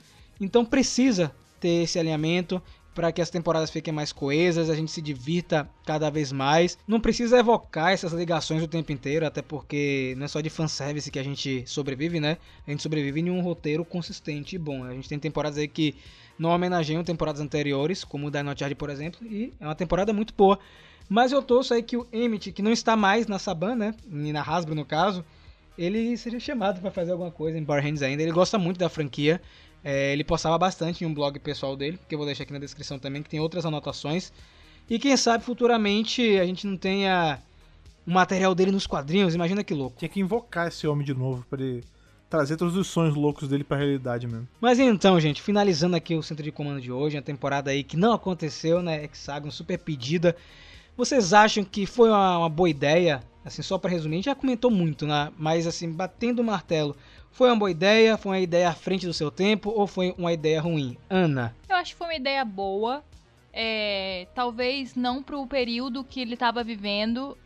Então 0.41 0.65
precisa 0.65 1.31
ter 1.59 1.83
esse 1.83 1.99
alinhamento 1.99 2.61
para 2.97 3.11
que 3.11 3.21
as 3.21 3.29
temporadas 3.29 3.69
fiquem 3.69 3.93
mais 3.93 4.11
coesas, 4.11 4.71
a 4.71 4.75
gente 4.75 4.89
se 4.89 5.03
divirta 5.03 5.69
cada 5.85 6.09
vez 6.09 6.31
mais. 6.31 6.79
Não 6.87 6.99
precisa 6.99 7.37
evocar 7.37 7.91
essas 7.91 8.11
ligações 8.11 8.63
o 8.63 8.67
tempo 8.67 8.91
inteiro, 8.91 9.23
até 9.23 9.39
porque 9.39 10.15
não 10.17 10.25
é 10.25 10.27
só 10.27 10.41
de 10.41 10.49
fanservice 10.49 11.11
que 11.11 11.19
a 11.19 11.23
gente 11.23 11.63
sobrevive, 11.67 12.19
né? 12.19 12.39
A 12.65 12.71
gente 12.71 12.81
sobrevive 12.81 13.19
em 13.19 13.29
um 13.29 13.39
roteiro 13.39 13.85
consistente 13.85 14.55
e 14.55 14.57
bom. 14.57 14.83
A 14.83 14.93
gente 14.93 15.07
tem 15.07 15.19
temporadas 15.19 15.59
aí 15.59 15.67
que 15.67 15.93
não 16.39 16.49
homenageiam 16.49 17.03
temporadas 17.03 17.39
anteriores, 17.39 18.03
como 18.03 18.25
o 18.25 18.31
Dino 18.31 18.57
Charge, 18.57 18.73
por 18.73 18.89
exemplo, 18.89 19.19
e 19.27 19.53
é 19.59 19.65
uma 19.65 19.75
temporada 19.75 20.11
muito 20.11 20.33
boa. 20.35 20.57
Mas 21.07 21.31
eu 21.31 21.43
torço 21.43 21.75
aí 21.75 21.83
que 21.83 21.97
o 21.97 22.07
Emmett, 22.11 22.51
que 22.51 22.63
não 22.63 22.71
está 22.71 22.95
mais 22.95 23.27
na 23.27 23.37
Saban, 23.37 23.75
né? 23.75 23.93
E 24.11 24.33
na 24.33 24.41
Hasbro, 24.41 24.73
no 24.73 24.83
caso, 24.83 25.23
ele 25.77 26.17
seja 26.17 26.39
chamado 26.39 26.81
para 26.81 26.89
fazer 26.89 27.11
alguma 27.11 27.29
coisa 27.29 27.59
em 27.59 27.63
Rangers 27.63 28.01
ainda. 28.01 28.23
Ele 28.23 28.31
gosta 28.31 28.57
muito 28.57 28.79
da 28.79 28.89
franquia. 28.89 29.39
É, 29.83 30.11
ele 30.13 30.23
postava 30.23 30.57
bastante 30.57 31.03
em 31.03 31.07
um 31.07 31.13
blog 31.13 31.39
pessoal 31.39 31.75
dele, 31.75 31.99
que 32.07 32.15
eu 32.15 32.19
vou 32.19 32.25
deixar 32.25 32.43
aqui 32.43 32.53
na 32.53 32.59
descrição 32.59 32.99
também, 32.99 33.23
que 33.23 33.29
tem 33.29 33.39
outras 33.39 33.65
anotações. 33.65 34.31
E 34.89 34.97
quem 34.97 35.15
sabe 35.17 35.43
futuramente 35.43 36.37
a 36.37 36.45
gente 36.45 36.65
não 36.65 36.77
tenha 36.77 37.39
o 38.05 38.11
material 38.11 38.55
dele 38.55 38.71
nos 38.71 38.87
quadrinhos, 38.87 39.35
imagina 39.35 39.63
que 39.63 39.73
louco. 39.73 39.97
Tinha 39.97 40.09
que 40.09 40.19
invocar 40.19 40.67
esse 40.67 40.87
homem 40.87 41.05
de 41.05 41.13
novo 41.13 41.45
pra 41.49 41.61
ele 41.61 41.83
trazer 42.29 42.57
todos 42.57 42.75
os 42.75 42.87
sonhos 42.87 43.15
loucos 43.15 43.47
dele 43.47 43.63
pra 43.63 43.77
realidade 43.77 44.27
mesmo. 44.27 44.47
Mas 44.59 44.79
então, 44.79 45.19
gente, 45.19 45.41
finalizando 45.41 45.95
aqui 45.95 46.15
o 46.15 46.23
centro 46.23 46.43
de 46.43 46.51
comando 46.51 46.81
de 46.81 46.91
hoje, 46.91 47.15
uma 47.15 47.21
temporada 47.21 47.71
aí 47.71 47.83
que 47.83 47.97
não 47.97 48.13
aconteceu, 48.13 48.81
né? 48.81 49.03
Hexagon 49.03 49.51
super 49.51 49.77
pedida. 49.77 50.35
Vocês 50.95 51.31
acham 51.33 51.63
que 51.63 51.85
foi 51.85 52.09
uma, 52.09 52.39
uma 52.39 52.49
boa 52.49 52.69
ideia? 52.69 53.21
Assim, 53.45 53.61
só 53.61 53.77
pra 53.77 53.89
resumir, 53.89 54.15
a 54.15 54.17
gente 54.17 54.25
já 54.25 54.35
comentou 54.35 54.69
muito, 54.69 55.05
né? 55.07 55.31
Mas 55.37 55.65
assim, 55.67 55.89
batendo 55.89 56.41
o 56.41 56.43
martelo, 56.43 56.97
foi 57.37 57.49
uma 57.51 57.55
boa 57.55 57.69
ideia? 57.69 58.17
Foi 58.17 58.31
uma 58.31 58.39
ideia 58.39 58.69
à 58.69 58.73
frente 58.73 59.05
do 59.05 59.13
seu 59.13 59.29
tempo 59.29 59.69
ou 59.69 59.85
foi 59.85 60.11
uma 60.17 60.33
ideia 60.33 60.59
ruim? 60.59 60.97
Ana. 61.07 61.55
Eu 61.69 61.75
acho 61.75 61.91
que 61.91 61.97
foi 61.97 62.07
uma 62.07 62.15
ideia 62.15 62.43
boa. 62.43 63.03
É, 63.53 64.25
talvez 64.33 64.95
não 64.95 65.21
pro 65.21 65.45
período 65.45 66.03
que 66.03 66.19
ele 66.19 66.35
tava 66.35 66.63
vivendo. 66.63 67.37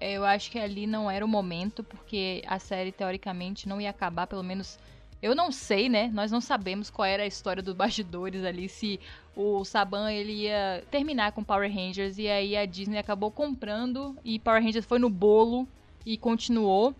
É, 0.00 0.14
Eu 0.14 0.24
acho 0.24 0.50
que 0.50 0.58
ali 0.58 0.84
não 0.84 1.08
era 1.08 1.24
o 1.24 1.28
momento, 1.28 1.84
porque 1.84 2.42
a 2.44 2.58
série 2.58 2.90
teoricamente 2.90 3.68
não 3.68 3.80
ia 3.80 3.90
acabar, 3.90 4.26
pelo 4.26 4.42
menos. 4.42 4.80
Eu 5.22 5.32
não 5.32 5.52
sei, 5.52 5.88
né? 5.88 6.10
Nós 6.12 6.32
não 6.32 6.40
sabemos 6.40 6.90
qual 6.90 7.06
era 7.06 7.22
a 7.22 7.26
história 7.26 7.62
dos 7.62 7.72
bastidores 7.76 8.44
ali, 8.44 8.68
se 8.68 8.98
o 9.36 9.64
Saban 9.64 10.10
ele 10.10 10.32
ia 10.32 10.82
terminar 10.90 11.30
com 11.30 11.44
Power 11.44 11.72
Rangers 11.72 12.18
e 12.18 12.26
aí 12.26 12.56
a 12.56 12.66
Disney 12.66 12.98
acabou 12.98 13.30
comprando 13.30 14.16
e 14.24 14.40
Power 14.40 14.60
Rangers 14.60 14.84
foi 14.84 14.98
no 14.98 15.08
bolo 15.08 15.68
e 16.04 16.18
continuou. 16.18 16.92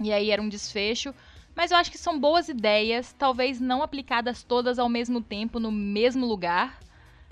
E 0.00 0.10
aí 0.14 0.30
era 0.30 0.40
um 0.40 0.48
desfecho. 0.48 1.14
Mas 1.54 1.70
eu 1.70 1.76
acho 1.76 1.90
que 1.90 1.98
são 1.98 2.18
boas 2.18 2.48
ideias, 2.48 3.14
talvez 3.16 3.60
não 3.60 3.82
aplicadas 3.82 4.42
todas 4.42 4.78
ao 4.78 4.88
mesmo 4.88 5.20
tempo 5.20 5.60
no 5.60 5.70
mesmo 5.70 6.26
lugar. 6.26 6.78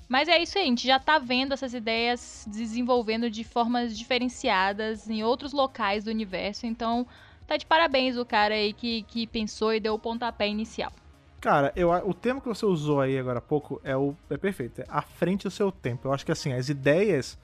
Mas 0.09 0.29
é 0.29 0.41
isso 0.41 0.59
aí, 0.59 0.65
a 0.65 0.67
gente 0.67 0.87
já 0.87 0.99
tá 0.99 1.19
vendo 1.19 1.53
essas 1.55 1.73
ideias 1.75 2.45
desenvolvendo 2.47 3.31
de 3.31 3.43
formas 3.45 3.97
diferenciadas 3.97 5.09
em 5.09 5.25
outros 5.25 5.53
locais 5.53 6.05
do 6.05 6.11
universo. 6.11 6.67
Então, 6.67 7.07
tá 7.47 7.57
de 7.57 7.65
parabéns 7.67 8.17
o 8.17 8.25
cara 8.25 8.55
aí 8.55 8.73
que, 8.73 9.03
que 9.05 9.27
pensou 9.27 9.73
e 9.73 9.81
deu 9.81 9.95
o 9.95 9.99
pontapé 9.99 10.47
inicial. 10.49 10.93
Cara, 11.41 11.73
eu, 11.75 11.91
a- 11.93 12.03
o 12.05 12.15
termo 12.15 12.41
que 12.41 12.47
você 12.49 12.65
usou 12.65 13.01
aí 13.01 13.19
agora 13.19 13.39
há 13.39 13.43
pouco 13.43 13.81
é, 13.83 13.97
o, 13.97 14.15
é 14.31 14.37
perfeito. 14.37 14.83
É 14.83 14.85
à 14.89 15.03
frente 15.03 15.45
do 15.45 15.51
seu 15.51 15.73
tempo. 15.73 16.07
Eu 16.07 16.13
acho 16.13 16.25
que 16.25 16.31
assim, 16.31 16.53
as 16.53 16.69
ideias 16.69 17.37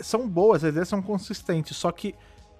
são 0.00 0.28
boas, 0.28 0.64
as 0.64 0.70
ideias 0.70 0.88
são 0.88 1.00
consistentes. 1.00 1.76
Só 1.76 1.90
que 1.92 2.14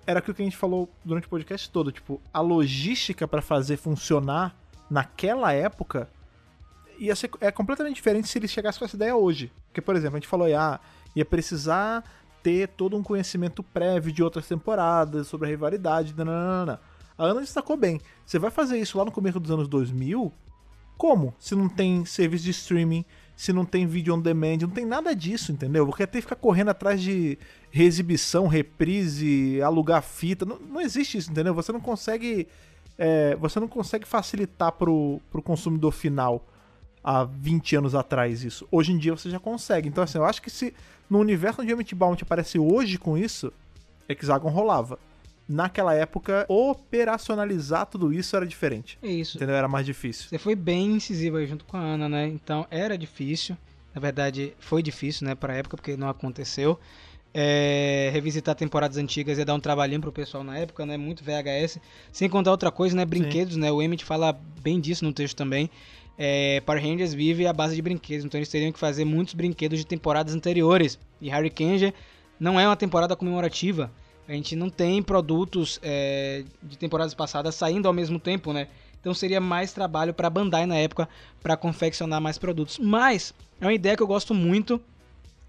era 0.06 0.18
aquilo 0.18 0.34
que 0.34 0.42
a 0.42 0.44
gente 0.44 0.56
falou 0.56 0.88
durante 1.04 1.26
o 1.26 1.30
podcast 1.30 1.70
todo. 1.70 1.92
Tipo, 1.92 2.20
a 2.32 2.40
logística 2.40 3.26
pra 3.28 3.42
fazer 3.42 3.76
funcionar 3.76 4.56
naquela 4.90 5.52
época 5.52 6.08
ia 6.98 7.16
ser, 7.16 7.30
é 7.40 7.50
completamente 7.50 7.96
diferente 7.96 8.28
se 8.28 8.38
eles 8.38 8.50
chegassem 8.50 8.78
com 8.78 8.84
essa 8.84 8.96
ideia 8.96 9.16
hoje. 9.16 9.50
Porque, 9.68 9.80
por 9.80 9.96
exemplo, 9.96 10.16
a 10.16 10.20
gente 10.20 10.28
falou 10.28 10.46
ah, 10.54 10.78
ia 11.16 11.24
precisar 11.24 12.04
ter 12.42 12.68
todo 12.68 12.96
um 12.96 13.02
conhecimento 13.02 13.62
prévio 13.62 14.12
de 14.12 14.22
outras 14.22 14.46
temporadas 14.46 15.26
sobre 15.26 15.48
a 15.48 15.50
rivalidade, 15.50 16.14
nananana. 16.16 16.80
A 17.16 17.24
Ana 17.24 17.40
destacou 17.40 17.76
bem. 17.76 18.00
Você 18.24 18.38
vai 18.38 18.50
fazer 18.50 18.78
isso 18.78 18.96
lá 18.96 19.04
no 19.04 19.12
começo 19.12 19.38
dos 19.38 19.50
anos 19.50 19.68
2000? 19.68 20.32
Como? 20.96 21.34
Se 21.38 21.54
não 21.54 21.68
tem 21.68 22.04
serviço 22.04 22.44
de 22.44 22.50
streaming, 22.50 23.04
se 23.36 23.52
não 23.52 23.64
tem 23.64 23.86
vídeo 23.86 24.14
on 24.14 24.20
demand, 24.20 24.58
não 24.60 24.70
tem 24.70 24.84
nada 24.84 25.14
disso, 25.14 25.52
entendeu? 25.52 25.86
Porque 25.86 26.06
que 26.06 26.20
ficar 26.20 26.36
correndo 26.36 26.70
atrás 26.70 27.00
de 27.00 27.38
reexibição, 27.70 28.46
reprise, 28.46 29.60
alugar 29.62 30.02
fita, 30.02 30.44
não, 30.44 30.58
não 30.58 30.80
existe 30.80 31.18
isso, 31.18 31.30
entendeu? 31.30 31.54
Você 31.54 31.72
não 31.72 31.80
consegue, 31.80 32.48
é, 32.98 33.36
você 33.36 33.60
não 33.60 33.68
consegue 33.68 34.06
facilitar 34.06 34.72
pro, 34.72 35.20
pro 35.30 35.40
consumidor 35.40 35.92
final 35.92 36.44
há 37.02 37.24
20 37.24 37.76
anos 37.76 37.94
atrás 37.94 38.44
isso. 38.44 38.66
Hoje 38.70 38.92
em 38.92 38.98
dia 38.98 39.16
você 39.16 39.30
já 39.30 39.38
consegue. 39.38 39.88
Então, 39.88 40.02
assim, 40.04 40.18
eu 40.18 40.24
acho 40.24 40.42
que 40.42 40.50
se 40.50 40.74
no 41.08 41.18
universo 41.18 41.62
onde 41.62 41.72
Emmett 41.72 41.94
Bound 41.94 42.22
aparece 42.22 42.58
hoje 42.58 42.98
com 42.98 43.16
isso, 43.16 43.52
Hexagon 44.08 44.48
rolava. 44.48 44.98
Naquela 45.48 45.92
época, 45.94 46.46
operacionalizar 46.48 47.84
tudo 47.86 48.12
isso 48.12 48.36
era 48.36 48.46
diferente. 48.46 48.96
É 49.02 49.08
isso. 49.08 49.36
Entendeu? 49.36 49.56
Era 49.56 49.66
mais 49.66 49.84
difícil. 49.84 50.28
Você 50.28 50.38
foi 50.38 50.54
bem 50.54 50.92
incisivo 50.92 51.38
aí 51.38 51.46
junto 51.46 51.64
com 51.64 51.76
a 51.76 51.80
Ana, 51.80 52.08
né? 52.08 52.28
Então 52.28 52.66
era 52.70 52.96
difícil. 52.96 53.56
Na 53.92 54.00
verdade, 54.00 54.54
foi 54.60 54.80
difícil, 54.80 55.26
né, 55.26 55.34
pra 55.34 55.54
época, 55.54 55.76
porque 55.76 55.96
não 55.96 56.08
aconteceu. 56.08 56.78
É, 57.32 58.10
revisitar 58.12 58.56
temporadas 58.56 58.96
antigas 58.96 59.38
ia 59.38 59.44
dar 59.44 59.54
um 59.54 59.60
trabalhinho 59.60 60.00
pro 60.00 60.10
pessoal 60.10 60.42
na 60.42 60.58
época, 60.58 60.84
né? 60.84 60.96
Muito 60.96 61.22
VHS. 61.22 61.78
Sem 62.12 62.28
contar 62.28 62.50
outra 62.50 62.70
coisa, 62.70 62.96
né? 62.96 63.04
Brinquedos, 63.04 63.56
né? 63.56 63.70
O 63.70 63.80
Emmett 63.80 64.04
fala 64.04 64.32
bem 64.60 64.80
disso 64.80 65.04
no 65.04 65.12
texto 65.12 65.36
também. 65.36 65.70
É, 66.18 66.60
Power 66.66 66.82
Rangers 66.82 67.14
vive 67.14 67.46
à 67.46 67.52
base 67.52 67.74
de 67.74 67.80
brinquedos, 67.80 68.26
então 68.26 68.38
eles 68.38 68.48
teriam 68.48 68.70
que 68.72 68.78
fazer 68.78 69.04
muitos 69.04 69.32
brinquedos 69.32 69.78
de 69.78 69.86
temporadas 69.86 70.34
anteriores. 70.34 70.98
E 71.20 71.30
Harry 71.30 71.50
Kenja 71.50 71.94
não 72.38 72.58
é 72.58 72.66
uma 72.66 72.76
temporada 72.76 73.14
comemorativa. 73.16 73.90
A 74.28 74.32
gente 74.32 74.54
não 74.54 74.68
tem 74.68 75.02
produtos 75.02 75.80
é, 75.82 76.44
de 76.62 76.76
temporadas 76.76 77.14
passadas 77.14 77.54
saindo 77.54 77.88
ao 77.88 77.92
mesmo 77.94 78.18
tempo, 78.18 78.52
né? 78.52 78.68
Então 79.00 79.14
seria 79.14 79.40
mais 79.40 79.72
trabalho 79.72 80.12
para 80.12 80.28
Bandai 80.28 80.66
na 80.66 80.76
época 80.76 81.08
para 81.42 81.56
confeccionar 81.56 82.20
mais 82.20 82.38
produtos. 82.38 82.78
Mas 82.78 83.34
é 83.60 83.64
uma 83.64 83.72
ideia 83.72 83.96
que 83.96 84.02
eu 84.02 84.06
gosto 84.06 84.34
muito. 84.34 84.80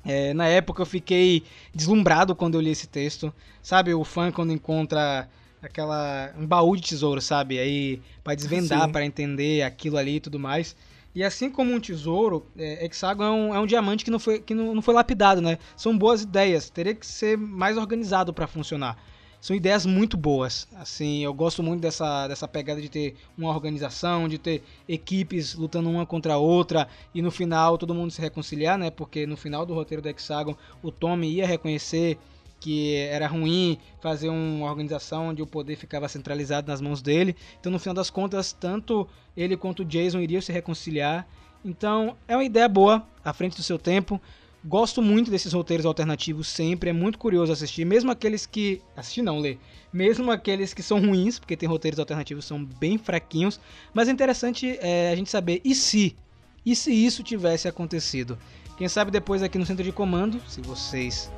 É, 0.05 0.33
na 0.33 0.47
época 0.47 0.81
eu 0.81 0.85
fiquei 0.85 1.43
deslumbrado 1.73 2.35
quando 2.35 2.55
eu 2.55 2.61
li 2.61 2.71
esse 2.71 2.87
texto. 2.87 3.33
Sabe, 3.61 3.93
o 3.93 4.03
fã 4.03 4.31
quando 4.31 4.51
encontra 4.51 5.29
aquela 5.61 6.31
um 6.37 6.45
baú 6.45 6.75
de 6.75 6.81
tesouro, 6.81 7.21
sabe? 7.21 7.59
Aí 7.59 8.01
para 8.23 8.35
desvendar, 8.35 8.89
para 8.89 9.05
entender 9.05 9.61
aquilo 9.63 9.97
ali 9.97 10.15
e 10.15 10.19
tudo 10.19 10.39
mais. 10.39 10.75
E 11.13 11.23
assim 11.23 11.49
como 11.49 11.73
um 11.73 11.79
tesouro, 11.79 12.45
é, 12.57 12.85
Hexagon 12.85 13.23
é 13.23 13.31
um, 13.31 13.55
é 13.55 13.59
um 13.59 13.65
diamante 13.65 14.05
que, 14.05 14.09
não 14.09 14.19
foi, 14.19 14.39
que 14.39 14.53
não, 14.53 14.73
não 14.73 14.81
foi 14.81 14.93
lapidado, 14.93 15.41
né? 15.41 15.57
São 15.75 15.97
boas 15.97 16.21
ideias, 16.21 16.69
teria 16.69 16.95
que 16.95 17.05
ser 17.05 17.37
mais 17.37 17.77
organizado 17.77 18.33
para 18.33 18.47
funcionar. 18.47 18.97
São 19.41 19.55
ideias 19.55 19.87
muito 19.87 20.15
boas. 20.15 20.67
Assim, 20.75 21.23
eu 21.23 21.33
gosto 21.33 21.63
muito 21.63 21.81
dessa, 21.81 22.27
dessa 22.27 22.47
pegada 22.47 22.79
de 22.79 22.87
ter 22.87 23.15
uma 23.35 23.49
organização, 23.49 24.29
de 24.29 24.37
ter 24.37 24.63
equipes 24.87 25.55
lutando 25.55 25.89
uma 25.89 26.05
contra 26.05 26.35
a 26.35 26.37
outra 26.37 26.87
e 27.13 27.23
no 27.23 27.31
final 27.31 27.75
todo 27.75 27.95
mundo 27.95 28.11
se 28.11 28.21
reconciliar, 28.21 28.77
né? 28.77 28.91
Porque 28.91 29.25
no 29.25 29.35
final 29.35 29.65
do 29.65 29.73
roteiro 29.73 29.99
do 29.99 30.07
Hexagon, 30.09 30.55
o 30.83 30.91
Tommy 30.91 31.27
ia 31.27 31.47
reconhecer 31.47 32.19
que 32.59 32.95
era 32.95 33.25
ruim 33.25 33.79
fazer 33.99 34.29
uma 34.29 34.69
organização 34.69 35.29
onde 35.29 35.41
o 35.41 35.47
poder 35.47 35.75
ficava 35.75 36.07
centralizado 36.07 36.67
nas 36.67 36.79
mãos 36.79 37.01
dele. 37.01 37.35
Então, 37.59 37.71
no 37.71 37.79
final 37.79 37.95
das 37.95 38.11
contas, 38.11 38.53
tanto 38.53 39.07
ele 39.35 39.57
quanto 39.57 39.79
o 39.79 39.85
Jason 39.85 40.19
iriam 40.19 40.39
se 40.39 40.51
reconciliar. 40.51 41.27
Então, 41.65 42.15
é 42.27 42.35
uma 42.35 42.43
ideia 42.43 42.69
boa, 42.69 43.03
à 43.25 43.33
frente 43.33 43.57
do 43.57 43.63
seu 43.63 43.79
tempo. 43.79 44.21
Gosto 44.63 45.01
muito 45.01 45.31
desses 45.31 45.53
roteiros 45.53 45.87
alternativos 45.87 46.47
sempre, 46.47 46.91
é 46.91 46.93
muito 46.93 47.17
curioso 47.17 47.51
assistir, 47.51 47.83
mesmo 47.83 48.11
aqueles 48.11 48.45
que. 48.45 48.79
Assistir 48.95 49.23
não, 49.23 49.39
ler. 49.39 49.59
Mesmo 49.91 50.31
aqueles 50.31 50.71
que 50.73 50.83
são 50.83 50.99
ruins, 50.99 51.39
porque 51.39 51.57
tem 51.57 51.67
roteiros 51.67 51.99
alternativos 51.99 52.45
são 52.45 52.63
bem 52.63 52.97
fraquinhos. 52.97 53.59
Mas 53.91 54.07
é 54.07 54.11
interessante 54.11 54.77
é, 54.79 55.11
a 55.11 55.15
gente 55.15 55.31
saber, 55.31 55.61
e 55.65 55.73
se? 55.73 56.15
E 56.63 56.75
se 56.75 56.93
isso 56.93 57.23
tivesse 57.23 57.67
acontecido? 57.67 58.37
Quem 58.77 58.87
sabe 58.87 59.09
depois 59.09 59.41
aqui 59.41 59.57
no 59.57 59.65
centro 59.65 59.83
de 59.83 59.91
comando, 59.91 60.39
se 60.47 60.61
vocês, 60.61 61.31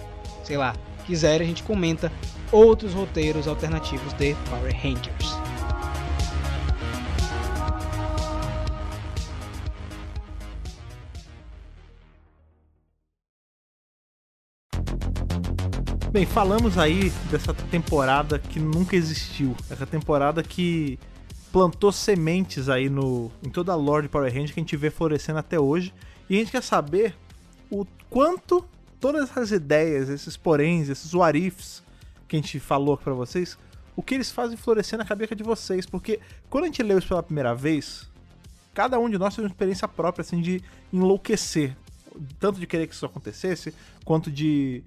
sei 0.43 0.57
lá, 0.57 0.75
quiserem, 1.05 1.45
a 1.45 1.49
gente 1.49 1.63
comenta 1.63 2.11
outros 2.51 2.93
roteiros 2.93 3.47
alternativos 3.47 4.11
de 4.13 4.35
Power 4.49 4.75
Rangers. 4.75 5.52
Bem, 16.13 16.27
falamos 16.27 16.77
aí 16.77 17.09
dessa 17.31 17.55
temporada 17.55 18.37
que 18.37 18.59
nunca 18.59 18.95
existiu. 18.95 19.57
Essa 19.67 19.83
temporada 19.83 20.43
que 20.43 20.99
plantou 21.51 21.91
sementes 21.91 22.69
aí 22.69 22.87
no, 22.87 23.31
em 23.41 23.49
toda 23.49 23.71
a 23.71 23.75
lore 23.75 24.03
de 24.03 24.09
Power 24.09 24.31
Rangers 24.31 24.51
que 24.51 24.59
a 24.59 24.61
gente 24.61 24.77
vê 24.77 24.91
florescendo 24.91 25.39
até 25.39 25.59
hoje. 25.59 25.91
E 26.29 26.35
a 26.35 26.37
gente 26.37 26.51
quer 26.51 26.61
saber 26.61 27.15
o 27.67 27.83
quanto 28.11 28.63
todas 28.99 29.27
essas 29.27 29.51
ideias, 29.51 30.07
esses 30.07 30.37
poréns, 30.37 30.87
esses 30.87 31.15
what 31.15 31.35
ifs 31.35 31.81
que 32.27 32.35
a 32.35 32.39
gente 32.39 32.59
falou 32.59 32.95
pra 32.95 33.13
vocês, 33.15 33.57
o 33.95 34.03
que 34.03 34.13
eles 34.13 34.31
fazem 34.31 34.55
florescer 34.55 34.99
na 34.99 35.05
cabeça 35.05 35.35
de 35.35 35.41
vocês. 35.41 35.87
Porque 35.87 36.19
quando 36.47 36.65
a 36.65 36.67
gente 36.67 36.83
leu 36.83 36.99
isso 36.99 37.07
pela 37.07 37.23
primeira 37.23 37.55
vez, 37.55 38.07
cada 38.71 38.99
um 38.99 39.09
de 39.09 39.17
nós 39.17 39.33
teve 39.33 39.47
uma 39.47 39.51
experiência 39.51 39.87
própria 39.87 40.21
assim 40.21 40.39
de 40.39 40.61
enlouquecer. 40.93 41.75
Tanto 42.39 42.59
de 42.59 42.67
querer 42.67 42.85
que 42.85 42.93
isso 42.93 43.07
acontecesse, 43.07 43.73
quanto 44.05 44.29
de 44.29 44.83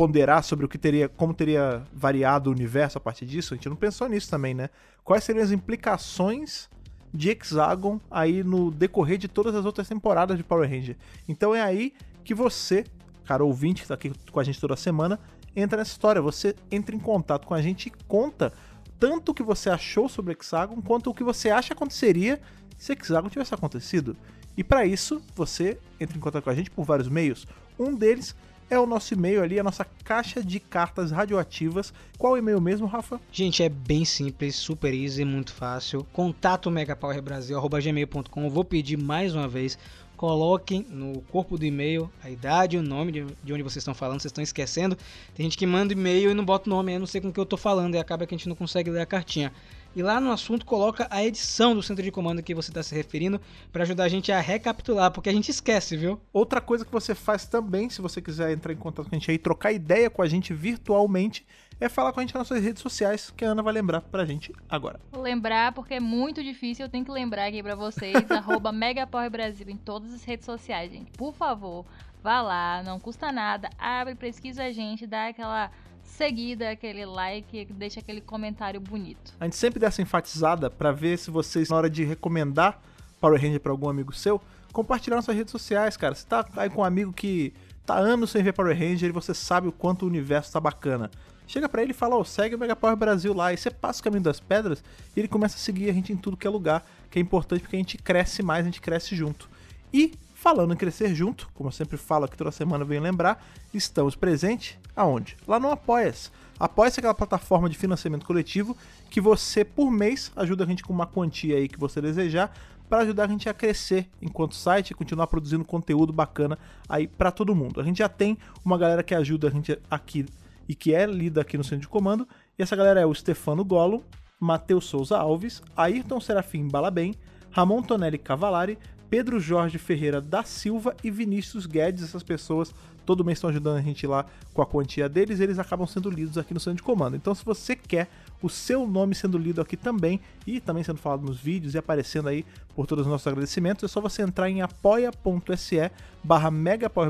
ponderar 0.00 0.42
sobre 0.42 0.64
o 0.64 0.68
que 0.68 0.78
teria, 0.78 1.10
como 1.10 1.34
teria 1.34 1.82
variado 1.92 2.48
o 2.48 2.52
universo 2.54 2.96
a 2.96 3.00
partir 3.02 3.26
disso. 3.26 3.52
A 3.52 3.56
gente 3.58 3.68
não 3.68 3.76
pensou 3.76 4.08
nisso 4.08 4.30
também, 4.30 4.54
né? 4.54 4.70
Quais 5.04 5.22
seriam 5.22 5.44
as 5.44 5.50
implicações 5.50 6.70
de 7.12 7.28
Hexagon 7.28 8.00
aí 8.10 8.42
no 8.42 8.70
decorrer 8.70 9.18
de 9.18 9.28
todas 9.28 9.54
as 9.54 9.66
outras 9.66 9.86
temporadas 9.86 10.38
de 10.38 10.42
Power 10.42 10.66
Ranger. 10.66 10.96
Então 11.28 11.54
é 11.54 11.60
aí 11.60 11.92
que 12.24 12.32
você, 12.32 12.86
cara 13.26 13.44
ouvinte 13.44 13.82
que 13.82 13.88
tá 13.88 13.92
aqui 13.92 14.10
com 14.32 14.40
a 14.40 14.42
gente 14.42 14.58
toda 14.58 14.74
semana, 14.74 15.20
entra 15.54 15.76
nessa 15.76 15.90
história. 15.90 16.22
Você 16.22 16.56
entra 16.70 16.96
em 16.96 16.98
contato 16.98 17.46
com 17.46 17.52
a 17.52 17.60
gente 17.60 17.88
e 17.88 17.92
conta 18.08 18.54
tanto 18.98 19.32
o 19.32 19.34
que 19.34 19.42
você 19.42 19.68
achou 19.68 20.08
sobre 20.08 20.32
Hexagon 20.32 20.80
quanto 20.80 21.10
o 21.10 21.14
que 21.14 21.22
você 21.22 21.50
acha 21.50 21.74
aconteceria 21.74 22.40
se 22.78 22.94
Hexagon 22.94 23.28
tivesse 23.28 23.54
acontecido. 23.54 24.16
E 24.56 24.64
para 24.64 24.86
isso, 24.86 25.20
você 25.36 25.78
entra 26.00 26.16
em 26.16 26.20
contato 26.20 26.44
com 26.44 26.48
a 26.48 26.54
gente 26.54 26.70
por 26.70 26.86
vários 26.86 27.10
meios. 27.10 27.46
Um 27.78 27.94
deles 27.94 28.34
é 28.70 28.78
o 28.78 28.86
nosso 28.86 29.12
e-mail 29.12 29.42
ali, 29.42 29.58
a 29.58 29.64
nossa 29.64 29.84
caixa 30.04 30.42
de 30.42 30.60
cartas 30.60 31.10
radioativas. 31.10 31.92
Qual 32.16 32.38
e-mail 32.38 32.60
mesmo, 32.60 32.86
Rafa? 32.86 33.20
Gente, 33.32 33.62
é 33.62 33.68
bem 33.68 34.04
simples, 34.04 34.54
super 34.54 34.94
easy, 34.94 35.24
muito 35.24 35.52
fácil. 35.52 36.06
Contato 36.12 36.70
megapowerbrasil.gmail.com. 36.70 38.48
Vou 38.48 38.64
pedir 38.64 38.96
mais 38.96 39.34
uma 39.34 39.48
vez. 39.48 39.76
Coloquem 40.16 40.86
no 40.90 41.22
corpo 41.22 41.56
do 41.56 41.64
e-mail 41.64 42.10
a 42.22 42.30
idade, 42.30 42.76
o 42.76 42.82
nome 42.82 43.10
de, 43.10 43.26
de 43.42 43.52
onde 43.52 43.62
vocês 43.62 43.78
estão 43.78 43.94
falando, 43.94 44.20
vocês 44.20 44.30
estão 44.30 44.44
esquecendo. 44.44 44.96
Tem 45.34 45.44
gente 45.44 45.56
que 45.56 45.66
manda 45.66 45.94
e-mail 45.94 46.30
e 46.30 46.34
não 46.34 46.44
bota 46.44 46.68
o 46.68 46.70
nome, 46.70 46.92
eu 46.92 47.00
não 47.00 47.06
sei 47.06 47.22
com 47.22 47.28
o 47.28 47.32
que 47.32 47.40
eu 47.40 47.46
tô 47.46 47.56
falando, 47.56 47.94
e 47.94 47.98
acaba 47.98 48.26
que 48.26 48.34
a 48.34 48.38
gente 48.38 48.48
não 48.48 48.54
consegue 48.54 48.90
ler 48.90 49.00
a 49.00 49.06
cartinha. 49.06 49.50
E 49.94 50.02
lá 50.02 50.20
no 50.20 50.30
assunto 50.30 50.64
coloca 50.64 51.08
a 51.10 51.24
edição 51.24 51.74
do 51.74 51.82
centro 51.82 52.04
de 52.04 52.12
comando 52.12 52.42
que 52.42 52.54
você 52.54 52.70
está 52.70 52.80
se 52.82 52.94
referindo 52.94 53.40
para 53.72 53.82
ajudar 53.82 54.04
a 54.04 54.08
gente 54.08 54.30
a 54.30 54.40
recapitular, 54.40 55.10
porque 55.10 55.28
a 55.28 55.32
gente 55.32 55.50
esquece, 55.50 55.96
viu? 55.96 56.20
Outra 56.32 56.60
coisa 56.60 56.84
que 56.84 56.92
você 56.92 57.12
faz 57.12 57.44
também, 57.46 57.90
se 57.90 58.00
você 58.00 58.22
quiser 58.22 58.52
entrar 58.52 58.72
em 58.72 58.76
contato 58.76 59.08
com 59.08 59.16
a 59.16 59.18
gente 59.18 59.30
aí, 59.30 59.38
trocar 59.38 59.72
ideia 59.72 60.08
com 60.08 60.22
a 60.22 60.28
gente 60.28 60.54
virtualmente, 60.54 61.44
é 61.80 61.88
falar 61.88 62.12
com 62.12 62.20
a 62.20 62.22
gente 62.22 62.34
nas 62.34 62.48
nossas 62.48 62.62
redes 62.62 62.82
sociais, 62.82 63.32
que 63.36 63.44
a 63.44 63.48
Ana 63.48 63.62
vai 63.62 63.72
lembrar 63.72 64.02
pra 64.02 64.24
gente 64.24 64.52
agora. 64.68 65.00
Vou 65.10 65.22
lembrar 65.22 65.72
porque 65.72 65.94
é 65.94 66.00
muito 66.00 66.40
difícil, 66.42 66.84
eu 66.84 66.90
tenho 66.90 67.04
que 67.04 67.10
lembrar 67.10 67.46
aqui 67.46 67.60
pra 67.60 67.74
vocês, 67.74 68.14
arroba 68.30 68.70
Megapower 68.70 69.30
Brasil 69.30 69.68
em 69.68 69.76
todas 69.76 70.12
as 70.12 70.22
redes 70.22 70.46
sociais, 70.46 70.92
gente. 70.92 71.10
Por 71.12 71.34
favor, 71.34 71.84
vá 72.22 72.40
lá, 72.42 72.82
não 72.84 73.00
custa 73.00 73.32
nada, 73.32 73.70
abre, 73.76 74.14
pesquisa 74.14 74.64
a 74.64 74.70
gente, 74.70 75.04
dá 75.04 75.28
aquela 75.28 75.70
seguida, 76.10 76.70
aquele 76.70 77.04
like, 77.06 77.64
deixa 77.72 78.00
aquele 78.00 78.20
comentário 78.20 78.80
bonito. 78.80 79.32
A 79.40 79.44
gente 79.44 79.56
sempre 79.56 79.78
dá 79.78 79.86
essa 79.86 80.02
enfatizada 80.02 80.68
pra 80.68 80.92
ver 80.92 81.18
se 81.18 81.30
vocês, 81.30 81.68
na 81.68 81.76
hora 81.76 81.90
de 81.90 82.04
recomendar 82.04 82.80
Power 83.20 83.40
Ranger 83.40 83.60
pra 83.60 83.72
algum 83.72 83.88
amigo 83.88 84.12
seu, 84.12 84.40
compartilhar 84.72 85.16
nas 85.16 85.24
suas 85.24 85.36
redes 85.36 85.50
sociais, 85.50 85.96
cara. 85.96 86.14
Você 86.14 86.26
tá 86.26 86.44
aí 86.56 86.68
com 86.70 86.80
um 86.82 86.84
amigo 86.84 87.12
que 87.12 87.52
tá 87.86 87.94
anos 87.94 88.30
sem 88.30 88.42
ver 88.42 88.52
Power 88.52 88.76
Ranger 88.76 89.08
e 89.08 89.12
você 89.12 89.34
sabe 89.34 89.68
o 89.68 89.72
quanto 89.72 90.04
o 90.04 90.08
universo 90.08 90.52
tá 90.52 90.60
bacana. 90.60 91.10
Chega 91.46 91.68
pra 91.68 91.82
ele 91.82 91.90
e 91.90 91.94
fala, 91.94 92.16
ó, 92.16 92.22
segue 92.22 92.54
o 92.54 92.58
Mega 92.58 92.76
Power 92.76 92.96
Brasil 92.96 93.34
lá. 93.34 93.52
E 93.52 93.56
você 93.56 93.70
passa 93.70 94.00
o 94.00 94.04
caminho 94.04 94.22
das 94.22 94.38
pedras 94.38 94.84
e 95.16 95.20
ele 95.20 95.26
começa 95.26 95.56
a 95.56 95.58
seguir 95.58 95.90
a 95.90 95.92
gente 95.92 96.12
em 96.12 96.16
tudo 96.16 96.36
que 96.36 96.46
é 96.46 96.50
lugar, 96.50 96.86
que 97.10 97.18
é 97.18 97.22
importante 97.22 97.62
porque 97.62 97.74
a 97.74 97.78
gente 97.78 97.98
cresce 97.98 98.42
mais, 98.42 98.62
a 98.64 98.68
gente 98.68 98.80
cresce 98.80 99.16
junto. 99.16 99.50
E 99.92 100.12
falando 100.40 100.72
em 100.72 100.76
crescer 100.76 101.14
junto, 101.14 101.50
como 101.52 101.68
eu 101.68 101.72
sempre 101.72 101.98
falo 101.98 102.24
aqui 102.24 102.34
toda 102.34 102.50
semana, 102.50 102.82
venho 102.82 103.02
lembrar, 103.02 103.44
estamos 103.74 104.16
presentes 104.16 104.78
aonde? 104.96 105.36
Lá 105.46 105.60
no 105.60 105.70
Apoia-se. 105.70 106.30
Apoia-se 106.58 106.98
é 106.98 107.00
aquela 107.00 107.14
plataforma 107.14 107.68
de 107.68 107.76
financiamento 107.76 108.24
coletivo 108.24 108.74
que 109.10 109.20
você, 109.20 109.66
por 109.66 109.90
mês, 109.90 110.32
ajuda 110.34 110.64
a 110.64 110.66
gente 110.66 110.82
com 110.82 110.94
uma 110.94 111.06
quantia 111.06 111.56
aí 111.56 111.68
que 111.68 111.78
você 111.78 112.00
desejar 112.00 112.56
para 112.88 113.02
ajudar 113.02 113.24
a 113.24 113.28
gente 113.28 113.50
a 113.50 113.54
crescer 113.54 114.08
enquanto 114.20 114.54
site 114.54 114.92
e 114.92 114.94
continuar 114.94 115.26
produzindo 115.26 115.62
conteúdo 115.62 116.10
bacana 116.10 116.58
aí 116.88 117.06
para 117.06 117.30
todo 117.30 117.54
mundo. 117.54 117.78
A 117.78 117.84
gente 117.84 117.98
já 117.98 118.08
tem 118.08 118.38
uma 118.64 118.78
galera 118.78 119.02
que 119.02 119.14
ajuda 119.14 119.48
a 119.48 119.50
gente 119.50 119.78
aqui 119.90 120.24
e 120.66 120.74
que 120.74 120.94
é 120.94 121.04
lida 121.04 121.42
aqui 121.42 121.58
no 121.58 121.64
centro 121.64 121.80
de 121.80 121.88
comando, 121.88 122.26
e 122.58 122.62
essa 122.62 122.74
galera 122.74 122.98
é 122.98 123.04
o 123.04 123.14
Stefano 123.14 123.62
Golo, 123.62 124.02
Matheus 124.40 124.86
Souza 124.86 125.18
Alves, 125.18 125.62
Ayrton 125.76 126.18
Serafim 126.18 126.66
Balabem, 126.66 127.14
Ramon 127.50 127.82
Tonelli 127.82 128.16
Cavalari, 128.16 128.78
Pedro 129.10 129.40
Jorge 129.40 129.76
Ferreira 129.76 130.20
da 130.20 130.44
Silva 130.44 130.96
e 131.02 131.10
Vinícius 131.10 131.66
Guedes. 131.66 132.04
Essas 132.04 132.22
pessoas 132.22 132.72
todo 133.04 133.24
mês 133.24 133.38
estão 133.38 133.50
ajudando 133.50 133.76
a 133.76 133.82
gente 133.82 134.06
lá 134.06 134.24
com 134.54 134.62
a 134.62 134.66
quantia 134.66 135.08
deles, 135.08 135.40
eles 135.40 135.58
acabam 135.58 135.84
sendo 135.84 136.08
lidos 136.08 136.38
aqui 136.38 136.54
no 136.54 136.60
centro 136.60 136.76
de 136.76 136.82
comando. 136.84 137.16
Então, 137.16 137.34
se 137.34 137.44
você 137.44 137.74
quer 137.74 138.08
o 138.40 138.48
seu 138.48 138.86
nome 138.86 139.14
sendo 139.14 139.36
lido 139.36 139.60
aqui 139.60 139.76
também 139.76 140.20
e 140.46 140.60
também 140.60 140.84
sendo 140.84 140.98
falado 140.98 141.22
nos 141.22 141.38
vídeos 141.38 141.74
e 141.74 141.78
aparecendo 141.78 142.28
aí 142.28 142.44
por 142.74 142.86
todos 142.86 143.04
os 143.04 143.10
nossos 143.10 143.26
agradecimentos. 143.26 143.84
É 143.84 143.88
só 143.88 144.00
você 144.00 144.22
entrar 144.22 144.48
em 144.48 144.62
apoia.se 144.62 145.90
barra 146.22 146.50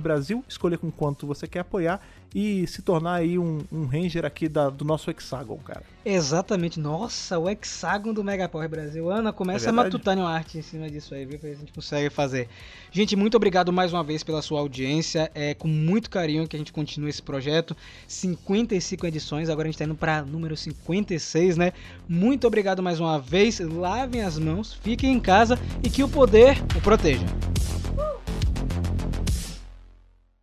Brasil, 0.01 0.45
escolher 0.49 0.79
com 0.79 0.91
quanto 0.91 1.27
você 1.27 1.47
quer 1.47 1.61
apoiar 1.61 2.01
e 2.35 2.67
se 2.67 2.83
tornar 2.83 3.15
aí 3.15 3.39
um, 3.39 3.59
um 3.73 3.87
ranger 3.87 4.25
aqui 4.25 4.49
da- 4.49 4.71
do 4.71 4.85
nosso 4.85 5.11
Hexagon, 5.11 5.57
cara. 5.59 5.83
Exatamente. 6.05 6.81
Nossa, 6.81 7.39
o 7.39 7.49
hexágono 7.51 8.15
do 8.15 8.25
Mega 8.25 8.49
Power 8.49 8.69
Brasil. 8.69 9.11
Ana, 9.11 9.33
começa 9.33 9.67
É 9.67 9.71
a 9.71 9.73
matutar 9.73 10.17
uma 10.17 10.31
arte 10.31 10.57
em 10.57 10.63
cima 10.63 10.89
disso 10.89 11.15
aí, 11.15 11.27
viu? 11.27 11.39
Pra 11.39 11.51
a 11.51 11.55
gente 11.55 11.73
consegue 11.73 12.09
fazer. 12.09 12.49
Gente, 12.91 13.15
muito 13.17 13.37
obrigado 13.37 13.73
mais 13.73 13.93
uma 13.93 14.03
vez 14.03 14.23
pela 14.23 14.41
sua 14.41 14.61
audiência. 14.61 15.31
É 15.35 15.53
com 15.55 15.69
muito 15.69 16.09
carinho 16.09 16.49
que 16.49 16.57
a 16.57 16.59
gente 16.59 16.73
continua 16.73 17.11
esse 17.11 17.21
projeto. 17.23 17.77
55 18.07 19.07
edições, 19.07 19.49
agora 19.51 19.69
a 19.69 19.71
gente 19.71 19.79
tá 19.79 19.85
indo 19.85 19.95
pra 19.95 20.23
número 20.23 20.57
56, 20.57 21.57
né? 21.57 21.73
Muito 22.09 22.47
obrigado 22.47 22.83
mais 22.83 22.99
uma 23.01 23.19
vez. 23.19 23.61
Lavem 23.61 24.23
as 24.23 24.39
mãos, 24.39 24.73
fiquem 24.73 25.13
em 25.13 25.21
casa 25.21 25.59
e 25.83 25.91
que 25.91 26.03
o 26.03 26.09
poder 26.09 26.63
o 26.77 26.81
proteja. 26.81 27.27